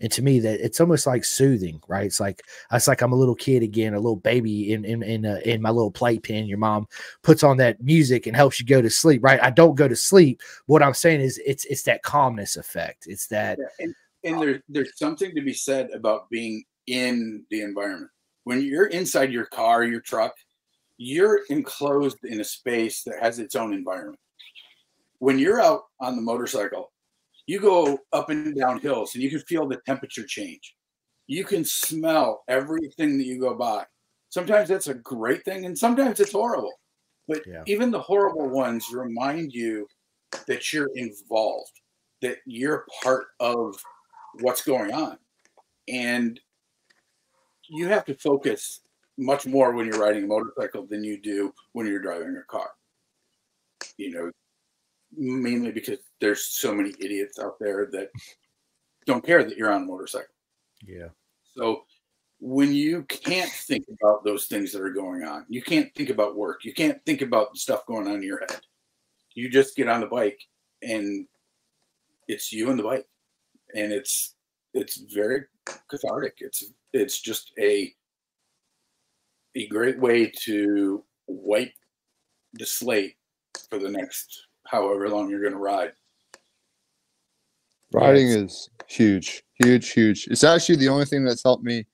and 0.00 0.12
to 0.12 0.22
me 0.22 0.38
that 0.40 0.64
it's 0.64 0.80
almost 0.80 1.06
like 1.06 1.24
soothing 1.24 1.80
right? 1.88 2.06
It's 2.06 2.20
like 2.20 2.42
it's 2.72 2.88
like 2.88 3.02
i'm 3.02 3.12
a 3.12 3.16
little 3.16 3.34
kid 3.34 3.62
again 3.62 3.94
a 3.94 4.00
little 4.00 4.16
baby 4.16 4.72
in 4.72 4.84
in 4.84 5.02
in, 5.02 5.26
uh, 5.26 5.40
in 5.44 5.62
my 5.62 5.70
little 5.70 5.90
playpen. 5.90 6.46
Your 6.46 6.58
mom 6.58 6.86
puts 7.22 7.42
on 7.42 7.56
that 7.58 7.82
music 7.82 8.26
and 8.26 8.36
helps 8.36 8.60
you 8.60 8.66
go 8.66 8.82
to 8.82 8.90
sleep 8.90 9.22
right? 9.22 9.42
I 9.42 9.50
don't 9.50 9.74
go 9.74 9.88
to 9.88 9.96
sleep. 9.96 10.42
What 10.66 10.82
i'm 10.82 10.94
saying 10.94 11.20
is 11.20 11.40
it's 11.44 11.64
it's 11.66 11.82
that 11.84 12.02
calmness 12.02 12.56
effect. 12.56 13.06
It's 13.06 13.26
that 13.28 13.58
Yeah, 13.58 13.84
and 13.84 13.94
and 14.24 14.42
there, 14.42 14.62
there's 14.68 14.98
something 14.98 15.34
to 15.34 15.40
be 15.40 15.52
said 15.52 15.90
about 15.94 16.28
being 16.30 16.64
in 16.86 17.44
the 17.50 17.62
environment. 17.62 18.10
When 18.44 18.62
you're 18.62 18.86
inside 18.86 19.32
your 19.32 19.46
car, 19.46 19.84
your 19.84 20.00
truck, 20.00 20.34
you're 20.96 21.42
enclosed 21.50 22.18
in 22.24 22.40
a 22.40 22.44
space 22.44 23.02
that 23.04 23.20
has 23.20 23.38
its 23.38 23.54
own 23.54 23.72
environment. 23.72 24.18
When 25.18 25.38
you're 25.38 25.60
out 25.60 25.82
on 26.00 26.16
the 26.16 26.22
motorcycle, 26.22 26.90
you 27.48 27.58
go 27.58 27.98
up 28.12 28.28
and 28.28 28.54
down 28.54 28.78
hills 28.78 29.14
and 29.14 29.24
you 29.24 29.30
can 29.30 29.40
feel 29.40 29.66
the 29.66 29.80
temperature 29.86 30.26
change. 30.26 30.76
You 31.26 31.44
can 31.44 31.64
smell 31.64 32.44
everything 32.46 33.16
that 33.16 33.24
you 33.24 33.40
go 33.40 33.54
by. 33.54 33.86
Sometimes 34.28 34.68
that's 34.68 34.88
a 34.88 34.94
great 34.94 35.44
thing, 35.46 35.64
and 35.64 35.76
sometimes 35.76 36.20
it's 36.20 36.32
horrible. 36.32 36.74
But 37.26 37.42
Yeah. 37.46 37.62
even 37.66 37.90
the 37.90 38.02
horrible 38.02 38.48
ones 38.50 38.92
remind 38.92 39.52
you 39.52 39.88
that 40.46 40.72
you're 40.72 40.90
involved, 40.94 41.72
that 42.20 42.38
you're 42.44 42.86
part 43.02 43.28
of 43.40 43.82
what's 44.40 44.62
going 44.62 44.92
on. 44.92 45.18
And 45.88 46.38
you 47.70 47.88
have 47.88 48.04
to 48.06 48.14
focus 48.14 48.80
much 49.16 49.46
more 49.46 49.72
when 49.72 49.86
you're 49.86 50.00
riding 50.00 50.24
a 50.24 50.26
motorcycle 50.26 50.86
than 50.86 51.02
you 51.02 51.18
do 51.18 51.54
when 51.72 51.86
you're 51.86 51.98
driving 51.98 52.36
a 52.36 52.42
car. 52.44 52.70
You 53.96 54.10
know, 54.10 54.30
mainly 55.16 55.72
because 55.72 55.98
there's 56.20 56.44
so 56.44 56.74
many 56.74 56.94
idiots 57.00 57.38
out 57.38 57.58
there 57.58 57.88
that 57.92 58.10
don't 59.06 59.24
care 59.24 59.44
that 59.44 59.56
you're 59.56 59.72
on 59.72 59.82
a 59.82 59.86
motorcycle. 59.86 60.34
yeah 60.86 61.08
So 61.56 61.84
when 62.40 62.72
you 62.72 63.02
can't 63.04 63.50
think 63.50 63.86
about 64.00 64.24
those 64.24 64.46
things 64.46 64.70
that 64.72 64.82
are 64.82 64.90
going 64.90 65.24
on, 65.24 65.44
you 65.48 65.62
can't 65.62 65.92
think 65.94 66.10
about 66.10 66.36
work, 66.36 66.64
you 66.64 66.72
can't 66.72 67.04
think 67.04 67.22
about 67.22 67.52
the 67.52 67.58
stuff 67.58 67.86
going 67.86 68.06
on 68.06 68.16
in 68.16 68.22
your 68.22 68.38
head. 68.40 68.60
You 69.34 69.48
just 69.48 69.76
get 69.76 69.88
on 69.88 70.00
the 70.00 70.06
bike 70.06 70.40
and 70.82 71.26
it's 72.28 72.52
you 72.52 72.70
and 72.70 72.78
the 72.78 72.84
bike. 72.84 73.06
And 73.74 73.92
it's 73.92 74.34
it's 74.74 74.98
very 75.12 75.44
cathartic. 75.88 76.36
It's 76.38 76.72
it's 76.92 77.20
just 77.20 77.52
a 77.58 77.92
a 79.56 79.66
great 79.68 79.98
way 79.98 80.32
to 80.44 81.04
wipe 81.26 81.72
the 82.54 82.66
slate 82.66 83.16
for 83.68 83.78
the 83.78 83.90
next 83.90 84.47
however 84.70 85.08
long 85.08 85.30
you're 85.30 85.40
going 85.40 85.52
to 85.52 85.58
ride. 85.58 85.92
Riding 87.92 88.28
Yes. 88.28 88.36
is 88.36 88.70
huge, 88.86 89.42
huge, 89.62 89.90
huge. 89.90 90.28
It's 90.30 90.44
actually 90.44 90.76
the 90.76 90.88
only 90.88 91.06
thing 91.06 91.24
that's 91.24 91.42
helped 91.42 91.64
me. 91.64 91.86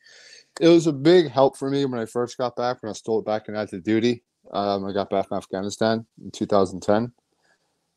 It 0.61 0.69
was 0.69 0.87
a 0.87 0.93
big 0.93 1.31
help 1.31 1.57
for 1.57 1.71
me 1.71 1.85
when 1.85 2.01
I 2.01 2.07
first 2.07 2.37
got 2.37 2.57
back, 2.57 2.83
when 2.83 2.91
I 2.91 2.93
stole 2.93 3.21
it 3.21 3.27
back 3.27 3.49
in 3.49 3.57
active 3.57 3.85
duty. 3.85 4.25
Um, 4.53 4.85
I 4.85 4.93
got 4.93 5.11
back 5.11 5.29
from 5.29 5.39
Afghanistan 5.39 6.05
in 6.23 6.31
2010. 6.31 7.13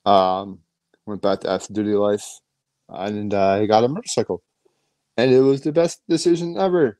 Um, 0.06 0.60
went 1.06 1.22
back 1.22 1.42
to 1.42 1.52
active 1.52 1.76
duty 1.76 1.94
life, 1.94 2.26
and 2.90 3.34
uh, 3.34 3.54
I 3.54 3.66
got 3.66 3.84
a 3.84 3.88
motorcycle, 3.88 4.44
and 5.18 5.32
it 5.32 5.42
was 5.42 5.62
the 5.62 5.72
best 5.72 6.02
decision 6.08 6.58
ever. 6.58 7.00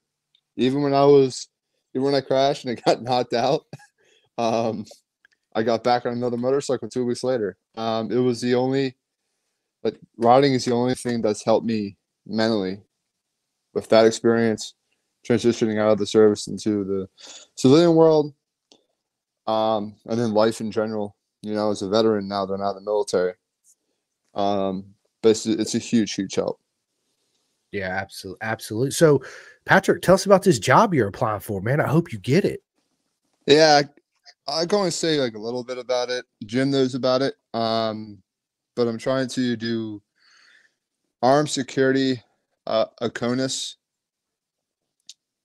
Even 0.58 0.82
when 0.82 0.94
I 0.94 1.06
was, 1.06 1.48
even 1.94 2.06
when 2.06 2.16
I 2.16 2.22
crashed 2.22 2.66
and 2.66 2.78
I 2.78 2.82
got 2.82 3.02
knocked 3.04 3.34
out, 3.34 3.62
um, 4.38 4.86
I 5.56 5.64
got 5.64 5.84
back 5.84 6.06
on 6.06 6.14
another 6.14 6.38
motorcycle 6.38 6.90
two 6.90 7.06
weeks 7.06 7.24
later. 7.24 7.58
Um, 7.76 8.12
it 8.12 8.20
was 8.20 8.42
the 8.42 8.56
only 8.56 8.96
but 9.84 9.96
riding 10.18 10.54
is 10.54 10.66
the 10.66 10.74
only 10.74 10.96
thing 10.96 11.22
that's 11.22 11.44
helped 11.44 11.66
me 11.66 11.98
mentally 12.26 12.82
with 13.74 13.88
that 13.90 14.06
experience 14.06 14.74
transitioning 15.28 15.80
out 15.80 15.92
of 15.92 15.98
the 15.98 16.06
service 16.06 16.48
into 16.48 16.84
the 16.84 17.08
civilian 17.56 17.96
world 17.96 18.34
um 19.46 19.96
and 20.06 20.20
then 20.20 20.34
life 20.34 20.60
in 20.62 20.72
general. 20.72 21.16
You 21.42 21.54
know 21.54 21.72
as 21.72 21.82
a 21.82 21.90
veteran 21.90 22.28
now 22.28 22.46
that 22.46 22.54
i'm 22.54 22.62
out 22.62 22.76
of 22.76 22.76
the 22.76 22.82
military 22.82 23.34
um 24.34 24.86
but 25.22 25.30
it's, 25.30 25.46
it's 25.46 25.76
a 25.76 25.80
huge 25.80 26.14
huge 26.14 26.36
help. 26.36 26.60
Yeah 27.72 27.90
absolutely 27.90 28.40
absolutely 28.42 28.92
so 28.92 29.24
patrick 29.66 30.02
tell 30.02 30.16
us 30.16 30.26
about 30.26 30.44
this 30.44 30.60
job 30.60 30.94
you're 30.94 31.08
applying 31.08 31.40
for 31.40 31.62
man. 31.62 31.80
I 31.80 31.88
hope 31.88 32.12
you 32.12 32.20
get 32.20 32.44
it. 32.44 32.62
Yeah 33.46 33.84
I, 34.48 34.66
go 34.66 34.84
and 34.84 34.94
say 34.94 35.20
like 35.20 35.36
a 35.36 35.40
little 35.40 35.64
bit 35.64 35.78
about 35.78 36.10
it 36.10 36.26
jim 36.46 36.72
knows 36.72 36.96
about 36.96 37.22
it 37.22 37.36
um 37.54 38.22
but 38.76 38.88
i'm 38.88 38.98
trying 38.98 39.28
to 39.30 39.56
do 39.56 40.02
armed 41.22 41.50
security 41.50 42.22
uh 42.66 42.86
aconis 43.02 43.76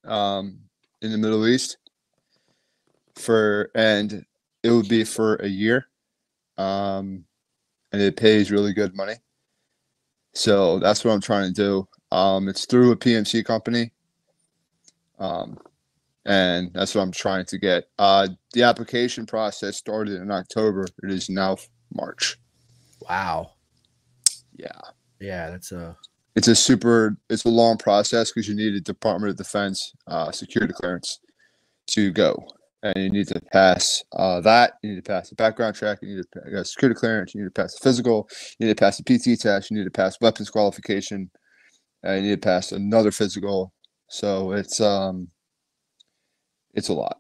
um 0.05 0.59
in 1.01 1.13
the 1.13 1.19
middle 1.19 1.47
east 1.47 1.79
for 3.17 3.71
and 3.75 4.25
it 4.63 4.71
would 4.71 4.89
be 4.89 5.05
for 5.05 5.37
a 5.37 5.49
year 5.49 5.87
um 6.59 7.25
and 7.93 8.01
it 8.01 8.17
pays 8.17 8.51
really 8.51 8.73
good 8.73 8.97
money. 8.97 9.15
So 10.35 10.79
that's 10.79 11.05
what 11.05 11.13
i'm 11.13 11.21
trying 11.21 11.53
to 11.53 11.63
do. 12.11 12.17
Um 12.17 12.49
it's 12.49 12.67
through 12.67 12.91
a 12.93 12.97
pmc 12.97 13.45
company. 13.45 13.93
Um 15.19 15.59
and 16.27 16.71
that's 16.73 16.95
what 16.95 17.03
i'm 17.03 17.13
trying 17.13 17.45
to 17.47 17.59
get. 17.59 17.85
Uh 17.99 18.29
the 18.53 18.63
application 18.63 19.27
process 19.27 19.77
started 19.77 20.21
in 20.21 20.31
october. 20.31 20.87
It 21.03 21.11
is 21.11 21.29
now 21.29 21.57
march. 21.95 22.39
Wow. 23.09 23.53
Yeah. 24.57 24.81
Yeah 25.21 25.51
that's 25.51 25.73
a 25.73 25.97
it's 26.35 26.49
a 26.49 26.55
super 26.55 27.17
it's 27.29 27.45
a 27.45 27.49
long 27.49 27.77
process 27.77 28.33
because 28.33 28.49
you 28.49 28.55
need 28.55 28.75
a 28.75 28.81
department 28.81 29.31
of 29.31 29.37
defense 29.37 29.93
uh, 30.07 30.33
security 30.33 30.73
clearance 30.73 31.21
to 31.89 32.11
go 32.11 32.43
and 32.83 32.97
you 32.97 33.11
need 33.11 33.29
to 33.29 33.41
pass 33.53 34.03
uh, 34.15 34.41
that 34.41 34.75
you 34.83 34.91
need 34.91 35.05
to 35.05 35.11
pass 35.11 35.29
the 35.29 35.35
background 35.35 35.77
check 35.77 35.99
you 36.01 36.17
need 36.17 36.25
to 36.33 36.41
pass 36.41 36.73
security 36.73 36.99
clearance 36.99 37.35
you 37.35 37.43
need 37.43 37.49
to 37.55 37.63
pass 37.63 37.75
the 37.75 37.81
physical 37.83 38.27
you 38.59 38.67
need 38.67 38.77
to 38.77 38.81
pass 38.81 38.97
the 38.97 39.05
pt 39.05 39.39
test 39.39 39.71
you 39.71 39.77
need 39.77 39.85
to 39.85 39.91
pass 39.91 40.19
weapons 40.23 40.49
qualification 40.49 41.31
and 42.03 42.25
you 42.25 42.31
need 42.31 42.43
to 42.43 42.47
pass 42.47 42.73
another 42.73 43.11
physical. 43.11 43.73
So 44.09 44.53
it's 44.53 44.81
um 44.81 45.29
it's 46.75 46.89
a 46.89 46.93
lot 46.93 47.19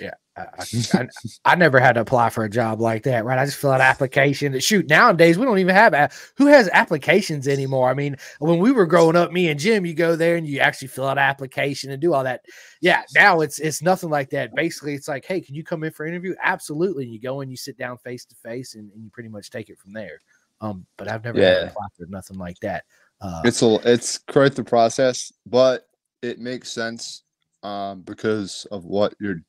Yeah. 0.00 0.14
I, 0.36 0.46
I, 0.94 1.08
I 1.44 1.54
never 1.54 1.78
had 1.78 1.92
to 1.92 2.00
apply 2.00 2.30
for 2.30 2.42
a 2.42 2.50
job 2.50 2.80
like 2.80 3.04
that, 3.04 3.24
right? 3.24 3.38
I 3.38 3.44
just 3.44 3.56
fill 3.56 3.70
out 3.70 3.80
an 3.80 3.86
application. 3.86 4.58
Shoot, 4.58 4.88
nowadays 4.88 5.38
we 5.38 5.44
don't 5.44 5.60
even 5.60 5.76
have 5.76 5.94
a, 5.94 6.10
who 6.36 6.46
has 6.46 6.68
applications 6.72 7.46
anymore. 7.46 7.88
I 7.88 7.94
mean, 7.94 8.16
when 8.40 8.58
we 8.58 8.72
were 8.72 8.86
growing 8.86 9.14
up, 9.14 9.30
me 9.30 9.48
and 9.48 9.60
Jim, 9.60 9.86
you 9.86 9.94
go 9.94 10.16
there 10.16 10.34
and 10.36 10.44
you 10.44 10.58
actually 10.58 10.88
fill 10.88 11.06
out 11.06 11.18
an 11.18 11.24
application 11.24 11.92
and 11.92 12.02
do 12.02 12.14
all 12.14 12.24
that. 12.24 12.44
Yeah, 12.80 13.02
now 13.14 13.42
it's 13.42 13.60
it's 13.60 13.80
nothing 13.80 14.10
like 14.10 14.30
that. 14.30 14.52
Basically, 14.56 14.94
it's 14.94 15.06
like, 15.06 15.24
hey, 15.24 15.40
can 15.40 15.54
you 15.54 15.62
come 15.62 15.84
in 15.84 15.92
for 15.92 16.04
an 16.04 16.12
interview? 16.12 16.34
Absolutely. 16.42 17.04
And 17.04 17.12
you 17.12 17.20
go 17.20 17.40
and 17.40 17.50
you 17.50 17.56
sit 17.56 17.78
down 17.78 17.96
face 17.98 18.24
to 18.26 18.34
face 18.34 18.74
and 18.74 18.90
and 18.92 19.04
you 19.04 19.10
pretty 19.10 19.28
much 19.28 19.50
take 19.50 19.70
it 19.70 19.78
from 19.78 19.92
there. 19.92 20.18
Um, 20.60 20.84
but 20.96 21.06
I've 21.08 21.22
never 21.22 21.40
Yeah. 21.40 21.68
apply 21.68 21.86
for 21.96 22.06
nothing 22.08 22.38
like 22.38 22.58
that. 22.60 22.84
Uh, 23.20 23.42
it's 23.44 23.62
a 23.62 23.78
it's 23.84 24.18
quite 24.18 24.54
the 24.54 24.64
process 24.64 25.32
but 25.46 25.86
it 26.22 26.38
makes 26.38 26.70
sense 26.72 27.23
um 27.64 28.02
because 28.02 28.66
of 28.70 28.84
what 28.84 29.14
you're 29.20 29.40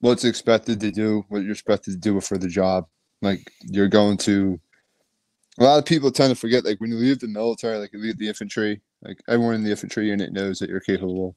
what's 0.00 0.24
expected 0.24 0.80
to 0.80 0.90
do 0.90 1.24
what 1.28 1.42
you're 1.42 1.52
expected 1.52 1.92
to 1.92 1.98
do 1.98 2.20
for 2.20 2.38
the 2.38 2.48
job. 2.48 2.86
Like 3.22 3.40
you're 3.62 3.88
going 3.88 4.16
to 4.18 4.58
a 5.58 5.64
lot 5.64 5.78
of 5.78 5.84
people 5.84 6.10
tend 6.10 6.30
to 6.30 6.40
forget 6.40 6.64
like 6.64 6.80
when 6.80 6.90
you 6.90 6.96
leave 6.96 7.18
the 7.18 7.28
military 7.28 7.78
like 7.78 7.92
you 7.92 8.00
leave 8.00 8.18
the 8.18 8.28
infantry 8.28 8.80
like 9.02 9.20
everyone 9.28 9.54
in 9.54 9.64
the 9.64 9.70
infantry 9.70 10.08
unit 10.08 10.32
knows 10.32 10.58
that 10.58 10.70
you're 10.70 10.80
capable. 10.80 11.36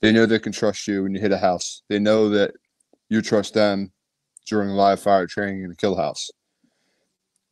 They 0.00 0.12
know 0.12 0.26
they 0.26 0.38
can 0.38 0.52
trust 0.52 0.86
you 0.86 1.02
when 1.02 1.14
you 1.14 1.20
hit 1.20 1.32
a 1.32 1.38
house. 1.38 1.82
They 1.88 1.98
know 1.98 2.28
that 2.28 2.52
you 3.08 3.22
trust 3.22 3.54
them 3.54 3.92
during 4.46 4.70
live 4.70 5.00
fire 5.00 5.26
training 5.26 5.64
in 5.64 5.70
a 5.72 5.76
kill 5.76 5.96
house. 5.96 6.30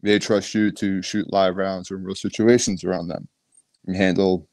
They 0.02 0.18
trust 0.18 0.54
you 0.54 0.70
to 0.72 1.02
shoot 1.02 1.32
live 1.32 1.56
rounds 1.56 1.90
or 1.90 1.96
in 1.96 2.04
real 2.04 2.14
situations 2.14 2.84
around 2.84 3.08
them 3.08 3.28
and 3.86 3.96
handle 3.96 4.48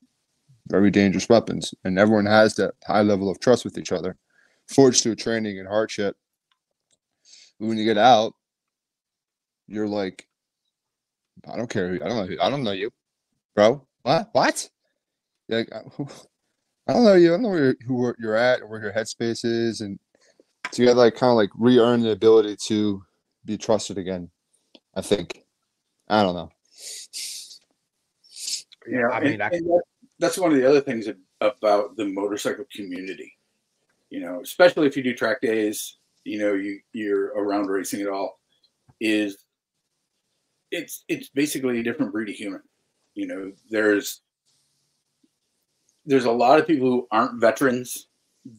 very 0.68 0.90
dangerous 0.92 1.28
weapons. 1.30 1.74
And 1.84 1.98
everyone 2.00 2.26
has 2.26 2.56
that 2.56 2.74
high 2.86 3.02
level 3.02 3.30
of 3.30 3.40
trust 3.40 3.64
with 3.66 3.78
each 3.78 3.92
other, 3.92 4.18
forged 4.68 5.04
through 5.04 5.16
training 5.16 5.60
and 5.60 5.68
hardship. 5.68 6.16
But 7.60 7.68
when 7.68 7.78
you 7.78 7.86
get 7.86 7.98
out, 7.98 8.34
you're 9.68 9.88
like, 9.88 10.28
I 11.52 11.58
don't 11.58 11.70
care. 11.70 11.90
who- 11.90 12.04
I 12.04 12.08
don't 12.08 12.18
know. 12.18 12.26
who- 12.26 12.42
I 12.42 12.50
don't 12.50 12.64
know 12.64 12.72
you, 12.72 12.92
bro. 13.56 13.86
What? 14.04 14.30
What? 14.34 14.70
You're 15.48 15.60
like, 15.60 15.70
"Uh, 15.74 16.06
I 16.88 16.94
don't 16.94 17.04
know 17.04 17.14
you. 17.16 17.30
I 17.30 17.32
don't 17.32 17.42
know 17.44 17.50
where, 17.50 17.76
who 17.86 18.14
you're 18.20 18.36
at 18.36 18.62
or 18.62 18.68
where 18.68 18.82
your 18.82 18.94
headspace 18.94 19.44
is, 19.46 19.82
and 19.82 20.00
so 20.72 20.82
you 20.82 20.88
got 20.88 20.98
like 20.98 21.16
kind 21.16 21.32
of 21.32 21.38
like 21.38 21.50
re-earn 21.56 22.02
the 22.02 22.12
ability 22.12 22.56
to 22.68 23.04
be 23.46 23.58
trusted 23.58 23.98
again. 23.98 24.30
I 24.96 25.02
think. 25.02 25.46
I 26.08 26.24
don't 26.24 26.36
know. 26.36 26.50
Yeah, 28.88 29.08
I 29.10 29.20
mean, 29.22 29.34
and- 29.34 29.44
I- 29.44 29.50
and 29.50 29.66
that- 29.70 29.84
that's 30.20 30.38
one 30.38 30.52
of 30.52 30.58
the 30.58 30.68
other 30.68 30.82
things 30.82 31.08
about 31.42 31.96
the 31.96 32.06
motorcycle 32.06 32.66
community. 32.74 33.34
You 34.10 34.22
know, 34.22 34.42
especially 34.42 34.88
if 34.88 34.96
you 34.96 35.04
do 35.04 35.16
track 35.16 35.42
days, 35.42 35.98
you 36.24 36.40
know, 36.40 36.54
you 36.54 36.80
you're 36.94 37.28
around 37.30 37.68
racing 37.68 38.02
at 38.02 38.10
all, 38.10 38.40
is 39.00 39.44
it's 40.72 41.04
it's 41.08 41.30
basically 41.30 41.80
a 41.80 41.84
different 41.84 42.12
breed 42.12 42.30
of 42.30 42.36
human. 42.36 42.62
You 43.16 43.28
know, 43.28 43.52
there's 43.70 44.22
there's 46.06 46.26
a 46.26 46.32
lot 46.32 46.60
of 46.60 46.68
people 46.68 46.88
who 46.88 47.08
aren't 47.12 47.40
veterans 47.40 48.08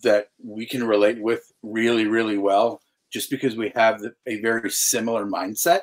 that 0.02 0.28
we 0.43 0.66
can 0.66 0.85
relate 0.85 1.20
with 1.20 1.52
really, 1.62 2.06
really 2.06 2.39
well, 2.39 2.81
just 3.12 3.31
because 3.31 3.56
we 3.56 3.72
have 3.74 4.02
a 4.26 4.40
very 4.40 4.70
similar 4.70 5.26
mindset. 5.26 5.81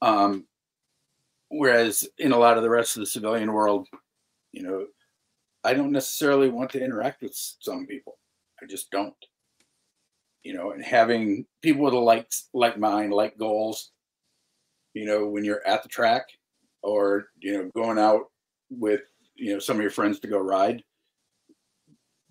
Um, 0.00 0.46
whereas 1.48 2.08
in 2.18 2.32
a 2.32 2.38
lot 2.38 2.56
of 2.56 2.62
the 2.62 2.70
rest 2.70 2.96
of 2.96 3.00
the 3.00 3.06
civilian 3.06 3.52
world, 3.52 3.88
you 4.54 4.62
know, 4.62 4.86
I 5.64 5.74
don't 5.74 5.92
necessarily 5.92 6.48
want 6.48 6.70
to 6.70 6.84
interact 6.84 7.22
with 7.22 7.34
some 7.34 7.86
people. 7.86 8.18
I 8.62 8.66
just 8.66 8.90
don't. 8.90 9.14
You 10.44 10.54
know, 10.54 10.72
and 10.72 10.84
having 10.84 11.46
people 11.62 11.82
with 11.84 11.94
a 11.94 11.98
like 11.98 12.30
like 12.52 12.78
mind, 12.78 13.12
like 13.12 13.36
goals, 13.38 13.90
you 14.92 15.06
know, 15.06 15.26
when 15.26 15.42
you're 15.44 15.66
at 15.66 15.82
the 15.82 15.88
track 15.88 16.26
or, 16.82 17.30
you 17.40 17.54
know, 17.54 17.70
going 17.74 17.98
out 17.98 18.26
with, 18.70 19.00
you 19.34 19.52
know, 19.52 19.58
some 19.58 19.76
of 19.76 19.82
your 19.82 19.90
friends 19.90 20.20
to 20.20 20.28
go 20.28 20.38
ride, 20.38 20.84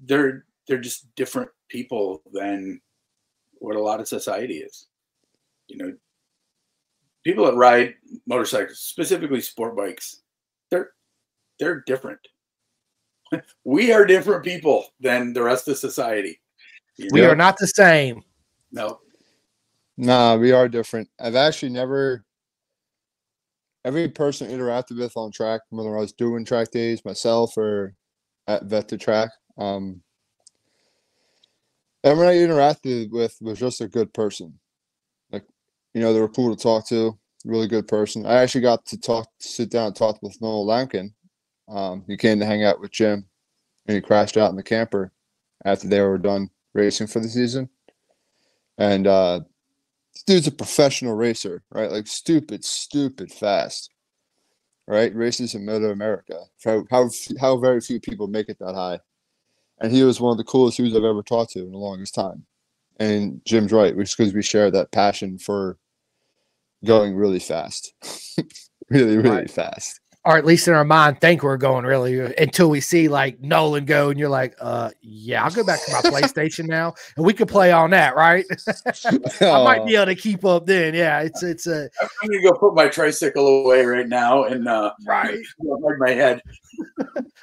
they're 0.05 0.45
they're 0.67 0.79
just 0.79 1.13
different 1.15 1.49
people 1.69 2.21
than 2.31 2.79
what 3.55 3.75
a 3.75 3.81
lot 3.81 3.99
of 3.99 4.07
society 4.07 4.57
is. 4.57 4.87
You 5.67 5.77
know, 5.77 5.93
people 7.23 7.45
that 7.45 7.55
ride 7.55 7.95
motorcycles, 8.27 8.79
specifically 8.79 9.41
sport 9.41 9.75
bikes, 9.75 10.22
they're 11.63 11.83
different. 11.87 12.19
we 13.63 13.93
are 13.93 14.05
different 14.05 14.43
people 14.43 14.85
than 14.99 15.31
the 15.33 15.41
rest 15.41 15.67
of 15.69 15.77
society. 15.77 16.39
You 16.97 17.09
We 17.11 17.21
know? 17.21 17.29
are 17.29 17.35
not 17.35 17.57
the 17.57 17.67
same. 17.67 18.21
No, 18.71 18.99
Nah, 19.97 20.35
we 20.35 20.51
are 20.51 20.67
different. 20.67 21.07
I've 21.19 21.35
actually 21.35 21.71
never 21.71 22.25
every 23.85 24.09
person 24.09 24.47
I 24.49 24.53
interacted 24.53 24.97
with 24.97 25.15
on 25.15 25.31
track, 25.31 25.61
whether 25.69 25.95
I 25.95 26.01
was 26.01 26.13
doing 26.13 26.43
track 26.45 26.71
days 26.71 27.05
myself 27.05 27.55
or 27.57 27.93
at 28.47 28.63
vet 28.65 28.87
to 28.89 28.97
track, 28.97 29.29
um 29.57 30.01
everyone 32.03 32.33
I 32.33 32.37
interacted 32.37 33.11
with 33.11 33.37
was 33.39 33.59
just 33.59 33.81
a 33.81 33.87
good 33.87 34.13
person. 34.13 34.59
Like, 35.31 35.45
you 35.93 36.01
know, 36.01 36.13
they 36.13 36.19
were 36.19 36.27
cool 36.27 36.53
to 36.53 36.61
talk 36.61 36.87
to, 36.89 37.17
really 37.45 37.67
good 37.67 37.87
person. 37.87 38.25
I 38.25 38.41
actually 38.41 38.61
got 38.61 38.85
to 38.87 38.97
talk 38.97 39.29
sit 39.39 39.69
down 39.69 39.87
and 39.87 39.95
talk 39.95 40.21
with 40.21 40.41
Nolan 40.41 40.87
Lamkin. 40.87 41.13
Um, 41.67 42.03
he 42.07 42.17
came 42.17 42.39
to 42.39 42.45
hang 42.45 42.63
out 42.63 42.79
with 42.79 42.91
Jim 42.91 43.25
and 43.87 43.95
he 43.95 44.01
crashed 44.01 44.37
out 44.37 44.49
in 44.49 44.55
the 44.55 44.63
camper 44.63 45.11
after 45.65 45.87
they 45.87 46.01
were 46.01 46.17
done 46.17 46.49
racing 46.73 47.07
for 47.07 47.19
the 47.19 47.29
season. 47.29 47.69
And 48.77 49.07
uh 49.07 49.41
this 50.13 50.23
dude's 50.23 50.47
a 50.47 50.51
professional 50.51 51.15
racer, 51.15 51.63
right? 51.71 51.91
Like 51.91 52.05
stupid, 52.07 52.63
stupid 52.63 53.31
fast, 53.31 53.89
right? 54.87 55.13
Races 55.15 55.55
in 55.55 55.65
Middle 55.65 55.91
America. 55.91 56.39
How, 56.63 56.85
how 56.91 57.09
how 57.39 57.57
very 57.57 57.81
few 57.81 57.99
people 57.99 58.27
make 58.27 58.47
it 58.49 58.59
that 58.59 58.75
high, 58.75 58.99
and 59.79 59.91
he 59.91 60.03
was 60.03 60.21
one 60.21 60.31
of 60.31 60.37
the 60.37 60.43
coolest 60.43 60.77
dudes 60.77 60.95
I've 60.95 61.03
ever 61.03 61.23
talked 61.23 61.53
to 61.53 61.59
in 61.65 61.71
the 61.71 61.77
longest 61.79 62.13
time. 62.13 62.45
And 62.99 63.41
Jim's 63.45 63.71
right, 63.71 63.95
which 63.95 64.15
because 64.15 64.33
we 64.33 64.43
share 64.43 64.69
that 64.69 64.91
passion 64.91 65.39
for 65.39 65.79
going 66.85 67.15
really 67.15 67.39
fast, 67.39 67.93
really, 68.89 69.17
really 69.17 69.29
Right. 69.29 69.51
fast. 69.51 69.99
Or 70.25 70.37
at 70.37 70.45
least 70.45 70.69
in 70.69 70.73
our 70.73 70.85
mind, 70.85 71.19
think 71.19 71.43
we're 71.43 71.57
going 71.57 71.83
really 71.83 72.17
until 72.37 72.69
we 72.69 72.79
see 72.79 73.09
like 73.09 73.41
Nolan 73.41 73.83
go, 73.83 74.09
and 74.09 74.17
you're 74.17 74.29
like, 74.29 74.55
uh, 74.61 74.91
yeah, 75.01 75.43
I'll 75.43 75.51
go 75.51 75.65
back 75.65 75.83
to 75.85 75.91
my 75.91 76.01
PlayStation 76.03 76.65
now, 76.65 76.93
and 77.17 77.25
we 77.25 77.33
can 77.33 77.45
play 77.45 77.73
on 77.73 77.89
that, 77.89 78.15
right? 78.15 78.45
I 79.41 79.63
might 79.63 79.85
be 79.85 79.97
able 79.97 80.05
to 80.05 80.15
keep 80.15 80.45
up 80.45 80.65
then. 80.65 80.93
Yeah, 80.93 81.19
it's 81.23 81.43
it's 81.43 81.67
a 81.67 81.89
I'm 82.01 82.29
gonna 82.29 82.41
go 82.41 82.53
put 82.53 82.73
my 82.73 82.87
tricycle 82.87 83.65
away 83.65 83.83
right 83.85 84.07
now 84.07 84.45
and 84.45 84.65
uh, 84.65 84.93
right. 85.05 85.37
hug 85.61 85.99
my 85.99 86.11
head. 86.11 86.41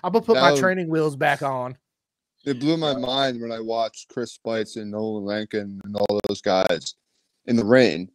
I'm 0.03 0.13
gonna 0.13 0.23
put 0.23 0.41
my 0.41 0.49
No. 0.49 0.57
training 0.57 0.89
wheels 0.89 1.17
back 1.17 1.43
on. 1.43 1.77
it 2.47 2.59
blew 2.61 2.79
my 2.79 2.97
mind 2.97 3.43
when 3.43 3.53
I 3.53 3.61
watched 3.61 4.09
Chris 4.09 4.33
Spites 4.33 4.77
and 4.77 4.91
Nolan 4.91 5.25
Lamkin 5.25 5.81
and 5.85 5.97
all 5.97 6.19
those 6.29 6.41
guys 6.41 6.95
in 7.45 7.57
the 7.57 7.65
rain, 7.67 8.11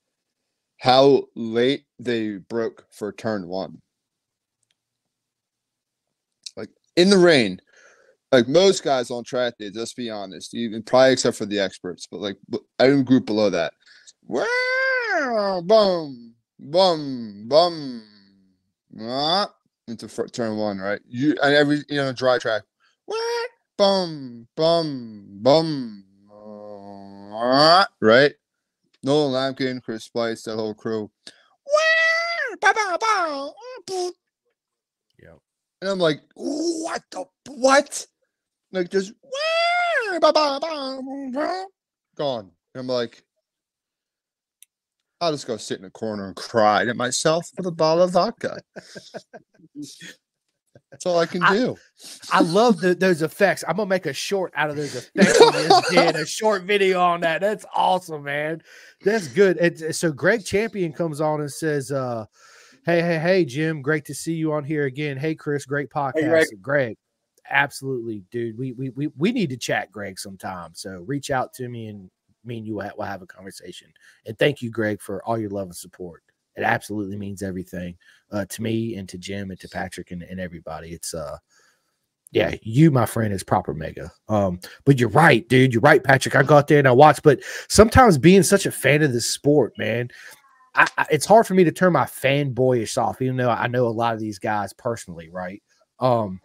how 0.80 1.26
late 1.36 1.86
they 2.00 2.38
broke 2.38 2.88
for 2.92 3.12
turn 3.12 3.48
one. 3.48 3.80
Like 6.58 6.70
in 6.96 7.10
the 7.10 7.18
rain, 7.18 7.60
like 8.32 8.48
most 8.48 8.84
guys 8.84 9.12
on 9.12 9.24
track 9.24 9.58
days, 9.58 9.74
let's 9.76 9.94
be 9.94 10.10
honest, 10.10 10.54
even 10.54 10.84
probably 10.84 11.14
except 11.14 11.38
for 11.38 11.46
the 11.46 11.60
experts, 11.60 12.08
but 12.10 12.22
like 12.22 12.38
every 12.80 13.04
group 13.04 13.26
below 13.26 13.50
that. 13.50 13.74
Bum, 14.28 16.36
bum, 16.60 17.46
bum, 17.48 18.04
ah, 19.02 19.54
into 19.88 20.08
turn 20.28 20.58
one, 20.58 20.80
right? 20.80 21.00
You 21.08 21.36
and 21.42 21.54
every 21.54 21.78
you 21.90 21.98
know 21.98 22.14
dry 22.14 22.38
track. 22.38 22.64
What? 23.06 23.50
bum 23.78 24.48
bum 24.56 25.26
bum 25.42 26.06
uh, 26.32 27.84
right 28.00 28.34
nolan 29.04 29.56
Lamkin 29.56 29.84
chris 29.84 30.06
spice 30.06 30.44
that 30.44 30.56
whole 30.56 30.74
crew 30.74 31.12
Yep. 33.90 34.14
And 35.82 35.90
i'm 35.90 36.00
like 36.00 36.22
what 36.36 37.02
the 37.12 37.24
what 37.48 38.06
like 38.72 38.90
just 38.90 39.14
gone 42.16 42.52
and 42.74 42.82
i'm 42.82 42.88
like 42.88 43.24
i'll 45.22 45.32
just 45.32 45.48
go 45.48 45.58
sit 45.58 45.80
in 45.80 45.86
a 45.86 45.90
corner 45.92 46.28
and 46.28 46.36
cry 46.36 46.86
at 46.86 46.96
myself 46.96 47.50
with 47.58 47.68
a 47.68 47.72
bottle 47.72 48.04
of 48.04 48.12
vodka 48.12 48.60
that's 50.92 51.06
all 51.06 51.20
i 51.20 51.26
can 51.26 51.42
do 51.54 51.76
I 52.32 52.42
love 52.42 52.82
the, 52.82 52.94
those 52.94 53.22
effects. 53.22 53.64
I'm 53.68 53.78
gonna 53.78 53.88
make 53.88 54.06
a 54.06 54.14
short 54.14 54.52
out 54.56 54.70
of 54.70 54.76
those 54.76 54.96
effects. 54.96 55.90
did 55.90 56.16
a 56.16 56.26
short 56.26 56.64
video 56.64 57.00
on 57.00 57.22
that. 57.22 57.42
That's 57.42 57.66
awesome, 57.74 58.24
man. 58.24 58.62
That's 59.04 59.28
good. 59.28 59.58
It's, 59.60 59.98
so 59.98 60.12
Greg 60.12 60.44
Champion 60.46 60.92
comes 60.92 61.22
on 61.22 61.40
and 61.42 61.52
says, 61.52 61.92
uh, 61.92 62.26
"Hey, 62.86 63.02
hey, 63.02 63.20
hey, 63.20 63.46
Jim, 63.46 63.82
great 63.82 64.06
to 64.06 64.14
see 64.14 64.34
you 64.34 64.54
on 64.54 64.64
here 64.64 64.86
again. 64.86 65.18
Hey, 65.18 65.36
Chris, 65.36 65.66
great 65.66 65.90
podcast, 65.90 66.30
Greg. 66.30 66.48
Greg. 66.62 66.98
Absolutely, 67.50 68.24
dude. 68.32 68.58
We 68.58 68.72
we 68.74 68.90
we 68.92 69.08
we 69.18 69.32
need 69.32 69.50
to 69.50 69.58
chat, 69.58 69.92
Greg, 69.92 70.20
sometime. 70.20 70.72
So 70.74 71.04
reach 71.06 71.32
out 71.32 71.54
to 71.56 71.68
me 71.68 71.88
and 71.88 72.10
me 72.44 72.58
and 72.58 72.68
you 72.68 72.76
will 72.76 72.92
will 72.98 73.06
have 73.06 73.22
a 73.22 73.28
conversation. 73.28 73.92
And 74.26 74.38
thank 74.38 74.62
you, 74.62 74.70
Greg, 74.70 75.02
for 75.02 75.24
all 75.26 75.38
your 75.38 75.50
love 75.50 75.68
and 75.68 75.76
support. 75.76 76.24
It 76.56 76.64
absolutely 76.64 77.18
means 77.18 77.44
everything 77.44 77.98
uh, 78.32 78.46
to 78.46 78.62
me 78.62 78.96
and 78.96 79.10
to 79.10 79.18
Jim 79.18 79.52
and 79.52 79.60
to 79.60 79.68
Patrick 79.68 80.12
and, 80.12 80.24
and 80.24 80.40
everybody. 80.40 80.90
It's 80.94 81.14
uh 81.14 81.38
yeah, 82.32 82.56
you, 82.64 82.92
my 82.92 83.06
friend, 83.06 83.34
is 83.34 83.44
proper 83.44 83.74
mega. 83.74 84.12
Um, 84.28 84.60
but 84.84 85.00
you're 85.00 85.08
right, 85.10 85.48
dude. 85.48 85.74
You're 85.74 85.82
right, 85.82 86.04
Patrick. 86.04 86.36
I 86.36 86.44
got 86.44 86.68
there 86.68 86.80
and 86.80 86.88
I 86.88 86.92
watched, 86.92 87.24
but 87.24 87.40
sometimes 87.70 88.18
being 88.18 88.44
such 88.44 88.66
a 88.66 88.72
fan 88.72 89.04
of 89.04 89.14
this 89.14 89.26
sport, 89.26 89.74
man, 89.78 90.10
I, 90.76 91.06
it's 91.10 91.26
hard 91.26 91.48
for 91.48 91.54
me 91.54 91.64
to 91.64 91.72
turn 91.72 91.94
my 91.94 92.06
fanboyish 92.06 92.98
off, 92.98 93.22
even 93.22 93.38
though 93.38 93.50
I 93.50 93.68
know 93.68 93.88
a 93.88 93.90
lot 93.90 94.14
of 94.14 94.20
these 94.20 94.40
guys 94.40 94.74
personally, 94.74 95.30
right? 95.30 95.62
Um, 96.00 96.40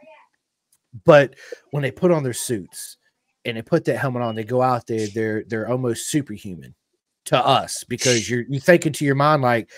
but 1.04 1.34
when 1.70 1.82
they 1.82 1.90
put 1.90 2.10
on 2.10 2.22
their 2.22 2.32
suits 2.32 2.96
and 3.44 3.56
they 3.56 3.62
put 3.62 3.84
that 3.84 3.98
helmet 3.98 4.22
on, 4.22 4.34
they 4.34 4.44
go 4.44 4.62
out 4.62 4.86
there, 4.86 5.06
they're 5.08 5.44
they're 5.44 5.68
almost 5.68 6.08
superhuman 6.08 6.74
to 7.26 7.38
us 7.38 7.84
because 7.84 8.28
you're 8.28 8.44
you 8.48 8.60
thinking 8.60 8.92
to 8.92 9.04
your 9.04 9.14
mind 9.14 9.42
like, 9.42 9.70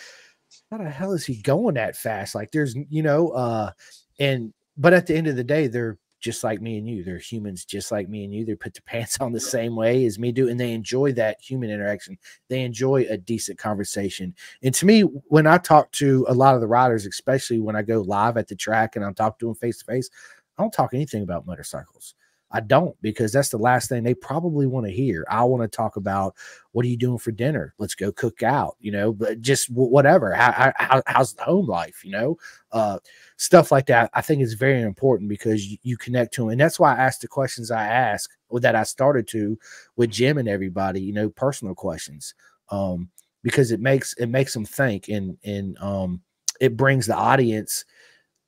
how 0.70 0.78
the 0.78 0.88
hell 0.88 1.12
is 1.12 1.26
he 1.26 1.36
going 1.36 1.74
that 1.74 1.96
fast? 1.96 2.34
Like 2.34 2.50
there's 2.50 2.74
you 2.88 3.02
know, 3.02 3.28
uh, 3.30 3.72
and 4.18 4.52
but 4.76 4.92
at 4.92 5.06
the 5.06 5.14
end 5.14 5.26
of 5.26 5.36
the 5.36 5.44
day, 5.44 5.66
they're 5.66 5.98
just 6.22 6.42
like 6.44 6.62
me 6.62 6.78
and 6.78 6.88
you. 6.88 7.04
They're 7.04 7.18
humans 7.18 7.64
just 7.66 7.92
like 7.92 8.08
me 8.08 8.24
and 8.24 8.32
you. 8.32 8.46
They 8.46 8.54
put 8.54 8.72
their 8.72 8.82
pants 8.86 9.18
on 9.20 9.32
the 9.32 9.40
same 9.40 9.76
way 9.76 10.06
as 10.06 10.18
me 10.18 10.32
do, 10.32 10.48
and 10.48 10.58
they 10.58 10.72
enjoy 10.72 11.12
that 11.12 11.40
human 11.42 11.70
interaction. 11.70 12.16
They 12.48 12.62
enjoy 12.62 13.06
a 13.10 13.18
decent 13.18 13.58
conversation. 13.58 14.34
And 14.62 14.74
to 14.74 14.86
me, 14.86 15.02
when 15.02 15.46
I 15.46 15.58
talk 15.58 15.90
to 15.92 16.24
a 16.28 16.34
lot 16.34 16.54
of 16.54 16.60
the 16.60 16.66
riders, 16.66 17.04
especially 17.04 17.60
when 17.60 17.76
I 17.76 17.82
go 17.82 18.00
live 18.00 18.36
at 18.38 18.48
the 18.48 18.56
track 18.56 18.96
and 18.96 19.04
I'm 19.04 19.14
talking 19.14 19.36
to 19.40 19.46
them 19.46 19.54
face 19.56 19.78
to 19.78 19.84
face, 19.84 20.08
I 20.56 20.62
don't 20.62 20.72
talk 20.72 20.94
anything 20.94 21.22
about 21.22 21.46
motorcycles. 21.46 22.14
I 22.52 22.60
don't 22.60 22.94
because 23.02 23.32
that's 23.32 23.48
the 23.48 23.58
last 23.58 23.88
thing 23.88 24.02
they 24.02 24.14
probably 24.14 24.66
want 24.66 24.86
to 24.86 24.92
hear. 24.92 25.24
I 25.30 25.42
want 25.44 25.62
to 25.62 25.74
talk 25.74 25.96
about 25.96 26.36
what 26.72 26.84
are 26.84 26.88
you 26.88 26.96
doing 26.96 27.18
for 27.18 27.32
dinner? 27.32 27.74
Let's 27.78 27.94
go 27.94 28.12
cook 28.12 28.42
out, 28.42 28.76
you 28.78 28.92
know, 28.92 29.12
but 29.12 29.40
just 29.40 29.70
whatever. 29.70 30.32
How, 30.32 30.72
how, 30.76 31.02
how's 31.06 31.34
the 31.34 31.42
home 31.42 31.66
life, 31.66 32.04
you 32.04 32.12
know, 32.12 32.36
uh, 32.72 32.98
stuff 33.36 33.72
like 33.72 33.86
that. 33.86 34.10
I 34.14 34.20
think 34.20 34.42
is 34.42 34.54
very 34.54 34.82
important 34.82 35.28
because 35.28 35.66
you, 35.66 35.78
you 35.82 35.96
connect 35.96 36.34
to 36.34 36.42
them. 36.42 36.50
And 36.50 36.60
that's 36.60 36.78
why 36.78 36.94
I 36.94 36.98
ask 36.98 37.20
the 37.20 37.28
questions 37.28 37.70
I 37.70 37.86
ask 37.86 38.30
or 38.48 38.60
that 38.60 38.76
I 38.76 38.82
started 38.82 39.26
to 39.28 39.58
with 39.96 40.10
Jim 40.10 40.38
and 40.38 40.48
everybody, 40.48 41.00
you 41.00 41.12
know, 41.12 41.30
personal 41.30 41.74
questions. 41.74 42.34
Um, 42.70 43.10
because 43.42 43.72
it 43.72 43.80
makes 43.80 44.14
it 44.14 44.26
makes 44.26 44.52
them 44.54 44.64
think 44.64 45.08
and 45.08 45.36
and 45.44 45.76
um 45.78 46.22
it 46.60 46.76
brings 46.76 47.06
the 47.06 47.16
audience 47.16 47.84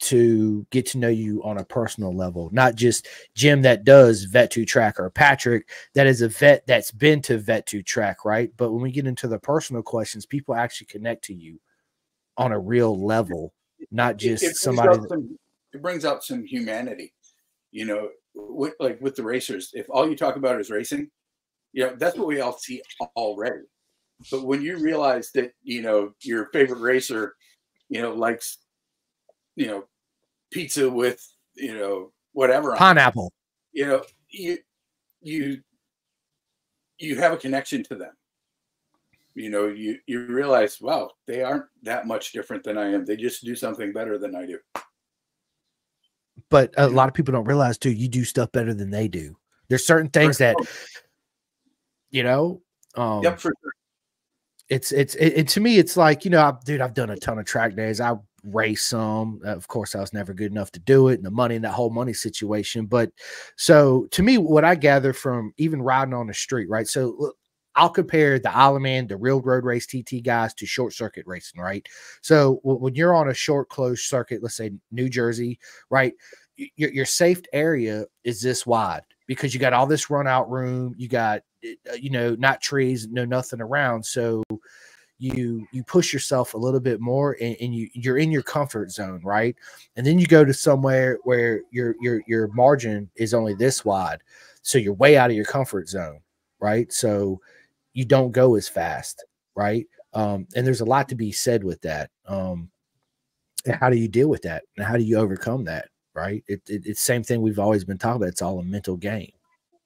to 0.01 0.67
get 0.71 0.87
to 0.87 0.99
know 0.99 1.09
you 1.09 1.43
on 1.45 1.59
a 1.59 1.65
personal 1.65 2.15
level, 2.15 2.51
not 2.53 2.75
just 2.75 3.07
Jim 3.35 3.63
that 3.63 3.85
does 3.85 4.25
vet 4.25 4.51
to 4.51 4.65
track 4.65 4.99
or 4.99 5.09
Patrick 5.09 5.69
that 5.95 6.07
is 6.07 6.21
a 6.21 6.29
vet 6.29 6.67
that's 6.67 6.91
been 6.91 7.23
to 7.23 7.39
vet 7.39 7.67
to 7.67 7.83
track, 7.83 8.25
right? 8.25 8.51
But 8.57 8.73
when 8.73 8.83
we 8.83 8.91
get 8.91 9.07
into 9.07 9.29
the 9.29 9.39
personal 9.39 9.83
questions, 9.83 10.27
people 10.27 10.55
actually 10.55 10.89
connect 10.89 11.25
to 11.25 11.35
you 11.35 11.61
on 12.37 12.53
a 12.53 12.59
real 12.59 13.03
level, 13.03 13.55
not 13.91 14.17
just 14.17 14.43
it, 14.43 14.49
it 14.49 14.57
somebody. 14.57 14.99
That, 14.99 15.09
some, 15.09 15.39
it 15.73 15.81
brings 15.81 16.05
out 16.05 16.25
some 16.25 16.45
humanity, 16.45 17.13
you 17.71 17.85
know, 17.85 18.11
with, 18.35 18.75
like 18.81 19.01
with 19.01 19.15
the 19.17 19.23
racers. 19.23 19.71
If 19.75 19.87
all 19.89 20.09
you 20.09 20.17
talk 20.17 20.37
about 20.37 20.61
is 20.61 20.71
racing, 20.71 21.11
you 21.73 21.85
know, 21.85 21.95
that's 21.97 22.17
what 22.17 22.27
we 22.27 22.41
all 22.41 22.59
see 22.59 22.83
already. 23.17 23.63
But 24.31 24.45
when 24.45 24.63
you 24.63 24.79
realize 24.79 25.31
that, 25.35 25.53
you 25.63 25.83
know, 25.83 26.13
your 26.23 26.47
favorite 26.53 26.81
racer, 26.81 27.35
you 27.89 28.01
know, 28.01 28.15
likes 28.15 28.59
you 29.57 29.67
know, 29.67 29.85
pizza 30.51 30.89
with, 30.89 31.27
you 31.55 31.77
know, 31.77 32.13
whatever. 32.33 32.75
Pineapple. 32.77 33.33
You 33.73 33.87
know, 33.87 34.03
you 34.29 34.59
you 35.21 35.61
you 36.99 37.17
have 37.17 37.33
a 37.33 37.37
connection 37.37 37.83
to 37.85 37.97
them. 37.97 38.13
You 39.35 39.51
know, 39.51 39.67
you 39.67 39.99
you 40.07 40.27
realize, 40.27 40.81
wow, 40.81 41.11
they 41.27 41.43
aren't 41.43 41.65
that 41.83 42.07
much 42.07 42.33
different 42.33 42.63
than 42.63 42.79
I 42.79 42.93
am. 42.93 43.05
They 43.05 43.17
just 43.17 43.45
do 43.45 43.57
something 43.57 43.93
better 43.93 44.17
than 44.17 44.37
I 44.37 44.47
do. 44.47 44.59
But 46.51 46.73
a 46.77 46.89
lot 46.89 47.09
of 47.09 47.15
people 47.15 47.33
don't 47.33 47.47
realize 47.47 47.79
too, 47.79 47.91
you 47.91 48.09
do 48.09 48.25
stuff 48.25 48.53
better 48.53 48.75
than 48.75 48.91
they 48.91 49.09
do. 49.09 49.37
There's 49.69 49.85
certain 49.85 50.11
things 50.11 50.39
that 50.39 50.57
you 52.11 52.23
know. 52.23 52.63
Um, 52.97 53.23
yep, 53.25 53.41
for 53.41 53.53
sure. 53.61 53.73
It's 54.69 54.93
it's 54.93 55.17
it, 55.17 55.33
it, 55.37 55.49
to 55.49 55.61
me, 55.61 55.79
it's 55.79 55.97
like 55.97 56.25
you 56.25 56.31
know, 56.31 56.43
I've, 56.43 56.65
dude, 56.65 56.81
I've 56.81 56.95
done 56.95 57.11
a 57.11 57.17
ton 57.17 57.39
of 57.39 57.45
track 57.45 57.75
days. 57.75 58.01
I 58.01 58.15
race 58.45 58.85
some. 58.85 59.41
Of 59.45 59.69
course, 59.69 59.95
I 59.95 60.01
was 60.01 60.13
never 60.13 60.35
good 60.35 60.53
enough 60.53 60.71
to 60.73 60.81
do 60.81 61.09
it, 61.09 61.15
and 61.15 61.25
the 61.25 61.31
money 61.31 61.57
and 61.57 61.65
that 61.65 61.73
whole 61.73 61.91
money 61.91 62.13
situation. 62.13 62.87
But 62.87 63.11
so 63.57 64.07
to 64.13 64.23
me, 64.23 64.39
what 64.39 64.65
I 64.65 64.75
gather 64.75 65.13
from 65.13 65.53
even 65.57 65.83
riding 65.83 66.15
on 66.15 66.27
the 66.27 66.35
street, 66.35 66.69
right? 66.69 66.87
So 66.87 67.33
I'll 67.77 67.91
compare 67.91 68.39
the 68.39 68.55
Isle 68.55 68.77
of 68.77 68.83
Man, 68.83 69.07
the 69.07 69.17
real 69.17 69.41
road 69.41 69.65
race 69.65 69.87
TT 69.87 70.23
guys 70.23 70.55
to 70.55 70.67
short 70.67 70.93
circuit 70.93 71.27
racing, 71.27 71.61
right? 71.61 71.87
So 72.23 72.61
when 72.63 72.95
you're 72.95 73.15
on 73.15 73.31
a 73.31 73.35
short 73.35 73.69
closed 73.69 74.05
circuit, 74.05 74.43
let's 74.43 74.57
say 74.57 74.71
New 74.93 75.09
Jersey, 75.09 75.59
right? 75.91 76.15
Your, 76.57 76.91
your 76.91 77.05
safe 77.05 77.43
area 77.53 78.05
is 78.23 78.41
this 78.41 78.65
wide 78.65 79.03
because 79.27 79.55
you 79.55 79.61
got 79.61 79.73
all 79.73 79.87
this 79.87 80.09
run 80.09 80.29
out 80.29 80.49
room. 80.51 80.95
You 80.97 81.09
got, 81.09 81.43
uh, 81.65 81.95
you 81.95 82.11
know, 82.11 82.37
not 82.37 82.61
trees, 82.61 83.09
no 83.09 83.25
nothing 83.25 83.61
around. 83.61 84.05
So 84.05 84.45
you 85.19 85.67
you 85.73 85.83
push 85.85 86.13
yourself 86.13 86.55
a 86.55 86.59
little 86.59 86.81
bit 86.81 87.01
more 87.01 87.37
and, 87.41 87.57
and, 87.61 87.75
you 87.75 87.89
you're 87.93 88.19
in 88.19 88.31
your 88.31 88.43
comfort 88.43 88.91
zone 88.91 89.21
right? 89.23 89.57
And 89.97 90.07
then 90.07 90.19
you 90.19 90.27
go 90.27 90.45
to 90.45 90.53
somewhere 90.53 91.19
where 91.25 91.63
your 91.71 91.95
your 92.01 92.23
your 92.27 92.49
margin 92.49 93.11
is 93.17 93.33
only 93.33 93.55
this 93.55 93.85
wide 93.85 94.23
so 94.63 94.79
you're 94.79 94.95
way 94.95 95.17
out 95.17 95.31
of 95.31 95.37
your 95.37 95.45
comfort 95.45 95.89
zone 95.89 96.21
right? 96.61 96.93
So 96.93 97.41
you 97.93 98.05
don't 98.05 98.33
go 98.33 98.57
as 98.57 98.69
fast 98.69 99.25
right? 99.55 99.87
Um, 100.13 100.47
and 100.55 100.67
there's 100.67 100.81
a 100.81 100.87
lot 100.87 101.09
to 101.09 101.15
be 101.15 101.33
said 101.33 101.63
with 101.65 101.81
that 101.83 102.11
um, 102.27 102.71
and 103.65 103.77
how 103.77 103.91
do 103.91 103.97
you 103.97 104.09
deal 104.09 104.29
with 104.29 104.43
that? 104.43 104.65
And 104.77 104.85
how 104.85 104.97
do 104.97 105.03
you 105.05 105.17
overcome 105.17 105.65
that 105.65 105.89
right? 106.15 106.43
It, 106.47 106.63
it, 106.69 106.83
it's 106.87 107.03
same 107.03 107.23
thing 107.23 107.41
we've 107.41 107.59
always 107.59 107.85
been 107.85 107.99
talking 107.99 108.17
about 108.17 108.29
it's 108.29 108.43
all 108.43 108.59
a 108.59 108.65
mental 108.65 108.97
game 108.97 109.33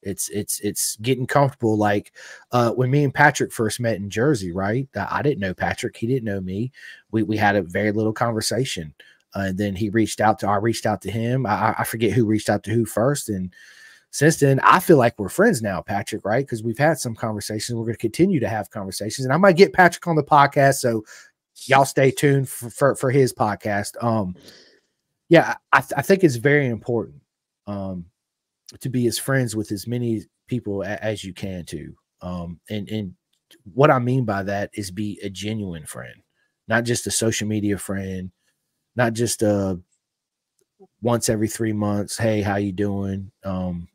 it's 0.02 0.28
it's 0.28 0.60
it's 0.60 0.96
getting 0.96 1.26
comfortable. 1.26 1.76
Like 1.76 2.12
uh, 2.52 2.70
when 2.72 2.90
me 2.90 3.04
and 3.04 3.14
Patrick 3.14 3.52
first 3.52 3.80
met 3.80 3.96
in 3.96 4.10
Jersey, 4.10 4.52
right? 4.52 4.88
I 4.96 5.22
didn't 5.22 5.40
know 5.40 5.54
Patrick, 5.54 5.96
he 5.96 6.06
didn't 6.06 6.24
know 6.24 6.40
me. 6.40 6.72
We 7.10 7.22
we 7.22 7.36
had 7.36 7.56
a 7.56 7.62
very 7.62 7.92
little 7.92 8.12
conversation, 8.12 8.94
uh, 9.34 9.46
and 9.48 9.58
then 9.58 9.74
he 9.74 9.90
reached 9.90 10.20
out 10.20 10.38
to 10.40 10.48
I 10.48 10.56
reached 10.56 10.86
out 10.86 11.02
to 11.02 11.10
him. 11.10 11.46
I, 11.46 11.74
I 11.78 11.84
forget 11.84 12.12
who 12.12 12.26
reached 12.26 12.48
out 12.48 12.62
to 12.64 12.70
who 12.70 12.84
first, 12.84 13.28
and 13.28 13.52
since 14.10 14.36
then 14.36 14.60
I 14.60 14.80
feel 14.80 14.96
like 14.98 15.18
we're 15.18 15.28
friends 15.28 15.62
now, 15.62 15.80
Patrick. 15.82 16.24
Right? 16.24 16.44
Because 16.44 16.62
we've 16.62 16.78
had 16.78 16.98
some 16.98 17.14
conversations. 17.14 17.76
We're 17.76 17.84
going 17.84 17.94
to 17.94 17.98
continue 17.98 18.40
to 18.40 18.48
have 18.48 18.70
conversations, 18.70 19.24
and 19.24 19.32
I 19.32 19.36
might 19.36 19.56
get 19.56 19.72
Patrick 19.72 20.06
on 20.06 20.16
the 20.16 20.22
podcast. 20.22 20.76
So 20.76 21.04
y'all 21.66 21.84
stay 21.84 22.10
tuned 22.10 22.48
for 22.48 22.70
for, 22.70 22.94
for 22.94 23.10
his 23.10 23.32
podcast. 23.32 24.02
Um, 24.02 24.36
yeah, 25.28 25.56
I, 25.72 25.82
I 25.96 26.02
think 26.02 26.24
it's 26.24 26.36
very 26.36 26.68
important. 26.68 27.20
Um, 27.66 28.06
to 28.80 28.88
be 28.88 29.06
as 29.06 29.18
friends 29.18 29.56
with 29.56 29.72
as 29.72 29.86
many 29.86 30.24
people 30.46 30.84
as 30.84 31.24
you 31.24 31.32
can 31.32 31.64
to 31.64 31.94
um 32.22 32.60
and 32.68 32.88
and 32.88 33.14
what 33.74 33.90
i 33.90 33.98
mean 33.98 34.24
by 34.24 34.42
that 34.42 34.70
is 34.74 34.90
be 34.90 35.18
a 35.22 35.30
genuine 35.30 35.86
friend 35.86 36.14
not 36.68 36.84
just 36.84 37.06
a 37.06 37.10
social 37.10 37.48
media 37.48 37.78
friend 37.78 38.30
not 38.96 39.12
just 39.12 39.42
a 39.42 39.78
once 41.02 41.28
every 41.28 41.48
three 41.48 41.72
months 41.72 42.16
hey 42.16 42.42
how 42.42 42.56
you 42.56 42.72
doing? 42.72 43.30
Um 43.44 43.88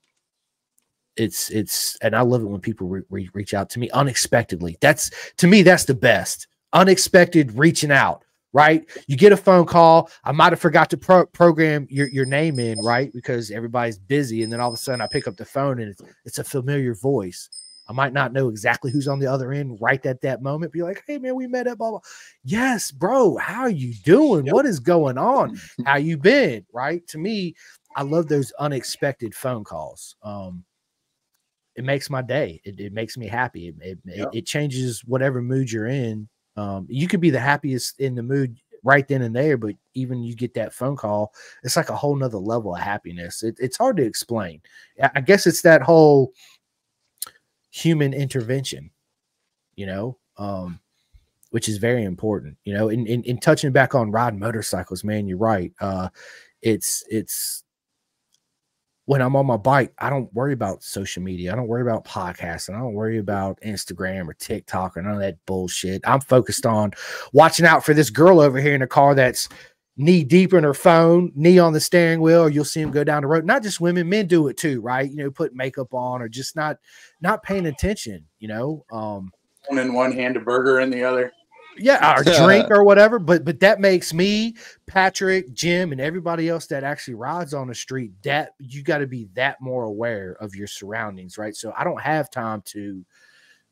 it's 1.15 1.51
it's 1.51 1.95
and 2.01 2.15
i 2.15 2.21
love 2.21 2.41
it 2.41 2.45
when 2.45 2.59
people 2.59 2.87
re- 2.87 3.03
re- 3.09 3.29
reach 3.33 3.53
out 3.53 3.69
to 3.69 3.79
me 3.79 3.89
unexpectedly. 3.91 4.77
That's 4.81 5.11
to 5.37 5.47
me 5.47 5.61
that's 5.61 5.85
the 5.85 5.93
best. 5.93 6.47
Unexpected 6.73 7.57
reaching 7.57 7.91
out 7.91 8.23
right? 8.53 8.87
You 9.07 9.17
get 9.17 9.31
a 9.31 9.37
phone 9.37 9.65
call. 9.65 10.09
I 10.23 10.31
might 10.31 10.53
have 10.53 10.59
forgot 10.59 10.89
to 10.91 10.97
pro- 10.97 11.25
program 11.25 11.87
your, 11.89 12.07
your 12.07 12.25
name 12.25 12.59
in, 12.59 12.79
right? 12.79 13.11
Because 13.11 13.51
everybody's 13.51 13.97
busy. 13.97 14.43
And 14.43 14.53
then 14.53 14.59
all 14.59 14.69
of 14.69 14.75
a 14.75 14.77
sudden 14.77 15.01
I 15.01 15.07
pick 15.07 15.27
up 15.27 15.35
the 15.35 15.45
phone 15.45 15.81
and 15.81 15.89
it's, 15.89 16.01
it's 16.23 16.39
a 16.39 16.43
familiar 16.43 16.93
voice. 16.93 17.49
I 17.87 17.93
might 17.93 18.13
not 18.13 18.31
know 18.31 18.47
exactly 18.47 18.91
who's 18.91 19.09
on 19.09 19.19
the 19.19 19.27
other 19.27 19.51
end 19.51 19.77
right 19.81 20.03
at 20.05 20.21
that 20.21 20.41
moment. 20.41 20.71
Be 20.71 20.83
like, 20.83 21.03
hey 21.05 21.17
man, 21.17 21.35
we 21.35 21.47
met 21.47 21.67
at 21.67 21.77
blah 21.77 21.89
blah. 21.91 21.99
Yes, 22.43 22.91
bro. 22.91 23.35
How 23.35 23.63
are 23.63 23.69
you 23.69 23.93
doing? 24.05 24.45
Yep. 24.45 24.53
What 24.53 24.65
is 24.65 24.79
going 24.79 25.17
on? 25.17 25.59
How 25.85 25.97
you 25.97 26.17
been? 26.17 26.65
Right. 26.71 27.05
To 27.07 27.17
me, 27.17 27.55
I 27.95 28.03
love 28.03 28.27
those 28.27 28.53
unexpected 28.57 29.35
phone 29.35 29.65
calls. 29.65 30.15
Um, 30.23 30.63
it 31.75 31.83
makes 31.83 32.09
my 32.09 32.21
day. 32.21 32.61
It, 32.63 32.79
it 32.79 32.93
makes 32.93 33.17
me 33.17 33.27
happy. 33.27 33.67
It, 33.67 33.75
it, 33.81 33.99
yep. 34.05 34.29
it, 34.31 34.45
changes 34.45 35.03
whatever 35.05 35.41
mood 35.41 35.71
you're 35.71 35.87
in 35.87 36.29
um, 36.55 36.85
you 36.89 37.07
could 37.07 37.21
be 37.21 37.29
the 37.29 37.39
happiest 37.39 37.99
in 37.99 38.15
the 38.15 38.23
mood 38.23 38.57
right 38.83 39.07
then 39.07 39.21
and 39.21 39.35
there, 39.35 39.57
but 39.57 39.75
even 39.93 40.23
you 40.23 40.35
get 40.35 40.53
that 40.53 40.73
phone 40.73 40.95
call, 40.95 41.33
it's 41.63 41.75
like 41.75 41.89
a 41.89 41.95
whole 41.95 42.15
nother 42.15 42.37
level 42.37 42.75
of 42.75 42.81
happiness. 42.81 43.41
It, 43.43 43.55
it's 43.59 43.77
hard 43.77 43.97
to 43.97 44.03
explain. 44.03 44.61
I 45.15 45.21
guess 45.21 45.47
it's 45.47 45.61
that 45.61 45.81
whole 45.81 46.33
human 47.71 48.13
intervention, 48.13 48.91
you 49.75 49.85
know, 49.85 50.17
um, 50.37 50.79
which 51.51 51.69
is 51.69 51.77
very 51.77 52.03
important, 52.03 52.57
you 52.65 52.73
know, 52.73 52.89
in, 52.89 53.07
in, 53.07 53.23
in 53.23 53.39
touching 53.39 53.71
back 53.71 53.95
on 53.95 54.11
riding 54.11 54.39
motorcycles, 54.39 55.03
man, 55.03 55.27
you're 55.27 55.37
right. 55.37 55.71
Uh, 55.79 56.09
it's, 56.61 57.03
it's, 57.09 57.62
when 59.05 59.21
I'm 59.21 59.35
on 59.35 59.45
my 59.45 59.57
bike, 59.57 59.93
I 59.99 60.09
don't 60.09 60.33
worry 60.33 60.53
about 60.53 60.83
social 60.83 61.21
media. 61.21 61.51
I 61.51 61.55
don't 61.55 61.67
worry 61.67 61.81
about 61.81 62.05
podcasting. 62.05 62.75
I 62.75 62.79
don't 62.79 62.93
worry 62.93 63.17
about 63.17 63.59
Instagram 63.61 64.27
or 64.27 64.33
TikTok 64.33 64.95
or 64.95 65.01
none 65.01 65.15
of 65.15 65.19
that 65.19 65.45
bullshit. 65.45 66.01
I'm 66.07 66.21
focused 66.21 66.65
on 66.65 66.91
watching 67.33 67.65
out 67.65 67.83
for 67.83 67.93
this 67.93 68.09
girl 68.09 68.39
over 68.39 68.59
here 68.59 68.73
in 68.73 68.81
the 68.81 68.87
car 68.87 69.13
that's 69.13 69.49
knee 69.97 70.23
deep 70.23 70.53
in 70.53 70.63
her 70.63 70.73
phone, 70.73 71.31
knee 71.35 71.59
on 71.59 71.73
the 71.73 71.79
steering 71.79 72.21
wheel, 72.21 72.41
or 72.41 72.49
you'll 72.49 72.65
see 72.65 72.81
them 72.81 72.91
go 72.91 73.03
down 73.03 73.21
the 73.21 73.27
road. 73.27 73.45
Not 73.45 73.61
just 73.61 73.81
women, 73.81 74.09
men 74.09 74.27
do 74.27 74.47
it 74.47 74.57
too, 74.57 74.81
right? 74.81 75.09
You 75.09 75.17
know, 75.17 75.31
put 75.31 75.53
makeup 75.53 75.93
on 75.93 76.21
or 76.21 76.29
just 76.29 76.55
not 76.55 76.77
not 77.21 77.43
paying 77.43 77.65
attention, 77.65 78.25
you 78.39 78.47
know. 78.47 78.85
Um 78.91 79.31
one 79.67 79.79
in 79.79 79.93
one 79.93 80.11
hand, 80.11 80.37
a 80.37 80.39
burger 80.39 80.79
in 80.79 80.89
the 80.89 81.03
other 81.03 81.31
yeah, 81.77 82.19
or 82.19 82.23
drink 82.45 82.69
or 82.69 82.83
whatever. 82.83 83.19
But 83.19 83.45
but 83.45 83.59
that 83.61 83.79
makes 83.79 84.13
me, 84.13 84.55
Patrick, 84.87 85.53
Jim, 85.53 85.91
and 85.91 86.01
everybody 86.01 86.49
else 86.49 86.67
that 86.67 86.83
actually 86.83 87.15
rides 87.15 87.53
on 87.53 87.67
the 87.67 87.75
street. 87.75 88.11
That 88.23 88.55
you 88.59 88.83
got 88.83 88.99
to 88.99 89.07
be 89.07 89.27
that 89.33 89.61
more 89.61 89.83
aware 89.83 90.33
of 90.39 90.55
your 90.55 90.67
surroundings, 90.67 91.37
right? 91.37 91.55
So 91.55 91.73
I 91.77 91.83
don't 91.83 92.01
have 92.01 92.29
time 92.29 92.61
to 92.67 93.05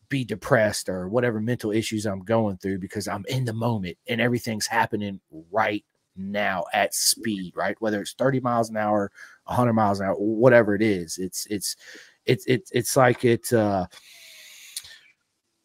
be 0.10 0.26
depressed 0.26 0.90
or 0.90 1.08
whatever 1.08 1.40
mental 1.40 1.72
issues 1.72 2.06
I'm 2.06 2.20
going 2.20 2.58
through 2.58 2.80
because 2.80 3.08
I'm 3.08 3.26
in 3.30 3.46
the 3.46 3.54
moment 3.54 3.98
and 4.08 4.20
everything's 4.20 4.68
happening 4.68 5.22
right 5.52 5.86
now 6.18 6.66
at 6.74 6.94
speed, 6.94 7.54
right? 7.56 7.78
Whether 7.80 8.02
it's 8.02 8.14
30 8.14 8.42
miles 8.42 8.70
an 8.70 8.78
hour, 8.78 9.12
100 9.46 9.74
miles 9.74 10.00
an 10.00 10.08
hour, 10.08 10.16
whatever 10.16 10.76
it 10.76 10.82
is, 10.82 11.18
it's 11.18 11.48
it's 11.50 11.76
it's 12.26 12.46
it's 12.46 12.72
it's 12.72 12.98
like 12.98 13.26
it 13.26 13.52
uh 13.54 13.86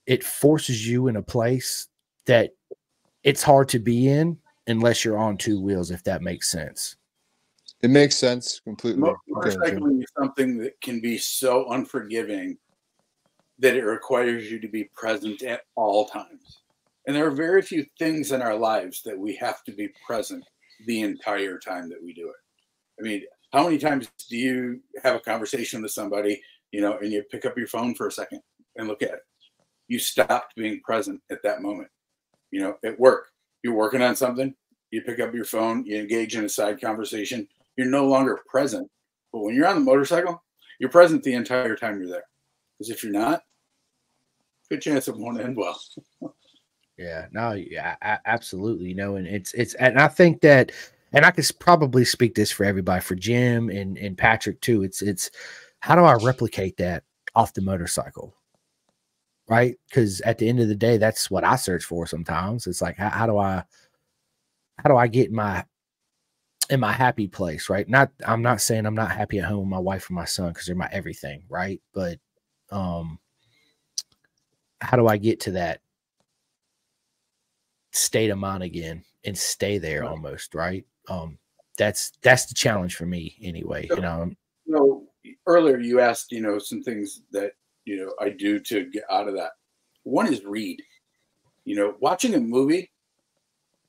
it 0.06 0.22
forces 0.24 0.88
you 0.88 1.08
in 1.08 1.16
a 1.16 1.22
place 1.22 1.88
that 2.26 2.50
it's 3.22 3.42
hard 3.42 3.68
to 3.70 3.78
be 3.78 4.08
in 4.08 4.38
unless 4.66 5.04
you're 5.04 5.18
on 5.18 5.36
two 5.36 5.60
wheels, 5.60 5.90
if 5.90 6.02
that 6.04 6.22
makes 6.22 6.50
sense. 6.50 6.96
It 7.82 7.90
makes 7.90 8.16
sense 8.16 8.60
completely. 8.60 9.00
Mo- 9.00 9.16
motorcycling 9.30 10.02
is 10.02 10.10
something 10.18 10.58
that 10.58 10.80
can 10.80 11.00
be 11.00 11.18
so 11.18 11.70
unforgiving 11.72 12.58
that 13.58 13.74
it 13.74 13.84
requires 13.84 14.50
you 14.50 14.58
to 14.60 14.68
be 14.68 14.84
present 14.94 15.42
at 15.42 15.62
all 15.76 16.06
times. 16.06 16.58
And 17.06 17.14
there 17.14 17.26
are 17.26 17.32
very 17.32 17.62
few 17.62 17.86
things 17.98 18.32
in 18.32 18.42
our 18.42 18.56
lives 18.56 19.02
that 19.04 19.18
we 19.18 19.34
have 19.36 19.62
to 19.64 19.72
be 19.72 19.88
present 20.06 20.44
the 20.86 21.00
entire 21.02 21.58
time 21.58 21.88
that 21.88 22.02
we 22.02 22.12
do 22.12 22.28
it. 22.28 23.00
I 23.00 23.02
mean, 23.02 23.22
how 23.52 23.64
many 23.64 23.78
times 23.78 24.08
do 24.28 24.36
you 24.36 24.80
have 25.02 25.14
a 25.14 25.20
conversation 25.20 25.82
with 25.82 25.92
somebody, 25.92 26.42
you 26.72 26.80
know, 26.80 26.98
and 26.98 27.12
you 27.12 27.22
pick 27.30 27.46
up 27.46 27.56
your 27.56 27.68
phone 27.68 27.94
for 27.94 28.08
a 28.08 28.12
second 28.12 28.40
and 28.76 28.88
look 28.88 29.02
at 29.02 29.10
it? 29.10 29.20
You 29.88 29.98
stopped 29.98 30.56
being 30.56 30.80
present 30.80 31.20
at 31.30 31.42
that 31.44 31.62
moment. 31.62 31.88
You 32.50 32.60
know, 32.60 32.76
at 32.84 32.98
work, 32.98 33.28
you're 33.62 33.74
working 33.74 34.02
on 34.02 34.16
something, 34.16 34.54
you 34.90 35.02
pick 35.02 35.20
up 35.20 35.34
your 35.34 35.44
phone, 35.44 35.84
you 35.84 35.98
engage 35.98 36.36
in 36.36 36.44
a 36.44 36.48
side 36.48 36.80
conversation, 36.80 37.48
you're 37.76 37.86
no 37.86 38.06
longer 38.06 38.40
present. 38.48 38.90
But 39.32 39.40
when 39.40 39.54
you're 39.54 39.66
on 39.66 39.76
the 39.76 39.80
motorcycle, 39.80 40.42
you're 40.78 40.90
present 40.90 41.22
the 41.22 41.34
entire 41.34 41.76
time 41.76 41.98
you're 41.98 42.08
there. 42.08 42.24
Because 42.78 42.90
if 42.90 43.02
you're 43.02 43.12
not, 43.12 43.42
good 44.68 44.80
chance 44.80 45.08
it 45.08 45.16
won't 45.16 45.40
end 45.40 45.56
well. 45.56 45.80
Yeah, 46.98 47.26
no, 47.30 47.52
yeah, 47.52 47.96
absolutely. 48.24 48.86
You 48.86 48.94
know, 48.94 49.16
and 49.16 49.26
it's 49.26 49.52
it's 49.52 49.74
and 49.74 49.98
I 49.98 50.08
think 50.08 50.40
that 50.40 50.72
and 51.12 51.24
I 51.26 51.30
could 51.30 51.46
probably 51.58 52.04
speak 52.04 52.34
this 52.34 52.50
for 52.50 52.64
everybody, 52.64 53.02
for 53.02 53.14
Jim 53.14 53.68
and 53.68 53.98
and 53.98 54.16
Patrick 54.16 54.60
too. 54.62 54.82
It's 54.82 55.02
it's 55.02 55.30
how 55.80 55.94
do 55.94 56.04
I 56.04 56.14
replicate 56.14 56.78
that 56.78 57.04
off 57.34 57.52
the 57.52 57.60
motorcycle? 57.60 58.34
Right? 59.48 59.76
Because 59.88 60.20
at 60.22 60.38
the 60.38 60.48
end 60.48 60.60
of 60.60 60.68
the 60.68 60.74
day, 60.74 60.96
that's 60.98 61.30
what 61.30 61.44
I 61.44 61.56
search 61.56 61.84
for 61.84 62.06
sometimes. 62.06 62.66
It's 62.66 62.82
like 62.82 62.96
how, 62.96 63.10
how 63.10 63.26
do 63.26 63.38
I 63.38 63.62
how 64.78 64.90
do 64.90 64.96
I 64.96 65.06
get 65.06 65.30
my 65.32 65.64
in 66.68 66.80
my 66.80 66.92
happy 66.92 67.28
place, 67.28 67.70
right? 67.70 67.88
Not 67.88 68.10
I'm 68.26 68.42
not 68.42 68.60
saying 68.60 68.86
I'm 68.86 68.94
not 68.94 69.12
happy 69.12 69.38
at 69.38 69.44
home 69.44 69.60
with 69.60 69.68
my 69.68 69.78
wife 69.78 70.08
and 70.08 70.16
my 70.16 70.24
son 70.24 70.48
because 70.48 70.66
they're 70.66 70.74
my 70.74 70.88
everything, 70.92 71.44
right? 71.48 71.80
But 71.92 72.18
um 72.70 73.18
how 74.80 74.96
do 74.96 75.06
I 75.06 75.16
get 75.16 75.40
to 75.40 75.52
that 75.52 75.80
state 77.92 78.30
of 78.30 78.38
mind 78.38 78.62
again 78.62 79.02
and 79.24 79.36
stay 79.36 79.78
there 79.78 80.02
Right. 80.02 80.10
almost 80.10 80.54
right 80.54 80.84
um 81.08 81.38
that's 81.78 82.12
that's 82.20 82.44
the 82.46 82.54
challenge 82.54 82.94
for 82.94 83.06
me 83.06 83.36
anyway 83.42 83.88
you 83.88 84.02
know 84.02 84.30
You 84.66 84.74
know, 84.74 85.04
earlier 85.46 85.78
you 85.78 86.00
asked, 86.00 86.30
you 86.32 86.40
know, 86.42 86.58
some 86.58 86.82
things 86.82 87.22
that, 87.32 87.52
you 87.86 87.96
know, 87.96 88.12
I 88.20 88.30
do 88.30 88.60
to 88.60 88.84
get 88.90 89.04
out 89.10 89.28
of 89.28 89.34
that. 89.34 89.52
One 90.02 90.30
is 90.30 90.44
read. 90.44 90.82
You 91.64 91.76
know, 91.76 91.94
watching 92.00 92.34
a 92.34 92.40
movie, 92.40 92.90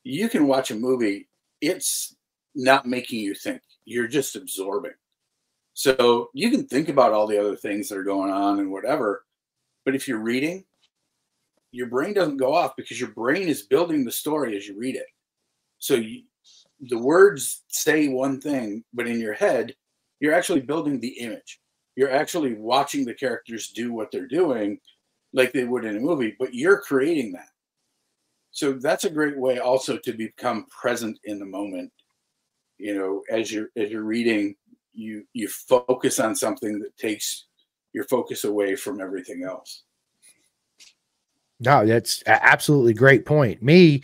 you 0.04 0.28
can 0.28 0.46
watch 0.46 0.70
a 0.70 0.74
movie, 0.74 1.28
it's 1.60 2.16
not 2.54 2.86
making 2.86 3.20
you 3.20 3.34
think. 3.34 3.60
You're 3.84 4.08
just 4.08 4.36
absorbing. 4.36 4.94
So 5.74 6.30
you 6.32 6.50
can 6.50 6.66
think 6.66 6.88
about 6.88 7.12
all 7.12 7.26
the 7.26 7.38
other 7.38 7.56
things 7.56 7.88
that 7.88 7.98
are 7.98 8.04
going 8.04 8.30
on 8.30 8.58
and 8.58 8.72
whatever. 8.72 9.24
But 9.84 9.94
if 9.94 10.08
you're 10.08 10.18
reading, 10.18 10.64
your 11.70 11.86
brain 11.86 12.14
doesn't 12.14 12.38
go 12.38 12.54
off 12.54 12.76
because 12.76 12.98
your 12.98 13.10
brain 13.10 13.48
is 13.48 13.62
building 13.62 14.04
the 14.04 14.10
story 14.10 14.56
as 14.56 14.66
you 14.66 14.76
read 14.76 14.96
it. 14.96 15.06
So 15.78 15.94
you, 15.94 16.22
the 16.80 16.98
words 16.98 17.62
say 17.68 18.08
one 18.08 18.40
thing, 18.40 18.84
but 18.92 19.06
in 19.06 19.20
your 19.20 19.34
head, 19.34 19.74
you're 20.20 20.34
actually 20.34 20.60
building 20.60 20.98
the 20.98 21.18
image. 21.20 21.60
You're 21.98 22.12
actually 22.12 22.54
watching 22.54 23.04
the 23.04 23.12
characters 23.12 23.70
do 23.70 23.92
what 23.92 24.12
they're 24.12 24.28
doing 24.28 24.78
like 25.32 25.52
they 25.52 25.64
would 25.64 25.84
in 25.84 25.96
a 25.96 26.00
movie, 26.00 26.36
but 26.38 26.54
you're 26.54 26.80
creating 26.80 27.32
that. 27.32 27.48
So 28.52 28.74
that's 28.74 29.02
a 29.02 29.10
great 29.10 29.36
way 29.36 29.58
also 29.58 29.98
to 29.98 30.12
become 30.12 30.66
present 30.66 31.18
in 31.24 31.40
the 31.40 31.44
moment. 31.44 31.90
You 32.78 32.96
know, 32.96 33.24
as 33.28 33.50
you're 33.50 33.70
as 33.76 33.90
you're 33.90 34.04
reading, 34.04 34.54
you 34.92 35.24
you 35.32 35.48
focus 35.48 36.20
on 36.20 36.36
something 36.36 36.78
that 36.78 36.96
takes 36.96 37.46
your 37.92 38.04
focus 38.04 38.44
away 38.44 38.76
from 38.76 39.00
everything 39.00 39.42
else. 39.42 39.82
no 41.58 41.84
that's 41.84 42.22
absolutely 42.26 42.94
great 42.94 43.26
point 43.26 43.60
me 43.60 44.02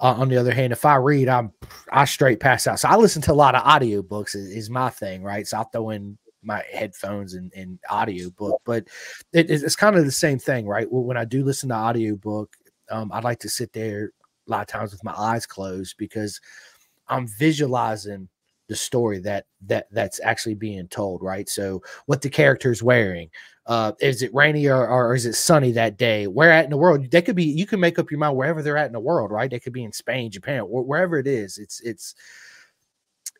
uh, 0.00 0.14
on 0.14 0.28
the 0.28 0.36
other 0.36 0.52
hand 0.52 0.72
if 0.72 0.84
i 0.84 0.96
read 0.96 1.28
i'm 1.28 1.52
i 1.92 2.04
straight 2.04 2.40
pass 2.40 2.66
out 2.66 2.80
so 2.80 2.88
i 2.88 2.96
listen 2.96 3.22
to 3.22 3.32
a 3.32 3.34
lot 3.34 3.54
of 3.54 3.62
audiobooks 3.62 4.34
is, 4.34 4.48
is 4.50 4.70
my 4.70 4.90
thing 4.90 5.22
right 5.22 5.46
so 5.46 5.58
i'll 5.58 5.70
throw 5.70 5.90
in 5.90 6.18
my 6.42 6.62
headphones 6.72 7.34
and, 7.34 7.52
and 7.54 7.78
audiobook 7.90 8.60
but 8.64 8.84
it, 9.32 9.50
it's 9.50 9.76
kind 9.76 9.96
of 9.96 10.04
the 10.04 10.10
same 10.10 10.38
thing 10.38 10.66
right? 10.66 10.86
When 10.90 11.16
i 11.16 11.24
do 11.24 11.44
listen 11.44 11.68
to 11.70 11.74
audiobook 11.74 12.54
um, 12.90 13.10
i 13.12 13.20
like 13.20 13.40
to 13.40 13.48
sit 13.48 13.72
there 13.72 14.10
a 14.46 14.50
lot 14.50 14.60
of 14.60 14.66
times 14.68 14.92
with 14.92 15.04
my 15.04 15.14
eyes 15.14 15.46
closed 15.46 15.96
because 15.98 16.40
i'm 17.08 17.26
visualizing 17.26 18.28
the 18.68 18.76
story 18.76 19.18
that 19.20 19.46
that 19.66 19.86
that's 19.92 20.20
actually 20.22 20.54
being 20.54 20.88
told 20.88 21.22
right? 21.22 21.48
So 21.48 21.82
what 22.06 22.22
the 22.22 22.30
character's 22.30 22.82
wearing 22.82 23.30
uh 23.66 23.92
is 24.00 24.22
it 24.22 24.34
rainy 24.34 24.66
or, 24.66 24.88
or 24.88 25.14
is 25.14 25.26
it 25.26 25.34
sunny 25.34 25.72
that 25.72 25.96
day? 25.96 26.26
Where 26.26 26.50
at 26.50 26.64
in 26.64 26.70
the 26.70 26.76
world? 26.76 27.10
They 27.10 27.22
could 27.22 27.36
be 27.36 27.44
you 27.44 27.66
can 27.66 27.80
make 27.80 27.98
up 27.98 28.10
your 28.10 28.18
mind 28.20 28.36
wherever 28.36 28.62
they're 28.62 28.76
at 28.76 28.86
in 28.86 28.92
the 28.92 29.00
world 29.00 29.30
right? 29.30 29.50
They 29.50 29.60
could 29.60 29.72
be 29.72 29.84
in 29.84 29.92
spain 29.92 30.30
japan 30.30 30.62
wh- 30.62 30.86
wherever 30.86 31.18
it 31.18 31.26
is 31.26 31.58
it's 31.58 31.80
it's 31.80 32.14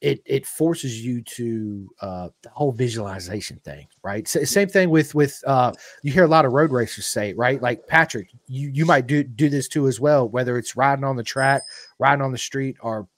it 0.03 0.21
it 0.27 0.47
forces 0.47 1.05
you 1.05 1.23
to 1.23 1.89
uh 2.01 2.29
the 2.43 2.51
whole 2.51 2.73
visualization 2.73 3.59
thing 3.65 3.87
right? 4.03 4.27
S- 4.37 4.51
same 4.51 4.69
thing 4.69 4.91
with 4.91 5.15
with 5.15 5.43
uh 5.47 5.73
you 6.03 6.13
hear 6.13 6.25
a 6.25 6.29
lot 6.29 6.45
of 6.45 6.53
road 6.53 6.73
racers 6.73 7.07
say 7.07 7.33
right? 7.35 7.61
Like 7.63 7.87
patrick 7.87 8.29
you 8.47 8.69
you 8.69 8.85
might 8.85 9.07
do 9.07 9.23
do 9.23 9.49
this 9.49 9.69
too 9.69 9.87
as 9.89 10.01
well 10.01 10.29
whether 10.29 10.59
it's 10.59 10.77
riding 10.77 11.05
on 11.05 11.17
the 11.17 11.23
track 11.23 11.63
riding 11.99 12.23
on 12.23 12.33
the 12.33 12.39
street 12.39 12.77
or 12.81 13.09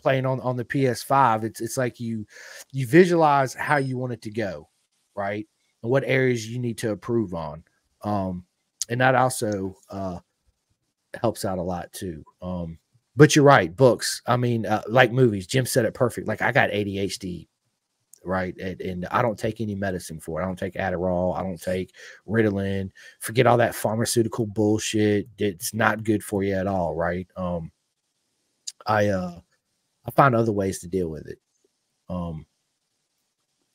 playing 0.00 0.26
on 0.26 0.40
on 0.40 0.56
the 0.56 0.64
ps5 0.64 1.44
it's 1.44 1.60
it's 1.60 1.76
like 1.76 1.98
you 1.98 2.24
you 2.72 2.86
visualize 2.86 3.54
how 3.54 3.76
you 3.76 3.98
want 3.98 4.12
it 4.12 4.22
to 4.22 4.30
go 4.30 4.68
right? 5.16 5.46
And 5.82 5.90
what 5.90 6.04
areas 6.04 6.48
you 6.48 6.58
need 6.60 6.78
to 6.78 6.90
improve 6.90 7.34
on. 7.34 7.64
Um 8.02 8.44
and 8.88 9.00
that 9.00 9.14
also 9.14 9.76
uh 9.90 10.18
helps 11.20 11.44
out 11.44 11.58
a 11.58 11.62
lot 11.62 11.92
too. 11.92 12.24
Um 12.40 12.78
but 13.18 13.34
you're 13.34 13.44
right 13.44 13.76
books 13.76 14.22
i 14.26 14.36
mean 14.36 14.64
uh, 14.64 14.82
like 14.86 15.12
movies 15.12 15.46
jim 15.46 15.66
said 15.66 15.84
it 15.84 15.92
perfect 15.92 16.28
like 16.28 16.40
i 16.40 16.52
got 16.52 16.70
adhd 16.70 17.48
right 18.24 18.56
and, 18.58 18.80
and 18.80 19.06
i 19.10 19.20
don't 19.20 19.38
take 19.38 19.60
any 19.60 19.74
medicine 19.74 20.20
for 20.20 20.40
it 20.40 20.44
i 20.44 20.46
don't 20.46 20.58
take 20.58 20.74
adderall 20.74 21.36
i 21.36 21.42
don't 21.42 21.60
take 21.60 21.92
ritalin 22.28 22.90
forget 23.20 23.46
all 23.46 23.56
that 23.56 23.74
pharmaceutical 23.74 24.46
bullshit 24.46 25.26
it's 25.38 25.74
not 25.74 26.04
good 26.04 26.22
for 26.22 26.42
you 26.42 26.54
at 26.54 26.66
all 26.66 26.94
right 26.94 27.26
um 27.36 27.70
i 28.86 29.08
uh 29.08 29.38
i 30.06 30.10
find 30.12 30.34
other 30.34 30.52
ways 30.52 30.78
to 30.78 30.88
deal 30.88 31.08
with 31.08 31.26
it 31.26 31.40
um 32.08 32.46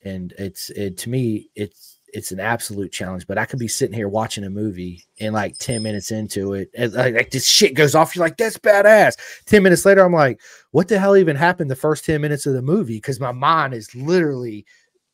and 0.04 0.32
it's 0.38 0.70
it 0.70 0.96
to 0.96 1.10
me 1.10 1.50
it's 1.54 1.93
it's 2.14 2.30
an 2.30 2.38
absolute 2.38 2.92
challenge 2.92 3.26
but 3.26 3.36
i 3.36 3.44
could 3.44 3.58
be 3.58 3.68
sitting 3.68 3.94
here 3.94 4.08
watching 4.08 4.44
a 4.44 4.50
movie 4.50 5.04
and 5.20 5.34
like 5.34 5.58
10 5.58 5.82
minutes 5.82 6.12
into 6.12 6.54
it 6.54 6.70
and 6.76 6.92
like, 6.94 7.14
like 7.14 7.30
this 7.30 7.46
shit 7.46 7.74
goes 7.74 7.94
off. 7.94 8.14
You're 8.14 8.24
like 8.24 8.36
that's 8.36 8.56
badass. 8.56 9.16
10 9.46 9.62
minutes 9.62 9.84
later 9.84 10.02
i'm 10.02 10.12
like 10.12 10.40
what 10.70 10.88
the 10.88 10.98
hell 10.98 11.16
even 11.16 11.36
happened 11.36 11.70
the 11.70 11.76
first 11.76 12.04
10 12.04 12.20
minutes 12.20 12.46
of 12.46 12.54
the 12.54 12.62
movie? 12.62 12.96
Because 12.96 13.20
my 13.20 13.32
mind 13.32 13.74
is 13.74 13.94
literally 13.94 14.64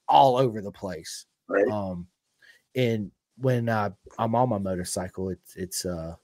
all 0.09 0.37
over 0.37 0.61
the 0.61 0.71
place. 0.71 1.27
Right. 1.49 1.67
um 1.69 2.07
and 2.77 3.11
when 3.39 3.69
uh, 3.69 3.91
i'm 4.19 4.35
on 4.35 4.51
my 4.51 4.59
motorcycle 4.59 5.31
it's 5.31 5.57
it's 5.57 5.85
uh 5.85 6.15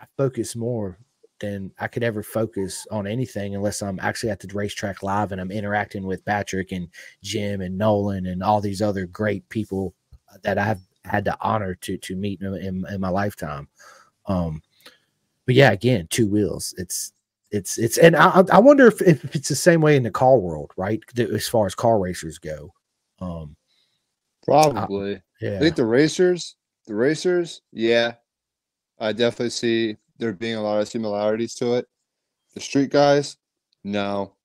i 0.00 0.06
focus 0.16 0.54
more 0.56 0.98
than 1.40 1.72
i 1.78 1.86
could 1.86 2.02
ever 2.02 2.22
focus 2.22 2.86
on 2.90 3.06
anything 3.06 3.54
unless 3.54 3.82
i'm 3.82 3.98
actually 4.00 4.30
at 4.30 4.38
the 4.38 4.48
racetrack 4.54 5.02
live 5.02 5.32
and 5.32 5.40
i'm 5.40 5.50
interacting 5.50 6.04
with 6.04 6.24
patrick 6.24 6.70
and 6.72 6.88
jim 7.22 7.60
and 7.60 7.76
nolan 7.76 8.26
and 8.26 8.42
all 8.42 8.60
these 8.60 8.82
other 8.82 9.06
great 9.06 9.48
people 9.48 9.94
that 10.42 10.58
i've 10.58 10.80
had 11.04 11.24
the 11.24 11.36
honor 11.40 11.74
to 11.74 11.96
to 11.98 12.16
meet 12.16 12.40
in, 12.42 12.54
in, 12.56 12.84
in 12.92 13.00
my 13.00 13.08
lifetime. 13.08 13.68
Um 14.26 14.62
but 15.46 15.54
yeah 15.54 15.72
again 15.72 16.06
two 16.10 16.28
wheels. 16.28 16.74
It's 16.78 17.12
it's 17.50 17.78
it's 17.78 17.98
and 17.98 18.14
i 18.14 18.44
i 18.52 18.58
wonder 18.58 18.86
if, 18.86 19.02
if 19.02 19.34
it's 19.34 19.48
the 19.48 19.56
same 19.56 19.80
way 19.80 19.96
in 19.96 20.02
the 20.04 20.10
car 20.10 20.38
world 20.38 20.70
right? 20.76 21.00
As 21.18 21.48
far 21.48 21.66
as 21.66 21.74
car 21.74 21.98
racers 21.98 22.38
go. 22.38 22.72
Um 23.20 23.56
Probably. 24.44 25.16
I 25.16 25.22
yeah 25.40 25.58
think 25.58 25.76
the 25.76 25.84
racers, 25.84 26.56
the 26.86 26.94
racers, 26.94 27.62
yeah, 27.72 28.14
I 28.98 29.12
definitely 29.12 29.50
see 29.50 29.96
there 30.20 30.32
being 30.32 30.54
a 30.54 30.62
lot 30.62 30.80
of 30.80 30.88
similarities 30.88 31.54
to 31.56 31.74
it. 31.74 31.86
The 32.54 32.60
street 32.60 32.90
guys, 32.90 33.36
no, 33.82 34.36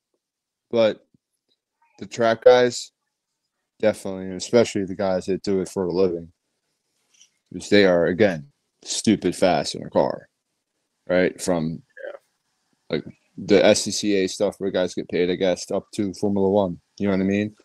but 0.72 1.06
the 2.00 2.06
track 2.06 2.44
guys, 2.44 2.92
definitely, 3.80 4.26
and 4.26 4.36
especially 4.38 4.86
the 4.86 4.96
guys 4.96 5.26
that 5.26 5.44
do 5.44 5.62
it 5.62 5.70
for 5.70 5.86
a 5.86 5.92
living, 5.92 6.32
because 7.52 7.70
they 7.70 7.86
are 7.86 8.06
again 8.08 8.48
stupid 8.84 9.36
fast 9.36 9.76
in 9.76 9.84
a 9.86 9.90
car, 9.90 10.28
right? 11.10 11.40
From 11.42 11.82
like 12.90 13.04
the 13.38 13.62
SCCA 13.62 14.30
stuff 14.30 14.56
where 14.60 14.72
guys 14.72 14.94
get 14.94 15.10
paid, 15.10 15.30
I 15.30 15.36
guess, 15.36 15.70
up 15.72 15.86
to 15.96 16.14
Formula 16.14 16.50
One. 16.50 16.80
You 16.98 17.08
know 17.08 17.14
what 17.18 17.22
I 17.22 17.28
mean? 17.28 17.56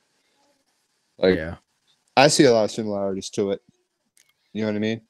Like 1.19 1.37
yeah 1.37 1.57
I 2.17 2.29
see 2.29 2.45
a 2.45 2.53
lot 2.53 2.65
of 2.65 2.71
similarities 2.71 3.31
to 3.31 3.53
it. 3.53 3.61
You 4.53 4.63
know 4.63 4.69
what 4.69 4.77
I 4.77 4.81
mean? 4.81 5.03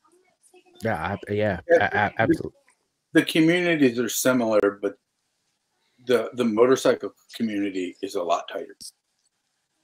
yeah 0.82 1.16
I, 1.28 1.32
yeah 1.32 1.60
Yeah, 1.68 1.88
a- 1.92 1.96
a- 1.96 2.12
absolutely 2.18 2.59
The 3.12 3.24
communities 3.24 3.98
are 3.98 4.08
similar, 4.08 4.78
but 4.82 4.96
the 6.06 6.30
the 6.34 6.44
motorcycle 6.44 7.12
community 7.34 7.96
is 8.02 8.14
a 8.14 8.22
lot 8.22 8.48
tighter. 8.50 8.76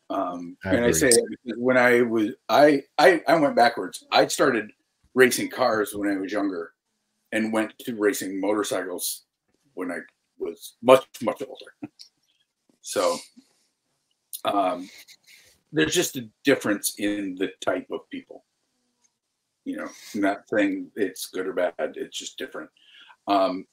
Um, 0.09 0.57
I 0.65 0.75
and 0.75 0.85
I 0.85 0.91
say 0.93 1.11
when 1.57 1.77
I 1.77 2.03
was, 2.03 2.31
I, 2.49 2.83
I, 2.99 3.23
I 3.27 3.35
went 3.37 3.57
backwards. 3.57 4.05
I 4.13 4.29
started 4.29 4.71
racing 5.15 5.51
cars 5.51 5.95
when 5.95 6.11
I 6.11 6.17
was 6.17 6.31
younger, 6.31 6.73
and 7.33 7.53
went 7.53 7.77
to 7.81 7.97
racing 7.97 8.41
motorcycles 8.41 9.25
when 9.75 9.91
I 9.91 9.99
was 10.39 10.77
much, 10.83 11.07
much 11.23 11.43
older. 11.47 11.73
So, 12.83 13.17
um, 14.45 14.89
there's 15.73 15.93
just 15.93 16.15
a 16.15 16.29
difference 16.45 16.95
in 16.99 17.35
the 17.35 17.51
type 17.61 17.89
of 17.91 18.09
people. 18.11 18.45
You 19.65 19.79
know, 19.79 19.89
not 20.15 20.49
saying 20.49 20.93
it's 20.95 21.27
good 21.27 21.49
or 21.49 21.53
bad. 21.53 21.73
It's 21.79 22.17
just 22.17 22.39
different. 22.39 22.71
Um, 23.27 23.67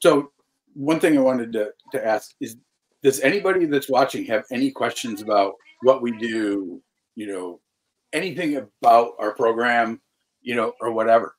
so 0.00 0.30
one 0.74 1.00
thing 1.00 1.16
I 1.16 1.20
wanted 1.20 1.52
to, 1.54 1.70
to 1.92 2.06
ask 2.06 2.32
is 2.40 2.56
does 3.02 3.20
anybody 3.20 3.66
that's 3.66 3.88
watching 3.88 4.24
have 4.26 4.44
any 4.50 4.70
questions 4.70 5.22
about 5.22 5.54
what 5.82 6.02
we 6.02 6.12
do, 6.12 6.80
you 7.14 7.26
know, 7.26 7.60
anything 8.12 8.56
about 8.56 9.12
our 9.18 9.34
program, 9.34 10.00
you 10.40 10.54
know, 10.54 10.72
or 10.80 10.92
whatever, 10.92 11.36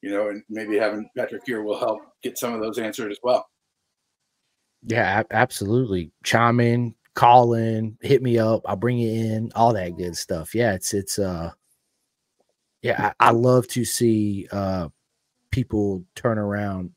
you 0.00 0.10
know, 0.10 0.28
and 0.28 0.42
maybe 0.48 0.78
having 0.78 1.08
Patrick 1.16 1.42
here 1.44 1.62
will 1.62 1.78
help 1.78 2.00
get 2.22 2.38
some 2.38 2.54
of 2.54 2.60
those 2.60 2.78
answered 2.78 3.10
as 3.10 3.18
well. 3.22 3.46
Yeah, 4.84 5.22
absolutely. 5.30 6.10
Chime 6.24 6.60
in, 6.60 6.94
call 7.14 7.54
in, 7.54 7.96
hit 8.00 8.22
me 8.22 8.38
up. 8.38 8.62
I'll 8.64 8.76
bring 8.76 8.98
you 8.98 9.12
in, 9.12 9.52
all 9.54 9.72
that 9.74 9.96
good 9.96 10.16
stuff. 10.16 10.54
Yeah, 10.54 10.72
it's 10.72 10.94
it's 10.94 11.18
uh 11.18 11.52
yeah, 12.82 13.12
I, 13.20 13.28
I 13.28 13.30
love 13.30 13.68
to 13.68 13.84
see 13.84 14.48
uh 14.50 14.88
people 15.52 16.04
turn 16.16 16.38
around 16.38 16.90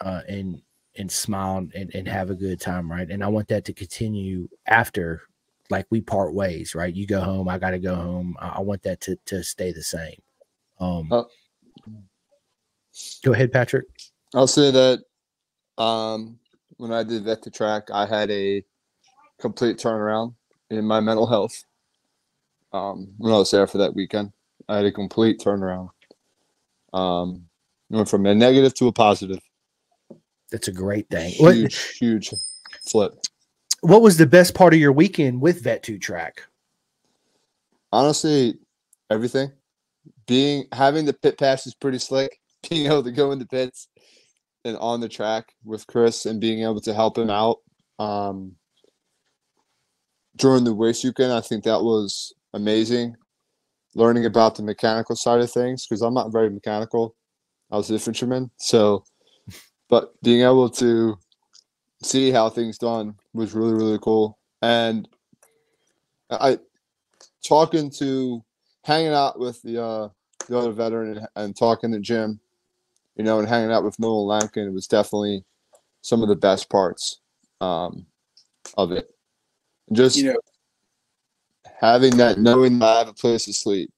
uh 0.00 0.20
and 0.28 0.62
and 0.96 1.10
smile 1.10 1.66
and, 1.74 1.92
and 1.92 2.06
have 2.06 2.30
a 2.30 2.34
good 2.36 2.60
time, 2.60 2.88
right? 2.90 3.10
And 3.10 3.24
I 3.24 3.28
want 3.28 3.48
that 3.48 3.64
to 3.64 3.72
continue 3.72 4.48
after 4.66 5.22
like 5.70 5.86
we 5.90 6.00
part 6.00 6.34
ways, 6.34 6.76
right? 6.76 6.94
You 6.94 7.06
go 7.06 7.20
home, 7.20 7.48
I 7.48 7.58
gotta 7.58 7.80
go 7.80 7.96
home. 7.96 8.36
I, 8.38 8.48
I 8.50 8.60
want 8.60 8.82
that 8.84 9.00
to 9.02 9.16
to 9.26 9.42
stay 9.42 9.72
the 9.72 9.82
same. 9.82 10.20
Um 10.78 11.12
Uh, 11.12 11.24
go 13.24 13.32
ahead, 13.32 13.52
Patrick. 13.52 13.86
I'll 14.34 14.46
say 14.46 14.70
that 14.70 15.00
um, 15.82 16.38
when 16.76 16.92
I 16.92 17.02
did 17.02 17.24
vet 17.24 17.42
2 17.42 17.50
track, 17.50 17.88
I 17.92 18.06
had 18.06 18.30
a 18.30 18.64
complete 19.38 19.78
turnaround 19.78 20.34
in 20.70 20.84
my 20.84 21.00
mental 21.00 21.26
health. 21.26 21.64
Um, 22.72 23.12
when 23.18 23.32
I 23.32 23.36
was 23.36 23.50
there 23.50 23.66
for 23.66 23.78
that 23.78 23.94
weekend, 23.94 24.32
I 24.68 24.76
had 24.76 24.86
a 24.86 24.92
complete 24.92 25.38
turnaround. 25.38 25.90
Um, 26.92 27.46
went 27.90 28.08
from 28.08 28.26
a 28.26 28.34
negative 28.34 28.74
to 28.74 28.88
a 28.88 28.92
positive. 28.92 29.40
That's 30.50 30.68
a 30.68 30.72
great 30.72 31.08
thing. 31.10 31.34
What, 31.38 31.54
Huge, 31.54 31.96
huge 31.98 32.30
flip. 32.88 33.14
what 33.80 34.02
was 34.02 34.16
the 34.16 34.26
best 34.26 34.54
part 34.54 34.74
of 34.74 34.80
your 34.80 34.92
weekend 34.92 35.40
with 35.40 35.62
Vet 35.64 35.82
2 35.82 35.98
Track? 35.98 36.42
Honestly, 37.92 38.54
everything. 39.10 39.50
Being 40.26 40.64
having 40.72 41.04
the 41.04 41.12
pit 41.12 41.38
pass 41.38 41.66
is 41.66 41.74
pretty 41.74 41.98
slick. 41.98 42.38
Being 42.70 42.86
able 42.86 43.04
to 43.04 43.12
go 43.12 43.32
in 43.32 43.38
the 43.38 43.46
pits 43.46 43.88
and 44.64 44.76
on 44.78 45.00
the 45.00 45.08
track 45.08 45.52
with 45.64 45.86
Chris 45.86 46.24
and 46.24 46.40
being 46.40 46.62
able 46.62 46.80
to 46.80 46.94
help 46.94 47.18
him 47.18 47.28
out 47.28 47.58
um, 47.98 48.52
during 50.36 50.64
the 50.64 50.72
race 50.72 51.04
weekend, 51.04 51.30
I 51.32 51.42
think 51.42 51.64
that 51.64 51.82
was 51.82 52.32
amazing. 52.54 53.14
Learning 53.94 54.24
about 54.24 54.54
the 54.54 54.62
mechanical 54.62 55.14
side 55.14 55.40
of 55.40 55.50
things 55.52 55.86
because 55.86 56.00
I'm 56.00 56.14
not 56.14 56.32
very 56.32 56.48
mechanical. 56.48 57.14
I 57.74 57.76
was 57.76 57.90
an 57.90 57.96
infantryman, 57.96 58.52
so 58.56 59.02
but 59.88 60.14
being 60.22 60.42
able 60.42 60.70
to 60.70 61.18
see 62.04 62.30
how 62.30 62.48
things 62.48 62.78
done 62.78 63.16
was 63.32 63.52
really 63.52 63.74
really 63.74 63.98
cool. 63.98 64.38
And 64.62 65.08
I 66.30 66.60
talking 67.44 67.90
to 67.98 68.44
hanging 68.84 69.12
out 69.12 69.40
with 69.40 69.60
the 69.62 69.82
uh, 69.82 70.08
the 70.46 70.56
other 70.56 70.70
veteran 70.70 71.18
and, 71.18 71.28
and 71.34 71.56
talking 71.56 71.90
to 71.90 71.98
Jim, 71.98 72.38
you 73.16 73.24
know, 73.24 73.40
and 73.40 73.48
hanging 73.48 73.72
out 73.72 73.82
with 73.82 73.98
Nolan 73.98 74.40
Lamkin 74.40 74.72
was 74.72 74.86
definitely 74.86 75.44
some 76.00 76.22
of 76.22 76.28
the 76.28 76.36
best 76.36 76.70
parts 76.70 77.22
um, 77.60 78.06
of 78.78 78.92
it. 78.92 79.10
Just 79.90 80.16
You 80.16 80.34
know, 80.34 80.38
having 81.80 82.16
that, 82.18 82.38
knowing 82.38 82.78
that 82.78 82.86
I 82.86 82.98
have 82.98 83.08
a 83.08 83.14
place 83.14 83.46
to 83.46 83.52
sleep, 83.52 83.92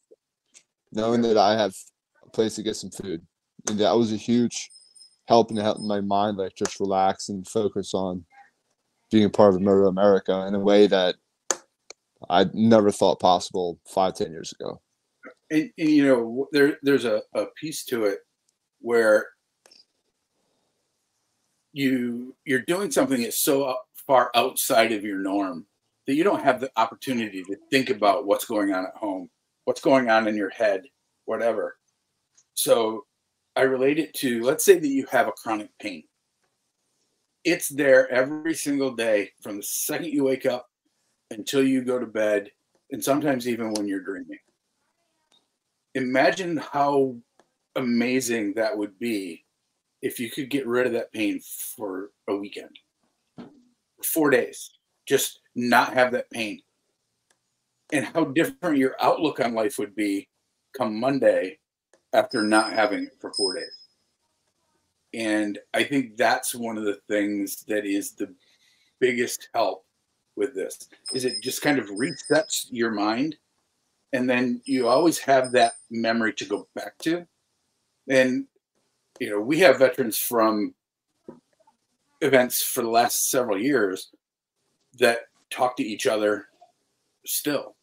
knowing 0.93 1.21
that 1.21 1.37
I 1.37 1.59
have 1.59 1.77
a 2.25 2.31
place 2.31 2.55
to 2.55 2.63
get 2.63 2.77
some 2.77 2.91
food, 2.91 3.21
and 3.69 3.79
that 3.81 3.97
was 3.97 4.13
a 4.13 4.17
huge 4.17 4.71
help 5.27 5.51
in 5.51 5.57
helping 5.57 5.87
my 5.87 6.01
mind 6.01 6.37
like 6.37 6.55
just 6.55 6.81
relax 6.81 7.29
and 7.29 7.47
focus 7.47 7.95
on 7.95 8.25
being 9.11 9.25
a 9.25 9.31
part 9.31 9.55
of 9.55 9.61
MotoAmerica 9.61 10.49
in 10.49 10.55
a 10.55 10.61
way 10.61 10.87
that 10.87 11.17
I 12.29 12.47
never 12.55 12.91
thought 12.91 13.21
possible 13.21 13.79
five, 13.87 14.15
ten 14.15 14.31
years 14.31 14.53
ago. 14.53 14.81
and, 15.51 15.71
and 15.79 15.89
you 15.89 16.07
know 16.07 16.49
there 16.53 16.79
there's 16.83 17.05
a, 17.05 17.23
a 17.35 17.47
piece 17.61 17.85
to 17.87 18.05
it 18.05 18.21
where 18.81 19.27
you 21.73 22.35
you're 22.45 22.63
doing 22.63 22.91
something 22.91 23.23
that's 23.23 23.39
so 23.39 23.77
far 24.07 24.31
outside 24.35 24.93
of 24.93 25.05
your 25.05 25.19
norm 25.19 25.67
that 26.07 26.15
you 26.15 26.25
don't 26.25 26.43
have 26.43 26.61
the 26.61 26.71
opportunity 26.77 27.43
to 27.43 27.57
think 27.71 27.91
about 27.91 28.27
what's 28.27 28.45
going 28.45 28.73
on 28.73 28.85
at 28.85 28.95
home 28.95 29.29
what's 29.65 29.81
going 29.81 30.09
on 30.09 30.27
in 30.27 30.37
your 30.37 30.51
head 30.51 30.83
whatever 31.27 31.77
so 32.55 33.05
i 33.57 33.63
relate 33.63 33.99
it 33.99 34.13
to 34.15 34.43
let's 34.43 34.65
say 34.65 34.79
that 34.79 34.89
you 34.89 35.07
have 35.11 35.29
a 35.29 35.33
chronic 35.33 35.71
pain. 35.81 36.05
It's 37.45 37.69
there 37.69 38.11
every 38.11 38.55
single 38.55 38.95
day 38.95 39.31
from 39.41 39.57
the 39.57 39.63
second 39.63 40.13
you 40.13 40.25
wake 40.25 40.47
up 40.47 40.67
until 41.31 41.63
you 41.63 41.83
go 41.83 41.99
to 41.99 42.07
bed 42.07 42.51
and 42.91 43.03
sometimes 43.03 43.49
even 43.49 43.73
when 43.73 43.87
you're 43.87 44.01
dreaming. 44.01 44.39
Imagine 45.95 46.57
how 46.57 47.17
amazing 47.77 48.55
that 48.55 48.77
would 48.77 48.99
be 48.99 49.45
if 50.03 50.21
you 50.21 50.31
could 50.31 50.51
get 50.51 50.67
rid 50.67 50.87
of 50.87 50.93
that 50.93 51.13
pain 51.13 51.41
for 51.77 52.11
a 52.29 52.37
weekend, 52.37 52.79
four 54.05 54.31
days, 54.31 54.71
just 55.07 55.41
not 55.55 55.95
have 55.95 56.13
that 56.13 56.31
pain. 56.31 56.61
And 57.93 58.05
how 58.05 58.25
different 58.25 58.79
your 58.79 58.97
outlook 59.01 59.41
on 59.41 59.55
life 59.55 59.79
would 59.79 59.95
be 59.95 60.29
come 60.77 60.99
Monday 60.99 61.59
after 62.17 62.43
not 62.43 62.73
having 62.73 63.05
it 63.05 63.17
for 63.21 63.31
four 63.35 63.55
days. 63.55 63.77
And 65.13 65.59
I 65.75 65.85
think 65.85 66.17
that's 66.17 66.55
one 66.55 66.79
of 66.79 66.85
the 66.85 66.99
things 67.09 67.63
that 67.65 67.85
is 67.85 68.13
the 68.13 68.35
biggest 68.99 69.51
help 69.55 69.85
with 70.35 70.55
this 70.55 70.89
is 71.13 71.25
it 71.25 71.43
just 71.43 71.63
kind 71.63 71.79
of 71.79 71.87
resets 71.89 72.67
your 72.71 72.91
mind. 72.91 73.37
And 74.15 74.29
then 74.29 74.63
you 74.65 74.89
always 74.89 75.19
have 75.19 75.53
that 75.53 75.75
memory 75.91 76.33
to 76.35 76.45
go 76.47 76.67
back 76.75 76.97
to. 77.01 77.27
And 78.09 78.47
you 79.21 79.31
know 79.31 79.41
we 79.41 79.59
have 79.61 79.79
veterans 79.79 80.17
from 80.17 80.75
events 82.23 82.63
for 82.63 82.83
the 82.83 82.89
last 82.89 83.31
several 83.31 83.59
years 83.59 84.11
that 84.99 85.29
talk 85.51 85.77
to 85.77 85.83
each 85.83 86.07
other 86.07 86.47
still. 87.27 87.77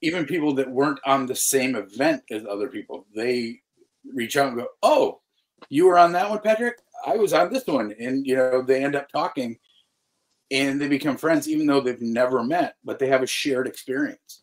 Even 0.00 0.24
people 0.24 0.54
that 0.54 0.70
weren't 0.70 1.00
on 1.04 1.26
the 1.26 1.34
same 1.34 1.76
event 1.76 2.22
as 2.30 2.46
other 2.46 2.68
people 2.68 3.06
they 3.14 3.60
reach 4.14 4.36
out 4.36 4.48
and 4.48 4.56
go 4.56 4.66
oh 4.82 5.20
you 5.68 5.86
were 5.86 5.98
on 5.98 6.12
that 6.12 6.28
one 6.28 6.40
patrick 6.40 6.76
i 7.06 7.16
was 7.16 7.32
on 7.32 7.52
this 7.52 7.66
one 7.66 7.94
and 7.98 8.26
you 8.26 8.36
know 8.36 8.62
they 8.62 8.84
end 8.84 8.96
up 8.96 9.08
talking 9.08 9.56
and 10.50 10.80
they 10.80 10.88
become 10.88 11.16
friends 11.16 11.48
even 11.48 11.66
though 11.66 11.80
they've 11.80 12.00
never 12.00 12.42
met 12.42 12.76
but 12.84 12.98
they 12.98 13.08
have 13.08 13.22
a 13.22 13.26
shared 13.26 13.66
experience 13.66 14.42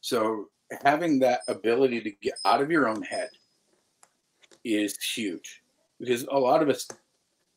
so 0.00 0.46
having 0.82 1.18
that 1.18 1.40
ability 1.48 2.00
to 2.00 2.10
get 2.22 2.34
out 2.44 2.62
of 2.62 2.70
your 2.70 2.88
own 2.88 3.02
head 3.02 3.28
is 4.64 4.98
huge 4.98 5.62
because 5.98 6.24
a 6.24 6.38
lot 6.38 6.62
of 6.62 6.68
us 6.68 6.88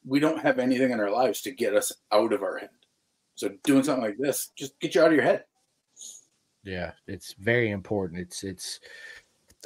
we 0.05 0.19
don't 0.19 0.41
have 0.41 0.59
anything 0.59 0.91
in 0.91 0.99
our 0.99 1.11
lives 1.11 1.41
to 1.41 1.51
get 1.51 1.75
us 1.75 1.91
out 2.11 2.33
of 2.33 2.41
our 2.41 2.57
head. 2.57 2.69
So 3.35 3.49
doing 3.63 3.83
something 3.83 4.03
like 4.03 4.17
this 4.17 4.51
just 4.55 4.79
get 4.79 4.95
you 4.95 5.01
out 5.01 5.07
of 5.07 5.13
your 5.13 5.23
head. 5.23 5.45
Yeah, 6.63 6.91
it's 7.07 7.33
very 7.39 7.71
important. 7.71 8.21
It's 8.21 8.43
it's 8.43 8.79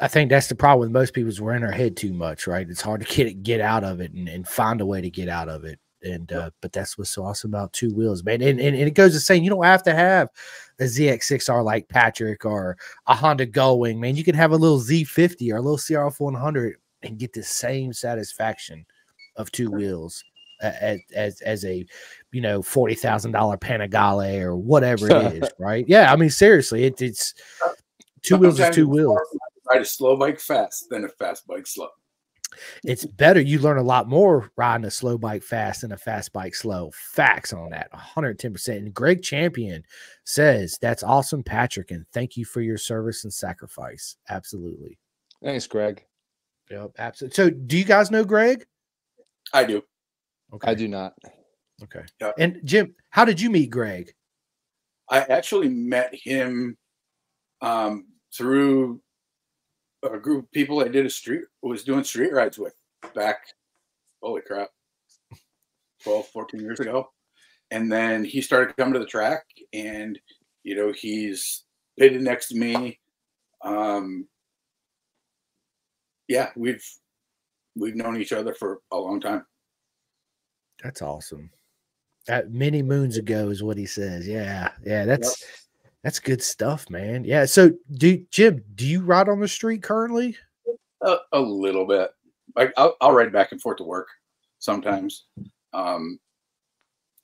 I 0.02 0.08
think 0.08 0.30
that's 0.30 0.48
the 0.48 0.56
problem 0.56 0.82
with 0.82 0.92
most 0.92 1.14
people 1.14 1.30
is 1.30 1.40
we're 1.40 1.56
in 1.56 1.64
our 1.64 1.72
head 1.72 1.96
too 1.96 2.14
much, 2.14 2.48
right? 2.48 2.70
It's 2.70 2.82
hard 2.82 3.02
to 3.02 3.16
get 3.16 3.28
it, 3.28 3.44
get 3.44 3.62
out 3.62 3.84
of 3.84 4.02
it 4.02 4.12
and, 4.12 4.28
and 4.28 4.48
find 4.48 4.82
a 4.82 4.86
way 4.86 5.02
to 5.02 5.10
get 5.10 5.30
out 5.30 5.50
of 5.50 5.64
it. 5.64 5.80
And 6.04 6.32
uh, 6.34 6.52
but 6.62 6.72
that's 6.72 6.98
what's 6.98 7.10
so 7.10 7.24
awesome 7.24 7.52
about 7.52 7.74
two 7.74 7.94
wheels, 7.94 8.24
man. 8.24 8.42
And, 8.42 8.60
and, 8.60 8.76
and 8.76 8.88
it 8.88 8.94
goes 8.94 9.14
to 9.14 9.20
saying 9.20 9.44
you 9.44 9.50
don't 9.50 9.64
have 9.64 9.84
to 9.84 9.94
have 9.96 10.30
a 10.80 10.84
ZX6R 10.84 11.64
like 11.64 11.88
Patrick 11.88 12.46
or 12.46 12.78
a 13.08 13.16
Honda 13.16 13.46
Grom, 13.46 14.00
man. 14.00 14.16
You 14.16 14.24
can 14.24 14.36
have 14.36 14.52
a 14.52 14.58
little 14.58 14.80
Z50 14.80 15.52
or 15.52 15.58
a 15.58 15.62
little 15.62 15.78
CRF 15.78 16.20
100 16.20 16.76
and 17.02 17.18
get 17.18 17.34
the 17.34 17.42
same 17.42 17.92
satisfaction 17.92 18.86
of 19.38 19.52
two 19.52 19.72
wheels 19.72 20.24
as 20.62 21.00
as, 21.16 21.42
as 21.42 21.66
a 21.66 21.86
you 22.32 22.42
know 22.42 22.62
forty 22.62 22.96
thousand 22.96 23.32
dollar 23.32 23.58
Panigale 23.58 24.42
or 24.42 24.56
whatever 24.56 25.10
it 25.10 25.34
is, 25.44 25.50
right? 25.60 25.86
Yeah, 25.88 26.12
I 26.12 26.16
mean 26.16 26.30
seriously, 26.30 26.86
it, 26.86 27.02
it's 27.02 27.34
two 28.22 28.38
wheels 28.38 28.60
is 28.60 28.76
two 28.76 28.88
wheels. 28.88 29.20
Harder 29.66 29.80
to 29.80 29.80
Ride 29.80 29.82
a 29.82 29.86
slow 29.86 30.18
bike 30.18 30.40
fast 30.40 30.88
than 30.90 31.06
a 31.06 31.10
fast 31.10 31.48
bike 31.48 31.68
slow. 31.68 31.88
It's 32.84 33.06
better. 33.06 33.42
You 33.42 33.60
learn 33.60 33.78
a 33.78 33.84
lot 33.84 34.08
more 34.08 34.52
riding 34.56 34.86
a 34.86 34.92
slow 34.92 35.18
bike 35.18 35.44
fast 35.44 35.82
than 35.82 35.92
a 35.92 35.98
fast 35.98 36.32
bike 36.32 36.56
slow. 36.56 36.92
Facts 36.94 37.54
on 37.54 37.72
that 37.72 37.92
110%. 37.92 38.78
And 38.78 38.94
Greg 38.94 39.22
Champion 39.22 39.84
says, 40.24 40.78
That's 40.82 41.04
awesome, 41.04 41.44
Patrick. 41.44 41.92
And 41.92 42.06
thank 42.14 42.38
you 42.38 42.46
for 42.46 42.62
your 42.62 42.78
service 42.78 43.24
and 43.24 43.34
sacrifice. 43.34 44.18
Absolutely. 44.30 44.98
Thanks, 45.44 45.68
Greg. 45.68 46.06
Yep. 46.72 46.92
Absolutely. 46.98 47.36
So, 47.36 47.50
do 47.50 47.78
you 47.78 47.84
guys 47.86 48.10
know 48.10 48.24
Greg? 48.24 48.66
I 49.54 49.64
do. 49.64 49.84
Okay. 50.54 50.72
I 50.72 50.76
do 50.76 50.88
not. 50.88 51.14
Okay. 51.84 52.06
Yeah. 52.22 52.32
And 52.40 52.62
Jim, 52.64 52.96
how 53.10 53.26
did 53.26 53.42
you 53.42 53.50
meet 53.50 53.70
Greg? 53.70 54.14
I 55.10 55.20
actually 55.20 55.70
met 55.70 56.14
him 56.16 56.78
um, 57.62 58.08
through 58.36 59.02
a 60.14 60.20
group 60.20 60.46
of 60.46 60.52
people 60.52 60.80
I 60.82 60.88
did 60.88 61.06
a 61.06 61.10
street 61.10 61.44
was 61.62 61.84
doing 61.84 62.04
street 62.04 62.34
rides 62.34 62.58
with 62.58 62.74
back 63.14 63.38
holy 64.22 64.42
crap 64.42 64.70
12 66.04 66.28
14 66.28 66.60
years 66.60 66.80
ago. 66.80 67.10
And 67.72 67.92
then 67.92 68.24
he 68.24 68.42
started 68.42 68.76
coming 68.78 68.94
to 68.94 69.00
the 69.00 69.06
track 69.06 69.46
and 69.74 70.20
you 70.64 70.76
know 70.76 70.92
he's 70.92 71.64
pitted 71.98 72.22
next 72.22 72.50
to 72.50 72.56
me. 72.56 73.00
Um 73.64 74.28
yeah 76.28 76.50
we've 76.56 76.86
we've 77.76 77.96
known 77.96 78.20
each 78.20 78.34
other 78.34 78.54
for 78.54 78.80
a 78.92 78.98
long 78.98 79.20
time. 79.20 79.46
That's 80.84 81.02
awesome. 81.02 81.50
That 82.28 82.52
many 82.52 82.82
moons 82.82 83.18
ago 83.18 83.50
is 83.50 83.64
what 83.64 83.78
he 83.78 83.86
says. 83.86 84.28
Yeah 84.28 84.72
yeah 84.84 85.06
that's 85.06 85.42
yep. 85.42 85.50
That's 86.06 86.20
good 86.20 86.44
stuff, 86.44 86.88
man. 86.92 87.24
Yeah. 87.24 87.46
So, 87.46 87.72
do 87.92 88.24
Jim, 88.30 88.64
do 88.76 88.86
you 88.86 89.02
ride 89.02 89.28
on 89.28 89.40
the 89.40 89.48
street 89.48 89.82
currently? 89.82 90.38
A, 91.02 91.16
a 91.32 91.40
little 91.40 91.88
bit. 91.88 92.12
Like 92.56 92.74
I'll, 92.78 92.96
I'll, 93.02 93.12
ride 93.12 93.34
back 93.34 93.52
and 93.52 93.60
forth 93.60 93.78
to 93.78 93.84
work 93.84 94.08
sometimes, 94.60 95.26
um, 95.74 96.20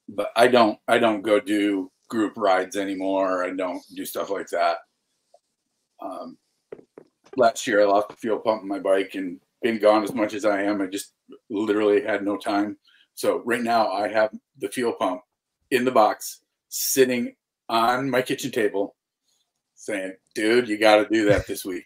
but 0.10 0.32
I 0.36 0.48
don't. 0.48 0.80
I 0.88 0.98
don't 0.98 1.22
go 1.22 1.40
do 1.40 1.92
group 2.10 2.34
rides 2.36 2.76
anymore. 2.76 3.46
I 3.46 3.52
don't 3.52 3.84
do 3.96 4.04
stuff 4.04 4.32
like 4.32 4.48
that. 4.48 4.78
Um, 6.02 6.40
last 7.38 7.68
year, 7.68 7.82
I 7.82 7.86
lost 7.86 8.10
the 8.10 8.16
fuel 8.16 8.40
pump 8.40 8.64
in 8.64 8.68
my 8.68 8.80
bike 8.80 9.14
and 9.14 9.40
being 9.62 9.78
gone 9.78 10.04
as 10.04 10.16
much 10.16 10.34
as 10.34 10.44
I 10.44 10.64
am, 10.64 10.82
I 10.82 10.88
just 10.88 11.14
literally 11.52 12.02
had 12.02 12.26
no 12.26 12.36
time. 12.36 12.78
So 13.14 13.44
right 13.46 13.62
now, 13.62 13.92
I 13.92 14.08
have 14.08 14.32
the 14.58 14.70
fuel 14.70 14.94
pump 14.94 15.22
in 15.70 15.86
the 15.86 15.92
box 15.92 16.42
sitting 16.70 17.36
on 17.72 18.10
my 18.10 18.22
kitchen 18.22 18.52
table 18.52 18.96
saying, 19.76 20.14
dude, 20.36 20.68
you 20.68 20.78
got 20.78 20.98
to 20.98 21.08
do 21.10 21.26
that 21.26 21.48
this 21.48 21.66
week. 21.66 21.86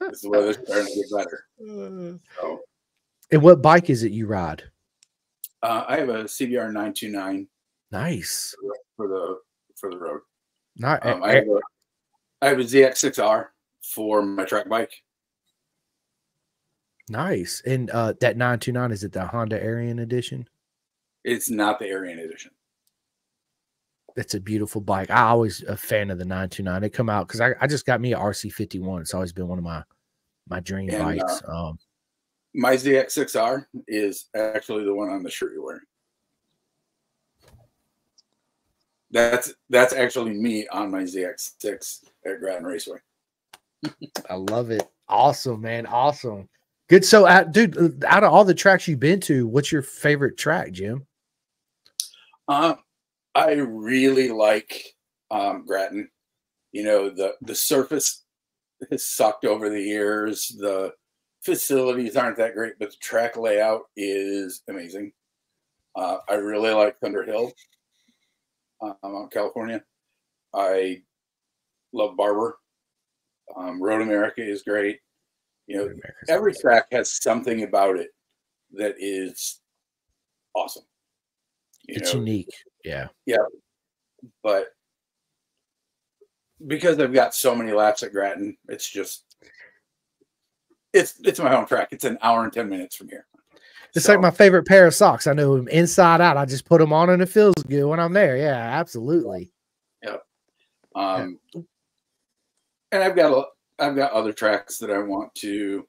this 0.00 0.24
weather's 0.24 0.58
starting 0.64 0.86
to 0.86 0.94
get 0.94 1.10
better. 1.14 1.44
So, 2.40 2.60
and 3.32 3.42
what 3.42 3.60
bike 3.60 3.90
is 3.90 4.04
it 4.04 4.12
you 4.12 4.26
ride? 4.26 4.62
Uh, 5.62 5.84
I 5.86 5.98
have 5.98 6.08
a 6.08 6.24
CBR 6.24 6.72
929. 6.72 7.46
Nice. 7.92 8.54
For 8.96 9.08
the 9.08 9.38
for 9.76 9.90
the 9.90 9.98
road. 9.98 10.20
Not, 10.76 11.04
um, 11.04 11.22
I, 11.22 11.34
have 11.34 11.48
a, 11.48 11.60
I 12.42 12.48
have 12.48 12.58
a 12.58 12.62
ZX6R 12.62 13.46
for 13.82 14.22
my 14.22 14.44
track 14.44 14.68
bike. 14.68 14.92
Nice. 17.08 17.62
And 17.66 17.90
uh, 17.90 18.14
that 18.20 18.36
929, 18.36 18.92
is 18.92 19.04
it 19.04 19.12
the 19.12 19.26
Honda 19.26 19.62
Erion 19.62 20.00
edition? 20.00 20.48
It's 21.24 21.50
not 21.50 21.78
the 21.78 21.86
Erion 21.86 22.24
edition 22.24 22.52
it's 24.20 24.34
a 24.34 24.40
beautiful 24.40 24.80
bike. 24.80 25.10
I 25.10 25.22
always 25.22 25.62
a 25.62 25.76
fan 25.76 26.10
of 26.10 26.18
the 26.18 26.24
929. 26.24 26.80
They 26.80 26.90
come 26.90 27.08
out 27.08 27.26
because 27.26 27.40
I, 27.40 27.54
I 27.60 27.66
just 27.66 27.86
got 27.86 28.00
me 28.00 28.12
a 28.12 28.18
RC51. 28.18 29.00
It's 29.00 29.14
always 29.14 29.32
been 29.32 29.48
one 29.48 29.58
of 29.58 29.64
my 29.64 29.82
my 30.48 30.60
dream 30.60 30.90
and, 30.90 31.02
bikes. 31.02 31.42
Uh, 31.48 31.68
um, 31.68 31.78
my 32.54 32.74
ZX6R 32.74 33.66
is 33.88 34.26
actually 34.34 34.84
the 34.84 34.94
one 34.94 35.08
on 35.08 35.22
the 35.22 35.30
shirt 35.30 35.52
you're 35.52 35.64
wearing. 35.64 35.80
That's 39.10 39.54
that's 39.70 39.92
actually 39.92 40.32
me 40.32 40.68
on 40.68 40.90
my 40.90 41.02
ZX6 41.02 42.04
at 42.26 42.40
Grattan 42.40 42.64
Raceway. 42.64 42.98
I 44.28 44.34
love 44.34 44.70
it. 44.70 44.88
Awesome, 45.08 45.62
man. 45.62 45.86
Awesome. 45.86 46.48
Good. 46.88 47.04
So, 47.04 47.26
uh, 47.26 47.44
dude, 47.44 47.76
uh, 47.76 48.06
out 48.06 48.24
of 48.24 48.32
all 48.32 48.44
the 48.44 48.54
tracks 48.54 48.86
you've 48.86 49.00
been 49.00 49.20
to, 49.20 49.46
what's 49.46 49.72
your 49.72 49.82
favorite 49.82 50.36
track, 50.36 50.72
Jim? 50.72 51.06
Uh, 52.46 52.74
I 53.34 53.52
really 53.52 54.30
like 54.30 54.94
um, 55.30 55.64
Grattan. 55.66 56.08
You 56.72 56.84
know, 56.84 57.10
the 57.10 57.34
the 57.42 57.54
surface 57.54 58.24
has 58.90 59.06
sucked 59.06 59.44
over 59.44 59.68
the 59.68 59.82
years. 59.82 60.48
The 60.58 60.92
facilities 61.42 62.16
aren't 62.16 62.36
that 62.38 62.54
great, 62.54 62.74
but 62.78 62.90
the 62.90 62.96
track 63.00 63.36
layout 63.36 63.82
is 63.96 64.62
amazing. 64.68 65.12
Uh, 65.96 66.18
I 66.28 66.34
really 66.34 66.70
like 66.70 66.98
Thunder 67.00 67.24
Hill, 67.24 67.52
um, 68.80 69.28
California. 69.32 69.82
I 70.54 71.02
love 71.92 72.16
Barber. 72.16 72.58
Um, 73.56 73.82
Road 73.82 74.02
America 74.02 74.42
is 74.42 74.62
great. 74.62 75.00
You 75.66 75.76
know, 75.76 75.92
every 76.28 76.54
track 76.54 76.86
has 76.92 77.20
something 77.22 77.62
about 77.62 77.96
it 77.96 78.10
that 78.72 78.94
is 78.98 79.60
awesome. 80.54 80.84
It's 81.96 82.14
know, 82.14 82.20
unique. 82.20 82.54
Yeah. 82.84 83.08
Yeah. 83.26 83.36
But 84.42 84.68
because 86.66 86.98
I've 86.98 87.12
got 87.12 87.34
so 87.34 87.54
many 87.54 87.72
laps 87.72 88.02
at 88.02 88.12
Grattan, 88.12 88.56
it's 88.68 88.88
just 88.88 89.24
it's 90.92 91.14
it's 91.24 91.40
my 91.40 91.50
home 91.50 91.66
track. 91.66 91.88
It's 91.92 92.04
an 92.04 92.18
hour 92.22 92.44
and 92.44 92.52
ten 92.52 92.68
minutes 92.68 92.96
from 92.96 93.08
here. 93.08 93.26
It's 93.94 94.04
so, 94.04 94.12
like 94.12 94.20
my 94.20 94.30
favorite 94.30 94.66
pair 94.66 94.86
of 94.86 94.94
socks. 94.94 95.26
I 95.26 95.32
know 95.32 95.56
them 95.56 95.68
inside 95.68 96.20
out. 96.20 96.36
I 96.36 96.44
just 96.44 96.64
put 96.64 96.80
them 96.80 96.92
on 96.92 97.10
and 97.10 97.22
it 97.22 97.28
feels 97.28 97.54
good 97.68 97.84
when 97.84 97.98
I'm 97.98 98.12
there. 98.12 98.36
Yeah, 98.36 98.56
absolutely. 98.56 99.50
Yep. 100.02 100.22
Um, 100.94 101.38
yeah. 101.54 101.62
and 102.92 103.02
I've 103.02 103.16
got 103.16 103.32
a, 103.32 103.44
I've 103.84 103.96
got 103.96 104.12
other 104.12 104.32
tracks 104.32 104.78
that 104.78 104.90
I 104.90 104.98
want 104.98 105.34
to 105.36 105.86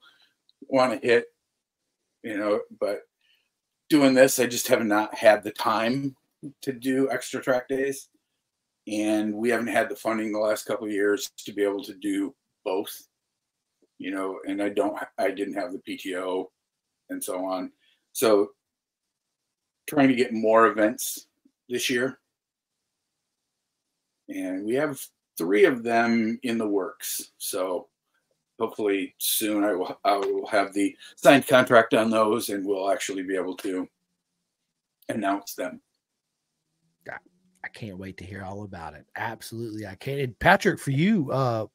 want 0.68 1.00
to 1.00 1.06
hit, 1.06 1.26
you 2.22 2.36
know, 2.36 2.60
but 2.80 3.02
doing 3.92 4.14
this, 4.14 4.38
I 4.38 4.46
just 4.46 4.68
have 4.68 4.82
not 4.86 5.14
had 5.14 5.44
the 5.44 5.50
time 5.50 6.16
to 6.62 6.72
do 6.72 7.10
extra 7.10 7.42
track 7.42 7.68
days. 7.68 8.08
And 8.88 9.34
we 9.34 9.50
haven't 9.50 9.66
had 9.66 9.90
the 9.90 9.94
funding 9.94 10.32
the 10.32 10.38
last 10.38 10.64
couple 10.64 10.86
of 10.86 10.92
years 10.92 11.30
to 11.44 11.52
be 11.52 11.62
able 11.62 11.84
to 11.84 11.94
do 11.94 12.34
both, 12.64 12.90
you 13.98 14.10
know, 14.10 14.38
and 14.48 14.62
I 14.62 14.70
don't, 14.70 14.96
I 15.18 15.30
didn't 15.30 15.56
have 15.56 15.72
the 15.72 15.78
PTO 15.86 16.46
and 17.10 17.22
so 17.22 17.44
on. 17.44 17.70
So 18.14 18.48
trying 19.86 20.08
to 20.08 20.14
get 20.14 20.32
more 20.32 20.68
events 20.68 21.26
this 21.68 21.90
year. 21.90 22.18
And 24.30 24.64
we 24.64 24.74
have 24.76 25.06
three 25.36 25.66
of 25.66 25.82
them 25.82 26.40
in 26.42 26.56
the 26.56 26.66
works. 26.66 27.32
So 27.36 27.88
hopefully 28.62 29.12
soon 29.18 29.64
I 29.64 29.72
will 29.72 29.98
I 30.04 30.16
will 30.16 30.46
have 30.46 30.72
the 30.72 30.96
signed 31.16 31.48
contract 31.48 31.94
on 31.94 32.10
those 32.10 32.48
and 32.48 32.64
we'll 32.64 32.92
actually 32.92 33.24
be 33.24 33.34
able 33.34 33.56
to 33.58 33.88
announce 35.08 35.54
them. 35.54 35.80
I 37.64 37.68
can't 37.68 37.98
wait 37.98 38.16
to 38.18 38.24
hear 38.24 38.42
all 38.42 38.64
about 38.64 38.94
it. 38.94 39.06
Absolutely, 39.16 39.86
I 39.86 39.94
can. 39.94 40.18
And 40.18 40.38
Patrick, 40.38 40.80
for 40.80 40.90
you, 40.90 41.30
uh, 41.30 41.66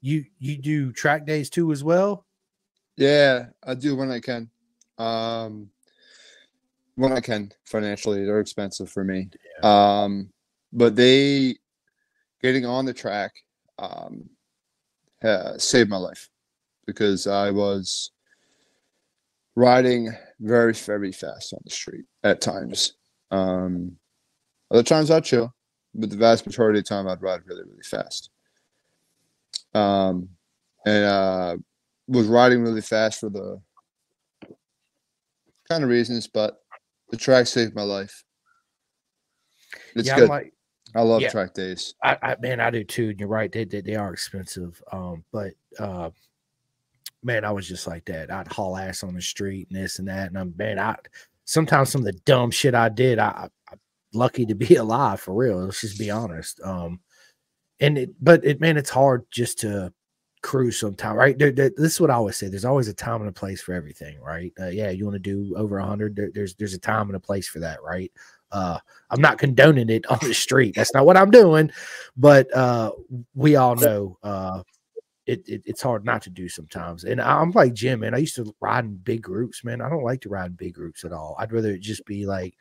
you 0.00 0.24
you 0.38 0.58
do 0.58 0.92
track 0.92 1.24
days 1.26 1.48
too 1.48 1.72
as 1.72 1.82
well. 1.82 2.26
Yeah, 2.96 3.46
I 3.64 3.74
do 3.74 3.96
when 3.96 4.10
I 4.10 4.20
can. 4.20 4.50
Um, 4.98 5.70
when 6.96 7.12
I 7.12 7.20
can 7.20 7.50
financially, 7.64 8.24
they're 8.24 8.40
expensive 8.40 8.90
for 8.90 9.04
me. 9.04 9.30
Yeah. 9.62 10.02
Um, 10.02 10.30
but 10.72 10.96
they 10.96 11.56
getting 12.42 12.66
on 12.66 12.84
the 12.84 12.92
track 12.92 13.32
um, 13.78 14.28
uh, 15.24 15.58
saved 15.58 15.90
my 15.90 15.96
life 15.96 16.28
because 16.86 17.26
I 17.26 17.50
was 17.50 18.10
riding 19.54 20.10
very 20.40 20.72
very 20.72 21.12
fast 21.12 21.52
on 21.52 21.60
the 21.64 21.70
street 21.70 22.04
at 22.24 22.40
times. 22.40 22.94
Um, 23.30 23.96
other 24.70 24.82
times 24.82 25.10
I'd 25.10 25.24
chill, 25.24 25.54
but 25.94 26.10
the 26.10 26.16
vast 26.16 26.46
majority 26.46 26.78
of 26.78 26.84
the 26.84 26.88
time 26.88 27.08
I'd 27.08 27.22
ride 27.22 27.40
really, 27.46 27.64
really 27.64 27.82
fast. 27.84 28.30
Um, 29.74 30.28
and 30.86 31.04
uh, 31.04 31.56
was 32.08 32.26
riding 32.26 32.62
really 32.62 32.80
fast 32.80 33.20
for 33.20 33.30
the 33.30 33.60
kind 35.68 35.84
of 35.84 35.90
reasons, 35.90 36.26
but 36.26 36.58
the 37.10 37.16
track 37.16 37.46
saved 37.46 37.74
my 37.74 37.82
life. 37.82 38.24
It's 39.94 40.08
yeah, 40.08 40.16
good. 40.16 40.28
Like, 40.28 40.52
I 40.94 41.02
love 41.02 41.22
yeah, 41.22 41.30
track 41.30 41.54
days. 41.54 41.94
I, 42.02 42.18
I, 42.22 42.36
man, 42.40 42.60
I 42.60 42.70
do 42.70 42.84
too. 42.84 43.10
And 43.10 43.20
you're 43.20 43.28
right; 43.28 43.50
they, 43.50 43.64
they, 43.64 43.80
they 43.80 43.94
are 43.94 44.12
expensive. 44.12 44.82
Um, 44.92 45.24
but 45.32 45.52
uh, 45.78 46.10
man, 47.22 47.44
I 47.44 47.50
was 47.50 47.66
just 47.66 47.86
like 47.86 48.04
that. 48.06 48.30
I'd 48.30 48.52
haul 48.52 48.76
ass 48.76 49.02
on 49.02 49.14
the 49.14 49.22
street 49.22 49.68
and 49.70 49.80
this 49.80 49.98
and 49.98 50.08
that, 50.08 50.28
and 50.28 50.38
I'm 50.38 50.54
man, 50.56 50.78
I 50.78 50.96
sometimes 51.44 51.90
some 51.90 52.02
of 52.02 52.06
the 52.06 52.20
dumb 52.24 52.50
shit 52.50 52.74
I 52.74 52.88
did, 52.88 53.18
I, 53.18 53.48
I 53.68 53.74
lucky 54.12 54.46
to 54.46 54.54
be 54.54 54.74
alive 54.76 55.20
for 55.20 55.34
real. 55.34 55.64
Let's 55.64 55.80
just 55.80 55.98
be 55.98 56.10
honest. 56.10 56.60
Um, 56.62 57.00
and 57.80 57.98
it, 57.98 58.10
but 58.20 58.44
it, 58.44 58.60
man, 58.60 58.76
it's 58.76 58.90
hard 58.90 59.24
just 59.30 59.58
to 59.60 59.92
cruise 60.42 60.78
sometime, 60.78 61.16
right? 61.16 61.38
There, 61.38 61.50
there, 61.52 61.70
this 61.76 61.94
is 61.94 62.00
what 62.00 62.10
I 62.10 62.14
always 62.14 62.36
say. 62.36 62.48
There's 62.48 62.64
always 62.64 62.88
a 62.88 62.94
time 62.94 63.20
and 63.20 63.28
a 63.28 63.32
place 63.32 63.60
for 63.60 63.72
everything, 63.72 64.20
right? 64.20 64.52
Uh, 64.60 64.68
yeah, 64.68 64.90
you 64.90 65.04
want 65.04 65.14
to 65.14 65.18
do 65.18 65.54
over 65.56 65.78
a 65.78 65.86
hundred. 65.86 66.14
There, 66.16 66.30
there's 66.32 66.54
there's 66.54 66.74
a 66.74 66.78
time 66.78 67.08
and 67.08 67.16
a 67.16 67.20
place 67.20 67.48
for 67.48 67.60
that, 67.60 67.82
right? 67.82 68.12
Uh, 68.52 68.78
I'm 69.10 69.20
not 69.20 69.38
condoning 69.38 69.90
it 69.90 70.06
on 70.10 70.18
the 70.22 70.34
street. 70.34 70.74
That's 70.74 70.94
not 70.94 71.06
what 71.06 71.16
I'm 71.16 71.30
doing, 71.30 71.70
but 72.16 72.54
uh, 72.54 72.92
we 73.34 73.56
all 73.56 73.76
know 73.76 74.18
uh, 74.22 74.62
it, 75.26 75.48
it, 75.48 75.62
it's 75.64 75.82
hard 75.82 76.04
not 76.04 76.22
to 76.22 76.30
do 76.30 76.48
sometimes. 76.48 77.04
And 77.04 77.20
I'm 77.20 77.50
like 77.52 77.74
Jim, 77.74 78.00
man. 78.00 78.14
I 78.14 78.18
used 78.18 78.36
to 78.36 78.54
ride 78.60 78.84
in 78.84 78.96
big 78.96 79.22
groups, 79.22 79.64
man. 79.64 79.80
I 79.80 79.88
don't 79.88 80.04
like 80.04 80.20
to 80.22 80.28
ride 80.28 80.46
in 80.46 80.52
big 80.52 80.74
groups 80.74 81.04
at 81.04 81.12
all. 81.12 81.36
I'd 81.38 81.52
rather 81.52 81.72
it 81.72 81.80
just 81.80 82.04
be 82.06 82.26
like 82.26 82.54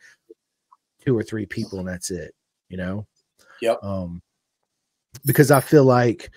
two 1.04 1.18
or 1.18 1.24
three 1.24 1.46
people 1.46 1.80
and 1.80 1.88
that's 1.88 2.12
it. 2.12 2.34
You 2.70 2.78
know. 2.78 3.08
Yep. 3.62 3.84
Um, 3.84 4.22
because 5.26 5.52
I 5.52 5.60
feel 5.60 5.84
like 5.84 6.32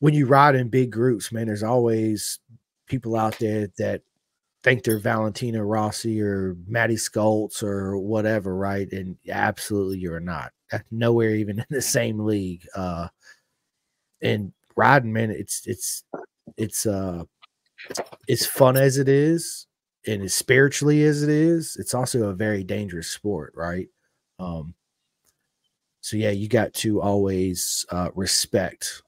when 0.00 0.14
you 0.14 0.26
ride 0.26 0.54
in 0.54 0.68
big 0.68 0.90
groups, 0.90 1.32
man, 1.32 1.46
there's 1.46 1.62
always 1.62 2.38
people 2.86 3.16
out 3.16 3.38
there 3.38 3.68
that 3.78 4.02
think 4.64 4.82
they're 4.82 4.98
Valentino 4.98 5.60
Rossi 5.60 6.20
or 6.22 6.56
Maddie 6.66 6.96
Scholtz 6.96 7.62
or 7.62 7.98
whatever, 7.98 8.56
right? 8.56 8.90
And 8.90 9.16
absolutely 9.28 9.98
you're 9.98 10.20
not. 10.20 10.52
Nowhere 10.90 11.36
even 11.36 11.58
in 11.58 11.66
the 11.68 11.82
same 11.82 12.18
league. 12.18 12.66
Uh 12.74 13.08
and 14.22 14.52
riding, 14.74 15.12
man, 15.12 15.30
it's 15.30 15.66
it's 15.66 16.04
it's 16.56 16.86
uh 16.86 17.24
it's 18.26 18.46
fun 18.46 18.78
as 18.78 18.96
it 18.96 19.08
is 19.08 19.66
and 20.06 20.22
as 20.22 20.32
spiritually 20.32 21.04
as 21.04 21.22
it 21.22 21.28
is, 21.28 21.76
it's 21.78 21.94
also 21.94 22.30
a 22.30 22.34
very 22.34 22.64
dangerous 22.64 23.08
sport, 23.08 23.52
right? 23.54 23.88
Um 24.38 24.74
so 26.00 26.16
yeah, 26.16 26.30
you 26.30 26.48
got 26.48 26.72
to 26.74 27.02
always 27.02 27.84
uh 27.90 28.08
respect 28.14 29.02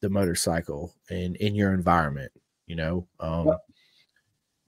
the 0.00 0.08
motorcycle 0.08 0.94
and 1.10 1.36
in 1.36 1.54
your 1.54 1.74
environment, 1.74 2.32
you 2.66 2.76
know. 2.76 3.06
Um 3.20 3.52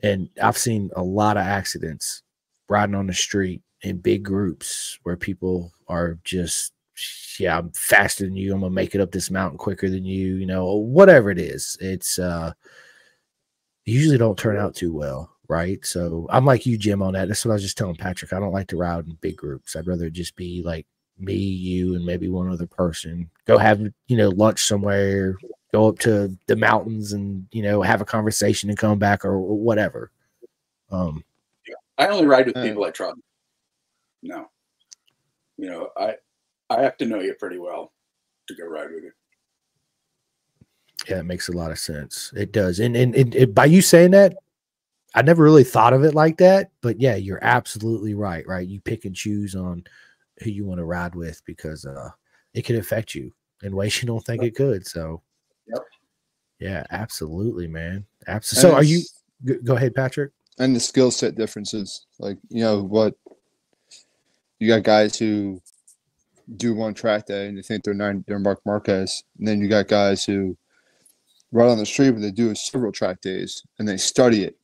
and 0.03 0.29
I've 0.43 0.59
seen 0.59 0.91
a 0.97 1.03
lot 1.03 1.37
of 1.37 1.45
accidents 1.45 2.23
riding 2.69 2.95
on 2.95 3.07
the 3.07 3.15
street 3.15 3.63
in 3.83 3.99
big 3.99 4.23
groups 4.23 4.99
where 5.03 5.17
people 5.17 5.73
are 5.89 6.19
just 6.25 6.73
yeah, 7.39 7.59
I'm 7.59 7.71
faster 7.73 8.25
than 8.25 8.37
you. 8.37 8.55
I'm 8.55 8.61
gonna 8.61 8.71
make 8.71 8.95
it 8.95 9.01
up 9.01 9.13
this 9.13 9.31
mountain 9.31 9.59
quicker 9.59 9.91
than 9.91 10.05
you, 10.05 10.37
you 10.37 10.47
know, 10.47 10.75
whatever 10.75 11.31
it 11.31 11.39
is. 11.39 11.77
It's 11.81 12.19
uh 12.19 12.53
usually 13.85 14.19
don't 14.19 14.39
turn 14.39 14.57
out 14.57 14.75
too 14.75 14.93
well, 14.93 15.31
right? 15.49 15.85
So 15.85 16.27
I'm 16.31 16.45
like 16.45 16.67
you, 16.67 16.79
Jim, 16.79 17.03
on 17.03 17.13
that. 17.13 17.29
That's 17.29 17.45
what 17.45 17.53
I 17.53 17.55
was 17.55 17.63
just 17.63 17.79
telling 17.79 17.97
Patrick. 17.97 18.33
I 18.33 18.41
don't 18.41 18.53
like 18.53 18.69
to 18.69 18.77
ride 18.77 19.07
in 19.07 19.19
big 19.21 19.37
groups. 19.37 19.77
I'd 19.77 19.87
rather 19.87 20.11
just 20.11 20.37
be 20.37 20.63
like 20.65 20.87
me, 21.19 21.35
you, 21.35 21.95
and 21.95 22.05
maybe 22.05 22.29
one 22.29 22.51
other 22.51 22.67
person. 22.67 23.31
Go 23.47 23.59
have 23.59 23.81
you 24.09 24.17
know 24.17 24.31
lunch 24.31 24.63
somewhere, 24.65 25.37
go 25.77 25.89
up 25.89 25.99
to 25.99 26.35
the 26.47 26.57
mountains 26.57 27.13
and 27.13 27.47
you 27.53 27.63
know 27.63 27.83
have 27.83 28.01
a 28.01 28.05
conversation 28.05 28.71
and 28.71 28.79
come 28.79 28.99
back 28.99 29.25
or 29.25 29.39
whatever. 29.39 30.11
Um 30.91 31.23
I 31.99 32.07
only 32.09 32.27
ride 32.27 32.47
with 32.47 32.57
people 32.57 32.85
I 32.85 32.91
trust. 32.91 33.19
No. 34.23 34.47
You 35.59 35.69
know, 35.69 35.91
I 35.97 36.15
I 36.71 36.83
have 36.83 36.97
to 36.99 37.05
know 37.05 37.21
you 37.21 37.35
pretty 37.35 37.59
well 37.59 37.93
to 38.49 38.55
go 38.55 38.67
ride 38.67 38.91
with 38.91 39.05
you. 39.05 39.13
Yeah, 41.09 41.21
it 41.21 41.27
makes 41.27 41.49
a 41.49 41.53
lot 41.53 41.71
of 41.71 41.79
sense. 41.79 42.33
It 42.35 42.53
does. 42.53 42.81
And 42.81 42.97
and, 42.97 43.15
and, 43.15 43.35
and 43.35 43.55
by 43.55 43.67
you 43.67 43.83
saying 43.83 44.13
that, 44.13 44.35
I 45.15 45.23
never 45.23 45.45
really 45.45 45.65
thought 45.65 45.93
of 45.93 46.05
it 46.05 46.15
like 46.15 46.39
that. 46.39 46.71
But 46.81 47.01
yeah, 47.01 47.17
you're 47.17 47.43
absolutely 47.43 48.15
right. 48.15 48.47
Right, 48.47 48.67
you 48.67 48.81
pick 48.81 49.05
and 49.05 49.15
choose 49.15 49.55
on 49.55 49.85
who 50.43 50.51
you 50.51 50.65
want 50.65 50.79
to 50.79 50.85
ride 50.85 51.15
with 51.15 51.43
because 51.45 51.85
uh, 51.85 52.11
it 52.55 52.65
can 52.65 52.77
affect 52.77 53.15
you 53.15 53.33
in 53.63 53.77
ways 53.77 54.01
you 54.01 54.07
don't 54.07 54.25
think 54.25 54.43
it 54.43 54.55
could. 54.55 54.87
So, 54.87 55.03
yep. 55.13 55.21
Yeah, 56.59 56.85
absolutely, 56.91 57.67
man. 57.67 58.07
Absolutely. 58.27 58.71
So, 58.71 58.77
are 58.77 58.83
you? 58.83 59.03
Go 59.65 59.77
ahead, 59.77 59.95
Patrick. 59.95 60.33
And 60.59 60.75
the 60.75 60.81
skill 60.81 61.11
set 61.11 61.35
differences, 61.35 62.07
like 62.19 62.39
you 62.49 62.63
know 62.63 62.83
what, 62.83 63.15
you 64.59 64.69
got 64.69 64.83
guys 64.83 65.19
who 65.19 65.61
do 66.57 66.75
one 66.75 66.95
track 66.95 67.27
day 67.27 67.49
and 67.49 67.59
they 67.59 67.63
think 67.63 67.85
they're 67.85 67.93
nine, 67.93 68.25
they're 68.27 68.39
Marc 68.39 68.65
Marquez, 68.65 69.25
and 69.39 69.47
then 69.47 69.61
you 69.61 69.69
got 69.69 69.89
guys 69.89 70.25
who 70.25 70.57
ride 71.53 71.69
on 71.69 71.79
the 71.79 71.87
street, 71.87 72.13
but 72.13 72.23
they 72.23 72.31
do 72.31 72.55
several 72.55 72.93
track 72.93 73.21
days 73.21 73.63
and 73.79 73.87
they 73.87 73.97
study 73.97 74.45
it. 74.45 74.57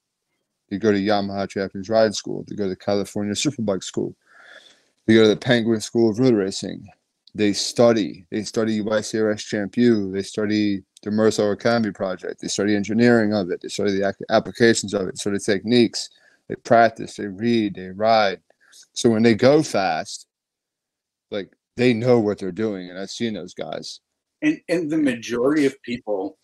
They 0.70 0.78
go 0.78 0.92
to 0.92 0.98
Yamaha 0.98 1.48
Champions 1.48 1.90
Ride 1.90 2.14
School. 2.14 2.44
They 2.48 2.56
go 2.56 2.68
to 2.68 2.76
California 2.76 3.34
Superbike 3.34 3.84
School. 3.84 4.14
They 5.06 5.14
go 5.14 5.22
to 5.22 5.28
the 5.28 5.36
Penguin 5.36 5.80
School 5.80 6.10
of 6.10 6.18
Road 6.18 6.34
Racing. 6.34 6.86
They 7.34 7.52
study. 7.52 8.26
They 8.30 8.42
study 8.42 8.80
YCRS 8.80 9.40
Champ 9.40 9.76
U. 9.76 10.12
They 10.12 10.22
study 10.22 10.82
the 11.02 11.10
Mercer 11.10 11.50
Academy 11.50 11.92
project. 11.92 12.40
They 12.40 12.48
study 12.48 12.76
engineering 12.76 13.34
of 13.34 13.50
it. 13.50 13.60
They 13.60 13.68
study 13.68 13.92
the 13.92 14.14
applications 14.30 14.94
of 14.94 15.08
it. 15.08 15.18
So 15.18 15.30
the 15.30 15.38
techniques. 15.38 16.08
They 16.48 16.56
practice. 16.56 17.16
They 17.16 17.26
read. 17.26 17.74
They 17.74 17.88
ride. 17.88 18.40
So 18.92 19.10
when 19.10 19.22
they 19.22 19.34
go 19.34 19.62
fast, 19.62 20.26
like 21.30 21.50
they 21.76 21.94
know 21.94 22.20
what 22.20 22.38
they're 22.38 22.52
doing, 22.52 22.90
and 22.90 22.98
I've 22.98 23.10
seen 23.10 23.34
those 23.34 23.54
guys. 23.54 24.00
And 24.42 24.60
and 24.68 24.90
the 24.90 24.98
majority 24.98 25.66
of 25.66 25.80
people, 25.82 26.38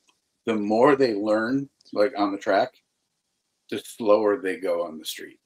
the 0.47 0.55
more 0.55 0.97
they 0.97 1.15
learn, 1.15 1.69
like 1.93 2.13
on 2.17 2.33
the 2.33 2.39
track, 2.39 2.71
the 3.71 3.79
slower 3.85 4.41
they 4.41 4.57
go 4.57 4.85
on 4.85 4.99
the 4.99 5.05
street. 5.05 5.39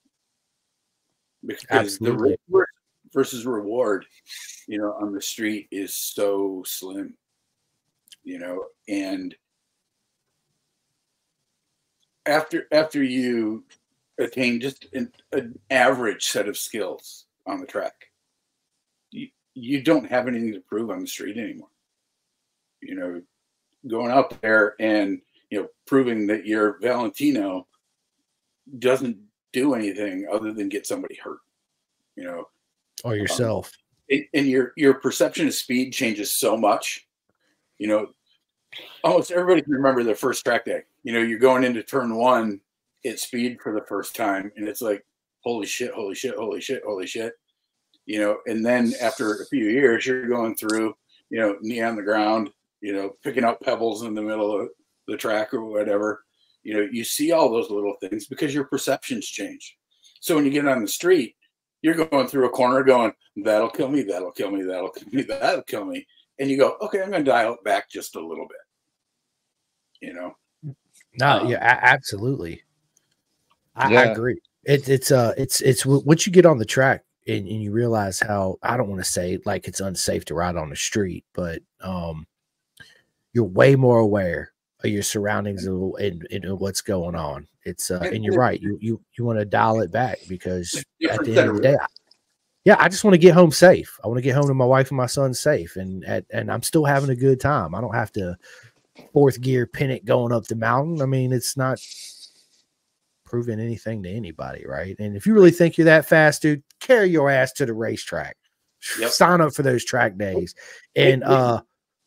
Because 1.44 1.66
Absolutely. 1.70 2.30
the 2.48 2.59
risk 2.59 2.70
versus 3.12 3.47
reward, 3.47 4.06
you 4.68 4.78
know, 4.78 4.93
on 5.01 5.12
the 5.12 5.20
street 5.20 5.66
is 5.70 5.94
so 5.94 6.62
slim. 6.64 7.16
You 8.24 8.39
know, 8.39 8.65
and 8.89 9.35
after 12.27 12.66
after 12.73 13.03
you 13.03 13.65
attain 14.19 14.61
just 14.61 14.86
an, 14.93 15.12
an 15.32 15.59
average 15.70 16.27
set 16.27 16.49
of 16.49 16.57
skills 16.57 17.27
on 17.47 17.61
the 17.61 17.66
track, 17.66 17.94
you 19.11 19.28
you 19.55 19.82
don't 19.82 20.09
have 20.09 20.28
anything 20.28 20.53
to 20.53 20.61
prove 20.61 20.90
on 20.90 21.01
the 21.01 21.07
street 21.07 21.36
anymore. 21.36 21.69
You 22.81 22.94
know, 22.94 23.23
going 23.89 24.11
out 24.11 24.40
there 24.40 24.74
and 24.81 25.20
you 25.51 25.62
know 25.62 25.69
proving 25.86 26.27
that 26.28 26.47
you're 26.47 26.78
Valentino 26.81 27.66
doesn't 28.78 29.19
do 29.53 29.74
anything 29.74 30.27
other 30.32 30.53
than 30.53 30.69
get 30.69 30.86
somebody 30.86 31.16
hurt. 31.16 31.40
You 32.16 32.24
know, 32.24 32.44
or 33.05 33.16
yourself. 33.16 33.73
Um, 34.12 34.24
and 34.35 34.47
your 34.47 34.73
your 34.77 34.94
perception 34.94 35.47
of 35.47 35.55
speed 35.55 35.93
changes 35.93 36.35
so 36.35 36.57
much. 36.57 37.07
You 37.82 37.88
know, 37.88 38.06
almost 39.04 39.30
everybody 39.32 39.62
can 39.62 39.72
remember 39.72 40.02
their 40.04 40.14
first 40.14 40.44
track 40.44 40.64
day. 40.64 40.82
You 41.02 41.12
know, 41.12 41.20
you're 41.20 41.38
going 41.38 41.64
into 41.64 41.82
turn 41.82 42.14
one 42.14 42.60
at 43.04 43.18
speed 43.18 43.59
for 43.62 43.72
the 43.74 43.84
first 43.86 44.14
time, 44.14 44.52
and 44.56 44.68
it's 44.68 44.82
like, 44.82 45.04
holy 45.42 45.66
shit, 45.66 45.92
holy 45.92 46.14
shit, 46.14 46.36
holy 46.36 46.60
shit, 46.60 46.82
holy 46.86 47.06
shit 47.06 47.32
you 48.06 48.18
know, 48.18 48.38
and 48.46 48.64
then 48.64 48.92
after 49.00 49.34
a 49.34 49.46
few 49.46 49.66
years, 49.66 50.06
you're 50.06 50.28
going 50.28 50.54
through, 50.56 50.94
you 51.30 51.38
know, 51.38 51.56
knee 51.60 51.82
on 51.82 51.96
the 51.96 52.02
ground, 52.02 52.50
you 52.80 52.92
know, 52.92 53.12
picking 53.22 53.44
up 53.44 53.60
pebbles 53.60 54.02
in 54.02 54.14
the 54.14 54.22
middle 54.22 54.60
of 54.60 54.68
the 55.06 55.16
track 55.16 55.54
or 55.54 55.64
whatever. 55.64 56.24
You 56.62 56.74
know, 56.74 56.88
you 56.90 57.04
see 57.04 57.32
all 57.32 57.50
those 57.50 57.70
little 57.70 57.94
things 58.00 58.26
because 58.26 58.54
your 58.54 58.64
perceptions 58.64 59.26
change. 59.26 59.76
So 60.20 60.34
when 60.34 60.44
you 60.44 60.50
get 60.50 60.66
on 60.66 60.82
the 60.82 60.88
street, 60.88 61.36
you're 61.82 61.94
going 61.94 62.28
through 62.28 62.46
a 62.46 62.50
corner 62.50 62.84
going, 62.84 63.12
that'll 63.36 63.70
kill 63.70 63.88
me, 63.88 64.02
that'll 64.02 64.32
kill 64.32 64.50
me, 64.50 64.62
that'll 64.62 64.90
kill 64.90 65.09
me, 65.12 65.22
that'll 65.22 65.62
kill 65.62 65.84
me. 65.84 66.06
And 66.38 66.50
you 66.50 66.56
go, 66.56 66.76
okay, 66.80 67.02
I'm 67.02 67.10
going 67.10 67.24
to 67.24 67.30
dial 67.30 67.54
it 67.54 67.64
back 67.64 67.90
just 67.90 68.16
a 68.16 68.26
little 68.26 68.46
bit. 68.48 70.09
You 70.09 70.14
know? 70.14 70.36
No, 71.18 71.40
um, 71.40 71.48
yeah, 71.48 71.78
absolutely. 71.82 72.62
I, 73.74 73.90
yeah. 73.90 74.00
I 74.00 74.04
agree. 74.04 74.40
It, 74.64 74.88
it's 74.88 75.10
uh, 75.10 75.34
it's 75.36 75.60
it's 75.60 75.84
what 75.84 76.26
you 76.26 76.32
get 76.32 76.46
on 76.46 76.59
the 76.59 76.64
track 76.64 77.04
and, 77.26 77.46
and 77.46 77.62
you 77.62 77.72
realize 77.72 78.20
how 78.20 78.59
I 78.62 78.76
don't 78.76 78.88
want 78.88 79.00
to 79.00 79.10
say 79.10 79.38
like 79.44 79.68
it's 79.68 79.80
unsafe 79.80 80.24
to 80.26 80.34
ride 80.34 80.56
on 80.56 80.70
the 80.70 80.76
street, 80.76 81.24
but 81.34 81.60
um, 81.80 82.26
you're 83.32 83.44
way 83.44 83.74
more 83.74 83.98
aware 83.98 84.52
of 84.84 84.90
your 84.90 85.02
surroundings 85.02 85.66
and, 85.66 85.94
and, 85.96 86.26
and 86.30 86.60
what's 86.60 86.80
going 86.80 87.14
on. 87.14 87.46
It's 87.64 87.90
uh, 87.90 88.09
and 88.12 88.24
you're 88.24 88.36
right. 88.36 88.60
You 88.60 88.78
you 88.80 89.00
you 89.16 89.24
want 89.24 89.38
to 89.38 89.44
dial 89.44 89.80
it 89.80 89.92
back 89.92 90.18
because 90.28 90.84
at 91.09 91.24
the 91.24 91.38
end 91.38 91.50
of 91.50 91.56
the 91.56 91.62
day, 91.62 91.76
I, 91.80 91.86
yeah, 92.64 92.76
I 92.78 92.89
just 92.89 93.05
want 93.05 93.14
to 93.14 93.18
get 93.18 93.34
home 93.34 93.51
safe. 93.51 93.98
I 94.05 94.09
want 94.09 94.18
to 94.18 94.22
get 94.22 94.34
home 94.34 94.47
to 94.47 94.55
my 94.55 94.64
wife 94.64 94.90
and 94.90 94.97
my 94.97 95.06
son 95.06 95.34
safe, 95.34 95.76
and 95.76 96.05
at, 96.05 96.24
and 96.30 96.51
I'm 96.51 96.62
still 96.62 96.84
having 96.84 97.10
a 97.10 97.16
good 97.16 97.40
time. 97.40 97.74
I 97.74 97.80
don't 97.80 97.94
have 97.94 98.12
to 98.12 98.36
fourth 99.12 99.40
gear 99.40 99.66
pin 99.66 99.90
it 99.90 100.05
going 100.05 100.32
up 100.32 100.44
the 100.44 100.55
mountain. 100.55 101.02
I 101.02 101.06
mean, 101.06 101.32
it's 101.32 101.56
not 101.56 101.80
proving 103.24 103.59
anything 103.59 104.02
to 104.02 104.10
anybody, 104.10 104.64
right? 104.66 104.94
And 104.98 105.16
if 105.16 105.26
you 105.26 105.32
really 105.34 105.51
think 105.51 105.78
you're 105.78 105.86
that 105.86 106.06
fast, 106.06 106.43
dude, 106.43 106.62
carry 106.80 107.09
your 107.09 107.30
ass 107.30 107.52
to 107.52 107.66
the 107.66 107.72
racetrack. 107.72 108.36
Yep. 108.98 109.10
Sign 109.10 109.40
up 109.40 109.55
for 109.55 109.62
those 109.62 109.84
track 109.84 110.18
days. 110.18 110.55
And 110.94 111.24
uh 111.24 111.62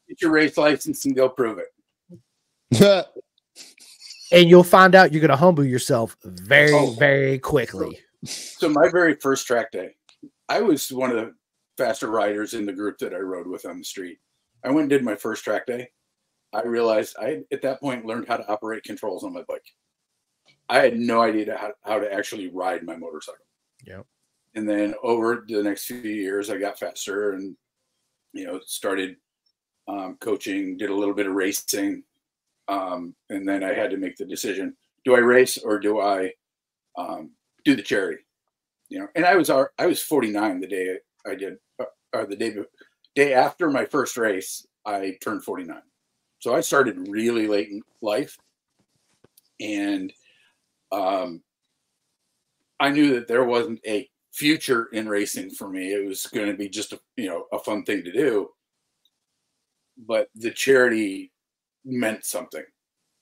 get 0.08 0.22
your 0.22 0.32
race 0.32 0.58
license 0.58 1.04
and 1.06 1.16
go 1.16 1.28
prove 1.28 1.60
it. 1.60 1.72
and 4.32 4.50
you'll 4.50 4.64
find 4.64 4.94
out 4.94 5.12
you're 5.12 5.22
gonna 5.22 5.36
humble 5.36 5.66
yourself 5.66 6.16
very, 6.24 6.74
oh. 6.74 6.92
very 7.00 7.40
quickly. 7.40 8.00
So 8.24 8.70
my 8.70 8.90
very 8.90 9.16
first 9.16 9.48
track 9.48 9.72
day, 9.72 9.96
I 10.50 10.62
was 10.62 10.92
one 10.92 11.12
of 11.12 11.18
the 11.18 11.34
faster 11.78 12.10
riders 12.10 12.54
in 12.54 12.66
the 12.66 12.74
group 12.74 12.98
that 13.00 13.14
I 13.14 13.18
rode 13.18 13.48
with 13.48 13.66
on 13.66 13.80
the 13.80 13.84
street. 13.84 14.20
I 14.64 14.70
went 14.70 14.82
and 14.82 14.90
did 14.90 15.04
my 15.04 15.16
first 15.16 15.44
track 15.44 15.66
day. 15.66 15.90
I 16.54 16.64
realized 16.64 17.16
I 17.20 17.42
at 17.52 17.62
that 17.64 17.82
point 17.82 18.06
learned 18.06 18.28
how 18.28 18.38
to 18.38 18.48
operate 18.48 18.84
controls 18.84 19.24
on 19.24 19.34
my 19.34 19.44
bike. 19.48 19.66
I 20.70 20.80
had 20.80 20.98
no 20.98 21.22
idea 21.22 21.58
how, 21.58 21.74
how 21.84 22.00
to 22.00 22.12
actually 22.12 22.50
ride 22.50 22.84
my 22.84 22.96
motorcycle. 22.96 23.46
Yep. 23.86 24.06
And 24.56 24.70
then 24.70 24.96
over 25.04 25.46
the 25.48 25.62
next 25.62 25.86
few 25.86 25.98
years, 25.98 26.50
I 26.50 26.58
got 26.58 26.80
faster 26.80 27.34
and 27.34 27.56
you 28.34 28.46
know 28.46 28.60
started 28.66 29.18
um, 29.88 30.18
coaching, 30.20 30.78
did 30.78 30.90
a 30.90 30.96
little 30.96 31.14
bit 31.14 31.28
of 31.28 31.34
racing, 31.34 32.04
um, 32.68 33.16
and 33.30 33.48
then 33.48 33.64
I 33.64 33.74
had 33.74 33.92
to 33.92 33.98
make 33.98 34.16
the 34.16 34.26
decision: 34.26 34.76
do 35.04 35.16
I 35.16 35.20
race 35.20 35.58
or 35.58 35.78
do 35.80 36.00
I 36.00 36.32
um, 36.98 37.32
do 37.66 37.76
the 37.76 37.82
charity? 37.82 38.25
You 38.90 39.00
know, 39.00 39.08
and 39.16 39.26
I 39.26 39.36
was 39.36 39.50
I 39.50 39.86
was 39.86 40.02
49 40.02 40.60
the 40.60 40.68
day 40.68 40.98
I 41.26 41.36
did, 41.36 41.56
uh, 41.80 41.86
or 42.14 42.26
the 42.26 42.36
day 42.36 42.56
day 43.16 43.34
after 43.34 43.70
my 43.70 43.86
first 43.86 44.18
race, 44.18 44.66
I 44.86 45.18
turned 45.22 45.44
49. 45.44 45.82
So 46.40 46.56
I 46.56 46.62
started 46.62 47.08
really 47.08 47.48
late 47.48 47.70
in 47.70 47.82
life, 48.02 48.38
and 49.60 50.14
um, 50.92 51.42
I 52.80 52.92
knew 52.92 53.16
that 53.16 53.28
there 53.28 53.46
wasn't 53.46 53.80
a 53.88 54.08
future 54.34 54.90
in 54.92 55.10
racing 55.10 55.50
for 55.50 55.70
me. 55.70 55.94
It 55.94 56.06
was 56.06 56.28
going 56.28 56.52
to 56.52 56.58
be 56.58 56.70
just 56.70 56.94
a 56.94 57.00
you 57.18 57.28
know 57.28 57.46
a 57.52 57.60
fun 57.60 57.84
thing 57.84 58.04
to 58.04 58.12
do, 58.12 58.50
but 59.98 60.30
the 60.36 60.52
charity 60.52 61.32
meant 61.84 62.26
something. 62.26 62.64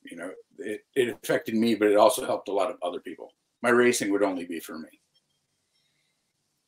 You 0.04 0.18
know, 0.18 0.32
it, 0.58 0.82
it 0.96 1.18
affected 1.24 1.56
me, 1.56 1.76
but 1.76 1.88
it 1.88 1.98
also 1.98 2.26
helped 2.26 2.50
a 2.50 2.54
lot 2.54 2.70
of 2.70 2.78
other 2.84 3.00
people. 3.00 3.30
My 3.62 3.70
racing 3.70 4.12
would 4.12 4.24
only 4.24 4.46
be 4.46 4.60
for 4.60 4.78
me. 4.78 4.90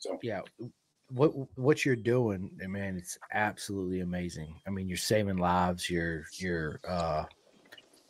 So 0.05 0.19
yeah, 0.21 0.41
what 1.09 1.31
what 1.57 1.85
you're 1.85 1.95
doing, 1.95 2.51
eh, 2.61 2.67
man, 2.67 2.95
it's 2.95 3.17
absolutely 3.33 4.01
amazing. 4.01 4.55
I 4.67 4.69
mean, 4.69 4.87
you're 4.87 4.97
saving 4.97 5.37
lives. 5.37 5.89
You're 5.89 6.25
you're 6.33 6.79
uh, 6.87 7.23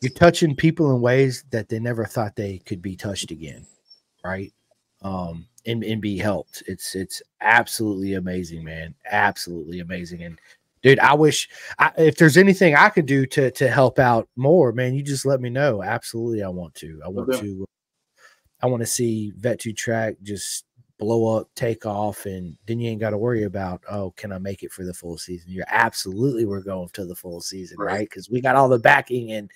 you're 0.02 0.12
touching 0.12 0.54
people 0.54 0.94
in 0.94 1.00
ways 1.00 1.44
that 1.50 1.68
they 1.68 1.78
never 1.78 2.04
thought 2.04 2.36
they 2.36 2.58
could 2.58 2.82
be 2.82 2.96
touched 2.96 3.30
again, 3.30 3.66
right? 4.22 4.52
Um, 5.02 5.46
and 5.64 5.82
and 5.84 6.02
be 6.02 6.18
helped. 6.18 6.62
It's 6.66 6.94
it's 6.94 7.22
absolutely 7.40 8.14
amazing, 8.14 8.62
man. 8.62 8.94
Absolutely 9.10 9.80
amazing. 9.80 10.22
And 10.22 10.38
dude, 10.82 10.98
I 10.98 11.14
wish 11.14 11.48
I, 11.78 11.92
if 11.96 12.16
there's 12.16 12.36
anything 12.36 12.74
I 12.74 12.90
could 12.90 13.06
do 13.06 13.24
to 13.26 13.50
to 13.52 13.68
help 13.68 13.98
out 13.98 14.28
more, 14.36 14.72
man, 14.72 14.94
you 14.94 15.02
just 15.02 15.24
let 15.24 15.40
me 15.40 15.48
know. 15.48 15.82
Absolutely, 15.82 16.42
I 16.42 16.48
want 16.48 16.74
to. 16.76 17.00
I 17.02 17.08
want 17.08 17.30
okay. 17.30 17.40
to. 17.40 17.66
I 18.62 18.66
want 18.66 18.80
to 18.80 18.86
see 18.86 19.32
Vet 19.36 19.60
Two 19.60 19.72
Track 19.72 20.16
just 20.22 20.65
blow 20.98 21.36
up, 21.36 21.48
take 21.54 21.86
off, 21.86 22.26
and 22.26 22.56
then 22.66 22.80
you 22.80 22.90
ain't 22.90 23.00
got 23.00 23.10
to 23.10 23.18
worry 23.18 23.44
about, 23.44 23.82
oh, 23.90 24.12
can 24.12 24.32
I 24.32 24.38
make 24.38 24.62
it 24.62 24.72
for 24.72 24.84
the 24.84 24.94
full 24.94 25.18
season? 25.18 25.50
You're 25.50 25.66
absolutely 25.68 26.44
we're 26.44 26.60
going 26.60 26.88
to 26.90 27.04
the 27.04 27.14
full 27.14 27.40
season, 27.40 27.78
right? 27.78 28.08
Because 28.08 28.28
right? 28.28 28.34
we 28.34 28.40
got 28.40 28.56
all 28.56 28.68
the 28.68 28.78
backing 28.78 29.32
and 29.32 29.50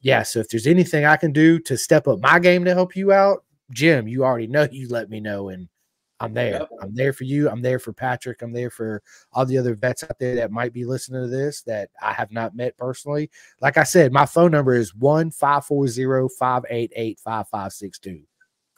yeah. 0.00 0.22
So 0.22 0.40
if 0.40 0.48
there's 0.48 0.66
anything 0.66 1.04
I 1.04 1.16
can 1.16 1.32
do 1.32 1.58
to 1.60 1.78
step 1.78 2.06
up 2.06 2.20
my 2.20 2.38
game 2.38 2.64
to 2.66 2.74
help 2.74 2.94
you 2.94 3.12
out, 3.12 3.44
Jim, 3.70 4.06
you 4.06 4.24
already 4.24 4.46
know 4.48 4.68
you 4.70 4.88
let 4.88 5.08
me 5.08 5.20
know 5.20 5.48
and 5.48 5.68
I'm 6.20 6.32
there. 6.32 6.60
Yep. 6.60 6.68
I'm 6.80 6.94
there 6.94 7.12
for 7.12 7.24
you. 7.24 7.50
I'm 7.50 7.60
there 7.60 7.78
for 7.78 7.92
Patrick. 7.92 8.40
I'm 8.40 8.52
there 8.52 8.70
for 8.70 9.02
all 9.32 9.44
the 9.44 9.58
other 9.58 9.74
vets 9.74 10.04
out 10.04 10.18
there 10.18 10.36
that 10.36 10.52
might 10.52 10.72
be 10.72 10.84
listening 10.84 11.22
to 11.22 11.28
this 11.28 11.62
that 11.62 11.90
I 12.00 12.12
have 12.12 12.30
not 12.30 12.54
met 12.54 12.76
personally. 12.78 13.30
Like 13.60 13.76
I 13.76 13.82
said, 13.82 14.12
my 14.12 14.24
phone 14.24 14.52
number 14.52 14.74
is 14.74 14.94
1 14.94 15.32
540 15.32 16.28
588 16.38 17.18
5562. 17.20 18.22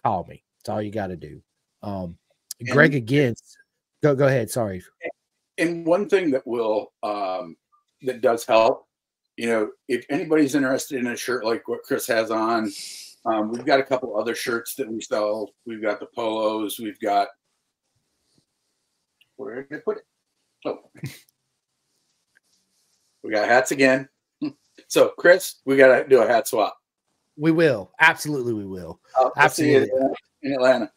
Call 0.02 0.24
me. 0.28 0.42
That's 0.58 0.70
all 0.70 0.82
you 0.82 0.90
got 0.90 1.08
to 1.08 1.16
do. 1.16 1.42
Um, 1.86 2.18
and, 2.60 2.68
Greg 2.68 2.94
again. 2.94 3.34
Go 4.02 4.14
go 4.14 4.26
ahead. 4.26 4.50
Sorry. 4.50 4.82
And 5.58 5.86
one 5.86 6.08
thing 6.08 6.30
that 6.32 6.46
will 6.46 6.92
um, 7.02 7.56
that 8.02 8.20
does 8.20 8.44
help, 8.44 8.86
you 9.36 9.46
know, 9.46 9.70
if 9.88 10.04
anybody's 10.10 10.54
interested 10.54 10.98
in 10.98 11.06
a 11.06 11.16
shirt 11.16 11.44
like 11.44 11.66
what 11.68 11.82
Chris 11.82 12.06
has 12.08 12.30
on, 12.30 12.70
um, 13.24 13.50
we've 13.50 13.64
got 13.64 13.80
a 13.80 13.84
couple 13.84 14.18
other 14.18 14.34
shirts 14.34 14.74
that 14.74 14.90
we 14.90 15.00
sell. 15.00 15.50
We've 15.64 15.82
got 15.82 16.00
the 16.00 16.06
polos. 16.14 16.78
We've 16.78 17.00
got 17.00 17.28
where 19.36 19.62
did 19.62 19.78
I 19.78 19.80
put 19.84 19.98
it? 19.98 20.04
Oh, 20.64 20.78
we 23.22 23.30
got 23.30 23.48
hats 23.48 23.70
again. 23.70 24.08
So, 24.88 25.08
Chris, 25.16 25.62
we 25.64 25.78
got 25.78 25.96
to 25.96 26.06
do 26.06 26.20
a 26.20 26.28
hat 26.28 26.46
swap. 26.46 26.76
We 27.38 27.50
will. 27.50 27.90
Absolutely, 27.98 28.52
we 28.52 28.66
will. 28.66 29.00
Uh, 29.18 29.30
Absolutely. 29.34 29.88
in 30.42 30.52
Atlanta. 30.52 30.92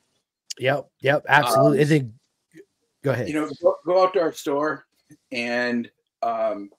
Yep. 0.60 0.90
Yep. 1.02 1.26
Absolutely. 1.27 1.77
Um, 1.77 1.81
and 1.81 1.90
then 1.90 2.14
go 3.03 3.11
ahead. 3.11 3.27
You 3.27 3.34
know, 3.36 3.49
go, 3.61 3.76
go 3.86 4.03
out 4.03 4.14
to 4.14 4.22
our 4.22 4.34
store 4.34 4.86
and 5.31 5.90
um, 6.22 6.69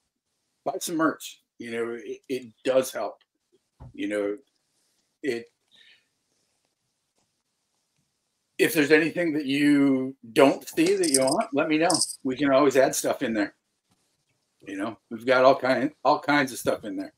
buy 0.65 0.77
some 0.79 0.95
merch. 0.95 1.41
You 1.59 1.71
know, 1.71 1.97
it, 2.03 2.19
it 2.29 2.53
does 2.63 2.91
help. 2.91 3.17
You 3.93 4.07
know, 4.07 4.37
it 5.23 5.45
if 8.61 8.75
there's 8.75 8.91
anything 8.91 9.33
that 9.33 9.45
you 9.45 10.15
don't 10.33 10.67
see 10.69 10.95
that 10.95 11.09
you 11.09 11.21
want, 11.21 11.49
let 11.51 11.67
me 11.67 11.79
know. 11.79 11.89
We 12.23 12.35
can 12.35 12.51
always 12.51 12.77
add 12.77 12.93
stuff 12.93 13.23
in 13.23 13.33
there. 13.33 13.55
You 14.67 14.77
know, 14.77 14.99
we've 15.09 15.25
got 15.25 15.43
all 15.43 15.55
kind 15.55 15.91
all 16.05 16.19
kinds 16.19 16.51
of 16.51 16.59
stuff 16.59 16.83
in 16.83 16.95
there. 16.95 17.13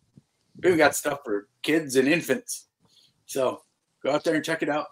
We've 0.63 0.77
got 0.77 0.95
stuff 0.95 1.19
for 1.25 1.49
kids 1.61 1.97
and 1.97 2.07
infants. 2.07 2.67
So 3.25 3.61
go 4.01 4.11
out 4.11 4.23
there 4.23 4.35
and 4.35 4.45
check 4.45 4.63
it 4.63 4.69
out. 4.69 4.87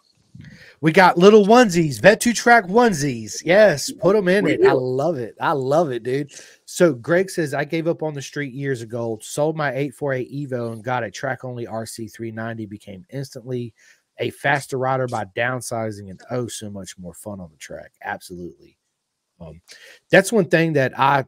We 0.81 0.91
got 0.91 1.17
little 1.17 1.45
onesies, 1.45 2.01
Vet 2.01 2.19
Two 2.19 2.33
Track 2.33 2.65
onesies. 2.65 3.41
Yes, 3.45 3.91
put 3.91 4.15
them 4.15 4.27
in 4.27 4.47
it. 4.47 4.65
I 4.65 4.71
love 4.71 5.17
it. 5.17 5.35
I 5.39 5.51
love 5.51 5.91
it, 5.91 6.03
dude. 6.03 6.31
So 6.65 6.93
Greg 6.93 7.29
says 7.29 7.53
I 7.53 7.65
gave 7.65 7.87
up 7.87 8.01
on 8.01 8.13
the 8.13 8.21
street 8.21 8.53
years 8.53 8.81
ago, 8.81 9.19
sold 9.21 9.55
my 9.55 9.69
848 9.69 10.49
Evo 10.49 10.73
and 10.73 10.83
got 10.83 11.03
a 11.03 11.11
track 11.11 11.43
only 11.43 11.67
RC 11.67 12.11
390. 12.11 12.65
Became 12.65 13.05
instantly 13.11 13.73
a 14.17 14.29
faster 14.31 14.77
rider 14.77 15.07
by 15.07 15.25
downsizing 15.35 16.09
and 16.09 16.21
oh, 16.31 16.47
so 16.47 16.69
much 16.69 16.97
more 16.97 17.13
fun 17.13 17.39
on 17.39 17.49
the 17.51 17.57
track. 17.57 17.91
Absolutely. 18.03 18.77
Um, 19.39 19.61
that's 20.09 20.31
one 20.31 20.45
thing 20.45 20.73
that 20.73 20.97
I 20.97 21.25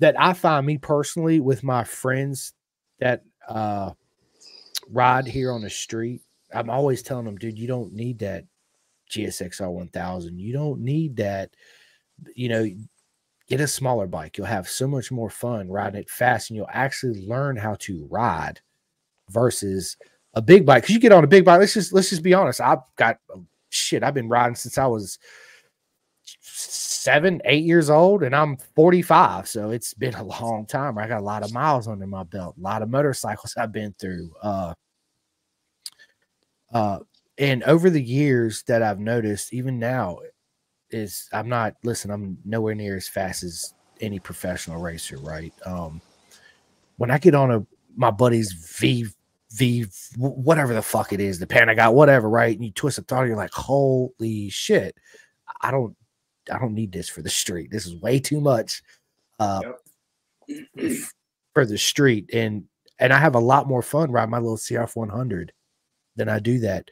that 0.00 0.20
I 0.20 0.32
find 0.32 0.66
me 0.66 0.78
personally 0.78 1.40
with 1.40 1.62
my 1.62 1.84
friends 1.84 2.52
that 3.00 3.22
uh 3.48 3.92
ride 4.90 5.26
here 5.26 5.52
on 5.52 5.60
the 5.60 5.70
street 5.70 6.22
I'm 6.52 6.70
always 6.70 7.02
telling 7.02 7.24
them, 7.24 7.36
dude, 7.36 7.58
you 7.58 7.68
don't 7.68 7.92
need 7.92 8.20
that 8.20 8.44
GSXR 9.10 9.70
1000. 9.70 10.38
You 10.38 10.52
don't 10.52 10.80
need 10.80 11.16
that. 11.16 11.50
You 12.34 12.48
know, 12.48 12.66
get 13.48 13.60
a 13.60 13.66
smaller 13.66 14.06
bike. 14.06 14.36
You'll 14.36 14.46
have 14.46 14.68
so 14.68 14.86
much 14.86 15.10
more 15.10 15.30
fun 15.30 15.68
riding 15.70 16.00
it 16.00 16.10
fast, 16.10 16.50
and 16.50 16.56
you'll 16.56 16.68
actually 16.72 17.26
learn 17.26 17.56
how 17.56 17.76
to 17.80 18.06
ride 18.10 18.60
versus 19.30 19.96
a 20.34 20.42
big 20.42 20.66
bike. 20.66 20.82
Because 20.82 20.94
you 20.94 21.00
get 21.00 21.12
on 21.12 21.24
a 21.24 21.28
big 21.28 21.44
bike. 21.44 21.60
Let's 21.60 21.74
just 21.74 21.92
let's 21.92 22.10
just 22.10 22.22
be 22.22 22.34
honest. 22.34 22.60
I've 22.60 22.82
got 22.96 23.18
oh, 23.34 23.44
shit. 23.70 24.02
I've 24.02 24.14
been 24.14 24.28
riding 24.28 24.54
since 24.54 24.78
I 24.78 24.86
was 24.86 25.18
seven, 26.40 27.40
eight 27.44 27.64
years 27.64 27.90
old, 27.90 28.22
and 28.22 28.34
I'm 28.34 28.56
45. 28.74 29.48
So 29.48 29.70
it's 29.70 29.94
been 29.94 30.14
a 30.14 30.24
long 30.24 30.66
time. 30.66 30.98
I 30.98 31.06
got 31.06 31.20
a 31.20 31.24
lot 31.24 31.42
of 31.42 31.52
miles 31.52 31.88
under 31.88 32.06
my 32.06 32.24
belt, 32.24 32.56
a 32.58 32.60
lot 32.60 32.82
of 32.82 32.90
motorcycles 32.90 33.54
I've 33.56 33.72
been 33.72 33.94
through. 33.98 34.30
Uh, 34.42 34.74
uh, 36.72 36.98
and 37.38 37.62
over 37.64 37.88
the 37.88 38.02
years 38.02 38.62
that 38.64 38.82
I've 38.82 38.98
noticed, 38.98 39.52
even 39.52 39.78
now, 39.78 40.18
is 40.90 41.28
I'm 41.32 41.48
not 41.48 41.74
listen, 41.84 42.10
I'm 42.10 42.38
nowhere 42.44 42.74
near 42.74 42.96
as 42.96 43.08
fast 43.08 43.42
as 43.42 43.74
any 44.00 44.18
professional 44.18 44.80
racer, 44.80 45.18
right? 45.18 45.52
Um, 45.64 46.00
when 46.96 47.10
I 47.10 47.18
get 47.18 47.34
on 47.34 47.50
a 47.50 47.66
my 47.96 48.10
buddy's 48.10 48.52
V 48.52 49.06
V 49.52 49.86
whatever 50.16 50.74
the 50.74 50.82
fuck 50.82 51.12
it 51.12 51.20
is, 51.20 51.38
the 51.38 51.46
pan 51.46 51.68
I 51.68 51.74
got, 51.74 51.94
whatever, 51.94 52.28
right? 52.28 52.54
And 52.54 52.64
you 52.64 52.72
twist 52.72 52.98
a 52.98 53.02
throttle, 53.02 53.28
you're 53.28 53.36
like, 53.36 53.52
holy 53.52 54.50
shit, 54.50 54.96
I 55.60 55.70
don't 55.70 55.96
I 56.52 56.58
don't 56.58 56.74
need 56.74 56.92
this 56.92 57.08
for 57.08 57.22
the 57.22 57.30
street. 57.30 57.70
This 57.70 57.86
is 57.86 57.96
way 57.96 58.18
too 58.18 58.40
much 58.40 58.82
uh 59.38 59.62
yep. 60.48 60.94
for 61.54 61.64
the 61.64 61.78
street. 61.78 62.30
And 62.32 62.64
and 62.98 63.12
I 63.12 63.18
have 63.18 63.36
a 63.36 63.40
lot 63.40 63.68
more 63.68 63.82
fun 63.82 64.10
riding 64.10 64.30
my 64.30 64.38
little 64.38 64.56
CRF 64.56 64.96
100 64.96 65.52
then 66.18 66.28
I 66.28 66.38
do 66.38 66.58
that 66.60 66.90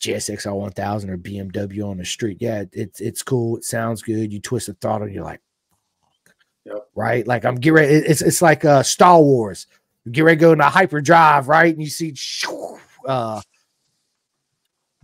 GSXR 0.00 0.54
1000 0.54 1.10
or 1.10 1.18
BMW 1.18 1.88
on 1.88 1.98
the 1.98 2.04
street. 2.04 2.38
Yeah, 2.40 2.64
it's 2.72 3.00
it's 3.00 3.22
cool. 3.22 3.56
It 3.56 3.64
sounds 3.64 4.02
good. 4.02 4.32
You 4.32 4.40
twist 4.40 4.68
the 4.68 4.74
throttle, 4.74 5.08
you're 5.08 5.24
like, 5.24 5.40
yep. 6.64 6.88
right? 6.94 7.26
Like 7.26 7.44
I'm 7.44 7.56
getting 7.56 7.74
ready. 7.74 7.94
It's 7.94 8.22
it's 8.22 8.42
like 8.42 8.64
uh, 8.64 8.82
Star 8.82 9.20
Wars. 9.20 9.66
You 10.04 10.12
get 10.12 10.22
ready 10.22 10.36
to 10.36 10.40
go 10.40 10.52
into 10.52 10.64
hyperdrive, 10.64 11.48
right? 11.48 11.74
And 11.74 11.82
you 11.82 11.90
see, 11.90 12.14
uh, 13.06 13.40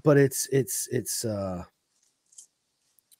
but 0.02 0.16
it's 0.16 0.46
it's 0.52 0.88
it's 0.92 1.24
uh, 1.24 1.64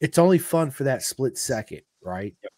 it's 0.01 0.19
only 0.19 0.39
fun 0.39 0.71
for 0.71 0.85
that 0.85 1.03
split 1.03 1.37
second, 1.37 1.83
right? 2.03 2.37
Yep. 2.43 2.53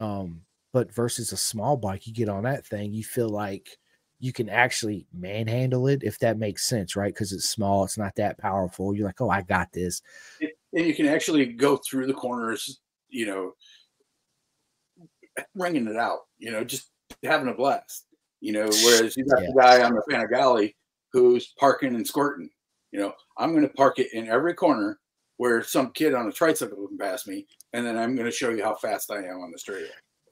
Um, 0.00 0.42
but 0.72 0.92
versus 0.92 1.32
a 1.32 1.36
small 1.36 1.76
bike, 1.76 2.06
you 2.06 2.12
get 2.12 2.28
on 2.28 2.44
that 2.44 2.66
thing, 2.66 2.92
you 2.92 3.04
feel 3.04 3.28
like 3.28 3.78
you 4.20 4.32
can 4.32 4.48
actually 4.48 5.06
manhandle 5.12 5.86
it 5.88 6.02
if 6.02 6.18
that 6.18 6.38
makes 6.38 6.68
sense, 6.68 6.96
right? 6.96 7.12
Because 7.12 7.32
it's 7.32 7.48
small, 7.48 7.84
it's 7.84 7.98
not 7.98 8.14
that 8.16 8.38
powerful. 8.38 8.94
You're 8.94 9.06
like, 9.06 9.20
oh, 9.20 9.30
I 9.30 9.42
got 9.42 9.72
this. 9.72 10.02
And 10.40 10.86
you 10.86 10.94
can 10.94 11.06
actually 11.06 11.46
go 11.46 11.76
through 11.76 12.06
the 12.06 12.14
corners, 12.14 12.80
you 13.08 13.26
know, 13.26 13.52
ringing 15.54 15.86
it 15.86 15.96
out, 15.96 16.20
you 16.38 16.50
know, 16.50 16.64
just 16.64 16.90
having 17.22 17.48
a 17.48 17.54
blast. 17.54 18.06
You 18.40 18.52
know, 18.52 18.68
whereas 18.84 19.16
you 19.16 19.24
got 19.24 19.42
yeah. 19.42 19.48
the 19.48 19.60
guy 19.60 19.82
on 19.82 19.94
the 19.94 20.02
Panigale 20.08 20.72
who's 21.12 21.54
parking 21.58 21.94
and 21.96 22.06
squirting. 22.06 22.48
You 22.92 23.00
know, 23.00 23.12
I'm 23.36 23.52
going 23.52 23.66
to 23.66 23.74
park 23.74 23.98
it 23.98 24.12
in 24.12 24.28
every 24.28 24.54
corner 24.54 25.00
where 25.38 25.62
some 25.62 25.90
kid 25.92 26.14
on 26.14 26.28
a 26.28 26.32
tricycle 26.32 26.86
can 26.86 26.98
pass 26.98 27.26
me, 27.26 27.46
and 27.72 27.84
then 27.84 27.96
I'm 27.98 28.14
going 28.14 28.26
to 28.26 28.32
show 28.32 28.50
you 28.50 28.62
how 28.62 28.74
fast 28.76 29.10
I 29.10 29.18
am 29.18 29.40
on 29.40 29.50
the 29.50 29.58
straightaway. 29.58 29.90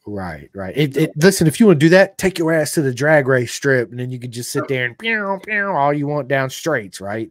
Right, 0.08 0.48
right. 0.54 0.72
It, 0.76 0.96
it, 0.96 1.12
listen, 1.16 1.48
if 1.48 1.58
you 1.58 1.66
want 1.66 1.80
to 1.80 1.86
do 1.86 1.90
that, 1.90 2.16
take 2.16 2.38
your 2.38 2.52
ass 2.52 2.72
to 2.72 2.82
the 2.82 2.94
drag 2.94 3.26
race 3.26 3.52
strip, 3.52 3.90
and 3.90 3.98
then 3.98 4.12
you 4.12 4.20
can 4.20 4.30
just 4.30 4.52
sit 4.52 4.68
there 4.68 4.84
and 4.84 4.96
pew, 4.96 5.40
pew, 5.44 5.66
all 5.66 5.92
you 5.92 6.06
want 6.06 6.28
down 6.28 6.48
straights, 6.48 7.00
right? 7.00 7.28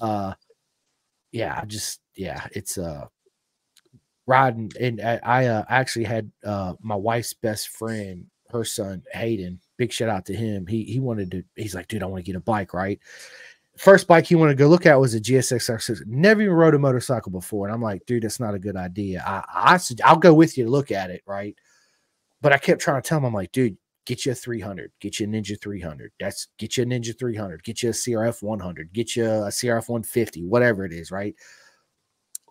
Uh, 0.00 0.32
yeah, 1.32 1.64
just 1.64 2.00
yeah, 2.14 2.46
it's 2.52 2.78
uh 2.78 3.06
riding, 4.28 4.70
and 4.80 5.00
I, 5.00 5.20
I 5.24 5.46
uh, 5.46 5.64
actually 5.68 6.04
had 6.04 6.30
uh 6.44 6.74
my 6.80 6.94
wife's 6.94 7.34
best 7.34 7.70
friend, 7.70 8.26
her 8.50 8.64
son 8.64 9.02
Hayden. 9.12 9.58
Big 9.76 9.92
shout 9.92 10.08
out 10.08 10.24
to 10.26 10.36
him. 10.36 10.68
He 10.68 10.84
he 10.84 11.00
wanted 11.00 11.32
to. 11.32 11.42
He's 11.56 11.74
like, 11.74 11.88
dude, 11.88 12.04
I 12.04 12.06
want 12.06 12.24
to 12.24 12.30
get 12.30 12.38
a 12.38 12.40
bike, 12.40 12.72
right? 12.72 13.00
First 13.76 14.06
bike 14.06 14.26
he 14.26 14.36
wanted 14.36 14.52
to 14.52 14.58
go 14.62 14.68
look 14.68 14.86
at 14.86 15.00
was 15.00 15.14
a 15.14 15.20
GSX 15.20 15.68
R6. 15.68 16.06
Never 16.06 16.42
even 16.42 16.54
rode 16.54 16.76
a 16.76 16.78
motorcycle 16.78 17.32
before, 17.32 17.66
and 17.66 17.74
I'm 17.74 17.82
like, 17.82 18.06
dude, 18.06 18.22
that's 18.22 18.38
not 18.38 18.54
a 18.54 18.58
good 18.60 18.76
idea. 18.76 19.24
I 19.26 19.74
I 19.74 19.80
I'll 20.04 20.16
go 20.16 20.32
with 20.32 20.56
you 20.56 20.62
to 20.62 20.70
look 20.70 20.92
at 20.92 21.10
it, 21.10 21.22
right? 21.26 21.56
But 22.44 22.52
I 22.52 22.58
kept 22.58 22.82
trying 22.82 23.00
to 23.00 23.08
tell 23.08 23.16
him, 23.16 23.24
I'm 23.24 23.32
like, 23.32 23.52
dude, 23.52 23.78
get 24.04 24.26
you 24.26 24.32
a 24.32 24.34
300, 24.34 24.92
get 25.00 25.18
you 25.18 25.24
a 25.24 25.30
Ninja 25.30 25.58
300. 25.58 26.12
That's 26.20 26.48
get 26.58 26.76
you 26.76 26.82
a 26.82 26.86
Ninja 26.86 27.18
300, 27.18 27.64
get 27.64 27.82
you 27.82 27.88
a 27.88 27.92
CRF 27.92 28.42
100, 28.42 28.92
get 28.92 29.16
you 29.16 29.24
a 29.24 29.48
CRF 29.48 29.88
150, 29.88 30.44
whatever 30.44 30.84
it 30.84 30.92
is, 30.92 31.10
right? 31.10 31.34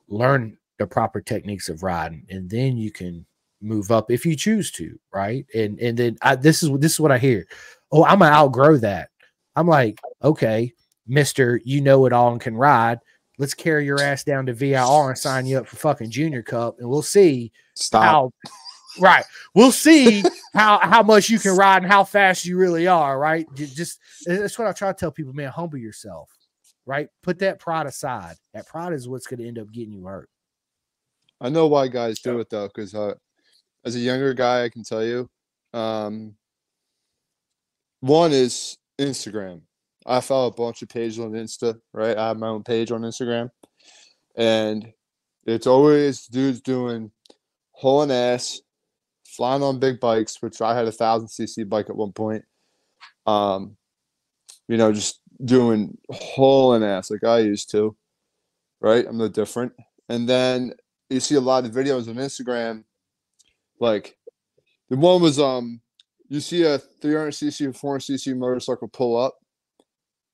Learn 0.07 0.57
the 0.79 0.87
proper 0.87 1.21
techniques 1.21 1.69
of 1.69 1.83
riding, 1.83 2.25
and 2.31 2.49
then 2.49 2.75
you 2.75 2.89
can 2.89 3.23
move 3.61 3.91
up 3.91 4.09
if 4.09 4.25
you 4.25 4.35
choose 4.35 4.71
to, 4.71 4.99
right? 5.13 5.45
And 5.53 5.79
and 5.79 5.95
then 5.95 6.17
I, 6.23 6.37
this 6.37 6.63
is 6.63 6.71
this 6.79 6.93
is 6.93 6.99
what 6.99 7.11
I 7.11 7.19
hear. 7.19 7.45
Oh, 7.91 8.03
I'm 8.03 8.17
gonna 8.17 8.31
outgrow 8.33 8.77
that. 8.77 9.09
I'm 9.55 9.67
like, 9.67 10.01
okay, 10.23 10.73
Mister, 11.05 11.61
you 11.63 11.81
know 11.81 12.07
it 12.07 12.13
all 12.13 12.31
and 12.31 12.41
can 12.41 12.55
ride. 12.55 12.97
Let's 13.37 13.53
carry 13.53 13.85
your 13.85 14.01
ass 14.01 14.23
down 14.23 14.47
to 14.47 14.53
VIR 14.53 15.09
and 15.09 15.17
sign 15.19 15.45
you 15.45 15.59
up 15.59 15.67
for 15.67 15.75
fucking 15.75 16.09
Junior 16.09 16.41
Cup, 16.41 16.79
and 16.79 16.89
we'll 16.89 17.03
see 17.03 17.51
Stop. 17.75 18.03
how 18.03 18.31
right. 18.99 19.25
We'll 19.53 19.71
see 19.71 20.23
how 20.53 20.79
how 20.79 21.03
much 21.03 21.29
you 21.29 21.39
can 21.39 21.55
ride 21.55 21.83
and 21.83 21.91
how 21.91 22.03
fast 22.03 22.45
you 22.45 22.57
really 22.57 22.87
are. 22.87 23.19
Right. 23.19 23.47
Just 23.55 23.99
that's 24.25 24.57
what 24.57 24.67
I 24.67 24.71
try 24.71 24.91
to 24.91 24.97
tell 24.97 25.11
people, 25.11 25.33
man. 25.33 25.49
Humble 25.49 25.77
yourself. 25.77 26.29
Right. 26.85 27.07
Put 27.21 27.39
that 27.39 27.59
pride 27.59 27.87
aside. 27.87 28.35
That 28.53 28.67
pride 28.67 28.93
is 28.93 29.07
what's 29.07 29.27
going 29.27 29.39
to 29.39 29.47
end 29.47 29.59
up 29.59 29.71
getting 29.71 29.93
you 29.93 30.05
hurt. 30.05 30.29
I 31.39 31.49
know 31.49 31.67
why 31.67 31.87
guys 31.87 32.19
do 32.19 32.39
it 32.39 32.49
though, 32.49 32.67
because 32.67 32.93
uh, 32.93 33.15
as 33.83 33.95
a 33.95 33.99
younger 33.99 34.33
guy, 34.33 34.63
I 34.63 34.69
can 34.69 34.83
tell 34.83 35.03
you, 35.03 35.29
um, 35.73 36.35
one 37.99 38.31
is 38.31 38.77
Instagram. 38.99 39.61
I 40.05 40.19
follow 40.19 40.47
a 40.47 40.51
bunch 40.51 40.81
of 40.81 40.89
pages 40.89 41.19
on 41.19 41.31
Insta. 41.31 41.79
Right. 41.93 42.17
I 42.17 42.27
have 42.27 42.37
my 42.37 42.47
own 42.47 42.63
page 42.63 42.91
on 42.91 43.01
Instagram, 43.01 43.49
and 44.35 44.91
it's 45.45 45.67
always 45.67 46.27
dudes 46.27 46.61
doing 46.61 47.11
hauling 47.71 48.11
ass 48.11 48.61
flying 49.35 49.63
on 49.63 49.79
big 49.79 49.99
bikes, 49.99 50.41
which 50.41 50.61
I 50.61 50.75
had 50.75 50.87
a 50.87 50.91
thousand 50.91 51.27
cc 51.27 51.67
bike 51.67 51.89
at 51.89 51.95
one 51.95 52.11
point. 52.11 52.43
Um, 53.25 53.77
you 54.67 54.77
know, 54.77 54.91
just 54.91 55.21
doing 55.43 55.97
hauling 56.09 56.83
ass 56.83 57.11
like 57.11 57.23
I 57.23 57.39
used 57.39 57.71
to. 57.71 57.95
Right, 58.79 59.05
I'm 59.07 59.17
no 59.17 59.29
different. 59.29 59.73
And 60.09 60.27
then 60.27 60.73
you 61.09 61.19
see 61.19 61.35
a 61.35 61.41
lot 61.41 61.65
of 61.65 61.71
videos 61.71 62.09
on 62.09 62.15
Instagram, 62.15 62.83
like 63.79 64.17
the 64.89 64.97
one 64.97 65.21
was 65.21 65.39
um, 65.39 65.81
you 66.27 66.39
see 66.39 66.63
a 66.63 66.77
300 66.77 67.31
cc, 67.31 67.75
400 67.75 67.99
cc 67.99 68.37
motorcycle 68.37 68.87
pull 68.87 69.17
up, 69.17 69.37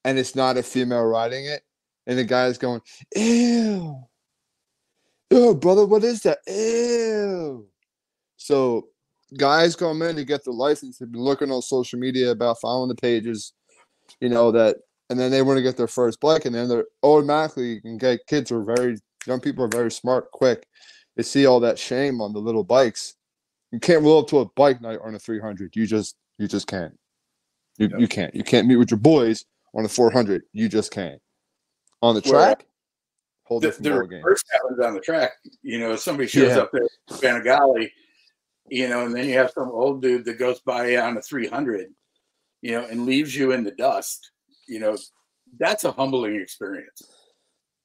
and 0.03 0.17
it's 0.17 0.35
not 0.35 0.57
a 0.57 0.63
female 0.63 1.03
riding 1.03 1.45
it, 1.45 1.61
and 2.07 2.17
the 2.17 2.23
guy's 2.23 2.57
going, 2.57 2.81
ew, 3.15 4.03
ew, 5.29 5.55
brother, 5.55 5.85
what 5.85 6.03
is 6.03 6.21
that? 6.23 6.39
Ew. 6.47 7.67
So 8.39 8.87
guys 9.37 9.75
come 9.75 10.01
in 10.01 10.15
to 10.15 10.25
get 10.25 10.43
the 10.43 10.51
license, 10.51 10.97
they've 10.97 11.11
been 11.11 11.21
looking 11.21 11.51
on 11.51 11.61
social 11.61 11.99
media 11.99 12.31
about 12.31 12.59
following 12.61 12.89
the 12.89 12.95
pages, 12.95 13.53
you 14.19 14.29
know, 14.29 14.51
that 14.51 14.77
and 15.09 15.19
then 15.19 15.29
they 15.29 15.41
want 15.41 15.57
to 15.57 15.63
get 15.63 15.75
their 15.75 15.87
first 15.87 16.19
bike, 16.19 16.45
and 16.45 16.55
then 16.55 16.69
they're 16.69 16.85
automatically 17.03 17.73
you 17.73 17.81
can 17.81 17.97
get 17.97 18.25
kids 18.27 18.51
are 18.51 18.63
very 18.63 18.97
young 19.27 19.39
people 19.39 19.63
are 19.63 19.69
very 19.69 19.91
smart, 19.91 20.31
quick. 20.31 20.65
They 21.15 21.23
see 21.23 21.45
all 21.45 21.59
that 21.59 21.77
shame 21.77 22.21
on 22.21 22.31
the 22.31 22.39
little 22.39 22.63
bikes. 22.63 23.15
You 23.71 23.79
can't 23.79 24.03
roll 24.03 24.19
up 24.19 24.27
to 24.29 24.39
a 24.39 24.45
bike 24.45 24.81
night 24.81 24.99
on 25.03 25.15
a 25.15 25.19
300. 25.19 25.75
You 25.75 25.85
just 25.85 26.15
you 26.37 26.47
just 26.47 26.67
can't. 26.67 26.97
You, 27.77 27.89
yep. 27.89 27.99
you 27.99 28.07
can't. 28.07 28.33
You 28.33 28.43
can't 28.43 28.67
meet 28.67 28.77
with 28.77 28.91
your 28.91 28.99
boys 28.99 29.45
on 29.73 29.83
a 29.83 29.89
400. 29.89 30.43
You 30.53 30.69
just 30.69 30.91
can't. 30.91 31.21
On 32.01 32.15
the 32.15 32.21
track, 32.21 32.65
whole 33.43 33.59
different 33.59 33.83
the, 33.83 33.89
the 33.89 34.17
reverse 34.17 34.43
happens 34.51 34.79
on 34.79 34.93
the 34.93 35.01
track. 35.01 35.31
You 35.61 35.79
know, 35.79 35.91
if 35.91 35.99
somebody 35.99 36.29
shows 36.29 36.55
yeah. 36.55 36.59
up 36.59 36.71
there, 36.71 36.87
Panigale, 37.09 37.89
you 38.69 38.87
know, 38.87 39.05
and 39.05 39.15
then 39.15 39.27
you 39.27 39.37
have 39.37 39.51
some 39.51 39.69
old 39.69 40.01
dude 40.01 40.25
that 40.25 40.39
goes 40.39 40.59
by 40.61 40.97
on 40.97 41.17
a 41.17 41.21
300, 41.21 41.87
you 42.61 42.71
know, 42.71 42.85
and 42.85 43.05
leaves 43.05 43.35
you 43.35 43.51
in 43.51 43.63
the 43.63 43.71
dust, 43.71 44.31
you 44.67 44.79
know, 44.79 44.97
that's 45.57 45.83
a 45.83 45.91
humbling 45.91 46.39
experience. 46.39 47.01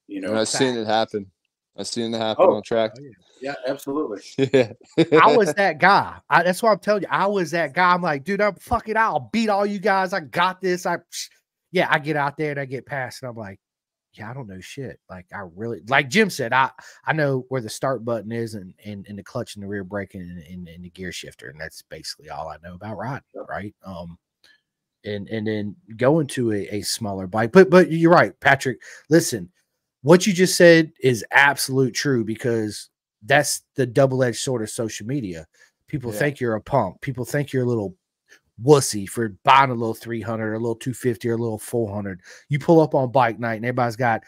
You 0.06 0.20
know, 0.20 0.31
and 0.31 0.39
I've 0.40 0.48
seen 0.48 0.77
it 0.77 0.86
happen. 0.86 1.31
I've 1.77 1.86
seen 1.86 2.15
it 2.15 2.19
happen 2.19 2.44
oh, 2.47 2.55
on 2.55 2.62
track. 2.62 2.93
Oh, 2.98 3.02
yeah. 3.02 3.11
yeah, 3.40 3.55
absolutely. 3.66 4.20
Yeah. 4.97 5.20
I 5.20 5.36
was 5.36 5.52
that 5.55 5.78
guy. 5.78 6.19
I, 6.28 6.43
that's 6.43 6.62
why 6.62 6.70
I'm 6.70 6.78
telling 6.78 7.02
you. 7.02 7.09
I 7.11 7.27
was 7.27 7.51
that 7.52 7.74
guy. 7.74 7.94
I'm 7.94 8.02
like, 8.02 8.23
dude, 8.23 8.40
I'm 8.40 8.55
fucking, 8.56 8.93
it. 8.93 8.98
I'll 8.98 9.31
beat 9.32 9.48
all 9.48 9.66
you 9.66 9.78
guys. 9.78 10.12
I 10.12 10.20
got 10.20 10.61
this. 10.61 10.86
I, 10.86 10.98
yeah, 11.73 11.89
I 11.90 11.98
get 11.98 12.16
out 12.16 12.36
there 12.36 12.52
and 12.52 12.61
I 12.61 12.66
get 12.66 12.86
past, 12.86 13.23
and 13.23 13.31
I'm 13.31 13.36
like, 13.36 13.59
yeah, 14.15 14.31
I 14.31 14.35
don't 14.35 14.49
know 14.49 14.61
shit. 14.61 15.01
Like 15.11 15.27
I 15.35 15.43
really, 15.55 15.81
like 15.89 16.09
Jim 16.09 16.31
said, 16.31 16.53
I 16.53 16.70
I 17.05 17.12
know 17.12 17.45
where 17.49 17.61
the 17.61 17.69
start 17.69 18.05
button 18.05 18.32
is 18.32 18.55
and 18.55 18.74
and, 18.85 19.07
and 19.09 19.19
the 19.19 19.23
clutch 19.23 19.57
and 19.57 19.62
the 19.62 19.69
rear 19.69 19.85
brake 19.85 20.15
and, 20.15 20.43
and, 20.43 20.69
and 20.69 20.85
the 20.85 20.91
gear 20.91 21.12
shifter, 21.12 21.49
and 21.49 21.61
that's 21.61 21.82
basically 21.82 22.31
all 22.31 22.49
I 22.49 22.57
know 22.62 22.74
about 22.74 22.97
riding, 22.97 23.23
right? 23.49 23.74
Um, 23.85 24.19
and 25.05 25.28
and 25.28 25.47
then 25.47 25.77
going 25.97 26.27
to 26.28 26.53
a, 26.53 26.77
a 26.77 26.82
smaller 26.82 27.27
bike. 27.27 27.53
But 27.53 27.70
but 27.70 27.91
you're 27.91 28.12
right, 28.12 28.39
Patrick. 28.41 28.81
Listen, 29.11 29.51
what 30.03 30.27
you 30.27 30.32
just 30.32 30.57
said 30.57 30.93
is 31.01 31.24
absolute 31.31 31.95
true 31.95 32.24
because 32.24 32.91
that's 33.23 33.62
the 33.77 33.86
double 33.86 34.23
edged 34.23 34.39
sword 34.39 34.62
of 34.62 34.70
social 34.70 35.07
media. 35.07 35.47
People 35.89 36.12
yeah. 36.12 36.19
think 36.19 36.41
you're 36.41 36.55
a 36.55 36.61
punk. 36.61 37.01
People 37.01 37.24
think 37.24 37.53
you're 37.53 37.65
a 37.65 37.69
little 37.69 37.97
wussy 38.63 39.09
for 39.09 39.37
buying 39.45 39.71
a 39.71 39.75
little 39.75 39.95
300 39.95 40.55
a 40.55 40.59
little 40.59 40.77
250 40.77 41.29
or 41.29 41.33
a 41.33 41.37
little 41.37 41.59
400 41.59 42.21
you 42.49 42.59
pull 42.59 42.81
up 42.81 42.95
on 42.95 43.11
bike 43.11 43.41
night 43.41 43.57
and 43.57 43.65
everybody's 43.65 43.97
got 43.97 44.23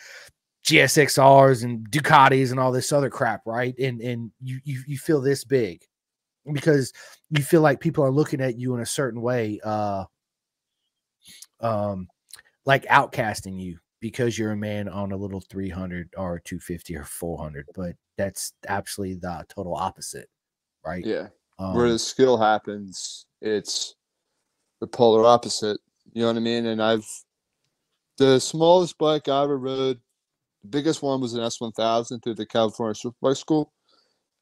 gsxrs 0.66 1.62
and 1.62 1.89
ducatis 1.90 2.51
and 2.51 2.59
all 2.59 2.73
this 2.73 2.93
other 2.93 3.11
crap 3.11 3.43
right? 3.47 3.78
And 3.78 4.01
and 4.01 4.32
you 4.43 4.61
you, 4.65 4.82
you 4.86 4.98
feel 4.98 5.20
this 5.20 5.44
big 5.44 5.82
because 6.53 6.93
you 7.31 7.43
feel 7.43 7.61
like 7.61 7.81
people 7.81 8.05
are 8.05 8.11
looking 8.11 8.40
at 8.40 8.59
you 8.59 8.74
in 8.74 8.81
a 8.81 8.86
certain 8.86 9.20
way 9.20 9.61
uh 9.65 10.05
um 11.61 12.09
like 12.65 12.85
outcasting 12.86 13.61
you 13.61 13.78
because 14.01 14.39
you're 14.39 14.53
a 14.53 14.57
man 14.57 14.89
on 14.89 15.12
a 15.12 15.16
little 15.16 15.40
300 15.40 16.15
or 16.16 16.40
250 16.40 16.97
or 16.97 17.05
400 17.05 17.66
but 17.74 17.94
that's 18.16 18.53
absolutely 18.69 19.16
the 19.16 19.44
total 19.48 19.74
opposite 19.74 20.28
right? 20.85 21.05
Yeah. 21.05 21.28
Um, 21.59 21.74
where 21.74 21.90
the 21.90 21.98
skill 21.98 22.36
happens 22.36 23.27
it's 23.40 23.95
the 24.81 24.86
polar 24.86 25.24
opposite. 25.24 25.78
You 26.12 26.23
know 26.23 26.28
what 26.28 26.36
I 26.36 26.40
mean? 26.40 26.66
And 26.66 26.82
I've 26.82 27.07
the 28.19 28.40
smallest 28.40 28.97
bike 28.98 29.28
I 29.28 29.43
ever 29.44 29.59
rode, 29.59 30.01
the 30.62 30.69
biggest 30.69 31.03
one 31.03 31.20
was 31.20 31.35
an 31.35 31.40
S1000 31.40 32.23
through 32.23 32.35
the 32.35 32.47
California 32.47 32.94
Superbike 32.94 33.36
School, 33.36 33.73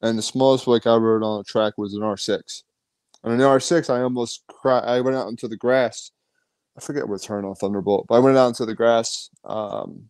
and 0.01 0.17
the 0.17 0.23
smallest 0.23 0.65
bike 0.65 0.87
I 0.87 0.95
rode 0.95 1.23
on 1.23 1.39
the 1.39 1.43
track 1.43 1.73
was 1.77 1.93
an 1.93 2.01
R6. 2.01 2.63
On 3.23 3.31
an 3.31 3.39
R6, 3.39 3.89
I 3.89 4.01
almost 4.01 4.43
cried. 4.47 4.85
I 4.85 5.01
went 5.01 5.17
out 5.17 5.27
into 5.27 5.47
the 5.47 5.57
grass. 5.57 6.11
I 6.77 6.81
forget 6.81 7.07
what 7.07 7.21
turn 7.21 7.45
on 7.45 7.55
Thunderbolt, 7.55 8.07
but 8.07 8.15
I 8.15 8.19
went 8.19 8.37
out 8.37 8.47
into 8.47 8.65
the 8.65 8.75
grass 8.75 9.29
because 9.43 9.85
um, 9.85 10.09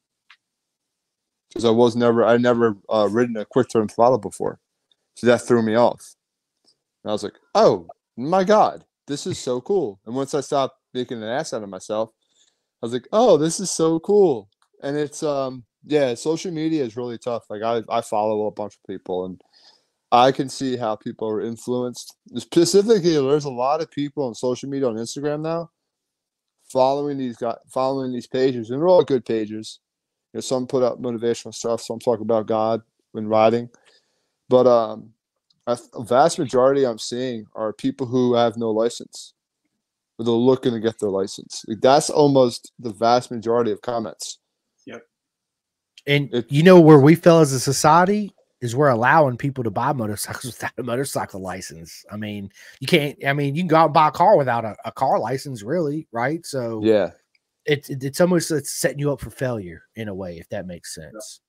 I 1.66 1.70
was 1.70 1.96
never, 1.96 2.26
I 2.26 2.38
never 2.38 2.78
uh, 2.90 3.08
ridden 3.12 3.38
a 3.38 3.46
quick 3.46 3.70
turn 3.70 3.88
throttle 3.88 4.18
before, 4.18 4.60
so 5.16 5.28
that 5.28 5.42
threw 5.42 5.62
me 5.62 5.76
off. 5.76 6.16
And 7.04 7.12
I 7.12 7.14
was 7.14 7.24
like, 7.24 7.36
"Oh 7.54 7.88
my 8.18 8.44
god!" 8.44 8.85
This 9.07 9.27
is 9.27 9.38
so 9.38 9.61
cool. 9.61 9.99
And 10.06 10.15
once 10.15 10.34
I 10.34 10.41
stopped 10.41 10.77
making 10.94 11.22
an 11.22 11.30
ass 11.30 11.53
out 11.53 11.64
of 11.64 11.69
myself, 11.69 12.10
I 12.82 12.86
was 12.86 12.94
like, 12.94 13.07
oh, 13.11 13.38
this 13.38 13.60
is 13.60 13.72
so 13.72 13.99
cool. 13.99 14.49
And 14.84 14.98
it's 14.98 15.23
um 15.23 15.64
yeah, 15.86 16.15
social 16.15 16.52
media 16.52 16.84
is 16.84 16.98
really 16.98 17.18
tough. 17.18 17.44
Like 17.49 17.61
I, 17.61 17.84
I 17.90 18.02
follow 18.02 18.48
a 18.48 18.52
bunch 18.52 18.73
of 18.76 18.88
people 18.88 19.26
and 19.26 19.40
I 20.11 20.32
can 20.32 20.49
see 20.49 20.77
how 20.77 20.95
people 20.95 21.27
are 21.30 21.41
influenced. 21.41 22.15
Specifically, 22.38 23.14
there's 23.14 23.45
a 23.45 23.49
lot 23.49 23.82
of 23.82 23.91
people 23.91 24.26
on 24.26 24.34
social 24.34 24.69
media 24.69 24.88
on 24.88 24.95
Instagram 24.95 25.41
now 25.41 25.69
following 26.72 27.18
these 27.18 27.38
guys, 27.38 27.57
following 27.73 28.11
these 28.11 28.27
pages, 28.27 28.69
and 28.69 28.80
they're 28.80 28.88
all 28.88 29.03
good 29.03 29.26
pages. 29.26 29.80
You 30.34 30.38
know, 30.38 30.41
some 30.41 30.68
put 30.68 30.84
up 30.84 31.02
motivational 31.02 31.53
stuff, 31.53 31.82
some 31.82 31.99
talk 31.99 32.19
about 32.19 32.48
God 32.48 32.82
when 33.11 33.27
riding. 33.27 33.69
But 34.49 34.68
um, 34.68 35.11
a 35.68 36.04
vast 36.04 36.38
majority 36.40 36.86
I'm 36.86 37.00
seeing 37.00 37.46
are 37.56 37.74
people 37.74 38.06
who 38.06 38.34
have 38.36 38.58
no 38.58 38.72
license. 38.72 39.34
But 40.18 40.24
they're 40.26 40.34
looking 40.34 40.72
to 40.74 40.80
get 40.80 40.98
their 41.00 41.10
license. 41.10 41.66
Like, 41.68 41.82
that's 41.82 42.10
almost 42.10 42.72
the 42.80 42.92
vast 42.92 43.32
majority 43.32 43.72
of 43.72 43.82
comments. 43.82 44.40
Yep. 44.86 45.02
And 46.08 46.34
It- 46.34 46.50
you 46.52 46.64
know 46.64 46.80
where 46.80 47.00
we 47.00 47.16
fell 47.16 47.42
as 47.42 47.52
a 47.52 47.60
society 47.60 48.32
is 48.62 48.76
we're 48.76 48.88
allowing 48.90 49.36
people 49.36 49.64
to 49.66 49.70
buy 49.72 49.92
motorcycles 49.92 50.46
without 50.54 50.72
a 50.78 50.84
motorcycle 50.84 51.42
license. 51.42 52.06
I 52.10 52.16
mean, 52.16 52.50
you 52.80 52.88
can't. 52.88 53.18
I 53.26 53.34
mean, 53.34 53.56
you 53.56 53.62
can 53.64 53.68
go 53.68 53.76
out 53.76 53.86
and 53.86 53.94
buy 53.94 54.08
a 54.08 54.12
car 54.12 54.38
without 54.38 54.64
a, 54.64 54.76
a 54.86 54.92
car 54.92 55.20
license, 55.20 55.64
really, 55.64 56.08
right? 56.14 56.46
So 56.46 56.82
Yeah. 56.82 57.12
it's 57.66 57.90
it, 57.90 58.02
it's 58.04 58.22
almost 58.22 58.52
it's 58.52 58.72
setting 58.72 59.00
you 59.00 59.12
up 59.12 59.20
for 59.20 59.32
failure 59.32 59.84
in 59.96 60.08
a 60.08 60.16
way, 60.16 60.38
if 60.38 60.48
that 60.50 60.66
makes 60.66 60.96
sense. 60.96 61.42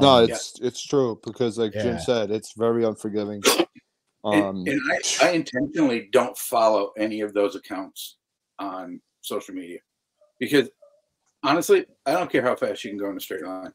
No, 0.00 0.08
Um, 0.18 0.24
it's 0.24 0.58
it's 0.60 0.84
true 0.84 1.20
because 1.24 1.58
like 1.58 1.74
Yeah. 1.74 1.82
Jim 1.82 1.98
said, 1.98 2.30
it's 2.30 2.52
very 2.52 2.84
unforgiving. 2.84 3.42
And, 4.24 4.34
Um 4.34 4.64
and 4.68 4.80
I, 5.20 5.26
I 5.26 5.30
intentionally 5.32 6.08
don't 6.12 6.38
follow 6.38 6.92
any 6.96 7.22
of 7.22 7.34
those 7.34 7.56
accounts 7.56 8.18
on 8.60 9.00
social 9.20 9.52
media 9.52 9.80
because 10.38 10.70
honestly, 11.42 11.86
I 12.06 12.12
don't 12.12 12.30
care 12.30 12.42
how 12.42 12.54
fast 12.54 12.84
you 12.84 12.90
can 12.90 13.00
go 13.00 13.10
in 13.10 13.16
a 13.16 13.20
straight 13.20 13.44
line. 13.44 13.72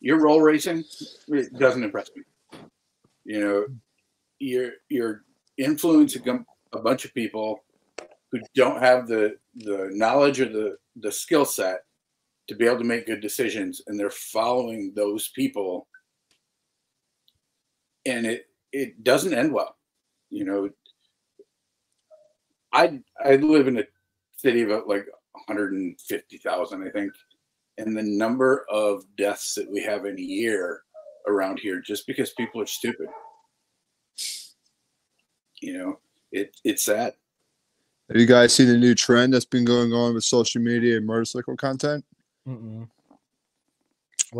Your 0.00 0.20
roll 0.20 0.42
racing 0.42 0.84
it 1.28 1.58
doesn't 1.58 1.82
impress 1.82 2.10
me. 2.14 2.22
You 3.24 3.40
know, 3.40 3.66
you're 4.38 4.72
you're 4.90 5.22
influencing 5.56 6.28
a- 6.28 6.44
a 6.76 6.82
bunch 6.82 7.06
of 7.06 7.14
people 7.14 7.64
who 8.30 8.40
don't 8.54 8.82
have 8.82 9.08
the 9.08 9.38
the 9.54 9.88
knowledge 9.90 10.38
or 10.38 10.50
the 10.50 10.76
the 10.96 11.10
skill 11.10 11.46
set 11.46 11.78
to 12.48 12.54
be 12.54 12.66
able 12.66 12.78
to 12.78 12.84
make 12.84 13.06
good 13.06 13.20
decisions, 13.20 13.82
and 13.86 13.98
they're 13.98 14.10
following 14.10 14.92
those 14.94 15.28
people, 15.28 15.88
and 18.06 18.26
it 18.26 18.46
it 18.72 19.02
doesn't 19.04 19.34
end 19.34 19.52
well. 19.52 19.76
You 20.30 20.44
know, 20.44 20.70
I 22.72 23.00
I 23.24 23.36
live 23.36 23.68
in 23.68 23.78
a 23.78 23.84
city 24.36 24.62
of 24.62 24.68
like 24.86 25.06
150,000, 25.32 26.82
I 26.82 26.90
think, 26.90 27.12
and 27.78 27.96
the 27.96 28.02
number 28.02 28.64
of 28.70 29.04
deaths 29.16 29.54
that 29.54 29.70
we 29.70 29.82
have 29.82 30.04
in 30.06 30.18
a 30.18 30.22
year 30.22 30.82
around 31.26 31.58
here 31.58 31.80
just 31.80 32.06
because 32.06 32.32
people 32.32 32.60
are 32.60 32.66
stupid. 32.66 33.08
You 35.60 35.78
know, 35.78 36.00
it 36.32 36.56
it's 36.64 36.84
sad. 36.84 37.14
have 38.08 38.20
you 38.20 38.26
guys 38.26 38.54
seen 38.54 38.68
the 38.68 38.76
new 38.76 38.94
trend 38.94 39.32
that's 39.32 39.44
been 39.44 39.64
going 39.64 39.92
on 39.92 40.14
with 40.14 40.24
social 40.24 40.60
media 40.62 40.98
and 40.98 41.06
motorcycle 41.06 41.56
content? 41.56 42.04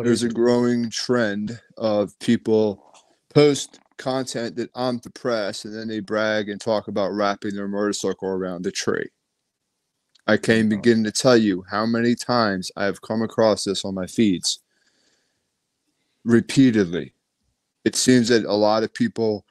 There's 0.04 0.22
a 0.22 0.28
growing 0.28 0.90
trend 0.90 1.60
of 1.76 2.18
people 2.18 2.94
post 3.34 3.80
content 3.98 4.56
that 4.56 4.70
I'm 4.74 4.98
depressed 4.98 5.64
and 5.64 5.74
then 5.74 5.88
they 5.88 6.00
brag 6.00 6.48
and 6.48 6.60
talk 6.60 6.88
about 6.88 7.12
wrapping 7.12 7.54
their 7.54 7.68
motorcycle 7.68 8.28
around 8.28 8.62
the 8.62 8.72
tree. 8.72 9.08
I 10.26 10.36
can't 10.36 10.68
begin 10.68 11.04
to 11.04 11.12
tell 11.12 11.36
you 11.36 11.64
how 11.70 11.86
many 11.86 12.14
times 12.14 12.70
I 12.76 12.84
have 12.84 13.00
come 13.02 13.22
across 13.22 13.64
this 13.64 13.84
on 13.84 13.94
my 13.94 14.06
feeds 14.06 14.60
repeatedly. 16.24 17.14
It 17.84 17.96
seems 17.96 18.28
that 18.28 18.44
a 18.44 18.52
lot 18.52 18.82
of 18.82 18.92
people 18.92 19.46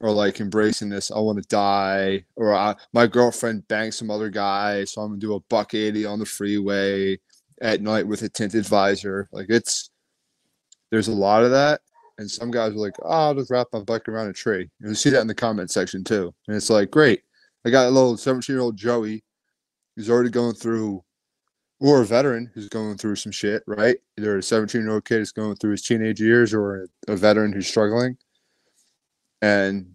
are 0.00 0.10
like 0.10 0.40
embracing 0.40 0.88
this. 0.88 1.10
I 1.10 1.18
want 1.18 1.42
to 1.42 1.48
die, 1.48 2.24
or 2.36 2.54
I, 2.54 2.74
my 2.94 3.06
girlfriend 3.06 3.68
banged 3.68 3.92
some 3.92 4.10
other 4.10 4.30
guy, 4.30 4.84
so 4.84 5.02
I'm 5.02 5.10
gonna 5.10 5.20
do 5.20 5.34
a 5.34 5.40
buck 5.40 5.74
eighty 5.74 6.06
on 6.06 6.18
the 6.18 6.24
freeway 6.24 7.18
at 7.60 7.82
night 7.82 8.06
with 8.06 8.22
a 8.22 8.28
tinted 8.28 8.66
visor. 8.66 9.28
Like 9.32 9.46
it's 9.48 9.90
there's 10.90 11.08
a 11.08 11.12
lot 11.12 11.44
of 11.44 11.50
that, 11.50 11.80
and 12.18 12.30
some 12.30 12.50
guys 12.50 12.72
are 12.72 12.78
like, 12.78 12.94
"Oh, 13.02 13.08
I'll 13.08 13.34
just 13.34 13.50
wrap 13.50 13.68
my 13.72 13.80
bike 13.80 14.08
around 14.08 14.28
a 14.28 14.32
tree." 14.32 14.68
And 14.80 14.90
you 14.90 14.94
see 14.94 15.10
that 15.10 15.20
in 15.20 15.26
the 15.26 15.34
comment 15.34 15.70
section 15.70 16.04
too, 16.04 16.34
and 16.48 16.56
it's 16.56 16.70
like, 16.70 16.90
great. 16.90 17.22
I 17.64 17.70
got 17.70 17.86
a 17.86 17.90
little 17.90 18.16
17 18.16 18.54
year 18.54 18.62
old 18.62 18.76
Joey 18.76 19.22
who's 19.96 20.10
already 20.10 20.30
going 20.30 20.54
through, 20.54 21.04
or 21.80 22.02
a 22.02 22.06
veteran 22.06 22.50
who's 22.54 22.68
going 22.68 22.96
through 22.96 23.16
some 23.16 23.32
shit, 23.32 23.62
right? 23.66 23.96
Either 24.18 24.38
a 24.38 24.42
17 24.42 24.80
year 24.80 24.90
old 24.92 25.04
kid 25.04 25.20
is 25.20 25.32
going 25.32 25.56
through 25.56 25.72
his 25.72 25.82
teenage 25.82 26.20
years, 26.20 26.54
or 26.54 26.88
a 27.08 27.16
veteran 27.16 27.52
who's 27.52 27.68
struggling, 27.68 28.16
and 29.42 29.86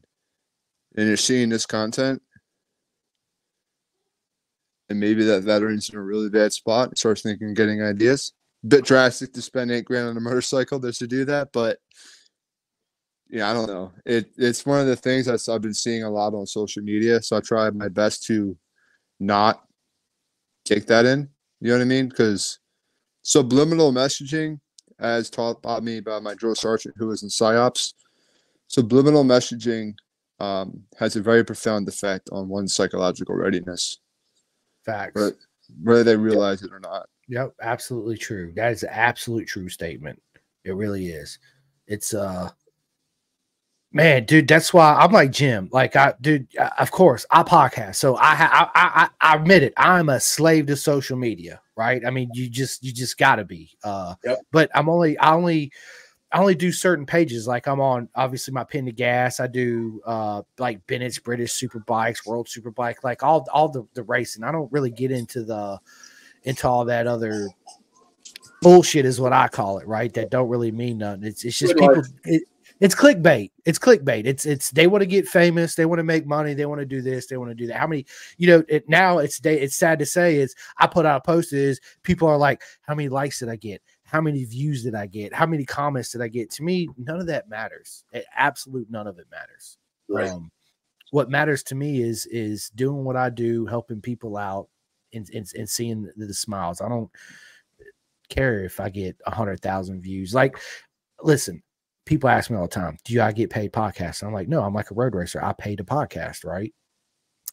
and 0.97 1.07
you're 1.07 1.17
seeing 1.17 1.49
this 1.49 1.65
content, 1.65 2.21
and 4.89 4.99
maybe 4.99 5.23
that 5.23 5.43
veteran's 5.43 5.89
in 5.89 5.97
a 5.97 6.01
really 6.01 6.29
bad 6.29 6.53
spot, 6.53 6.97
starts 6.97 7.21
thinking, 7.21 7.53
getting 7.53 7.81
ideas. 7.81 8.33
Bit 8.67 8.85
drastic 8.85 9.33
to 9.33 9.41
spend 9.41 9.71
eight 9.71 9.85
grand 9.85 10.07
on 10.07 10.17
a 10.17 10.21
motorcycle 10.21 10.79
just 10.79 10.99
to 10.99 11.07
do 11.07 11.25
that, 11.25 11.49
but 11.53 11.77
yeah, 13.29 13.49
I 13.49 13.53
don't 13.53 13.67
know. 13.67 13.91
It 14.05 14.31
it's 14.37 14.65
one 14.65 14.79
of 14.79 14.87
the 14.87 14.95
things 14.95 15.25
that 15.25 15.53
I've 15.53 15.61
been 15.61 15.73
seeing 15.73 16.03
a 16.03 16.09
lot 16.09 16.33
on 16.33 16.45
social 16.45 16.83
media, 16.83 17.21
so 17.21 17.37
I 17.37 17.41
try 17.41 17.69
my 17.69 17.89
best 17.89 18.23
to 18.25 18.57
not 19.19 19.63
take 20.63 20.85
that 20.87 21.05
in. 21.05 21.29
You 21.61 21.69
know 21.69 21.77
what 21.77 21.81
I 21.81 21.85
mean? 21.85 22.09
Because 22.09 22.59
subliminal 23.23 23.91
messaging, 23.91 24.59
as 24.99 25.29
taught 25.29 25.61
by 25.61 25.79
me 25.79 25.99
by 25.99 26.19
my 26.19 26.35
drill 26.35 26.55
sergeant 26.55 26.95
who 26.97 27.07
was 27.07 27.23
in 27.23 27.29
psyops, 27.29 27.93
subliminal 28.67 29.23
messaging 29.23 29.93
um, 30.39 30.83
has 30.97 31.15
a 31.15 31.21
very 31.21 31.43
profound 31.43 31.87
effect 31.87 32.29
on 32.31 32.47
one's 32.47 32.75
psychological 32.75 33.35
readiness, 33.35 33.99
Facts. 34.85 35.21
right? 35.21 35.33
whether 35.83 36.03
they 36.03 36.15
realize 36.15 36.61
it 36.61 36.71
or 36.71 36.79
not. 36.79 37.07
Yep, 37.27 37.53
absolutely 37.61 38.17
true. 38.17 38.53
That 38.55 38.71
is 38.71 38.83
an 38.83 38.89
absolute 38.91 39.47
true 39.47 39.67
statement. 39.69 40.21
It 40.63 40.75
really 40.75 41.07
is. 41.07 41.39
It's 41.87 42.13
uh 42.13 42.51
man, 43.91 44.25
dude, 44.25 44.47
that's 44.47 44.73
why 44.73 44.93
I'm 44.93 45.11
like 45.11 45.31
Jim. 45.31 45.69
Like 45.71 45.95
I 45.95 46.13
dude, 46.21 46.47
uh, 46.57 46.69
of 46.79 46.91
course, 46.91 47.25
I 47.31 47.43
podcast. 47.43 47.95
So 47.95 48.15
I 48.17 48.33
I, 48.35 48.69
I 48.75 49.09
I 49.21 49.35
admit 49.37 49.63
it. 49.63 49.73
I'm 49.77 50.09
a 50.09 50.19
slave 50.19 50.67
to 50.67 50.75
social 50.75 51.17
media, 51.17 51.61
right? 51.75 52.05
I 52.05 52.11
mean, 52.11 52.29
you 52.33 52.49
just 52.49 52.83
you 52.83 52.91
just 52.93 53.17
got 53.17 53.37
to 53.37 53.45
be. 53.45 53.71
Uh 53.83 54.15
Yep. 54.23 54.39
but 54.51 54.69
I'm 54.75 54.89
only 54.89 55.17
I 55.17 55.33
only 55.33 55.71
I 56.35 56.39
only 56.39 56.53
do 56.53 56.73
certain 56.73 57.05
pages. 57.05 57.47
Like 57.47 57.65
I'm 57.65 57.79
on 57.79 58.09
obviously 58.13 58.53
my 58.53 58.65
pin 58.65 58.85
to 58.87 58.91
gas. 58.91 59.39
I 59.39 59.47
do 59.47 60.01
uh 60.05 60.41
like 60.59 60.85
Bennett's 60.85 61.17
British 61.17 61.53
Super 61.53 61.79
Bikes, 61.79 62.25
World 62.25 62.49
Super 62.49 62.71
Bike, 62.71 63.05
like 63.05 63.23
all 63.23 63.47
all 63.53 63.69
the, 63.69 63.87
the 63.93 64.03
racing. 64.03 64.43
I 64.43 64.51
don't 64.51 64.69
really 64.69 64.91
get 64.91 65.11
into 65.11 65.45
the 65.45 65.79
into 66.43 66.67
all 66.67 66.83
that 66.85 67.07
other 67.07 67.47
bullshit 68.61 69.05
is 69.05 69.21
what 69.21 69.31
I 69.31 69.47
call 69.47 69.77
it, 69.77 69.87
right? 69.87 70.13
That 70.13 70.29
don't 70.29 70.49
really 70.49 70.73
mean 70.73 70.97
nothing. 70.97 71.23
It's 71.23 71.45
it's 71.45 71.57
just 71.57 71.77
people 71.77 72.03
it, 72.25 72.43
it's 72.81 72.95
clickbait. 72.95 73.51
It's 73.63 73.79
clickbait. 73.79 74.25
It's 74.25 74.45
it's 74.45 74.71
they 74.71 74.87
want 74.87 75.03
to 75.03 75.07
get 75.07 75.29
famous, 75.29 75.75
they 75.75 75.85
want 75.85 75.99
to 75.99 76.03
make 76.03 76.27
money, 76.27 76.53
they 76.53 76.65
want 76.65 76.81
to 76.81 76.85
do 76.85 77.01
this, 77.01 77.27
they 77.27 77.37
want 77.37 77.51
to 77.51 77.55
do 77.55 77.67
that. 77.67 77.77
How 77.77 77.87
many, 77.87 78.05
you 78.37 78.47
know, 78.47 78.61
it 78.67 78.89
now 78.89 79.19
it's 79.19 79.39
day 79.39 79.61
it's 79.61 79.77
sad 79.77 79.99
to 79.99 80.05
say 80.05 80.35
is 80.35 80.53
I 80.77 80.87
put 80.87 81.05
out 81.05 81.21
a 81.21 81.21
post 81.21 81.53
is 81.53 81.79
people 82.03 82.27
are 82.27 82.37
like, 82.37 82.61
how 82.81 82.93
many 82.93 83.07
likes 83.07 83.39
did 83.39 83.47
I 83.47 83.55
get? 83.55 83.81
How 84.05 84.21
many 84.21 84.43
views 84.43 84.83
did 84.83 84.95
I 84.95 85.07
get? 85.07 85.33
How 85.33 85.45
many 85.45 85.65
comments 85.65 86.11
did 86.11 86.21
I 86.21 86.27
get? 86.27 86.51
To 86.51 86.63
me, 86.63 86.87
none 86.97 87.19
of 87.19 87.27
that 87.27 87.49
matters. 87.49 88.03
It, 88.11 88.25
absolute 88.35 88.89
none 88.89 89.07
of 89.07 89.17
it 89.17 89.27
matters. 89.31 89.77
Right. 90.07 90.29
Um, 90.29 90.51
what 91.11 91.29
matters 91.29 91.63
to 91.63 91.75
me 91.75 92.01
is 92.01 92.25
is 92.27 92.69
doing 92.75 93.03
what 93.03 93.15
I 93.15 93.29
do, 93.29 93.65
helping 93.65 94.01
people 94.01 94.37
out, 94.37 94.69
and 95.13 95.27
and, 95.33 95.47
and 95.55 95.69
seeing 95.69 96.03
the, 96.15 96.25
the 96.25 96.33
smiles. 96.33 96.81
I 96.81 96.89
don't 96.89 97.09
care 98.29 98.63
if 98.63 98.79
I 98.79 98.89
get 98.89 99.15
a 99.25 99.33
hundred 99.33 99.61
thousand 99.61 100.01
views. 100.01 100.33
Like, 100.33 100.57
listen, 101.21 101.63
people 102.05 102.29
ask 102.29 102.49
me 102.49 102.57
all 102.57 102.63
the 102.63 102.69
time, 102.69 102.97
"Do 103.05 103.21
I 103.21 103.31
get 103.31 103.49
paid 103.49 103.71
podcasts?" 103.71 104.23
I'm 104.23 104.33
like, 104.33 104.47
no, 104.47 104.63
I'm 104.63 104.73
like 104.73 104.91
a 104.91 104.95
road 104.95 105.15
racer. 105.15 105.43
I 105.43 105.53
pay 105.53 105.75
to 105.75 105.83
podcast, 105.83 106.45
right? 106.45 106.73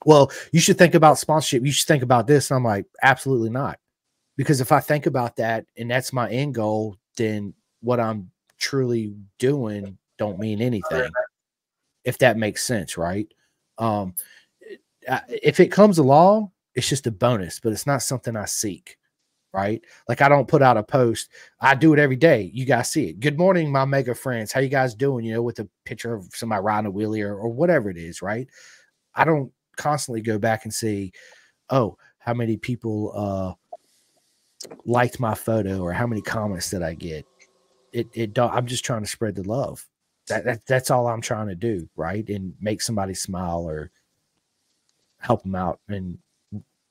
Well, 0.05 0.33
you 0.53 0.61
should 0.61 0.79
think 0.79 0.95
about 0.95 1.19
sponsorship. 1.19 1.65
You 1.65 1.73
should 1.73 1.87
think 1.87 2.03
about 2.03 2.27
this. 2.27 2.51
And 2.51 2.57
I'm 2.57 2.65
like, 2.65 2.87
absolutely 3.03 3.51
not, 3.51 3.79
because 4.43 4.61
if 4.61 4.73
I 4.73 4.81
think 4.81 5.07
about 5.07 5.37
that 5.37 5.67
and 5.77 5.89
that's 5.89 6.13
my 6.13 6.29
end 6.29 6.57
goal, 6.57 6.97
then 7.17 7.55
what 7.81 8.01
I'm 8.01 8.33
truly 8.59 9.15
doing 9.39 9.97
don't 10.19 10.41
mean 10.41 10.61
anything. 10.61 11.11
If 12.03 12.19
that 12.19 12.37
makes 12.37 12.65
sense, 12.65 12.99
right? 12.99 13.29
Um, 13.79 14.17
if 15.29 15.61
it 15.61 15.69
comes 15.69 15.99
along, 15.99 16.51
it's 16.75 16.89
just 16.89 17.07
a 17.07 17.13
bonus, 17.13 17.61
but 17.61 17.71
it's 17.71 17.87
not 17.87 18.03
something 18.03 18.35
I 18.37 18.47
seek 18.47 18.99
right? 19.55 19.83
Like 20.09 20.23
I 20.23 20.31
don't 20.31 20.49
put 20.49 20.63
out 20.63 20.79
a 20.79 20.83
post. 20.83 21.29
I 21.61 21.75
do 21.75 21.93
it 21.93 21.99
every 21.99 22.17
day. 22.17 22.51
You 22.55 22.65
guys 22.65 22.91
see 22.91 23.11
it. 23.11 23.21
Good 23.21 23.37
morning, 23.37 23.71
my 23.71 23.85
mega 23.85 24.15
friends. 24.15 24.51
How 24.51 24.61
you 24.61 24.71
guys 24.71 24.95
doing? 24.95 25.27
You 25.27 25.35
know, 25.35 25.43
with 25.43 25.59
a 25.59 25.69
picture 25.85 26.15
of 26.15 26.27
somebody 26.33 26.63
riding 26.63 26.89
a 26.89 26.91
wheelie 26.91 27.23
or, 27.23 27.37
or 27.37 27.51
whatever 27.51 27.91
it 27.91 27.99
is, 27.99 28.23
right? 28.23 28.49
I 29.15 29.27
don't 29.27 29.53
constantly 29.77 30.23
go 30.23 30.39
back 30.39 30.65
and 30.65 30.73
see, 30.73 31.13
oh, 31.69 31.99
how 32.19 32.33
many 32.33 32.57
people 32.57 33.13
uh 33.15 33.62
liked 34.85 35.21
my 35.21 35.35
photo 35.35 35.81
or 35.81 35.93
how 35.93 36.07
many 36.07 36.23
comments 36.23 36.71
did 36.71 36.83
I 36.83 36.95
get? 36.95 37.27
It 37.93 38.09
it 38.15 38.33
don't 38.33 38.53
I'm 38.53 38.67
just 38.67 38.85
trying 38.85 39.03
to 39.03 39.09
spread 39.09 39.35
the 39.35 39.43
love. 39.43 39.87
That, 40.29 40.45
that 40.45 40.67
that's 40.67 40.91
all 40.91 41.09
I'm 41.09 41.21
trying 41.21 41.49
to 41.49 41.55
do, 41.55 41.89
right? 41.97 42.27
And 42.29 42.55
make 42.61 42.81
somebody 42.81 43.15
smile 43.15 43.65
or 43.69 43.91
help 45.19 45.43
them 45.43 45.55
out 45.55 45.81
in 45.89 46.19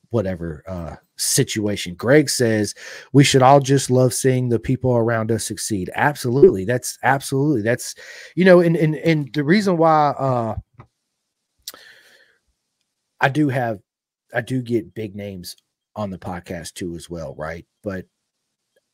whatever 0.09 0.63
uh 0.67 0.95
situation. 1.17 1.95
Greg 1.95 2.29
says 2.29 2.75
we 3.13 3.23
should 3.23 3.41
all 3.41 3.59
just 3.59 3.89
love 3.89 4.13
seeing 4.13 4.49
the 4.49 4.59
people 4.59 4.95
around 4.95 5.31
us 5.31 5.45
succeed. 5.45 5.89
Absolutely. 5.95 6.65
That's 6.65 6.97
absolutely 7.03 7.61
that's 7.61 7.95
you 8.35 8.45
know, 8.45 8.59
and 8.59 8.75
and 8.75 8.95
and 8.97 9.33
the 9.33 9.43
reason 9.43 9.77
why 9.77 10.09
uh 10.09 10.55
I 13.21 13.29
do 13.29 13.49
have 13.49 13.79
I 14.33 14.41
do 14.41 14.61
get 14.61 14.93
big 14.93 15.15
names 15.15 15.55
on 16.01 16.09
the 16.09 16.17
podcast 16.17 16.73
too 16.73 16.95
as 16.95 17.09
well, 17.09 17.35
right? 17.37 17.65
But 17.83 18.05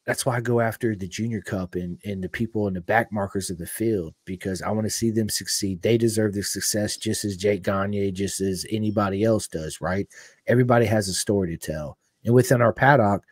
that's 0.05 0.25
why 0.25 0.37
I 0.37 0.41
go 0.41 0.61
after 0.61 0.95
the 0.95 1.07
junior 1.07 1.41
cup 1.41 1.75
and, 1.75 1.99
and 2.05 2.23
the 2.23 2.29
people 2.29 2.67
in 2.67 2.73
the 2.73 2.81
back 2.81 3.11
markers 3.11 3.49
of 3.49 3.57
the 3.57 3.67
field 3.67 4.13
because 4.25 4.61
I 4.61 4.71
want 4.71 4.85
to 4.85 4.89
see 4.89 5.11
them 5.11 5.27
succeed. 5.27 5.81
They 5.81 5.97
deserve 5.97 6.33
the 6.33 6.43
success 6.43 6.95
just 6.95 7.25
as 7.25 7.35
Jake 7.35 7.63
Gagne, 7.63 8.11
just 8.11 8.39
as 8.39 8.65
anybody 8.71 9.23
else 9.23 9.47
does, 9.47 9.81
right? 9.81 10.07
Everybody 10.47 10.85
has 10.85 11.09
a 11.09 11.13
story 11.13 11.49
to 11.49 11.57
tell. 11.57 11.97
And 12.23 12.33
within 12.33 12.61
our 12.61 12.71
paddock, 12.71 13.23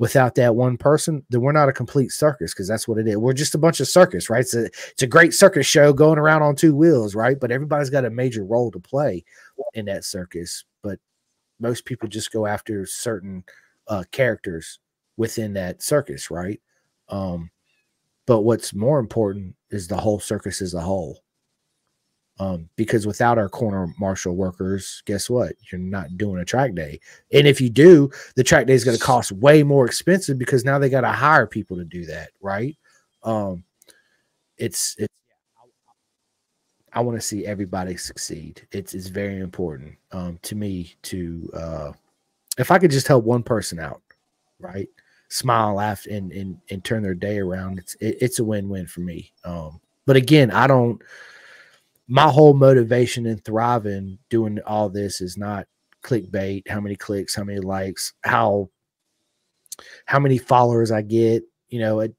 without 0.00 0.34
that 0.34 0.56
one 0.56 0.76
person, 0.76 1.24
then 1.30 1.40
we're 1.40 1.52
not 1.52 1.68
a 1.68 1.72
complete 1.72 2.10
circus 2.10 2.52
because 2.52 2.66
that's 2.66 2.88
what 2.88 2.98
it 2.98 3.06
is. 3.06 3.16
We're 3.16 3.32
just 3.32 3.54
a 3.54 3.58
bunch 3.58 3.78
of 3.78 3.88
circus, 3.88 4.28
right? 4.28 4.40
It's 4.40 4.54
a 4.54 4.64
it's 4.64 5.02
a 5.02 5.06
great 5.06 5.34
circus 5.34 5.66
show 5.66 5.92
going 5.92 6.18
around 6.18 6.42
on 6.42 6.56
two 6.56 6.74
wheels, 6.74 7.14
right? 7.14 7.38
But 7.38 7.52
everybody's 7.52 7.90
got 7.90 8.04
a 8.04 8.10
major 8.10 8.44
role 8.44 8.72
to 8.72 8.80
play 8.80 9.24
in 9.74 9.86
that 9.86 10.04
circus. 10.04 10.64
But 10.82 10.98
most 11.60 11.84
people 11.84 12.08
just 12.08 12.32
go 12.32 12.46
after 12.46 12.86
certain 12.86 13.44
uh, 13.88 14.04
characters 14.10 14.78
within 15.16 15.54
that 15.54 15.82
circus, 15.82 16.30
right? 16.30 16.60
Um, 17.08 17.50
but 18.26 18.40
what's 18.40 18.74
more 18.74 18.98
important 18.98 19.54
is 19.70 19.88
the 19.88 19.96
whole 19.96 20.20
circus 20.20 20.62
as 20.62 20.74
a 20.74 20.80
whole. 20.80 21.20
Um, 22.40 22.68
because 22.74 23.06
without 23.06 23.38
our 23.38 23.48
corner 23.48 23.86
marshal 24.00 24.34
workers, 24.34 25.02
guess 25.06 25.30
what? 25.30 25.52
You're 25.70 25.80
not 25.80 26.16
doing 26.16 26.40
a 26.40 26.44
track 26.44 26.74
day. 26.74 26.98
And 27.32 27.46
if 27.46 27.60
you 27.60 27.70
do, 27.70 28.10
the 28.34 28.42
track 28.42 28.66
day 28.66 28.72
is 28.72 28.82
going 28.82 28.96
to 28.96 29.02
cost 29.02 29.30
way 29.30 29.62
more 29.62 29.86
expensive 29.86 30.36
because 30.36 30.64
now 30.64 30.78
they 30.80 30.88
got 30.88 31.02
to 31.02 31.12
hire 31.12 31.46
people 31.46 31.76
to 31.76 31.84
do 31.84 32.04
that, 32.06 32.30
right? 32.40 32.76
Um, 33.22 33.62
it's 34.58 34.96
it's 34.98 35.14
I 36.94 37.00
want 37.00 37.18
to 37.18 37.26
see 37.26 37.44
everybody 37.44 37.96
succeed. 37.96 38.66
It's 38.72 38.94
it's 38.94 39.08
very 39.08 39.40
important 39.40 39.96
um, 40.12 40.38
to 40.42 40.54
me 40.54 40.94
to 41.02 41.50
uh, 41.54 41.92
if 42.58 42.70
I 42.70 42.78
could 42.78 42.90
just 42.90 43.08
help 43.08 43.24
one 43.24 43.42
person 43.42 43.78
out, 43.78 44.00
right? 44.60 44.88
smile, 45.34 45.74
laugh, 45.74 46.06
and 46.06 46.32
and 46.32 46.58
and 46.70 46.84
turn 46.84 47.02
their 47.02 47.14
day 47.14 47.38
around. 47.38 47.78
It's 47.78 47.94
it, 47.96 48.18
it's 48.20 48.38
a 48.38 48.44
win 48.44 48.68
win 48.68 48.86
for 48.86 49.00
me. 49.00 49.32
Um, 49.44 49.80
but 50.06 50.16
again, 50.16 50.50
I 50.50 50.66
don't. 50.66 51.00
My 52.06 52.28
whole 52.28 52.54
motivation 52.54 53.26
in 53.26 53.38
thriving 53.38 54.18
doing 54.28 54.58
all 54.66 54.88
this 54.88 55.20
is 55.20 55.36
not 55.36 55.66
clickbait. 56.02 56.68
How 56.68 56.80
many 56.80 56.96
clicks? 56.96 57.34
How 57.34 57.44
many 57.44 57.60
likes? 57.60 58.12
How 58.22 58.70
how 60.06 60.18
many 60.18 60.38
followers 60.38 60.90
I 60.90 61.02
get? 61.02 61.42
You 61.68 61.80
know, 61.80 62.00
at 62.00 62.12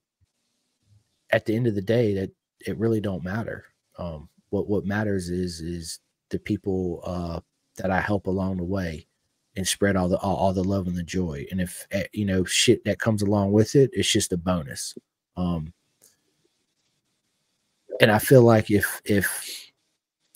at 1.32 1.46
the 1.46 1.56
end 1.56 1.68
of 1.68 1.76
the 1.76 1.82
day, 1.82 2.16
that 2.16 2.32
it 2.66 2.78
really 2.78 3.00
don't 3.00 3.24
matter. 3.24 3.66
Um, 3.98 4.28
what 4.50 4.68
what 4.68 4.86
matters 4.86 5.30
is 5.30 5.62
is 5.62 6.00
the 6.30 6.40
people 6.40 7.02
uh, 7.06 7.40
that 7.78 7.92
I 7.92 8.02
help 8.02 8.28
along 8.28 8.58
the 8.58 8.64
way 8.64 9.08
and 9.56 9.68
spread 9.68 9.96
all 9.96 10.10
the 10.10 10.18
all, 10.18 10.36
all, 10.36 10.54
the 10.54 10.64
love 10.64 10.88
and 10.88 10.96
the 10.96 11.04
joy. 11.04 11.46
And 11.52 11.62
if 11.62 11.86
eh, 11.92 12.06
you 12.14 12.26
know 12.26 12.44
shit 12.44 12.84
that 12.86 13.00
comes 13.00 13.22
along 13.22 13.52
with 13.52 13.76
it, 13.76 13.90
it's 13.94 14.12
just 14.12 14.34
a 14.34 14.38
bonus. 14.38 14.98
Um, 15.38 15.74
and 18.02 18.12
I 18.12 18.20
feel 18.20 18.42
like 18.42 18.72
if 18.72 19.02
if 19.06 19.72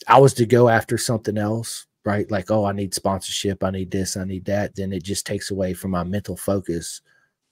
I 0.08 0.20
was 0.20 0.34
to 0.36 0.46
go 0.46 0.70
after 0.70 0.98
something 0.98 1.38
else, 1.38 1.86
right? 2.06 2.30
Like, 2.32 2.50
oh, 2.52 2.66
I 2.66 2.72
need 2.72 2.94
sponsorship, 2.94 3.64
I 3.64 3.72
need 3.72 3.92
this, 3.92 4.18
I 4.18 4.24
need 4.24 4.46
that, 4.46 4.76
then 4.76 4.94
it 4.94 5.04
just 5.04 5.26
takes 5.26 5.52
away 5.52 5.74
from 5.74 5.92
my 5.92 6.04
mental 6.04 6.38
focus 6.38 7.02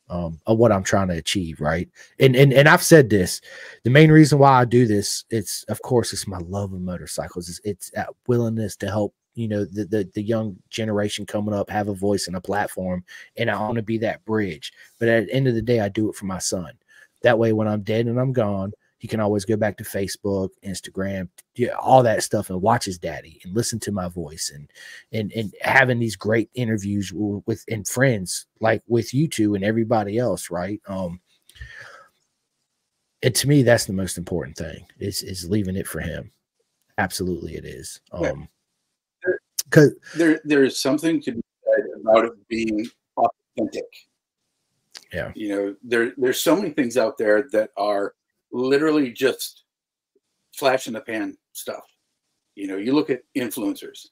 um, 0.09 0.39
of 0.45 0.57
what 0.57 0.71
I'm 0.71 0.83
trying 0.83 1.09
to 1.09 1.15
achieve, 1.15 1.59
right? 1.59 1.89
And 2.19 2.35
and 2.35 2.53
and 2.53 2.67
I've 2.67 2.83
said 2.83 3.09
this. 3.09 3.41
The 3.83 3.89
main 3.89 4.11
reason 4.11 4.39
why 4.39 4.61
I 4.61 4.65
do 4.65 4.87
this, 4.87 5.25
it's 5.29 5.63
of 5.63 5.81
course, 5.81 6.13
it's 6.13 6.27
my 6.27 6.39
love 6.39 6.73
of 6.73 6.81
motorcycles. 6.81 7.49
It's, 7.49 7.61
it's 7.63 7.89
that 7.91 8.09
willingness 8.27 8.75
to 8.77 8.87
help 8.87 9.13
you 9.37 9.47
know 9.47 9.65
the, 9.65 9.85
the 9.85 10.09
the 10.15 10.21
young 10.23 10.57
generation 10.69 11.25
coming 11.25 11.53
up 11.53 11.69
have 11.69 11.87
a 11.87 11.93
voice 11.93 12.27
and 12.27 12.35
a 12.35 12.41
platform 12.41 13.03
and 13.37 13.51
i 13.51 13.59
want 13.59 13.75
to 13.75 13.83
be 13.83 13.99
that 13.99 14.25
bridge 14.25 14.73
but 14.99 15.07
at 15.07 15.27
the 15.27 15.33
end 15.33 15.47
of 15.47 15.53
the 15.53 15.61
day 15.61 15.79
i 15.79 15.87
do 15.87 16.09
it 16.09 16.15
for 16.15 16.25
my 16.25 16.39
son 16.39 16.71
that 17.21 17.37
way 17.37 17.53
when 17.53 17.67
i'm 17.67 17.81
dead 17.83 18.07
and 18.07 18.19
i'm 18.19 18.33
gone 18.33 18.73
he 18.97 19.07
can 19.07 19.19
always 19.19 19.45
go 19.45 19.55
back 19.55 19.77
to 19.77 19.83
facebook 19.83 20.49
instagram 20.65 21.29
all 21.79 22.03
that 22.03 22.23
stuff 22.23 22.49
and 22.49 22.61
watch 22.61 22.85
his 22.85 22.97
daddy 22.97 23.39
and 23.43 23.55
listen 23.55 23.79
to 23.79 23.91
my 23.91 24.07
voice 24.07 24.51
and 24.53 24.69
and 25.11 25.31
and 25.33 25.53
having 25.61 25.99
these 25.99 26.15
great 26.15 26.49
interviews 26.53 27.11
with 27.13 27.63
and 27.69 27.87
friends 27.87 28.45
like 28.59 28.81
with 28.87 29.13
you 29.13 29.27
two 29.27 29.55
and 29.55 29.63
everybody 29.63 30.17
else 30.17 30.49
right? 30.49 30.81
Um 30.87 31.19
and 33.23 33.33
to 33.35 33.47
me 33.47 33.63
that's 33.63 33.85
the 33.85 33.93
most 33.93 34.17
important 34.17 34.57
thing 34.57 34.85
is 34.99 35.23
is 35.23 35.49
leaving 35.49 35.75
it 35.75 35.87
for 35.87 35.99
him. 35.99 36.31
Absolutely 36.97 37.55
it 37.55 37.65
is. 37.65 38.01
Um 38.11 38.47
because 39.63 39.95
there 40.15 40.39
there 40.45 40.63
is 40.63 40.79
something 40.79 41.21
to 41.21 41.33
be 41.33 41.41
said 41.63 41.85
about 42.01 42.25
it 42.25 42.47
being 42.47 42.87
authentic. 43.17 43.85
Yeah, 45.13 45.31
you 45.35 45.49
know, 45.49 45.75
there 45.83 46.13
there's 46.17 46.41
so 46.41 46.55
many 46.55 46.71
things 46.71 46.97
out 46.97 47.17
there 47.17 47.47
that 47.51 47.71
are 47.77 48.13
literally 48.51 49.11
just 49.11 49.63
flash 50.55 50.87
in 50.87 50.93
the 50.93 51.01
pan 51.01 51.37
stuff. 51.53 51.83
You 52.55 52.67
know, 52.67 52.77
you 52.77 52.93
look 52.93 53.09
at 53.09 53.21
influencers. 53.35 54.07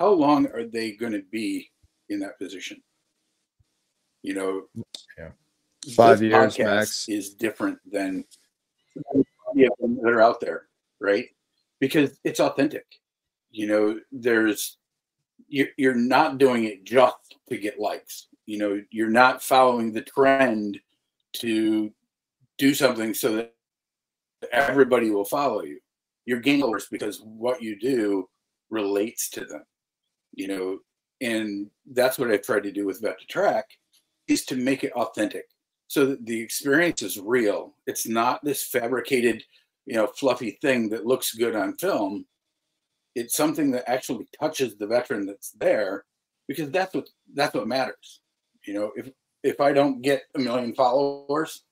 How 0.00 0.10
long 0.10 0.46
are 0.48 0.64
they 0.64 0.92
going 0.92 1.12
to 1.12 1.22
be 1.30 1.70
in 2.08 2.18
that 2.20 2.38
position? 2.38 2.82
You 4.22 4.34
know, 4.34 4.62
yeah, 5.16 5.30
five 5.94 6.22
years 6.22 6.58
max 6.58 7.08
is 7.08 7.34
different 7.34 7.78
than 7.90 8.24
yeah 9.54 9.68
that 9.78 10.10
are 10.10 10.20
out 10.20 10.40
there, 10.40 10.66
right? 11.00 11.26
Because 11.80 12.18
it's 12.24 12.40
authentic. 12.40 12.86
You 13.50 13.68
know, 13.68 14.00
there's 14.10 14.78
you're 15.48 15.94
not 15.94 16.38
doing 16.38 16.64
it 16.64 16.84
just 16.84 17.36
to 17.48 17.56
get 17.56 17.78
likes. 17.78 18.26
You 18.46 18.58
know, 18.58 18.82
you're 18.90 19.10
not 19.10 19.42
following 19.42 19.92
the 19.92 20.02
trend 20.02 20.80
to 21.34 21.92
do 22.58 22.74
something 22.74 23.14
so 23.14 23.36
that 23.36 23.54
everybody 24.52 25.10
will 25.10 25.24
follow 25.24 25.62
you. 25.62 25.78
You're 26.24 26.42
followers 26.42 26.88
because 26.90 27.20
what 27.20 27.62
you 27.62 27.78
do 27.78 28.28
relates 28.70 29.30
to 29.30 29.44
them. 29.44 29.64
You 30.32 30.48
know, 30.48 30.78
and 31.20 31.70
that's 31.92 32.18
what 32.18 32.30
I 32.30 32.36
tried 32.36 32.64
to 32.64 32.72
do 32.72 32.84
with 32.84 33.02
Vet2Track 33.02 33.62
is 34.28 34.44
to 34.46 34.56
make 34.56 34.84
it 34.84 34.92
authentic 34.92 35.44
so 35.88 36.04
that 36.06 36.26
the 36.26 36.40
experience 36.40 37.02
is 37.02 37.18
real. 37.18 37.74
It's 37.86 38.06
not 38.06 38.44
this 38.44 38.64
fabricated, 38.64 39.44
you 39.86 39.94
know, 39.94 40.08
fluffy 40.08 40.58
thing 40.60 40.88
that 40.90 41.06
looks 41.06 41.34
good 41.34 41.54
on 41.54 41.76
film 41.76 42.26
it's 43.16 43.34
something 43.34 43.70
that 43.70 43.90
actually 43.90 44.28
touches 44.38 44.76
the 44.76 44.86
veteran 44.86 45.26
that's 45.26 45.52
there 45.52 46.04
because 46.46 46.70
that's 46.70 46.94
what 46.94 47.08
that's 47.34 47.54
what 47.54 47.66
matters 47.66 48.20
you 48.64 48.74
know 48.74 48.92
if 48.94 49.10
if 49.42 49.60
i 49.60 49.72
don't 49.72 50.02
get 50.02 50.24
a 50.36 50.38
million 50.38 50.72
followers 50.74 51.62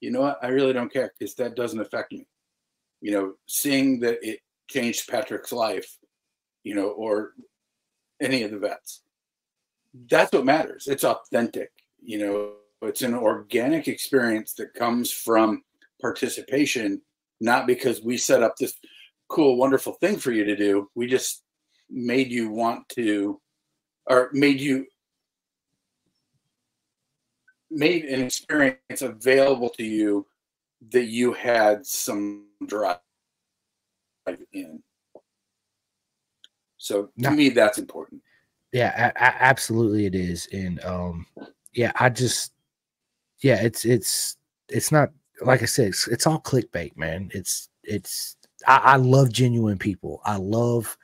you 0.00 0.10
know 0.10 0.20
what? 0.20 0.38
I 0.42 0.48
really 0.48 0.72
don't 0.72 0.92
care 0.92 1.12
because 1.18 1.34
that 1.36 1.56
doesn't 1.56 1.80
affect 1.80 2.12
me. 2.12 2.26
You 3.00 3.12
know 3.12 3.34
seeing 3.46 4.00
that 4.00 4.18
it 4.22 4.40
changed 4.68 5.08
patrick's 5.08 5.52
life 5.52 5.98
you 6.64 6.74
know 6.74 6.88
or 6.88 7.34
any 8.20 8.42
of 8.42 8.50
the 8.50 8.58
vets. 8.58 9.02
That's 10.10 10.32
what 10.32 10.44
matters. 10.44 10.86
It's 10.86 11.04
authentic 11.04 11.70
you 12.06 12.18
know? 12.18 12.52
It's 12.82 13.02
an 13.02 13.14
organic 13.14 13.88
experience 13.88 14.52
that 14.54 14.74
comes 14.74 15.10
from 15.10 15.62
participation 16.00 17.00
not 17.40 17.66
because 17.66 18.02
we 18.02 18.16
set 18.16 18.42
up 18.42 18.56
this 18.56 18.74
cool, 19.28 19.56
wonderful 19.56 19.94
thing 19.94 20.16
for 20.16 20.30
you 20.30 20.44
to 20.44 20.56
do. 20.56 20.88
We 20.94 21.06
just 21.06 21.42
made 21.90 22.30
you 22.30 22.50
want 22.50 22.88
to, 22.90 23.40
or 24.06 24.30
made 24.32 24.60
you 24.60 24.86
made 27.70 28.04
an 28.04 28.22
experience 28.22 29.02
available 29.02 29.68
to 29.70 29.84
you 29.84 30.26
that 30.90 31.06
you 31.06 31.32
had 31.32 31.86
some 31.86 32.46
drive 32.66 32.98
in. 34.52 34.82
So 36.78 37.10
to 37.22 37.30
me, 37.30 37.48
that's 37.48 37.78
important. 37.78 38.22
Yeah, 38.72 39.12
absolutely, 39.16 40.06
it 40.06 40.14
is. 40.14 40.48
And 40.52 40.84
um, 40.84 41.26
yeah, 41.72 41.92
I 41.98 42.10
just, 42.10 42.52
yeah, 43.40 43.62
it's 43.62 43.84
it's 43.84 44.36
it's 44.68 44.92
not 44.92 45.10
like 45.40 45.62
I 45.62 45.66
said, 45.66 45.88
it's, 45.88 46.08
it's 46.08 46.26
all 46.26 46.40
clickbait, 46.40 46.96
man. 46.96 47.30
It's 47.32 47.68
it's 47.82 48.36
I, 48.66 48.76
I 48.76 48.96
love 48.96 49.32
genuine 49.32 49.78
people. 49.78 50.20
I 50.24 50.36
love. 50.36 50.96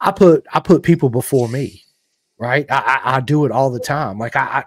I 0.00 0.10
put 0.10 0.46
I 0.52 0.60
put 0.60 0.82
people 0.82 1.10
before 1.10 1.48
me, 1.48 1.84
right? 2.38 2.66
I, 2.70 3.00
I, 3.04 3.16
I 3.16 3.20
do 3.20 3.44
it 3.44 3.52
all 3.52 3.70
the 3.70 3.80
time. 3.80 4.18
Like 4.18 4.34
I, 4.34 4.40
I, 4.40 4.64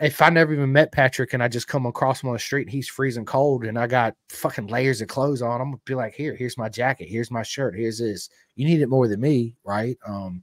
if 0.00 0.20
I 0.20 0.28
never 0.28 0.52
even 0.52 0.72
met 0.72 0.92
Patrick 0.92 1.32
and 1.32 1.42
I 1.42 1.48
just 1.48 1.68
come 1.68 1.86
across 1.86 2.22
him 2.22 2.28
on 2.28 2.34
the 2.34 2.38
street 2.38 2.62
and 2.66 2.70
he's 2.70 2.88
freezing 2.88 3.24
cold 3.24 3.64
and 3.64 3.78
I 3.78 3.86
got 3.86 4.14
fucking 4.28 4.66
layers 4.66 5.00
of 5.00 5.08
clothes 5.08 5.40
on, 5.42 5.60
I'm 5.60 5.68
gonna 5.68 5.80
be 5.84 5.94
like, 5.94 6.14
here, 6.14 6.34
here's 6.34 6.58
my 6.58 6.68
jacket, 6.68 7.08
here's 7.08 7.30
my 7.30 7.42
shirt, 7.42 7.76
here's 7.76 7.98
this. 7.98 8.28
You 8.56 8.66
need 8.66 8.82
it 8.82 8.88
more 8.88 9.08
than 9.08 9.20
me, 9.20 9.56
right? 9.64 9.96
Um, 10.06 10.42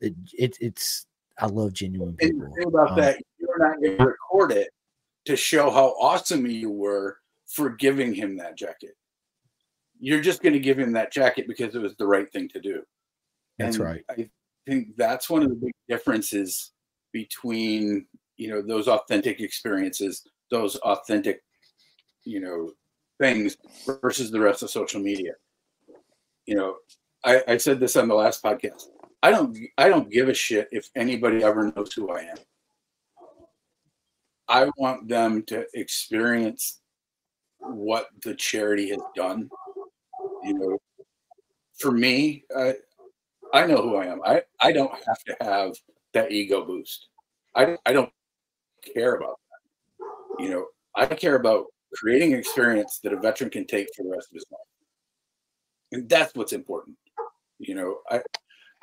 it, 0.00 0.14
it 0.38 0.56
it's 0.60 1.06
I 1.38 1.46
love 1.46 1.72
genuine 1.72 2.16
people. 2.16 2.48
the 2.48 2.54
thing 2.54 2.68
about 2.68 2.90
Um, 2.92 2.96
that, 2.98 3.20
you're 3.38 3.58
not 3.58 3.76
to 3.82 4.04
record 4.04 4.52
it 4.52 4.70
to 5.24 5.36
show 5.36 5.70
how 5.70 5.94
awesome 6.00 6.46
you 6.46 6.70
were 6.70 7.18
for 7.46 7.70
giving 7.70 8.14
him 8.14 8.36
that 8.36 8.56
jacket. 8.56 8.96
You're 9.98 10.20
just 10.20 10.42
to 10.42 10.58
give 10.58 10.78
him 10.78 10.92
that 10.92 11.12
jacket 11.12 11.46
because 11.48 11.74
it 11.74 11.80
was 11.80 11.96
the 11.96 12.06
right 12.06 12.30
thing 12.32 12.48
to 12.50 12.60
do. 12.60 12.82
That's 13.58 13.76
And 13.76 13.84
right. 13.84 14.04
I 14.08 14.30
think 14.66 14.96
that's 14.96 15.28
one 15.28 15.42
of 15.42 15.50
the 15.50 15.56
big 15.56 15.72
differences 15.88 16.70
between 17.12 18.06
you 18.40 18.48
know 18.48 18.62
those 18.62 18.88
authentic 18.88 19.40
experiences, 19.40 20.26
those 20.50 20.76
authentic 20.76 21.42
you 22.24 22.40
know 22.40 22.72
things 23.20 23.58
versus 24.02 24.30
the 24.30 24.40
rest 24.40 24.62
of 24.62 24.70
social 24.70 25.00
media. 25.00 25.32
You 26.46 26.54
know, 26.54 26.76
I, 27.22 27.42
I 27.46 27.56
said 27.58 27.78
this 27.78 27.96
on 27.96 28.08
the 28.08 28.14
last 28.14 28.42
podcast. 28.42 28.84
I 29.22 29.30
don't 29.30 29.56
I 29.76 29.90
don't 29.90 30.10
give 30.10 30.30
a 30.30 30.34
shit 30.34 30.68
if 30.72 30.88
anybody 30.96 31.44
ever 31.44 31.70
knows 31.76 31.92
who 31.92 32.10
I 32.10 32.20
am. 32.22 32.38
I 34.48 34.70
want 34.78 35.06
them 35.06 35.42
to 35.44 35.66
experience 35.74 36.80
what 37.58 38.06
the 38.24 38.34
charity 38.34 38.88
has 38.88 39.02
done. 39.14 39.50
You 40.42 40.54
know, 40.54 40.78
for 41.78 41.92
me, 41.92 42.44
I, 42.56 42.74
I 43.52 43.66
know 43.66 43.82
who 43.82 43.96
I 43.96 44.06
am. 44.06 44.22
I, 44.24 44.42
I 44.58 44.72
don't 44.72 44.92
have 44.92 45.22
to 45.26 45.36
have 45.42 45.74
that 46.14 46.32
ego 46.32 46.64
boost. 46.64 47.08
I, 47.54 47.76
I 47.84 47.92
don't 47.92 48.10
care 48.82 49.14
about 49.14 49.38
that. 49.48 50.44
You 50.44 50.50
know, 50.50 50.66
I 50.94 51.06
care 51.06 51.36
about 51.36 51.66
creating 51.94 52.32
an 52.32 52.38
experience 52.38 53.00
that 53.02 53.12
a 53.12 53.20
veteran 53.20 53.50
can 53.50 53.66
take 53.66 53.88
for 53.96 54.04
the 54.04 54.10
rest 54.10 54.28
of 54.30 54.34
his 54.34 54.46
life. 54.50 54.60
And 55.92 56.08
that's 56.08 56.34
what's 56.34 56.52
important. 56.52 56.96
You 57.58 57.74
know, 57.74 57.98
I, 58.10 58.22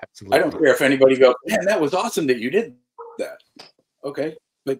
Absolutely. 0.04 0.38
I 0.38 0.42
don't 0.42 0.52
care 0.52 0.74
if 0.74 0.82
anybody 0.82 1.18
goes, 1.18 1.36
man, 1.48 1.66
that 1.66 1.82
was 1.82 1.94
awesome 1.94 2.28
that 2.28 2.40
you 2.40 2.52
did 2.52 2.76
that. 3.18 3.40
Okay, 4.04 4.36
but 4.66 4.80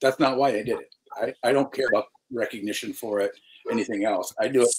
that's 0.00 0.18
not 0.18 0.36
why 0.36 0.48
I 0.48 0.62
did 0.62 0.80
it. 0.80 0.94
I, 1.14 1.32
I 1.48 1.52
don't 1.52 1.72
care 1.72 1.86
about 1.88 2.06
recognition 2.32 2.92
for 2.92 3.20
it, 3.20 3.32
anything 3.70 4.04
else. 4.04 4.34
I 4.40 4.48
do 4.48 4.62
it 4.62 4.74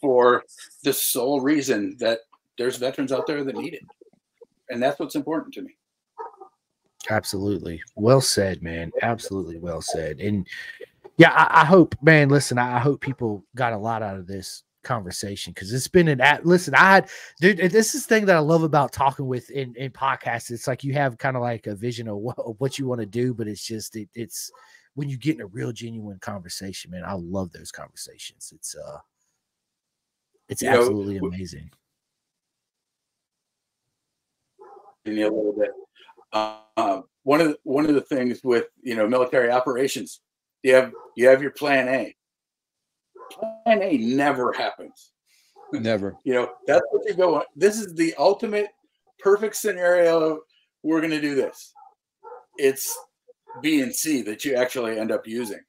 for 0.00 0.44
the 0.82 0.92
sole 0.92 1.40
reason 1.40 1.96
that 2.00 2.20
there's 2.56 2.78
veterans 2.78 3.12
out 3.12 3.26
there 3.26 3.44
that 3.44 3.56
need 3.56 3.74
it. 3.74 3.84
And 4.70 4.82
that's 4.82 4.98
what's 4.98 5.14
important 5.14 5.52
to 5.54 5.62
me. 5.62 5.76
Absolutely. 7.10 7.82
Well 7.96 8.20
said, 8.20 8.62
man. 8.62 8.92
Absolutely 9.02 9.58
well 9.58 9.82
said. 9.82 10.20
And 10.20 10.46
yeah, 11.16 11.32
I, 11.32 11.62
I 11.62 11.64
hope, 11.64 11.94
man, 12.02 12.28
listen, 12.28 12.58
I, 12.58 12.76
I 12.76 12.78
hope 12.78 13.00
people 13.00 13.44
got 13.54 13.72
a 13.72 13.78
lot 13.78 14.02
out 14.02 14.16
of 14.16 14.26
this 14.26 14.62
conversation 14.82 15.52
because 15.52 15.72
it's 15.72 15.88
been 15.88 16.08
an 16.08 16.20
at 16.20 16.44
listen, 16.44 16.74
I 16.74 16.94
had 16.94 17.08
dude, 17.40 17.58
this 17.58 17.94
is 17.94 18.04
the 18.04 18.14
thing 18.14 18.26
that 18.26 18.36
I 18.36 18.40
love 18.40 18.62
about 18.62 18.92
talking 18.92 19.26
with 19.26 19.50
in, 19.50 19.74
in 19.76 19.90
podcasts. 19.92 20.50
It's 20.50 20.66
like 20.66 20.82
you 20.84 20.92
have 20.94 21.18
kind 21.18 21.36
of 21.36 21.42
like 21.42 21.66
a 21.66 21.74
vision 21.74 22.08
of 22.08 22.16
what, 22.18 22.38
of 22.38 22.56
what 22.58 22.78
you 22.78 22.86
want 22.86 23.00
to 23.00 23.06
do, 23.06 23.34
but 23.34 23.46
it's 23.46 23.64
just 23.64 23.96
it, 23.96 24.08
it's 24.14 24.50
when 24.94 25.08
you 25.08 25.16
get 25.16 25.36
in 25.36 25.42
a 25.42 25.46
real 25.46 25.72
genuine 25.72 26.18
conversation, 26.18 26.90
man. 26.90 27.04
I 27.06 27.14
love 27.14 27.52
those 27.52 27.70
conversations. 27.70 28.52
It's 28.54 28.74
uh 28.74 28.98
it's 30.48 30.62
You 30.62 30.70
absolutely 30.70 31.14
w- 31.16 31.32
amazing. 31.32 31.70
in 35.04 35.18
a 35.18 35.22
little 35.22 35.54
bit. 35.58 35.70
Um, 36.32 37.04
one 37.24 37.40
of 37.40 37.48
the, 37.48 37.58
one 37.64 37.86
of 37.86 37.94
the 37.94 38.00
things 38.00 38.40
with 38.42 38.66
you 38.82 38.94
know 38.96 39.06
military 39.08 39.50
operations, 39.50 40.20
you 40.62 40.74
have 40.74 40.92
you 41.16 41.28
have 41.28 41.42
your 41.42 41.50
plan 41.52 41.88
A. 41.88 42.14
Plan 43.64 43.82
A 43.82 43.96
never 43.98 44.52
happens. 44.52 45.12
Never. 45.72 46.16
You 46.24 46.34
know 46.34 46.50
that's 46.66 46.82
what 46.90 47.02
you 47.06 47.14
go 47.14 47.36
on. 47.36 47.42
This 47.56 47.78
is 47.78 47.94
the 47.94 48.14
ultimate 48.18 48.68
perfect 49.18 49.56
scenario. 49.56 50.40
We're 50.82 51.00
going 51.00 51.12
to 51.12 51.20
do 51.20 51.34
this. 51.34 51.72
It's 52.58 52.96
B 53.62 53.80
and 53.82 53.94
C 53.94 54.22
that 54.22 54.44
you 54.44 54.54
actually 54.56 54.98
end 54.98 55.12
up 55.12 55.26
using. 55.26 55.60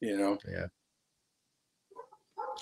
You 0.00 0.16
know, 0.16 0.38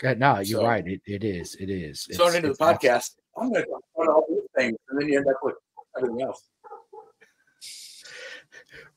Yeah, 0.02 0.14
no, 0.14 0.38
you're 0.40 0.60
So- 0.60 0.66
right. 0.66 0.86
It, 0.86 1.00
it 1.06 1.24
is. 1.24 1.54
It 1.56 1.70
is. 1.70 2.06
so 2.12 2.26
into 2.28 2.40
the 2.42 2.48
it's 2.50 2.58
podcast. 2.58 3.10
I'm 3.36 3.52
going 3.52 3.64
to 3.64 3.70
talk 3.70 3.82
about 3.96 4.08
all 4.08 4.26
these 4.28 4.40
things, 4.56 4.76
and 4.88 5.00
then 5.00 5.08
you 5.08 5.18
end 5.18 5.28
up 5.28 5.36
with 5.42 5.54
everything 5.96 6.22
else. 6.22 6.42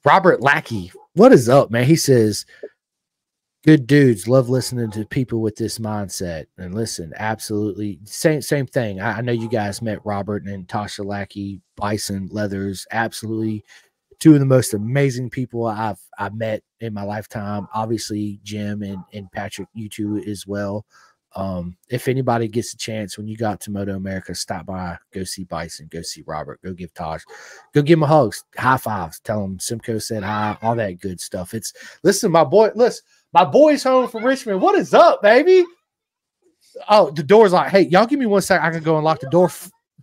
Robert 0.03 0.41
Lackey, 0.41 0.91
what 1.13 1.31
is 1.31 1.49
up, 1.49 1.69
man? 1.71 1.85
He 1.85 1.95
says, 1.95 2.45
"Good 3.63 3.85
dudes 3.85 4.27
love 4.27 4.49
listening 4.49 4.91
to 4.91 5.05
people 5.05 5.41
with 5.41 5.55
this 5.55 5.77
mindset." 5.77 6.45
And 6.57 6.73
listen, 6.73 7.13
absolutely 7.17 7.99
same 8.05 8.41
same 8.41 8.65
thing. 8.65 8.99
I, 8.99 9.17
I 9.17 9.21
know 9.21 9.31
you 9.31 9.49
guys 9.49 9.81
met 9.81 10.05
Robert 10.05 10.43
and 10.45 10.67
Tasha 10.67 11.05
Lackey, 11.05 11.61
Bison 11.75 12.29
Leathers, 12.31 12.87
absolutely 12.91 13.63
two 14.19 14.33
of 14.35 14.39
the 14.39 14.45
most 14.45 14.73
amazing 14.73 15.29
people 15.29 15.65
I've 15.65 15.99
I've 16.17 16.35
met 16.35 16.63
in 16.79 16.93
my 16.93 17.03
lifetime. 17.03 17.67
Obviously, 17.73 18.39
Jim 18.43 18.83
and 18.83 19.03
and 19.13 19.31
Patrick, 19.31 19.67
you 19.73 19.89
two 19.89 20.17
as 20.19 20.47
well. 20.47 20.85
Um, 21.33 21.77
if 21.89 22.07
anybody 22.07 22.47
gets 22.49 22.73
a 22.73 22.77
chance 22.77 23.17
when 23.17 23.27
you 23.27 23.37
got 23.37 23.61
to 23.61 23.71
MotoAmerica, 23.71 24.35
stop 24.35 24.65
by, 24.65 24.97
go 25.13 25.23
see 25.23 25.45
Bison, 25.45 25.87
go 25.89 26.01
see 26.01 26.23
Robert, 26.27 26.61
go 26.61 26.73
give 26.73 26.93
Tosh 26.93 27.23
go 27.73 27.81
give 27.81 27.99
him 27.99 28.03
a 28.03 28.07
hug, 28.07 28.33
high 28.57 28.77
fives, 28.77 29.19
tell 29.19 29.43
him 29.43 29.59
Simcoe 29.59 29.99
said 29.99 30.23
hi, 30.23 30.57
all 30.61 30.75
that 30.75 30.99
good 30.99 31.19
stuff. 31.21 31.53
It's 31.53 31.73
listen, 32.03 32.31
my 32.31 32.43
boy, 32.43 32.71
listen, 32.75 33.03
my 33.33 33.45
boy's 33.45 33.83
home 33.83 34.07
from 34.09 34.25
Richmond. 34.25 34.61
What 34.61 34.77
is 34.77 34.93
up, 34.93 35.21
baby? 35.21 35.65
Oh, 36.89 37.11
the 37.11 37.23
door's 37.23 37.53
like, 37.53 37.69
hey, 37.69 37.81
y'all 37.81 38.05
give 38.05 38.19
me 38.19 38.25
one 38.25 38.41
second. 38.41 38.65
I 38.65 38.71
can 38.71 38.83
go 38.83 38.95
and 38.95 39.05
lock 39.05 39.19
the 39.19 39.29
door 39.29 39.49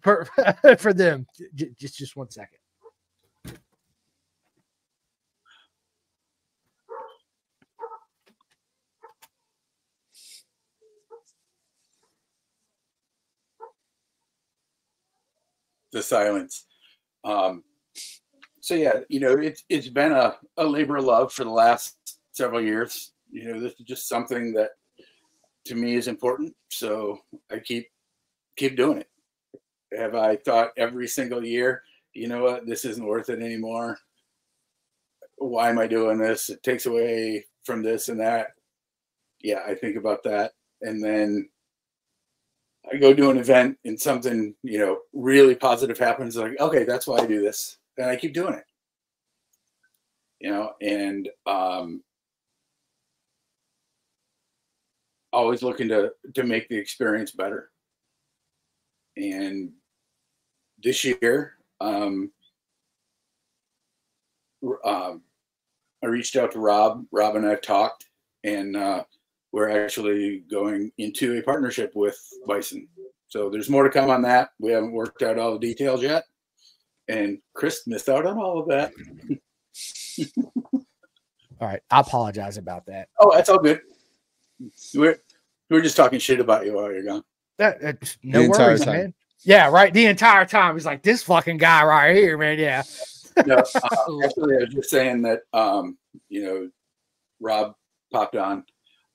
for, 0.01 0.29
for 0.79 0.93
them. 0.93 1.27
J- 1.55 1.71
just, 1.79 1.97
just 1.97 2.17
one 2.17 2.31
second. 2.31 2.58
The 15.93 16.03
silence. 16.03 16.67
Um, 17.25 17.63
so 18.61 18.75
yeah, 18.75 19.01
you 19.09 19.21
know, 19.21 19.33
it's 19.33 19.65
it's 19.69 19.89
been 19.89 20.13
a, 20.13 20.37
a 20.57 20.65
labor 20.65 20.97
of 20.97 21.05
love 21.05 21.33
for 21.33 21.45
the 21.45 21.51
last 21.51 22.19
several 22.33 22.61
years. 22.61 23.13
You 23.31 23.53
know, 23.53 23.61
this 23.61 23.73
is 23.79 23.87
just 23.87 24.09
something 24.09 24.53
that 24.55 24.71
to 25.67 25.75
me 25.75 25.97
is 25.97 26.09
important. 26.09 26.55
So 26.71 27.21
I 27.51 27.59
keep 27.59 27.89
keep 28.57 28.77
doing 28.77 28.99
it. 28.99 29.09
Have 29.97 30.15
I 30.15 30.37
thought 30.37 30.73
every 30.77 31.09
single 31.09 31.45
year, 31.45 31.83
you 32.13 32.29
know 32.29 32.43
what, 32.43 32.67
this 32.67 32.85
isn't 32.85 33.07
worth 33.07 33.31
it 33.31 33.41
anymore? 33.41 33.99
Why 35.37 35.71
am 35.71 35.79
I 35.79 35.87
doing 35.87 36.19
this? 36.19 36.51
It 36.51 36.63
takes 36.63 36.87
away 36.87 37.47
from 37.65 37.83
this 37.83 38.09
and 38.09 38.21
that. 38.21 38.49
Yeah, 39.41 39.61
I 39.67 39.75
think 39.75 39.97
about 39.97 40.25
that. 40.25 40.53
And 40.83 41.03
then 41.03 41.49
I 42.91 42.97
go 42.97 43.13
do 43.13 43.31
an 43.31 43.39
event 43.39 43.79
and 43.85 44.01
something, 44.01 44.55
you 44.63 44.79
know, 44.79 44.99
really 45.13 45.55
positive 45.55 45.99
happens. 45.99 46.37
Like, 46.37 46.59
okay, 46.61 46.85
that's 46.85 47.07
why 47.07 47.19
I 47.19 47.27
do 47.27 47.41
this. 47.41 47.79
And 47.97 48.09
I 48.09 48.17
keep 48.17 48.33
doing 48.35 48.55
it. 48.55 48.65
You 50.41 50.51
know, 50.51 50.73
and 50.81 51.29
um 51.47 52.03
always 55.33 55.63
looking 55.63 55.89
to 55.89 56.13
to 56.35 56.45
make 56.45 56.69
the 56.69 56.77
experience 56.77 57.33
better. 57.33 57.71
And 59.17 59.73
this 60.83 61.05
year, 61.05 61.57
um, 61.81 62.31
um 64.85 65.23
I 66.03 66.07
reached 66.07 66.37
out 66.37 66.53
to 66.53 66.61
Rob. 66.61 67.05
Rob 67.11 67.37
and 67.37 67.47
I 67.47 67.57
talked, 67.57 68.07
and 68.45 68.77
uh, 68.77 69.03
we're 69.53 69.85
actually 69.85 70.45
going 70.51 70.93
into 70.99 71.39
a 71.39 71.43
partnership 71.43 71.93
with 71.95 72.19
Bison. 72.47 72.89
So 73.29 73.51
there's 73.51 73.71
more 73.71 73.85
to 73.85 73.91
come 73.91 74.11
on 74.11 74.23
that. 74.23 74.51
We 74.59 74.73
haven't 74.73 74.93
worked 74.93 75.23
out 75.23 75.39
all 75.39 75.53
the 75.53 75.59
details 75.59 76.03
yet. 76.03 76.25
And 77.09 77.39
Chris 77.55 77.87
missed 77.87 78.09
out 78.09 78.27
on 78.27 78.39
all 78.39 78.59
of 78.61 78.69
that. 78.69 78.93
All 81.61 81.67
right. 81.67 81.81
I 81.91 82.01
apologize 82.01 82.57
about 82.57 82.87
that. 82.87 83.09
Oh, 83.19 83.35
that's 83.35 83.49
all 83.49 83.59
good. 83.59 83.81
We're 84.95 85.19
we're 85.71 85.83
just 85.83 85.97
talking 85.97 86.19
shit 86.19 86.41
about 86.41 86.65
you 86.65 86.75
while 86.75 86.93
you're 86.93 87.05
gone. 87.05 87.25
That, 87.59 87.81
that's 87.81 88.17
no 88.23 88.43
entire 88.43 88.69
worries, 88.69 88.85
time. 88.85 88.97
man. 88.97 89.15
Yeah, 89.43 89.69
right. 89.69 89.93
The 89.93 90.07
entire 90.07 90.47
time. 90.47 90.75
He's 90.75 90.87
like, 90.87 91.03
this 91.03 91.23
fucking 91.25 91.59
guy 91.59 91.85
right 91.85 92.15
here, 92.15 92.39
man. 92.39 92.59
Yeah. 92.59 92.83
No, 93.45 93.57
uh, 93.57 93.63
actually, 94.25 94.57
I 94.57 94.61
was 94.61 94.75
just 94.75 94.91
saying 94.91 95.23
that 95.23 95.41
um, 95.53 95.99
you 96.29 96.43
know, 96.45 96.71
Rob 97.41 97.75
popped 98.13 98.37
on. 98.37 98.65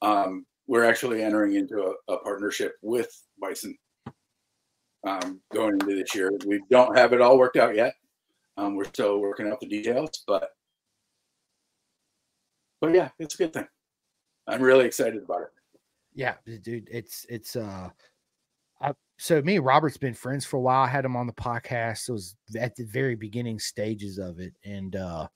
Um, 0.04 0.46
we're 0.68 0.86
actually 0.86 1.24
entering 1.24 1.56
into 1.56 1.82
a, 1.82 2.14
a 2.14 2.18
partnership 2.20 2.76
with 2.82 3.10
Bison 3.42 3.76
um, 5.08 5.42
going 5.52 5.74
into 5.74 5.96
this 5.96 6.14
year. 6.14 6.32
We 6.46 6.62
don't 6.70 6.96
have 6.98 7.14
it 7.14 7.22
all 7.22 7.38
worked 7.38 7.58
out 7.58 7.76
yet. 7.76 7.94
Um, 8.58 8.76
we're 8.76 8.86
still 8.86 9.20
working 9.20 9.48
out 9.48 9.60
the 9.60 9.68
details, 9.68 10.24
but 10.28 10.50
but 12.80 12.94
yeah, 12.94 13.10
it's 13.18 13.34
a 13.36 13.38
good 13.38 13.54
thing. 13.54 13.68
I'm 14.48 14.62
really 14.62 14.86
excited 14.86 15.24
about 15.24 15.42
it. 15.42 15.48
Yeah, 16.14 16.36
dude, 16.62 16.88
it's 16.92 17.26
it's 17.30 17.56
uh 17.56 17.90
so 19.18 19.42
me 19.42 19.58
and 19.58 19.66
Robert's 19.66 19.98
been 19.98 20.14
friends 20.14 20.46
for 20.46 20.58
a 20.58 20.62
while. 20.62 20.84
I 20.84 20.88
had 20.88 21.06
him 21.06 21.16
on 21.16 21.28
the 21.28 21.34
podcast. 21.34 22.10
It 22.10 22.12
was 22.12 22.36
at 22.60 22.76
the 22.76 22.84
very 22.84 23.16
beginning 23.16 23.60
stages 23.60 24.18
of 24.18 24.40
it, 24.40 24.54
and 24.66 24.96
uh, 24.96 25.28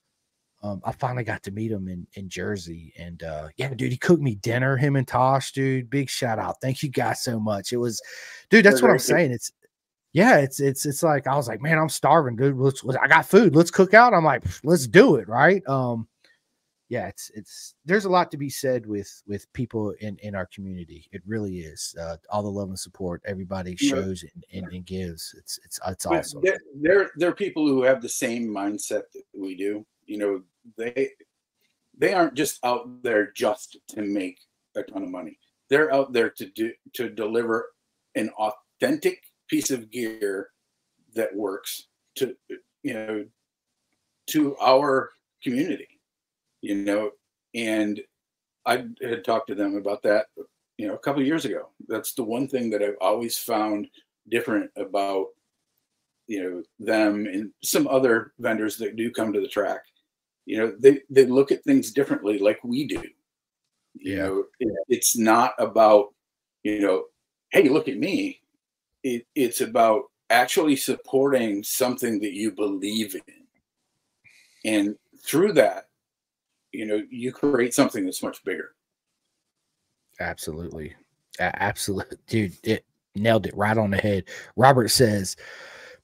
um, 0.64 0.82
I 0.84 0.92
finally 0.92 1.24
got 1.24 1.44
to 1.44 1.52
meet 1.52 1.72
him 1.72 1.88
in 1.88 2.08
in 2.14 2.30
Jersey. 2.30 2.94
And 2.98 3.22
uh, 3.24 3.50
yeah, 3.58 3.74
dude, 3.74 3.92
he 3.92 3.98
cooked 3.98 4.22
me 4.22 4.36
dinner. 4.36 4.78
Him 4.78 4.96
and 4.96 5.08
Tosh, 5.08 5.52
dude. 5.52 5.90
Big 5.90 6.10
shout 6.10 6.40
out. 6.40 6.62
Thank 6.62 6.82
you 6.82 6.90
guys 6.90 7.24
so 7.24 7.40
much. 7.40 7.72
It 7.72 7.78
was, 7.78 8.02
dude. 8.50 8.66
That's 8.66 8.82
what 8.82 8.92
I'm 8.92 9.00
saying. 9.00 9.32
It's 9.32 9.52
yeah, 10.14 10.38
it's 10.38 10.60
it's 10.60 10.86
it's 10.86 11.04
like 11.04 11.28
I 11.28 11.36
was 11.36 11.48
like, 11.48 11.62
man, 11.62 11.78
I'm 11.78 11.90
starving, 11.90 12.36
dude. 12.36 12.58
Let's, 12.58 12.84
let's 12.84 13.00
I 13.02 13.08
got 13.08 13.28
food. 13.28 13.56
Let's 13.56 13.72
cook 13.72 13.94
out. 13.94 14.14
I'm 14.14 14.26
like, 14.26 14.44
let's 14.64 14.88
do 14.88 15.16
it, 15.18 15.28
right? 15.28 15.68
Um, 15.68 16.08
yeah, 16.90 17.08
it's 17.08 17.30
it's 17.36 17.76
there's 17.86 18.06
a 18.06 18.10
lot 18.10 18.32
to 18.32 18.38
be 18.38 18.50
said 18.50 18.86
with 18.86 19.22
with 19.28 19.52
people 19.54 19.92
in 20.00 20.18
in 20.24 20.34
our 20.34 20.48
community. 20.48 21.08
It 21.12 21.22
really 21.28 21.60
is. 21.60 21.94
Uh, 22.00 22.16
all 22.32 22.42
the 22.42 22.50
love 22.50 22.70
and 22.70 22.80
support 22.80 23.22
everybody 23.26 23.76
shows 23.76 24.24
and, 24.24 24.46
and, 24.54 24.74
and 24.74 24.86
gives. 24.86 25.36
It's 25.38 25.60
it's 25.66 25.80
it's 25.86 26.06
awesome. 26.06 26.42
There, 26.42 26.58
there 26.82 27.12
there 27.18 27.30
are 27.30 27.36
people 27.36 27.68
who 27.68 27.84
have 27.84 28.02
the 28.02 28.10
same 28.10 28.48
mindset 28.48 29.04
that 29.14 29.24
we 29.36 29.56
do. 29.56 29.86
You 30.08 30.18
know, 30.18 30.42
they 30.78 31.10
they 31.98 32.14
aren't 32.14 32.36
just 32.36 32.64
out 32.64 33.04
there 33.04 33.32
just 33.32 33.78
to 33.90 34.02
make 34.02 34.40
a 34.76 34.84
ton 34.84 35.04
of 35.04 35.10
money. 35.10 35.38
They're 35.70 35.94
out 35.94 36.14
there 36.14 36.30
to 36.32 36.46
do 36.46 36.72
to 36.94 37.10
deliver 37.10 37.70
an 38.16 38.30
authentic 38.38 39.22
piece 39.48 39.72
of 39.72 39.92
gear 39.92 40.50
that 41.16 41.36
works 41.36 41.88
to 42.16 42.36
you 42.84 42.94
know 42.94 43.26
to 44.28 44.58
our 44.58 45.12
community 45.44 45.98
you 46.62 46.76
know, 46.76 47.12
and 47.56 48.02
I 48.66 48.86
had 49.02 49.24
talked 49.24 49.48
to 49.48 49.56
them 49.56 49.76
about 49.76 50.04
that, 50.04 50.28
you 50.78 50.88
know, 50.88 50.96
a 50.96 51.00
couple 51.00 51.22
years 51.24 51.46
ago. 51.46 51.70
That's 51.88 52.14
the 52.14 52.24
one 52.24 52.48
thing 52.48 52.70
that 52.72 52.84
I've 52.84 52.98
always 53.00 53.38
found 53.38 53.88
different 54.30 54.72
about, 54.76 55.28
you 56.28 56.44
know, 56.44 56.64
them 56.80 57.26
and 57.26 57.52
some 57.64 57.88
other 57.88 58.34
vendors 58.40 58.78
that 58.78 58.96
do 58.96 59.12
come 59.12 59.32
to 59.34 59.40
the 59.40 59.48
track. 59.48 59.82
You 60.48 60.58
know, 60.58 60.74
they 60.80 61.02
they 61.10 61.26
look 61.26 61.52
at 61.52 61.64
things 61.64 61.92
differently, 61.92 62.40
like 62.40 62.64
we 62.64 62.88
do. 62.88 63.04
You 63.94 64.16
yeah. 64.16 64.24
know, 64.24 64.44
it, 64.60 64.74
it's 64.88 65.16
not 65.16 65.54
about, 65.60 66.14
you 66.64 66.80
know, 66.80 67.06
hey, 67.52 67.70
look 67.70 67.88
at 67.88 67.98
me. 67.98 68.42
It, 69.04 69.28
it's 69.36 69.62
about 69.62 70.06
actually 70.30 70.76
supporting 70.76 71.64
something 71.64 72.20
that 72.22 72.34
you 72.34 72.52
believe 72.52 73.16
in. 73.16 73.34
And 74.66 74.96
through 75.24 75.54
that, 75.54 75.88
you 76.72 76.86
know 76.86 77.02
you 77.10 77.32
create 77.32 77.74
something 77.74 78.06
that's 78.06 78.24
much 78.24 78.44
bigger 78.44 78.76
absolutely 80.20 80.94
absolutely 81.40 82.18
dude 82.28 82.56
it 82.64 82.86
nailed 83.16 83.48
it 83.48 83.58
right 83.58 83.78
on 83.78 83.90
the 83.90 83.98
head 83.98 84.24
robert 84.56 84.90
says 84.90 85.36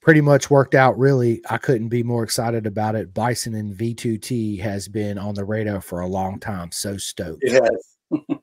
pretty 0.03 0.21
much 0.21 0.49
worked 0.49 0.75
out 0.75 0.97
really 0.97 1.41
i 1.49 1.57
couldn't 1.57 1.89
be 1.89 2.03
more 2.03 2.23
excited 2.23 2.67
about 2.67 2.95
it 2.95 3.13
bison 3.13 3.55
and 3.55 3.75
v2t 3.75 4.59
has 4.59 4.87
been 4.87 5.17
on 5.17 5.33
the 5.33 5.45
radar 5.45 5.81
for 5.81 6.01
a 6.01 6.07
long 6.07 6.39
time 6.39 6.71
so 6.71 6.97
stoked 6.97 7.43
it 7.43 7.63
has 7.63 8.19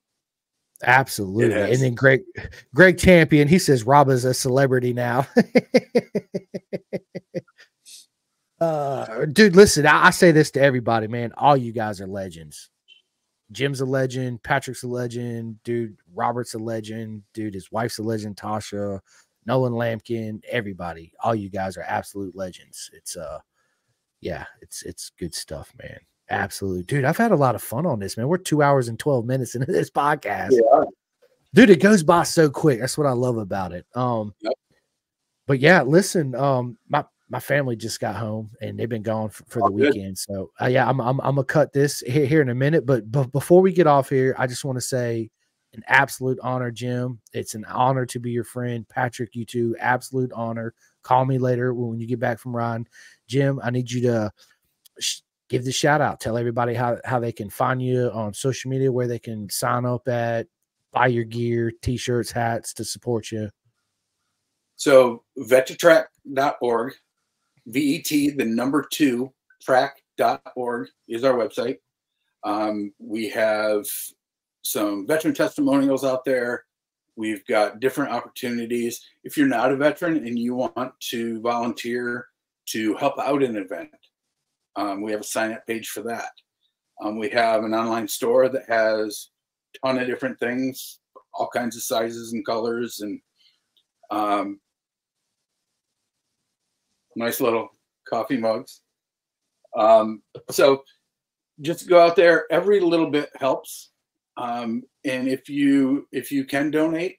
absolutely 0.84 1.44
it 1.44 1.52
has. 1.52 1.70
and 1.76 1.82
then 1.82 1.94
greg 1.94 2.22
greg 2.74 2.98
champion 2.98 3.46
he 3.46 3.58
says 3.58 3.84
rob 3.84 4.08
is 4.08 4.24
a 4.24 4.32
celebrity 4.32 4.92
now 4.92 5.26
Uh, 8.60 9.24
dude, 9.24 9.56
listen, 9.56 9.86
I, 9.86 10.06
I, 10.06 10.10
say 10.10 10.32
this 10.32 10.50
to 10.50 10.60
everybody, 10.60 11.06
man. 11.06 11.32
All 11.38 11.56
you 11.56 11.72
guys 11.72 12.00
are 12.00 12.06
legends. 12.06 12.68
Jim's 13.52 13.80
a 13.80 13.86
legend. 13.86 14.42
Patrick's 14.42 14.82
a 14.82 14.88
legend. 14.88 15.62
Dude, 15.64 15.96
Robert's 16.14 16.54
a 16.54 16.58
legend. 16.58 17.22
Dude, 17.32 17.54
his 17.54 17.72
wife's 17.72 17.98
a 17.98 18.02
legend. 18.02 18.36
Tasha, 18.36 19.00
Nolan 19.50 19.72
Lamkin, 19.72 20.40
everybody. 20.48 21.12
All 21.24 21.34
you 21.34 21.50
guys 21.50 21.76
are 21.76 21.82
absolute 21.82 22.36
legends. 22.36 22.88
It's 22.92 23.16
uh, 23.16 23.40
yeah, 24.20 24.44
it's 24.60 24.84
it's 24.84 25.10
good 25.18 25.34
stuff, 25.34 25.72
man. 25.76 25.98
Absolutely, 26.30 26.84
dude. 26.84 27.04
I've 27.04 27.16
had 27.16 27.32
a 27.32 27.36
lot 27.36 27.56
of 27.56 27.62
fun 27.62 27.84
on 27.84 27.98
this, 27.98 28.16
man. 28.16 28.28
We're 28.28 28.38
two 28.38 28.62
hours 28.62 28.86
and 28.86 28.96
twelve 28.96 29.26
minutes 29.26 29.56
into 29.56 29.72
this 29.72 29.90
podcast. 29.90 30.52
Yeah. 30.52 30.84
Dude, 31.52 31.70
it 31.70 31.82
goes 31.82 32.04
by 32.04 32.22
so 32.22 32.48
quick. 32.48 32.78
That's 32.78 32.96
what 32.96 33.08
I 33.08 33.12
love 33.12 33.38
about 33.38 33.72
it. 33.72 33.86
Um, 33.96 34.32
yep. 34.40 34.52
but 35.48 35.58
yeah, 35.58 35.82
listen, 35.82 36.36
um, 36.36 36.78
my 36.88 37.04
my 37.28 37.40
family 37.40 37.74
just 37.74 37.98
got 37.98 38.14
home 38.14 38.52
and 38.60 38.78
they've 38.78 38.88
been 38.88 39.02
gone 39.02 39.30
for, 39.30 39.42
for 39.48 39.62
the 39.62 39.76
good. 39.76 39.94
weekend. 39.94 40.16
So 40.16 40.52
uh, 40.62 40.66
yeah, 40.66 40.88
I'm, 40.88 41.00
I'm, 41.00 41.20
I'm 41.22 41.34
gonna 41.34 41.44
cut 41.44 41.72
this 41.72 42.04
here, 42.06 42.24
here 42.24 42.40
in 42.40 42.50
a 42.50 42.54
minute. 42.54 42.86
But, 42.86 43.10
but 43.10 43.32
before 43.32 43.62
we 43.62 43.72
get 43.72 43.88
off 43.88 44.10
here, 44.10 44.32
I 44.38 44.46
just 44.46 44.64
want 44.64 44.76
to 44.76 44.80
say 44.80 45.28
an 45.74 45.82
absolute 45.86 46.38
honor, 46.42 46.70
Jim. 46.70 47.20
It's 47.32 47.54
an 47.54 47.64
honor 47.64 48.06
to 48.06 48.18
be 48.18 48.30
your 48.30 48.44
friend, 48.44 48.88
Patrick. 48.88 49.34
You 49.34 49.44
too, 49.44 49.76
absolute 49.78 50.32
honor. 50.32 50.74
Call 51.02 51.24
me 51.24 51.38
later 51.38 51.72
when 51.72 52.00
you 52.00 52.06
get 52.06 52.20
back 52.20 52.38
from 52.38 52.54
Ryan. 52.54 52.88
Jim, 53.28 53.60
I 53.62 53.70
need 53.70 53.90
you 53.90 54.02
to 54.02 54.32
give 55.48 55.64
the 55.64 55.72
shout 55.72 56.00
out. 56.00 56.20
Tell 56.20 56.36
everybody 56.36 56.74
how 56.74 56.98
how 57.04 57.20
they 57.20 57.32
can 57.32 57.50
find 57.50 57.82
you 57.82 58.10
on 58.12 58.34
social 58.34 58.70
media, 58.70 58.90
where 58.90 59.08
they 59.08 59.18
can 59.18 59.48
sign 59.48 59.84
up 59.84 60.08
at, 60.08 60.46
buy 60.92 61.06
your 61.06 61.24
gear, 61.24 61.72
t-shirts, 61.82 62.30
hats 62.30 62.74
to 62.74 62.84
support 62.84 63.30
you. 63.30 63.50
So 64.76 65.24
vet2track.org 65.38 66.94
VET, 67.66 68.08
the 68.08 68.44
number 68.44 68.86
two 68.90 69.32
track.org 69.62 70.88
is 71.08 71.24
our 71.24 71.34
website. 71.34 71.78
Um, 72.42 72.92
we 72.98 73.28
have 73.28 73.86
some 74.62 75.06
veteran 75.06 75.34
testimonials 75.34 76.04
out 76.04 76.24
there. 76.24 76.64
We've 77.16 77.44
got 77.46 77.80
different 77.80 78.12
opportunities. 78.12 79.00
If 79.24 79.36
you're 79.36 79.46
not 79.46 79.72
a 79.72 79.76
veteran 79.76 80.16
and 80.26 80.38
you 80.38 80.54
want 80.54 80.92
to 81.10 81.40
volunteer 81.40 82.26
to 82.66 82.94
help 82.96 83.18
out 83.18 83.42
an 83.42 83.56
event, 83.56 83.90
um, 84.76 85.02
we 85.02 85.12
have 85.12 85.20
a 85.20 85.24
sign 85.24 85.52
up 85.52 85.66
page 85.66 85.88
for 85.88 86.02
that. 86.02 86.30
Um, 87.02 87.18
we 87.18 87.28
have 87.30 87.64
an 87.64 87.74
online 87.74 88.08
store 88.08 88.48
that 88.48 88.68
has 88.68 89.30
a 89.74 89.86
ton 89.86 89.98
of 89.98 90.06
different 90.06 90.38
things, 90.38 91.00
all 91.34 91.48
kinds 91.48 91.76
of 91.76 91.82
sizes 91.82 92.32
and 92.32 92.44
colors, 92.44 93.00
and 93.00 93.20
um, 94.10 94.60
nice 97.16 97.40
little 97.40 97.68
coffee 98.08 98.36
mugs. 98.36 98.82
Um, 99.76 100.22
so 100.50 100.82
just 101.60 101.88
go 101.88 102.00
out 102.00 102.16
there. 102.16 102.44
Every 102.50 102.80
little 102.80 103.10
bit 103.10 103.30
helps. 103.38 103.90
Um, 104.40 104.84
and 105.04 105.28
if 105.28 105.50
you 105.50 106.08
if 106.12 106.32
you 106.32 106.46
can 106.46 106.70
donate, 106.70 107.18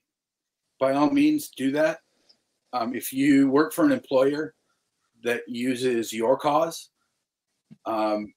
by 0.79 0.93
all 0.93 1.11
means 1.11 1.51
do 1.55 1.71
that. 1.73 1.99
Um, 2.73 2.95
if 2.95 3.13
you 3.13 3.47
work 3.47 3.73
for 3.73 3.85
an 3.85 3.91
employer 3.91 4.55
that 5.23 5.41
uses 5.47 6.11
your 6.11 6.35
cause, 6.35 6.89
um, 7.85 8.33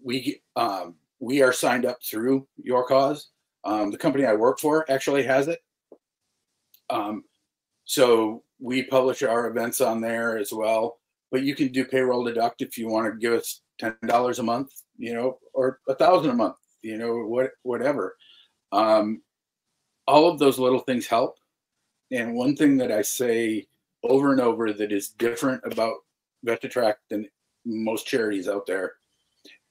we 0.00 0.42
um, 0.54 0.94
we 1.18 1.42
are 1.42 1.52
signed 1.52 1.84
up 1.84 1.98
through 2.08 2.46
your 2.56 2.86
cause. 2.86 3.30
Um, 3.64 3.90
the 3.90 3.98
company 3.98 4.26
I 4.26 4.34
work 4.34 4.60
for 4.60 4.88
actually 4.88 5.24
has 5.24 5.48
it. 5.48 5.58
Um, 6.88 7.24
so 7.84 8.44
we 8.60 8.84
publish 8.84 9.24
our 9.24 9.48
events 9.48 9.80
on 9.80 10.00
there 10.00 10.38
as 10.38 10.52
well. 10.52 10.98
But 11.32 11.42
you 11.42 11.56
can 11.56 11.72
do 11.72 11.84
payroll 11.84 12.22
deduct 12.22 12.62
if 12.62 12.78
you 12.78 12.86
want 12.86 13.12
to 13.12 13.18
give 13.18 13.32
us 13.32 13.60
ten 13.80 13.96
dollars 14.06 14.38
a 14.38 14.44
month, 14.44 14.70
you 14.98 15.14
know, 15.14 15.38
or 15.52 15.80
a 15.88 15.96
thousand 15.96 16.30
a 16.30 16.34
month, 16.34 16.56
you 16.82 16.98
know, 16.98 17.24
what 17.24 17.52
whatever. 17.62 18.16
Um, 18.72 19.22
all 20.06 20.28
of 20.28 20.38
those 20.38 20.58
little 20.58 20.80
things 20.80 21.06
help. 21.06 21.38
And 22.10 22.34
one 22.34 22.56
thing 22.56 22.76
that 22.78 22.92
I 22.92 23.02
say 23.02 23.66
over 24.02 24.32
and 24.32 24.40
over 24.40 24.72
that 24.72 24.92
is 24.92 25.08
different 25.08 25.62
about 25.64 25.94
Vet2Track 26.46 26.94
than 27.08 27.28
most 27.64 28.06
charities 28.06 28.48
out 28.48 28.66
there 28.66 28.94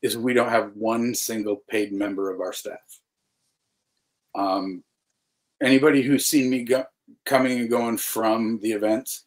is 0.02 0.18
we 0.18 0.34
don't 0.34 0.50
have 0.50 0.76
one 0.76 1.14
single 1.14 1.62
paid 1.70 1.92
member 1.92 2.32
of 2.32 2.40
our 2.40 2.54
staff. 2.54 3.02
Um, 4.34 4.84
anybody 5.62 6.02
who's 6.02 6.26
seen 6.26 6.50
me 6.50 6.64
go, 6.64 6.86
coming 7.26 7.60
and 7.60 7.70
going 7.70 7.98
from 7.98 8.60
the 8.60 8.72
events. 8.72 9.26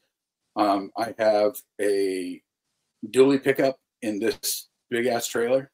Um, 0.56 0.90
I 0.96 1.14
have 1.18 1.56
a 1.80 2.42
dually 3.06 3.42
pickup 3.42 3.78
in 4.02 4.18
this 4.18 4.68
big 4.90 5.06
ass 5.06 5.26
trailer. 5.26 5.70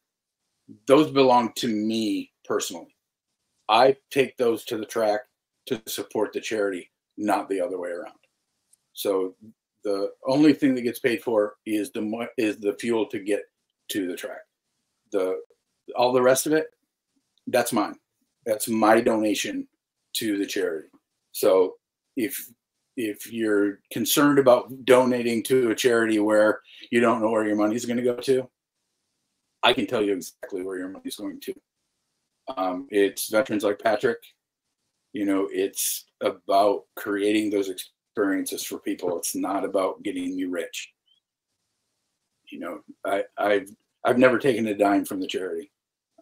Those 0.87 1.11
belong 1.11 1.53
to 1.57 1.67
me 1.67 2.31
personally. 2.45 2.95
I 3.69 3.95
take 4.11 4.37
those 4.37 4.65
to 4.65 4.77
the 4.77 4.85
track 4.85 5.21
to 5.67 5.81
support 5.87 6.33
the 6.33 6.41
charity, 6.41 6.89
not 7.17 7.49
the 7.49 7.61
other 7.61 7.79
way 7.79 7.89
around. 7.89 8.15
So 8.93 9.35
the 9.83 10.11
only 10.27 10.53
thing 10.53 10.75
that 10.75 10.81
gets 10.81 10.99
paid 10.99 11.23
for 11.23 11.55
is 11.65 11.91
the 11.91 12.27
is 12.37 12.57
the 12.57 12.73
fuel 12.79 13.05
to 13.07 13.19
get 13.19 13.43
to 13.89 14.07
the 14.07 14.15
track. 14.15 14.41
The 15.11 15.41
all 15.95 16.13
the 16.13 16.21
rest 16.21 16.45
of 16.45 16.53
it, 16.53 16.67
that's 17.47 17.73
mine. 17.73 17.95
That's 18.45 18.67
my 18.67 19.01
donation 19.01 19.67
to 20.13 20.37
the 20.37 20.45
charity. 20.45 20.87
So 21.31 21.75
if 22.15 22.49
if 22.97 23.31
you're 23.31 23.79
concerned 23.91 24.39
about 24.39 24.85
donating 24.85 25.43
to 25.43 25.71
a 25.71 25.75
charity 25.75 26.19
where 26.19 26.61
you 26.91 26.99
don't 26.99 27.21
know 27.21 27.29
where 27.29 27.47
your 27.47 27.55
money's 27.55 27.85
going 27.85 27.97
to 27.97 28.03
go 28.03 28.15
to, 28.17 28.49
I 29.63 29.73
can 29.73 29.85
tell 29.85 30.01
you 30.01 30.13
exactly 30.13 30.63
where 30.63 30.77
your 30.77 30.89
money 30.89 31.05
is 31.05 31.15
going 31.15 31.39
to. 31.41 31.53
Um, 32.57 32.87
it's 32.89 33.29
veterans 33.29 33.63
like 33.63 33.79
Patrick. 33.79 34.19
You 35.13 35.25
know, 35.25 35.47
it's 35.51 36.05
about 36.21 36.85
creating 36.95 37.49
those 37.49 37.69
experiences 37.69 38.63
for 38.63 38.79
people. 38.79 39.17
It's 39.17 39.35
not 39.35 39.63
about 39.63 40.03
getting 40.03 40.37
you 40.37 40.49
rich. 40.49 40.89
You 42.49 42.59
know, 42.59 42.79
I, 43.05 43.23
I've 43.37 43.69
I've 44.03 44.17
never 44.17 44.39
taken 44.39 44.67
a 44.67 44.73
dime 44.73 45.05
from 45.05 45.19
the 45.19 45.27
charity. 45.27 45.71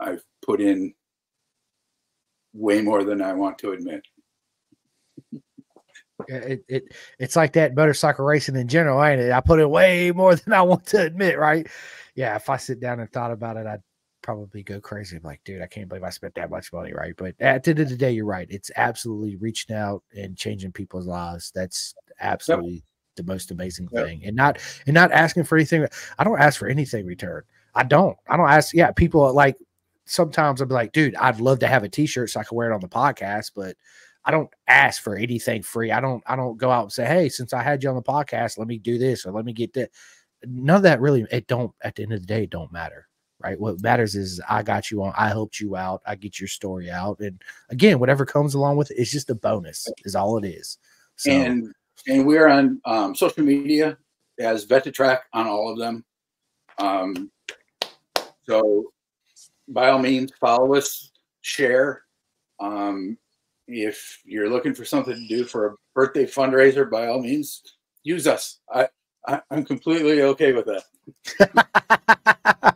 I've 0.02 0.24
put 0.45 0.61
in 0.61 0.94
way 2.53 2.82
more 2.82 3.03
than 3.03 3.22
I 3.22 3.34
want 3.34 3.57
to 3.60 3.72
admit. 3.72 4.03
It, 6.28 6.66
it 6.68 6.96
it's 7.18 7.36
like 7.36 7.54
that 7.54 7.76
motorcycle 7.76 8.26
racing 8.26 8.56
in 8.56 8.68
general, 8.68 9.04
ain't 9.04 9.22
it? 9.22 9.32
I 9.32 9.40
put 9.41 9.60
in 9.60 9.70
way 9.70 10.12
more 10.12 10.36
than 10.36 10.54
I 10.54 10.62
want 10.62 10.86
to 10.88 11.02
admit, 11.02 11.38
right? 11.38 11.68
Yeah, 12.16 12.36
if 12.36 12.50
I 12.50 12.58
sit 12.58 12.80
down 12.80 13.00
and 13.00 13.12
thought 13.12 13.32
about 13.32 13.58
it, 13.58 13.66
I'd 13.66 13.82
probably 14.22 14.64
go 14.64 14.80
crazy. 14.82 15.18
I'm 15.18 15.24
like, 15.24 15.41
dude, 15.44 15.62
I 15.62 15.68
can't 15.68 15.88
believe 15.88 16.04
I 16.04 16.10
spent 16.10 16.36
that 16.36 16.50
much 16.50 16.74
money, 16.74 16.94
right? 16.94 17.14
But 17.18 17.36
at 17.40 17.64
the 17.64 17.72
end 17.72 17.80
of 17.80 17.90
the 17.90 17.96
day, 17.96 18.12
you're 18.12 18.26
right. 18.26 18.48
It's 18.50 18.72
absolutely 18.76 19.38
reaching 19.38 19.76
out 19.76 20.04
and 20.16 20.38
changing 20.38 20.72
people's 20.72 21.08
lives. 21.08 21.52
That's 21.54 21.96
absolutely 22.20 22.74
yep. 22.74 22.84
the 23.16 23.24
most 23.24 23.52
amazing 23.52 23.88
yep. 23.91 24.06
thing. 24.06 24.22
And 24.26 24.36
not 24.36 24.60
and 24.86 24.94
not 24.94 25.12
asking 25.12 25.46
for 25.46 25.58
anything. 25.58 25.88
I 26.18 26.24
don't 26.24 26.40
ask 26.40 26.60
for 26.60 26.68
anything 26.68 27.06
return. 27.06 27.44
I 27.76 27.84
don't. 27.84 28.18
I 28.28 28.38
don't 28.38 28.50
ask. 28.50 28.74
Yeah, 28.74 28.91
people 28.91 29.32
like 29.34 29.56
sometimes 30.06 30.62
I'll 30.62 30.68
be 30.68 30.74
like, 30.74 30.91
dude, 30.91 31.16
I'd 31.16 31.40
love 31.40 31.60
to 31.60 31.68
have 31.68 31.84
a 31.84 31.90
t-shirt 31.90 32.32
so 32.32 32.40
I 32.40 32.44
can 32.44 32.58
wear 32.58 32.72
it 32.72 32.74
on 32.74 32.82
the 32.82 32.88
podcast, 32.88 33.52
but 33.56 33.78
I 34.30 34.31
don't 34.31 34.53
ask 34.68 35.01
for 35.01 35.15
anything 35.15 35.64
free. 35.64 35.91
I 35.91 35.99
don't 35.99 36.22
I 36.27 36.35
don't 36.35 36.56
go 36.56 36.69
out 36.69 36.84
and 36.84 36.91
say, 36.91 37.07
hey, 37.07 37.30
since 37.30 37.51
I 37.51 37.64
had 37.64 37.81
you 37.81 37.89
on 37.89 37.95
the 37.95 38.03
podcast, 38.03 38.60
let 38.60 38.68
me 38.68 38.77
do 38.77 38.99
this 38.99 39.26
or 39.26 39.31
let 39.31 39.43
me 39.43 39.53
get 39.53 39.73
that. 39.73 39.89
None 40.45 40.76
of 40.76 40.84
that 40.84 41.01
really 41.01 41.26
it 41.31 41.47
don't 41.47 41.73
at 41.81 41.95
the 41.95 42.03
end 42.03 42.14
of 42.14 42.19
the 42.19 42.27
day, 42.27 42.43
it 42.43 42.51
don't 42.51 42.72
matter. 42.72 43.07
Right. 43.39 43.60
What 43.60 43.81
matters 43.81 44.14
is 44.14 44.39
I 44.47 44.61
got 44.61 44.91
you 44.91 45.01
on, 45.01 45.14
I 45.18 45.30
helped 45.30 45.60
you 45.60 45.76
out, 45.76 46.03
I 46.06 46.14
get 46.14 46.39
your 46.39 46.47
story 46.47 46.91
out. 46.91 47.19
And 47.22 47.41
again, 47.72 47.97
whatever 47.97 48.23
comes 48.23 48.53
along 48.53 48.77
with 48.77 48.91
it, 48.91 48.99
it's 48.99 49.10
just 49.10 49.31
a 49.31 49.35
bonus, 49.35 49.88
is 50.06 50.14
all 50.14 50.38
it 50.38 50.45
is. 50.45 50.77
So, 51.15 51.31
and 51.31 51.73
and 52.07 52.27
we're 52.27 52.49
on 52.49 52.80
um, 52.85 53.15
social 53.15 53.43
media 53.43 53.97
as 54.38 54.68
Vet2Track 54.68 55.22
on 55.34 55.47
all 55.47 55.72
of 55.72 55.80
them. 55.80 56.06
Um, 56.77 57.31
so 58.43 58.91
by 59.68 59.89
all 59.89 59.97
means, 59.97 60.31
follow 60.39 60.76
us, 60.76 61.10
share. 61.41 62.03
Um, 62.60 63.18
if 63.70 64.20
you're 64.26 64.50
looking 64.50 64.74
for 64.74 64.86
something 64.86 65.16
to 65.16 65.28
do 65.28 65.46
for 65.46 65.68
a 65.68 65.76
birthday 65.94 66.26
fundraiser, 66.26 66.90
by 66.90 67.08
all 67.08 67.22
means, 67.22 67.62
use 68.04 68.28
us. 68.28 68.60
I, 68.74 68.88
I 69.28 69.41
am 69.52 69.64
completely 69.64 70.22
okay 70.24 70.54
with 70.54 70.66
that. 70.66 70.84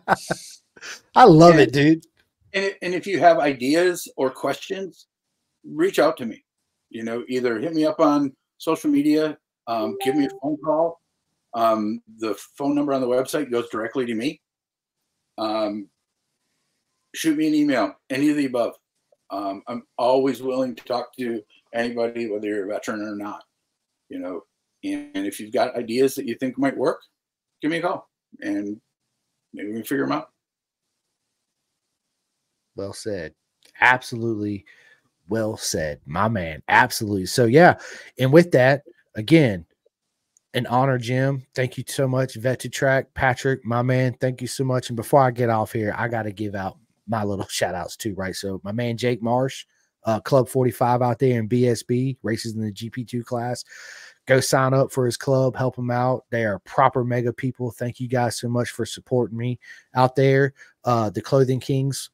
I 1.16 1.26
love 1.26 1.54
and, 1.54 1.62
it, 1.62 1.74
dude. 1.74 2.06
And, 2.54 2.76
and 2.82 2.94
if 2.94 3.08
you 3.08 3.20
have 3.20 3.40
ideas 3.40 4.12
or 4.18 4.30
questions, 4.30 5.08
reach 5.64 6.00
out 6.00 6.18
to 6.18 6.26
me. 6.26 6.44
You 6.90 7.04
know, 7.04 7.24
either 7.28 7.60
hit 7.60 7.74
me 7.74 7.86
up 7.86 8.00
on 8.00 8.34
social 8.58 8.90
media, 8.90 9.38
um, 9.68 9.98
give 10.04 10.16
me 10.16 10.26
a 10.26 10.30
phone 10.42 10.58
call. 10.64 11.02
Um, 11.56 12.02
the 12.18 12.36
phone 12.58 12.76
number 12.76 12.94
on 12.94 13.02
the 13.02 13.08
website 13.08 13.52
goes 13.52 13.70
directly 13.70 14.06
to 14.06 14.16
me. 14.16 14.42
Um, 15.38 15.88
shoot 17.16 17.38
me 17.38 17.48
an 17.48 17.54
email, 17.54 17.96
any 18.10 18.30
of 18.30 18.38
the 18.38 18.46
above. 18.46 18.76
Um, 19.34 19.64
I'm 19.68 19.84
always 19.98 20.44
willing 20.44 20.76
to 20.76 20.84
talk 20.84 21.16
to 21.18 21.42
anybody, 21.74 22.30
whether 22.30 22.48
you're 22.48 22.66
a 22.66 22.74
veteran 22.74 23.02
or 23.02 23.16
not. 23.16 23.44
You 24.10 24.20
know, 24.20 24.42
and 24.84 25.26
if 25.26 25.40
you've 25.40 25.52
got 25.52 25.76
ideas 25.76 26.14
that 26.16 26.28
you 26.28 26.36
think 26.36 26.58
might 26.60 26.78
work, 26.78 27.00
give 27.62 27.72
me 27.72 27.78
a 27.78 27.82
call, 27.82 28.08
and 28.42 28.80
maybe 29.52 29.70
we 29.70 29.76
can 29.76 29.84
figure 29.84 30.06
them 30.06 30.12
out. 30.12 30.30
Well 32.76 32.94
said. 32.94 33.34
Absolutely 33.82 34.66
well 35.28 35.58
said, 35.58 36.00
my 36.06 36.28
man. 36.28 36.62
Absolutely. 36.68 37.26
So 37.26 37.46
yeah, 37.46 37.80
and 38.20 38.32
with 38.32 38.52
that, 38.52 38.84
again, 39.16 39.66
an 40.54 40.68
honor, 40.68 41.00
Jim. 41.00 41.48
Thank 41.56 41.80
you 41.80 41.84
so 41.88 42.08
much, 42.08 42.40
Vet2Track, 42.40 43.08
Patrick, 43.16 43.66
my 43.66 43.82
man. 43.82 44.16
Thank 44.22 44.42
you 44.42 44.48
so 44.48 44.64
much. 44.64 44.90
And 44.90 44.96
before 44.96 45.22
I 45.22 45.32
get 45.32 45.50
off 45.50 45.74
here, 45.74 45.96
I 45.98 46.08
got 46.08 46.24
to 46.24 46.32
give 46.32 46.54
out 46.54 46.78
my 47.08 47.24
little 47.24 47.48
shout 47.50 47.76
outs 47.76 47.98
too, 47.98 48.14
right? 48.16 48.36
So 48.36 48.62
my 48.64 48.72
man 48.72 48.98
Jake 48.98 49.22
Marsh, 49.22 49.66
uh, 50.06 50.20
Club 50.20 50.50
45 50.50 51.02
out 51.02 51.20
there 51.20 51.40
in 51.40 51.50
BSB, 51.50 52.18
races 52.24 52.56
in 52.56 52.62
the 52.62 52.72
GP2 52.72 53.24
class. 53.24 53.64
Go 54.26 54.40
sign 54.40 54.74
up 54.74 54.92
for 54.92 55.06
his 55.06 55.18
club, 55.18 55.56
help 55.56 55.78
him 55.78 55.92
out. 55.92 56.24
They 56.30 56.46
are 56.46 56.60
proper 56.60 57.04
mega 57.04 57.34
people. 57.34 57.72
Thank 57.72 58.00
you 58.00 58.08
guys 58.08 58.38
so 58.38 58.48
much 58.48 58.70
for 58.70 58.86
supporting 58.86 59.38
me 59.38 59.60
out 59.96 60.16
there. 60.16 60.54
Uh, 60.86 61.10
the 61.10 61.22
Clothing 61.22 61.60
Kings, 61.60 62.10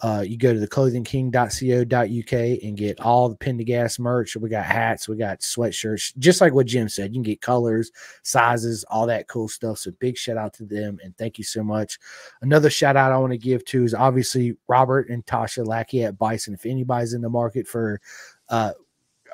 uh, 0.00 0.24
you 0.26 0.36
go 0.36 0.52
to 0.52 0.58
the 0.58 0.68
clothingking.co.uk 0.68 2.62
and 2.62 2.76
get 2.76 3.00
all 3.00 3.28
the 3.28 3.36
Pendergast 3.36 4.00
merch. 4.00 4.36
We 4.36 4.48
got 4.48 4.64
hats, 4.64 5.08
we 5.08 5.16
got 5.16 5.40
sweatshirts, 5.40 6.16
just 6.18 6.40
like 6.40 6.52
what 6.52 6.66
Jim 6.66 6.88
said. 6.88 7.12
You 7.12 7.16
can 7.16 7.22
get 7.22 7.40
colors, 7.40 7.90
sizes, 8.22 8.84
all 8.84 9.06
that 9.06 9.28
cool 9.28 9.48
stuff. 9.48 9.78
So 9.78 9.92
big 10.00 10.18
shout 10.18 10.36
out 10.36 10.52
to 10.54 10.64
them 10.64 10.98
and 11.02 11.16
thank 11.16 11.38
you 11.38 11.44
so 11.44 11.62
much. 11.62 11.98
Another 12.42 12.70
shout 12.70 12.96
out 12.96 13.12
I 13.12 13.18
want 13.18 13.32
to 13.32 13.38
give 13.38 13.64
to 13.66 13.84
is 13.84 13.94
obviously 13.94 14.56
Robert 14.68 15.08
and 15.08 15.24
Tasha 15.24 15.66
Lackey 15.66 16.02
at 16.04 16.18
Bison. 16.18 16.54
If 16.54 16.66
anybody's 16.66 17.14
in 17.14 17.22
the 17.22 17.30
market 17.30 17.66
for 17.66 18.00
uh, 18.48 18.72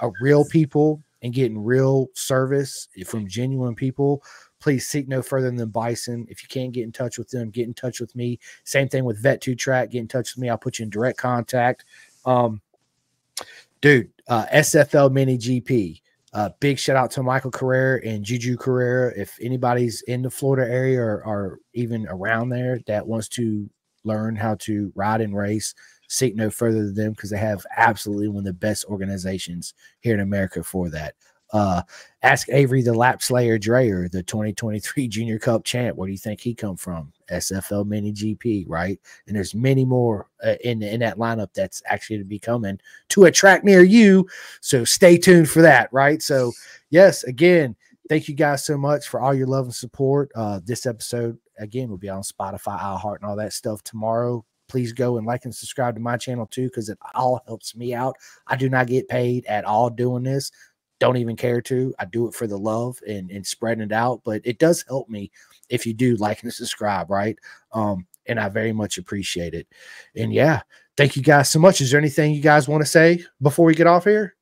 a 0.03 0.11
real 0.21 0.45
people 0.45 1.03
and 1.23 1.35
getting 1.35 1.63
real 1.63 2.09
service 2.15 2.89
from 3.07 3.27
genuine 3.27 3.75
people, 3.75 4.23
please 4.61 4.87
seek 4.87 5.09
no 5.09 5.23
further 5.23 5.51
than 5.51 5.69
Bison. 5.71 6.27
If 6.29 6.43
you 6.43 6.49
can't 6.49 6.73
get 6.73 6.85
in 6.85 6.93
touch 6.93 7.19
with 7.19 7.29
them, 7.31 7.51
get 7.51 7.67
in 7.67 7.75
touch 7.75 8.01
with 8.01 8.15
me. 8.15 8.39
Same 8.65 8.89
thing 8.89 9.05
with 9.05 9.23
Vet2Track. 9.23 9.91
Get 9.91 10.01
in 10.01 10.09
touch 10.09 10.35
with 10.35 10.43
me. 10.43 10.49
I'll 10.49 10.59
put 10.59 10.79
you 10.79 10.85
in 10.85 10.91
direct 10.91 11.19
contact. 11.19 11.85
Um, 12.25 12.61
dude, 13.81 14.11
uh, 14.29 14.47
SFL 14.53 15.13
Mini 15.13 15.39
GP. 15.39 16.03
Uh, 16.33 16.51
big 16.61 16.79
shout 16.79 16.97
out 16.97 17.11
to 17.11 17.23
Michael 17.23 17.51
Carrera 17.51 18.01
and 18.07 18.25
Juju 18.25 18.57
Carrera. 18.57 19.13
If 19.17 19.37
anybody's 19.41 20.03
in 20.03 20.23
the 20.23 20.31
Florida 20.31 20.71
area 20.71 21.01
or, 21.01 21.25
or 21.25 21.59
even 21.75 22.07
around 22.09 22.51
there 22.51 22.79
that 22.87 23.05
wants 23.05 23.27
to 23.31 23.69
learn 24.05 24.37
how 24.37 24.55
to 24.57 24.93
ride 24.95 25.23
and 25.23 25.37
race, 25.37 25.75
seek 26.09 26.37
no 26.37 26.49
further 26.51 26.85
than 26.85 26.95
them 26.95 27.13
because 27.13 27.31
they 27.31 27.39
have 27.39 27.67
absolutely 27.77 28.29
one 28.29 28.39
of 28.39 28.45
the 28.45 28.53
best 28.53 28.85
organizations 28.85 29.75
here 30.01 30.15
in 30.15 30.21
America 30.21 30.63
for 30.63 30.89
that. 30.91 31.15
Uh, 31.53 31.83
ask 32.23 32.49
Avery 32.51 32.83
the 32.83 32.95
Lap 32.95 33.23
Slayer 33.23 33.59
Dreyer, 33.59 34.09
the 34.09 34.23
2023 34.23 35.09
Junior 35.09 35.39
Cup 35.39 35.65
champ. 35.65 35.97
Where 35.97 36.07
do 36.07 36.13
you 36.13 36.19
think 36.19 36.41
he 36.41 36.55
come 36.55 36.77
from? 36.77 37.13
SFL 37.31 37.87
Mini 37.87 38.13
GP, 38.13 38.65
right? 38.69 38.99
And 39.27 39.37
there's 39.37 39.55
many 39.55 39.85
more 39.85 40.29
uh, 40.45 40.55
in 40.65 40.83
in 40.83 41.01
that 41.01 41.19
lineup 41.19 41.53
that's 41.55 41.83
actually 41.87 42.19
to 42.19 42.25
be 42.25 42.39
coming 42.39 42.79
to 43.11 43.25
a 43.25 43.31
track 43.31 43.65
near 43.65 43.83
you. 43.83 44.29
So 44.61 44.85
stay 44.85 45.17
tuned 45.17 45.49
for 45.49 45.63
that, 45.63 45.89
right? 45.93 46.23
So 46.23 46.53
yes, 46.91 47.25
again, 47.25 47.77
thank 48.09 48.29
you 48.29 48.35
guys 48.35 48.65
so 48.65 48.77
much 48.77 49.09
for 49.09 49.21
all 49.21 49.35
your 49.35 49.47
love 49.47 49.67
and 49.67 49.75
support. 49.75 50.31
Uh, 50.35 50.61
this 50.65 50.87
episode 50.87 51.39
again 51.59 51.89
will 51.89 51.99
be 51.99 52.09
on 52.09 52.23
Spotify, 52.23 52.79
iHeart, 52.81 53.17
and 53.17 53.25
all 53.25 53.37
that 53.37 53.53
stuff 53.53 53.83
tomorrow 53.83 54.45
please 54.71 54.93
go 54.93 55.19
and 55.19 55.27
like 55.27 55.45
and 55.45 55.55
subscribe 55.55 55.97
to 55.97 56.01
my 56.01 56.17
channel 56.17 56.47
too 56.47 56.67
because 56.67 56.89
it 56.89 56.99
all 57.15 57.43
helps 57.47 57.75
me 57.75 57.93
out. 57.93 58.17
I 58.47 58.55
do 58.55 58.69
not 58.69 58.87
get 58.87 59.09
paid 59.09 59.45
at 59.47 59.65
all 59.65 59.91
doing 59.91 60.23
this 60.23 60.53
don't 61.01 61.17
even 61.17 61.35
care 61.35 61.61
to. 61.63 61.93
I 61.99 62.05
do 62.05 62.29
it 62.29 62.35
for 62.35 62.47
the 62.47 62.59
love 62.59 63.01
and, 63.09 63.31
and 63.31 63.45
spreading 63.45 63.83
it 63.83 63.93
out, 63.93 64.21
but 64.25 64.43
it 64.45 64.59
does 64.59 64.85
help 64.87 65.09
me 65.09 65.33
if 65.69 65.85
you 65.85 65.95
do 65.95 66.15
like 66.17 66.43
and 66.43 66.53
subscribe, 66.53 67.11
right? 67.11 67.37
Um, 67.73 68.07
and 68.27 68.39
I 68.39 68.49
very 68.49 68.73
much 68.73 68.99
appreciate 68.99 69.55
it. 69.55 69.67
And 70.15 70.33
yeah, 70.33 70.61
thank 70.97 71.17
you 71.17 71.23
guys 71.23 71.49
so 71.51 71.59
much. 71.59 71.81
Is 71.81 71.91
there 71.91 71.99
anything 71.99 72.33
you 72.33 72.43
guys 72.43 72.69
want 72.69 72.83
to 72.83 72.89
say 72.89 73.25
before 73.43 73.65
we 73.65 73.75
get 73.75 73.87
off 73.87 74.05
here? 74.05 74.37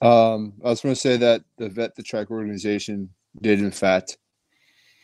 Um, 0.00 0.54
I 0.64 0.70
was 0.70 0.80
going 0.80 0.94
to 0.94 1.00
say 1.00 1.16
that 1.18 1.42
the 1.58 1.68
Vet 1.68 1.94
the 1.94 2.02
Track 2.02 2.30
organization 2.30 3.10
did, 3.42 3.60
in 3.60 3.70
fact, 3.70 4.16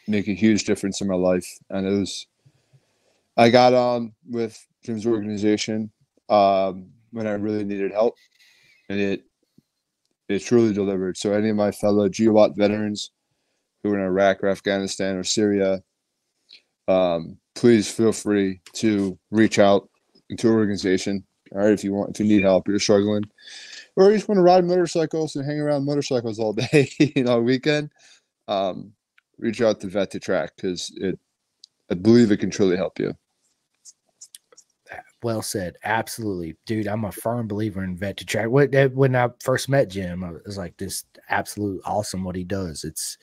make 0.08 0.28
a 0.28 0.34
huge 0.34 0.64
difference 0.64 1.00
in 1.00 1.08
my 1.08 1.14
life. 1.14 1.46
And 1.70 1.86
it 1.86 1.98
was, 1.98 2.26
I 3.36 3.50
got 3.50 3.74
on 3.74 4.12
with 4.28 4.66
Jim's 4.82 5.06
organization 5.06 5.90
um, 6.28 6.86
when 7.10 7.26
I 7.26 7.32
really 7.32 7.64
needed 7.64 7.92
help. 7.92 8.16
And 8.88 9.00
it 9.00 9.24
it 10.34 10.44
truly 10.44 10.72
delivered. 10.72 11.16
So 11.16 11.32
any 11.32 11.50
of 11.50 11.56
my 11.56 11.70
fellow 11.70 12.08
GWOT 12.08 12.56
veterans 12.56 13.10
who 13.82 13.92
are 13.92 13.98
in 13.98 14.04
Iraq 14.04 14.42
or 14.42 14.48
Afghanistan 14.48 15.16
or 15.16 15.24
Syria, 15.24 15.82
um, 16.88 17.38
please 17.54 17.90
feel 17.90 18.12
free 18.12 18.60
to 18.74 19.18
reach 19.30 19.58
out 19.58 19.88
to 20.38 20.48
our 20.48 20.54
organization. 20.54 21.24
All 21.52 21.60
right, 21.60 21.72
if 21.72 21.84
you 21.84 21.92
want, 21.92 22.10
if 22.10 22.20
you 22.20 22.26
need 22.26 22.42
help, 22.42 22.66
you're 22.66 22.78
struggling, 22.78 23.22
or 23.96 24.10
you 24.10 24.16
just 24.16 24.28
want 24.28 24.38
to 24.38 24.42
ride 24.42 24.64
motorcycles 24.64 25.36
and 25.36 25.44
hang 25.44 25.60
around 25.60 25.84
motorcycles 25.84 26.38
all 26.38 26.52
day, 26.52 26.90
you 26.98 27.22
know, 27.22 27.40
weekend. 27.40 27.90
Um, 28.48 28.92
reach 29.38 29.60
out 29.60 29.80
to 29.80 29.86
Vet2Track 29.86 30.50
because 30.56 30.92
it, 30.96 31.18
I 31.90 31.94
believe 31.94 32.32
it 32.32 32.38
can 32.38 32.50
truly 32.50 32.76
help 32.76 32.98
you. 32.98 33.14
Well 35.24 35.42
said. 35.42 35.76
Absolutely. 35.82 36.56
Dude, 36.66 36.86
I'm 36.86 37.04
a 37.04 37.12
firm 37.12 37.48
believer 37.48 37.82
in 37.82 37.98
Vet2Track. 37.98 38.92
When 38.92 39.16
I 39.16 39.28
first 39.42 39.68
met 39.68 39.88
Jim, 39.88 40.22
I 40.22 40.32
was 40.46 40.56
like, 40.58 40.76
this 40.76 41.04
absolute 41.28 41.80
awesome 41.84 42.22
what 42.22 42.36
he 42.36 42.44
does. 42.44 42.84
It's, 42.84 43.18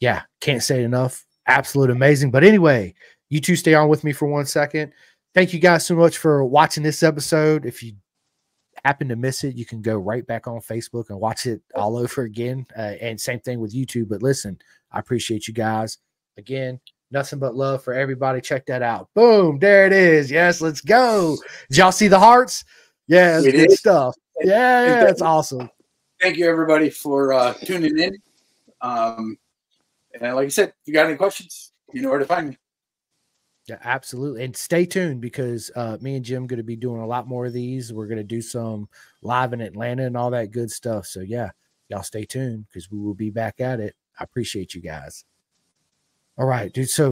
yeah, 0.00 0.22
can't 0.40 0.62
say 0.62 0.82
enough. 0.82 1.24
Absolute 1.46 1.90
amazing. 1.90 2.30
But 2.30 2.42
anyway, 2.44 2.94
you 3.28 3.40
two 3.40 3.56
stay 3.56 3.74
on 3.74 3.88
with 3.88 4.02
me 4.02 4.12
for 4.12 4.26
one 4.26 4.46
second. 4.46 4.92
Thank 5.34 5.52
you 5.52 5.60
guys 5.60 5.86
so 5.86 5.94
much 5.94 6.18
for 6.18 6.44
watching 6.44 6.82
this 6.82 7.02
episode. 7.02 7.66
If 7.66 7.82
you 7.82 7.92
happen 8.84 9.08
to 9.08 9.16
miss 9.16 9.44
it, 9.44 9.56
you 9.56 9.64
can 9.64 9.82
go 9.82 9.96
right 9.96 10.26
back 10.26 10.48
on 10.48 10.60
Facebook 10.60 11.10
and 11.10 11.20
watch 11.20 11.46
it 11.46 11.60
all 11.74 11.96
over 11.96 12.22
again. 12.22 12.66
Uh, 12.76 12.94
and 13.00 13.20
same 13.20 13.40
thing 13.40 13.60
with 13.60 13.74
YouTube. 13.74 14.08
But 14.08 14.22
listen, 14.22 14.58
I 14.90 14.98
appreciate 14.98 15.46
you 15.46 15.54
guys. 15.54 15.98
Again, 16.36 16.80
nothing 17.10 17.38
but 17.38 17.54
love 17.54 17.82
for 17.82 17.94
everybody. 17.94 18.40
Check 18.40 18.66
that 18.66 18.82
out. 18.82 19.08
Boom, 19.14 19.58
there 19.58 19.86
it 19.86 19.92
is. 19.92 20.30
Yes, 20.30 20.60
let's 20.60 20.80
go. 20.80 21.36
Did 21.68 21.78
y'all 21.78 21.92
see 21.92 22.08
the 22.08 22.18
hearts? 22.18 22.64
Yeah, 23.06 23.38
it's 23.38 23.46
good 23.46 23.72
stuff. 23.72 24.14
Yeah, 24.42 24.86
yeah, 24.86 25.04
that's 25.04 25.22
awesome. 25.22 25.68
Thank 26.20 26.36
you, 26.36 26.48
everybody, 26.48 26.90
for 26.90 27.32
uh, 27.32 27.54
tuning 27.54 27.98
in. 27.98 28.16
Um, 28.80 29.36
and 30.18 30.34
like 30.34 30.46
I 30.46 30.48
said, 30.48 30.68
if 30.68 30.74
you 30.86 30.92
got 30.92 31.06
any 31.06 31.16
questions, 31.16 31.72
you 31.92 32.02
know 32.02 32.10
where 32.10 32.18
to 32.18 32.24
find 32.24 32.50
me. 32.50 32.58
Yeah, 33.68 33.78
absolutely. 33.84 34.44
And 34.44 34.56
stay 34.56 34.84
tuned 34.84 35.20
because 35.20 35.70
uh, 35.76 35.98
me 36.00 36.16
and 36.16 36.24
Jim 36.24 36.46
going 36.46 36.58
to 36.58 36.64
be 36.64 36.76
doing 36.76 37.00
a 37.00 37.06
lot 37.06 37.28
more 37.28 37.46
of 37.46 37.52
these. 37.52 37.92
We're 37.92 38.06
going 38.06 38.18
to 38.18 38.24
do 38.24 38.42
some 38.42 38.88
live 39.22 39.52
in 39.52 39.60
Atlanta 39.60 40.06
and 40.06 40.16
all 40.16 40.30
that 40.30 40.50
good 40.50 40.70
stuff. 40.70 41.06
So 41.06 41.20
yeah, 41.20 41.50
y'all 41.88 42.02
stay 42.02 42.24
tuned 42.24 42.66
because 42.68 42.90
we 42.90 42.98
will 42.98 43.14
be 43.14 43.30
back 43.30 43.60
at 43.60 43.80
it. 43.80 43.94
I 44.18 44.24
appreciate 44.24 44.74
you 44.74 44.80
guys. 44.80 45.24
All 46.38 46.46
right, 46.46 46.72
dude. 46.72 46.88
So 46.90 47.08